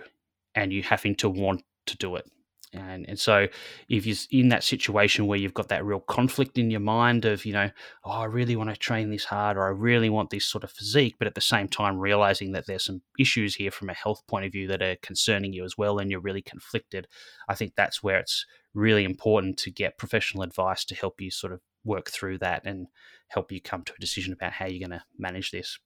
and 0.56 0.72
you 0.72 0.84
having 0.84 1.16
to 1.16 1.30
want 1.30 1.64
to 1.88 1.98
do 1.98 2.16
it. 2.16 2.30
And, 2.72 3.08
and 3.10 3.20
so 3.20 3.48
if 3.88 4.06
you're 4.06 4.18
in 4.32 4.50
that 4.50 4.64
situation 4.64 5.26
where 5.26 5.40
you've 5.40 5.56
got 5.56 5.70
that 5.70 5.84
real 5.84 6.00
conflict 6.00 6.58
in 6.58 6.70
your 6.70 6.80
mind 6.80 7.26
of, 7.26 7.44
you 7.46 7.54
know, 7.54 7.72
oh, 8.06 8.12
I 8.12 8.26
really 8.26 8.56
want 8.56 8.70
to 8.70 8.76
train 8.76 9.10
this 9.10 9.26
hard 9.26 9.58
or 9.58 9.66
I 9.66 9.70
really 9.70 10.10
want 10.10 10.30
this 10.30 10.46
sort 10.46 10.64
of 10.64 10.72
physique, 10.72 11.16
but 11.18 11.28
at 11.28 11.34
the 11.34 11.42
same 11.42 11.68
time 11.68 11.98
realizing 11.98 12.52
that 12.52 12.68
there's 12.68 12.86
some 12.86 13.02
issues 13.18 13.56
here 13.56 13.72
from 13.72 13.90
a 13.90 13.96
health 13.96 14.22
point 14.28 14.46
of 14.46 14.52
view 14.52 14.68
that 14.68 14.84
are 14.84 14.98
concerning 15.02 15.52
you 15.52 15.66
as 15.66 15.78
well 15.78 15.98
and 15.98 16.12
you're 16.12 16.20
really 16.20 16.44
conflicted, 16.44 17.08
I 17.48 17.56
think 17.56 17.74
that's 17.76 18.04
where 18.04 18.20
it's 18.20 18.46
really 18.76 19.04
important 19.04 19.58
to 19.58 19.72
get 19.72 19.98
professional 19.98 20.44
advice 20.44 20.86
to 20.86 20.96
help 20.96 21.20
you 21.20 21.32
sort 21.32 21.54
of 21.54 21.62
work 21.84 22.10
through 22.10 22.38
that 22.38 22.62
and 22.66 22.88
help 23.30 23.52
you 23.52 23.62
come 23.62 23.84
to 23.84 23.94
a 23.96 24.02
decision 24.02 24.34
about 24.34 24.54
how 24.54 24.68
you're 24.68 24.88
going 24.88 25.00
to 25.00 25.06
manage 25.18 25.50
this. 25.50 25.80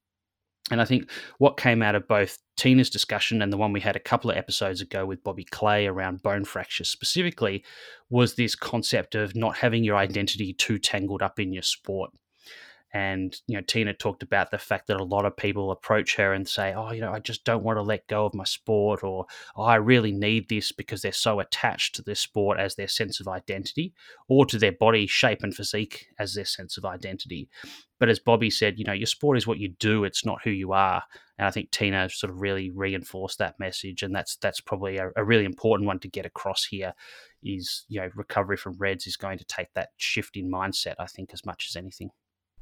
And 0.71 0.79
I 0.79 0.85
think 0.85 1.11
what 1.39 1.57
came 1.57 1.81
out 1.81 1.95
of 1.95 2.07
both 2.07 2.37
Tina's 2.55 2.89
discussion 2.89 3.41
and 3.41 3.51
the 3.51 3.57
one 3.57 3.73
we 3.73 3.81
had 3.81 3.95
a 3.95 3.99
couple 3.99 4.31
of 4.31 4.37
episodes 4.37 4.79
ago 4.79 5.05
with 5.05 5.23
Bobby 5.23 5.43
Clay 5.43 5.87
around 5.87 6.23
bone 6.23 6.45
fractures 6.45 6.89
specifically 6.89 7.63
was 8.09 8.35
this 8.35 8.55
concept 8.55 9.13
of 9.13 9.35
not 9.35 9.57
having 9.57 9.83
your 9.83 9.97
identity 9.97 10.53
too 10.53 10.79
tangled 10.79 11.21
up 11.21 11.39
in 11.39 11.51
your 11.51 11.63
sport. 11.63 12.11
And 12.93 13.35
you 13.47 13.55
know, 13.55 13.63
Tina 13.65 13.93
talked 13.93 14.21
about 14.21 14.51
the 14.51 14.59
fact 14.59 14.85
that 14.87 14.99
a 14.99 15.03
lot 15.03 15.25
of 15.25 15.35
people 15.35 15.71
approach 15.71 16.15
her 16.17 16.31
and 16.31 16.47
say, 16.47 16.73
"Oh, 16.75 16.91
you 16.91 17.01
know, 17.01 17.11
I 17.11 17.19
just 17.19 17.43
don't 17.43 17.63
want 17.63 17.77
to 17.77 17.81
let 17.81 18.07
go 18.07 18.25
of 18.25 18.35
my 18.35 18.43
sport," 18.43 19.03
or 19.03 19.25
oh, 19.55 19.63
"I 19.63 19.75
really 19.75 20.11
need 20.11 20.47
this 20.47 20.71
because 20.71 21.01
they're 21.01 21.11
so 21.11 21.39
attached 21.39 21.95
to 21.95 22.03
their 22.03 22.13
sport 22.13 22.59
as 22.59 22.75
their 22.75 22.87
sense 22.87 23.19
of 23.19 23.27
identity, 23.27 23.93
or 24.27 24.45
to 24.45 24.59
their 24.59 24.71
body 24.71 25.07
shape 25.07 25.41
and 25.41 25.55
physique 25.55 26.07
as 26.19 26.35
their 26.35 26.45
sense 26.45 26.77
of 26.77 26.85
identity." 26.85 27.49
But 27.99 28.09
as 28.09 28.19
Bobby 28.19 28.51
said, 28.51 28.77
you 28.77 28.85
know, 28.85 28.93
your 28.93 29.07
sport 29.07 29.37
is 29.37 29.47
what 29.47 29.57
you 29.57 29.69
do; 29.69 30.03
it's 30.03 30.23
not 30.23 30.43
who 30.43 30.51
you 30.51 30.71
are. 30.73 31.03
And 31.39 31.47
I 31.47 31.51
think 31.51 31.71
Tina 31.71 32.09
sort 32.09 32.29
of 32.31 32.41
really 32.41 32.69
reinforced 32.69 33.39
that 33.39 33.59
message, 33.59 34.03
and 34.03 34.13
that's 34.13 34.35
that's 34.35 34.61
probably 34.61 34.97
a, 34.97 35.09
a 35.15 35.23
really 35.23 35.45
important 35.45 35.87
one 35.87 35.99
to 35.99 36.07
get 36.07 36.27
across 36.27 36.65
here. 36.65 36.93
Is 37.41 37.85
you 37.87 38.01
know, 38.01 38.09
recovery 38.15 38.57
from 38.57 38.77
RED-S 38.77 39.07
is 39.07 39.17
going 39.17 39.39
to 39.39 39.45
take 39.45 39.73
that 39.73 39.89
shift 39.97 40.37
in 40.37 40.51
mindset, 40.51 40.95
I 40.99 41.07
think, 41.07 41.31
as 41.33 41.43
much 41.43 41.65
as 41.69 41.75
anything. 41.75 42.11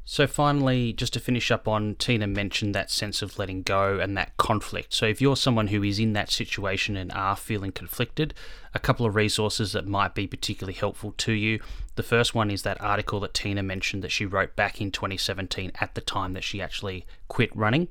So, 0.03 0.25
finally, 0.25 0.93
just 0.93 1.13
to 1.13 1.19
finish 1.19 1.51
up 1.51 1.67
on, 1.67 1.95
Tina 1.95 2.25
mentioned 2.27 2.73
that 2.73 2.89
sense 2.89 3.21
of 3.21 3.37
letting 3.37 3.61
go 3.61 3.99
and 3.99 4.17
that 4.17 4.35
conflict. 4.37 4.93
So, 4.93 5.05
if 5.05 5.21
you're 5.21 5.35
someone 5.35 5.67
who 5.67 5.83
is 5.83 5.99
in 5.99 6.13
that 6.13 6.31
situation 6.31 6.97
and 6.97 7.11
are 7.11 7.35
feeling 7.35 7.71
conflicted, 7.71 8.33
a 8.73 8.79
couple 8.79 9.05
of 9.05 9.15
resources 9.15 9.73
that 9.73 9.87
might 9.87 10.15
be 10.15 10.27
particularly 10.27 10.73
helpful 10.73 11.13
to 11.17 11.33
you. 11.33 11.59
The 11.95 12.03
first 12.03 12.33
one 12.33 12.49
is 12.49 12.63
that 12.63 12.81
article 12.81 13.19
that 13.19 13.33
Tina 13.33 13.61
mentioned 13.61 14.03
that 14.03 14.11
she 14.11 14.25
wrote 14.25 14.55
back 14.55 14.81
in 14.81 14.91
2017 14.91 15.71
at 15.79 15.93
the 15.93 16.01
time 16.01 16.33
that 16.33 16.43
she 16.43 16.61
actually 16.61 17.05
quit 17.27 17.55
running, 17.55 17.87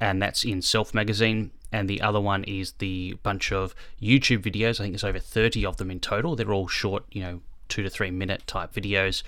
and 0.00 0.22
that's 0.22 0.44
in 0.44 0.62
Self 0.62 0.94
Magazine. 0.94 1.50
And 1.70 1.88
the 1.88 2.02
other 2.02 2.20
one 2.20 2.44
is 2.44 2.72
the 2.72 3.14
bunch 3.22 3.50
of 3.50 3.74
YouTube 4.00 4.42
videos. 4.42 4.78
I 4.78 4.84
think 4.84 4.92
there's 4.92 5.04
over 5.04 5.18
30 5.18 5.64
of 5.64 5.78
them 5.78 5.90
in 5.90 6.00
total. 6.00 6.36
They're 6.36 6.52
all 6.52 6.68
short, 6.68 7.04
you 7.10 7.22
know, 7.22 7.40
two 7.68 7.82
to 7.82 7.88
three 7.88 8.10
minute 8.10 8.46
type 8.46 8.74
videos 8.74 9.22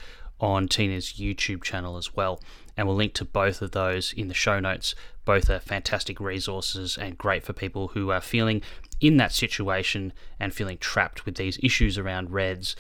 on 0.45 0.69
Tina's 0.69 1.15
YouTube 1.15 1.63
channel 1.63 1.97
as 1.97 2.15
well. 2.15 2.39
And 2.77 2.87
we'll 2.87 2.97
link 2.97 3.15
to 3.15 3.25
both 3.25 3.63
of 3.63 3.71
those 3.71 4.13
in 4.13 4.29
the 4.29 4.35
show 4.35 4.61
notes. 4.61 4.95
Both 5.25 5.49
are 5.49 5.59
fantastic 5.59 6.21
resources 6.21 6.99
and 6.99 7.17
great 7.17 7.45
for 7.45 7.55
people 7.55 7.89
who 7.89 8.11
are 8.11 8.21
feeling 8.21 8.61
in 9.01 9.17
that 9.17 9.33
situation 9.33 10.13
and 10.39 10.53
feeling 10.53 10.77
trapped 10.79 11.25
with 11.25 11.37
these 11.37 11.59
issues 11.63 11.97
around 11.97 12.31
RED-S, 12.31 12.77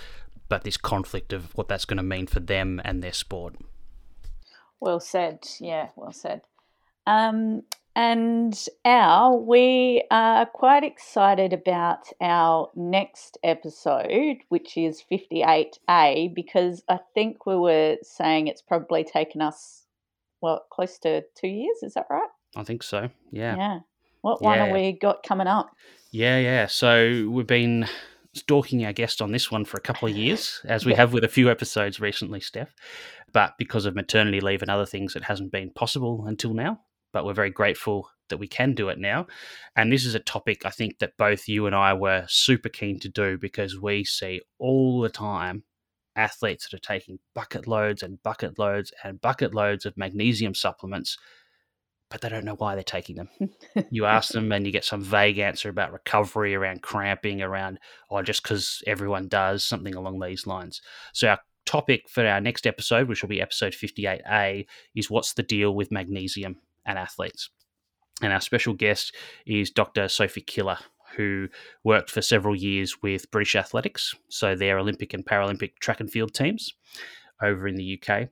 but 0.49 0.63
this 0.65 0.77
conflict 0.77 1.33
of 1.33 1.57
what 1.57 1.69
that's 1.69 1.87
going 1.87 1.97
to 1.97 2.03
mean 2.03 2.27
for 2.27 2.41
them 2.41 2.83
and 2.85 3.03
their 3.03 3.15
sport. 3.15 3.57
Well 4.79 5.01
said. 5.01 5.39
Yeah, 5.59 5.89
well 5.97 6.13
said. 6.13 6.43
Um, 7.07 7.63
and 7.97 8.67
Al, 8.85 9.39
we 9.41 10.05
are 10.11 10.47
quite 10.47 10.85
excited 10.85 11.53
about 11.53 12.09
our 12.21 12.71
next 12.75 13.39
episode, 13.45 14.39
which 14.49 14.77
is 14.77 15.03
58A, 15.11 16.35
because 16.35 16.83
I 16.89 16.99
think 17.15 17.47
we 17.47 17.57
were 17.57 17.97
saying 18.03 18.49
it's 18.49 18.63
probably 18.63 19.05
taken 19.05 19.41
us, 19.41 19.85
well, 20.41 20.65
close 20.71 20.99
to 21.01 21.25
two 21.35 21.49
years. 21.49 21.79
Is 21.83 21.95
that 21.95 22.07
right? 22.11 22.29
I 22.57 22.65
think 22.65 22.83
so. 22.83 23.11
Yeah. 23.31 23.57
Yeah. 23.57 23.79
What 24.23 24.41
one 24.43 24.59
have 24.59 24.71
we 24.73 24.93
got 24.93 25.23
coming 25.23 25.47
up? 25.47 25.71
Yeah, 26.11 26.39
yeah. 26.39 26.67
So 26.67 27.29
we've 27.31 27.47
been 27.47 27.87
stalking 28.33 28.85
our 28.85 28.93
guest 28.93 29.21
on 29.21 29.33
this 29.33 29.51
one 29.51 29.65
for 29.65 29.77
a 29.77 29.81
couple 29.81 30.09
of 30.09 30.17
years, 30.17 30.61
as 30.65 30.85
we 30.87 30.93
Yeah. 30.93 30.99
have 30.99 31.13
with 31.13 31.25
a 31.25 31.29
few 31.29 31.51
episodes 31.51 32.01
recently, 32.01 32.41
Steph. 32.41 32.75
But 33.33 33.59
because 33.59 33.85
of 33.85 33.95
maternity 33.95 34.41
leave 34.41 34.63
and 34.63 34.71
other 34.71 34.87
things, 34.87 35.15
it 35.15 35.25
hasn't 35.25 35.53
been 35.53 35.71
possible 35.71 36.25
until 36.27 36.55
now. 36.55 36.81
But 37.15 37.25
we're 37.25 37.33
very 37.33 37.51
grateful 37.51 38.11
that 38.29 38.39
we 38.39 38.49
can 38.49 38.75
do 38.75 38.89
it 38.89 38.99
now. 38.99 39.27
And 39.77 39.93
this 39.93 40.05
is 40.05 40.15
a 40.15 40.21
topic 40.21 40.67
I 40.67 40.71
think 40.71 40.99
that 40.99 41.17
both 41.17 41.49
you 41.49 41.67
and 41.67 41.75
I 41.75 41.95
were 41.95 42.27
super 42.29 42.69
keen 42.69 42.99
to 43.01 43.09
do 43.09 43.39
because 43.39 43.79
we 43.79 44.05
see 44.05 44.43
all 44.59 45.01
the 45.01 45.09
time 45.09 45.65
athletes 46.17 46.69
that 46.69 46.77
are 46.77 46.81
taking 46.81 47.19
bucket 47.35 47.67
loads 47.67 48.03
and 48.03 48.23
bucket 48.23 48.59
loads 48.59 48.93
and 49.03 49.21
bucket 49.21 49.55
loads 49.55 49.87
of 49.87 49.97
magnesium 49.97 50.55
supplements, 50.55 51.19
but 52.11 52.21
they 52.21 52.29
don't 52.29 52.45
know 52.45 52.55
why 52.55 52.75
they're 52.75 52.85
taking 52.85 53.17
them 53.17 53.29
you 53.91 54.05
ask 54.07 54.33
them 54.33 54.53
and 54.53 54.67
you 54.67 54.73
get 54.73 54.85
some 54.85 55.03
vague 55.03 55.39
answer 55.39 55.69
about 55.69 55.93
recovery, 55.93 56.55
around 56.55 56.83
cramping, 56.83 57.43
around, 57.43 57.79
or 58.09 58.23
just 58.23 58.43
because 58.43 58.83
everyone 58.87 59.29
does, 59.29 59.65
something 59.65 59.95
along 59.95 60.21
these 60.21 60.47
lines. 60.47 60.81
So, 61.13 61.29
our 61.29 61.41
topic 61.67 62.09
for 62.09 62.27
our 62.27 62.41
next 62.41 62.67
episode, 62.67 63.09
which 63.09 63.23
will 63.23 63.29
be 63.29 63.41
episode 63.41 63.73
58A, 63.73 64.67
is 64.95 65.11
what's 65.11 65.35
the 65.35 65.43
deal 65.43 65.75
with 65.75 65.91
magnesium 65.91 66.57
and 66.87 66.99
athletes? 66.99 67.51
And 68.23 68.33
our 68.33 68.41
special 68.41 68.75
guest 68.75 69.15
is 69.47 69.71
Dr. 69.71 70.09
Sophie 70.09 70.41
Killer, 70.41 70.79
who 71.17 71.49
worked 71.83 72.11
for 72.11 72.23
several 72.23 72.55
years 72.55 73.03
with 73.03 73.31
British 73.31 73.57
Athletics, 73.57 74.15
so 74.29 74.55
their 74.55 74.79
Olympic 74.79 75.15
and 75.15 75.25
Paralympic 75.25 75.79
track 75.81 76.01
and 76.01 76.11
field 76.11 76.35
teams 76.35 76.75
over 77.43 77.67
in 77.67 77.77
the 77.77 78.01
UK 78.01 78.29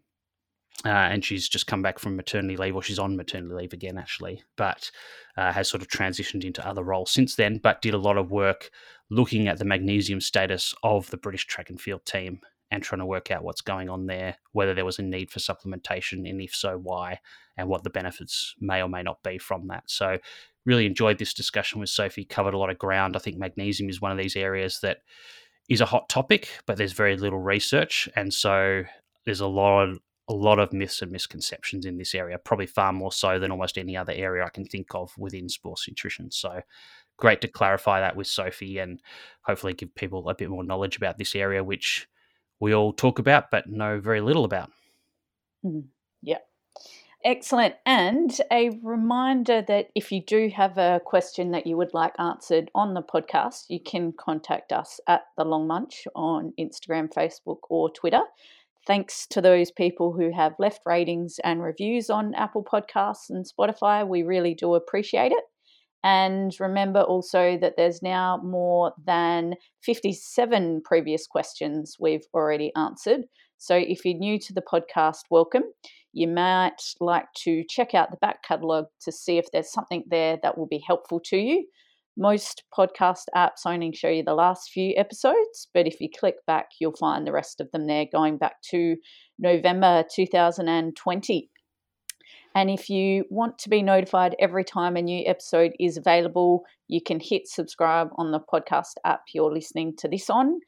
uh, 0.85 0.89
and 0.89 1.25
she's 1.25 1.49
just 1.49 1.67
come 1.67 1.83
back 1.83 1.99
from 1.99 2.17
maternity 2.17 2.57
leave, 2.57 2.75
or 2.75 2.83
she's 2.83 2.99
on 2.99 3.17
maternity 3.17 3.55
leave 3.55 3.73
again, 3.73 3.99
actually, 3.99 4.43
but 4.57 4.91
uh, 5.37 5.53
has 5.53 5.69
sort 5.69 5.83
of 5.83 5.89
transitioned 5.89 6.45
into 6.45 6.67
other 6.67 6.83
roles 6.83 7.11
since 7.11 7.37
then. 7.37 7.59
But 7.59 7.83
did 7.83 7.95
a 7.95 7.99
lot 7.99 8.19
of 8.19 8.31
work 8.31 8.71
looking 9.11 9.47
at 9.47 9.59
the 9.59 9.65
magnesium 9.65 10.21
status 10.21 10.75
of 10.83 11.09
the 11.11 11.17
British 11.17 11.47
track 11.47 11.71
and 11.71 11.81
field 11.81 12.05
team 12.05 12.41
and 12.73 12.83
trying 12.83 13.01
to 13.01 13.07
work 13.07 13.31
out 13.31 13.45
what's 13.45 13.61
going 13.61 13.91
on 13.91 14.07
there, 14.07 14.35
whether 14.53 14.73
there 14.73 14.87
was 14.87 14.99
a 14.99 15.03
need 15.03 15.31
for 15.31 15.41
supplementation, 15.41 16.29
and 16.29 16.41
if 16.41 16.55
so, 16.55 16.79
why, 16.79 17.21
and 17.59 17.69
what 17.69 17.85
the 17.85 17.91
benefits 17.91 18.55
may 18.61 18.83
or 18.83 18.89
may 18.89 19.03
not 19.03 19.23
be 19.23 19.37
from 19.37 19.69
that. 19.69 19.85
So, 19.87 20.19
really 20.65 20.87
enjoyed 20.87 21.19
this 21.19 21.35
discussion 21.35 21.81
with 21.81 21.91
Sophie, 21.91 22.25
covered 22.25 22.55
a 22.55 22.59
lot 22.59 22.71
of 22.71 22.79
ground. 22.79 23.15
I 23.15 23.19
think 23.19 23.37
magnesium 23.37 23.91
is 23.91 24.01
one 24.01 24.11
of 24.11 24.17
these 24.17 24.37
areas 24.37 24.81
that 24.81 24.99
is 25.69 25.83
a 25.83 25.87
hot 25.87 26.09
topic, 26.09 26.49
but 26.67 26.79
there's 26.79 26.95
very 26.95 27.17
little 27.17 27.41
research. 27.41 28.09
And 28.17 28.33
so, 28.33 28.85
there's 29.27 29.41
a 29.41 29.47
lot 29.47 29.91
a 30.29 30.33
lot 30.33 30.59
of 30.59 30.73
myths 30.73 31.03
and 31.03 31.13
misconceptions 31.13 31.85
in 31.85 31.99
this 31.99 32.15
area, 32.15 32.39
probably 32.39 32.65
far 32.65 32.93
more 32.93 33.13
so 33.13 33.39
than 33.39 33.51
almost 33.51 33.77
any 33.77 33.97
other 33.97 34.13
area 34.13 34.45
I 34.45 34.51
can 34.51 34.65
think 34.65 34.95
of 34.95 35.13
within 35.19 35.49
sports 35.49 35.87
nutrition. 35.87 36.31
So 36.31 36.63
great 37.19 37.41
to 37.43 37.49
clarify 37.49 38.01
that 38.01 38.17
with 38.17 38.29
Sophie 38.29 38.79
and 38.79 39.03
hopefully 39.43 39.75
give 39.75 39.95
people 39.95 40.29
a 40.29 40.35
bit 40.35 40.49
more 40.49 40.65
knowledge 40.65 40.97
about 40.97 41.19
this 41.19 41.35
area, 41.35 41.63
which 41.63 42.09
we 42.63 42.73
all 42.73 42.93
talk 42.93 43.19
about 43.19 43.51
but 43.51 43.69
know 43.69 43.99
very 43.99 44.21
little 44.21 44.45
about. 44.45 44.71
Mm-hmm. 45.67 45.89
Yeah. 46.23 46.39
Excellent. 47.25 47.75
And 47.85 48.41
a 48.53 48.71
reminder 48.85 49.63
that 49.63 49.89
if 49.97 50.13
you 50.13 50.23
do 50.25 50.49
have 50.55 50.79
a 50.79 51.01
question 51.05 51.51
that 51.51 51.67
you 51.67 51.77
would 51.77 51.93
like 51.93 52.15
answered 52.21 52.71
on 52.73 52.95
the 52.95 53.03
podcast, 53.03 53.65
you 53.69 53.81
can 53.85 54.13
contact 54.13 54.73
us 54.73 55.01
at 55.09 55.23
The 55.37 55.45
Long 55.45 55.67
Munch 55.67 56.07
on 56.15 56.53
Instagram, 56.59 57.13
Facebook, 57.13 57.59
or 57.69 57.91
Twitter. 57.91 58.23
Thanks 58.87 59.27
to 59.29 59.41
those 59.41 59.73
people 59.73 60.13
who 60.13 60.33
have 60.33 60.55
left 60.61 60.83
ratings 60.87 61.41
and 61.43 61.63
reviews 61.63 62.11
on 62.11 62.35
Apple 62.35 62.65
Podcasts 62.65 63.29
and 63.29 63.45
Spotify. 63.45 64.07
We 64.07 64.23
really 64.23 64.55
do 64.55 64.75
appreciate 64.75 65.33
it. 65.33 65.45
And 66.05 66.53
remember 66.59 67.03
also 67.03 67.57
that 67.61 67.75
there's 67.77 68.03
now 68.03 68.41
more 68.43 68.93
than 69.05 69.55
57 69.83 70.83
previous 70.85 71.27
questions 71.27 71.97
we've 72.01 72.27
already 72.35 72.73
answered. 72.77 73.23
So 73.59 73.77
if 73.77 74.05
you're 74.05 74.19
new 74.19 74.39
to 74.41 74.53
the 74.53 74.63
podcast, 74.63 75.21
welcome. 75.31 75.63
You 76.13 76.27
might 76.29 76.83
like 77.01 77.27
to 77.45 77.63
check 77.69 77.95
out 77.95 78.11
the 78.11 78.17
back 78.19 78.43
catalogue 78.43 78.87
to 79.03 79.13
see 79.13 79.39
if 79.39 79.47
there's 79.53 79.73
something 79.73 80.03
there 80.11 80.39
that 80.43 80.59
will 80.59 80.67
be 80.67 80.83
helpful 80.85 81.21
to 81.27 81.37
you. 81.37 81.67
Most 82.19 82.65
podcast 82.77 83.25
apps 83.35 83.65
only 83.65 83.93
show 83.95 84.09
you 84.09 84.23
the 84.23 84.35
last 84.35 84.71
few 84.71 84.93
episodes, 84.97 85.69
but 85.73 85.87
if 85.87 86.01
you 86.01 86.09
click 86.19 86.35
back, 86.47 86.67
you'll 86.79 86.97
find 86.97 87.27
the 87.27 87.33
rest 87.33 87.61
of 87.61 87.71
them 87.71 87.87
there 87.87 88.05
going 88.13 88.37
back 88.37 88.57
to 88.71 88.97
November 89.39 90.05
2020. 90.15 91.51
And 92.55 92.71
if 92.71 92.91
you 92.91 93.25
want 93.31 93.59
to 93.61 93.69
be 93.69 93.83
notified 93.83 94.37
every 94.39 94.65
time 94.65 94.97
a 94.97 95.03
new 95.03 95.25
episode 95.27 95.73
is 95.81 95.97
available, 95.97 96.65
you 96.89 97.01
can 97.01 97.19
hit 97.21 97.49
subscribe 97.49 98.09
on 98.17 98.31
the 98.31 98.41
podcast 98.41 98.95
app 99.05 99.23
you're 99.33 99.53
listening 99.53 99.95
to 99.99 100.09
this 100.09 100.29
on. 100.29 100.61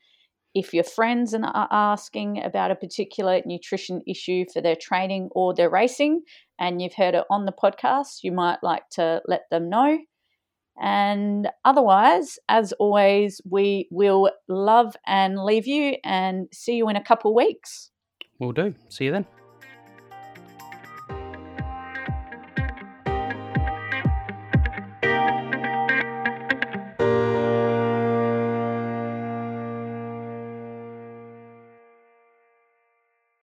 If 0.55 0.73
your 0.73 0.85
friends 0.85 1.35
are 1.35 1.69
asking 1.71 2.43
about 2.43 2.71
a 2.71 2.77
particular 2.77 3.43
nutrition 3.45 4.01
issue 4.07 4.45
for 4.53 4.63
their 4.63 4.77
training 4.77 5.29
or 5.33 5.53
their 5.53 5.69
racing, 5.69 6.23
and 6.59 6.81
you've 6.81 6.95
heard 6.95 7.15
it 7.15 7.25
on 7.29 7.45
the 7.45 7.53
podcast, 7.53 8.19
you 8.23 8.31
might 8.31 8.63
like 8.63 8.89
to 8.93 9.21
let 9.27 9.43
them 9.51 9.69
know. 9.69 9.99
And 10.81 11.49
otherwise, 11.65 12.39
as 12.49 12.73
always, 12.75 13.41
we 13.49 13.89
will 13.91 14.31
love 14.49 14.97
and 15.07 15.45
leave 15.45 15.67
you 15.67 15.97
and 16.05 16.49
see 16.53 16.77
you 16.77 16.89
in 16.89 16.97
a 16.97 17.05
couple 17.05 17.35
weeks. 17.35 17.91
We'll 18.39 18.53
do. 18.53 18.75
See 18.89 19.05
you 19.05 19.13
then. 19.13 19.27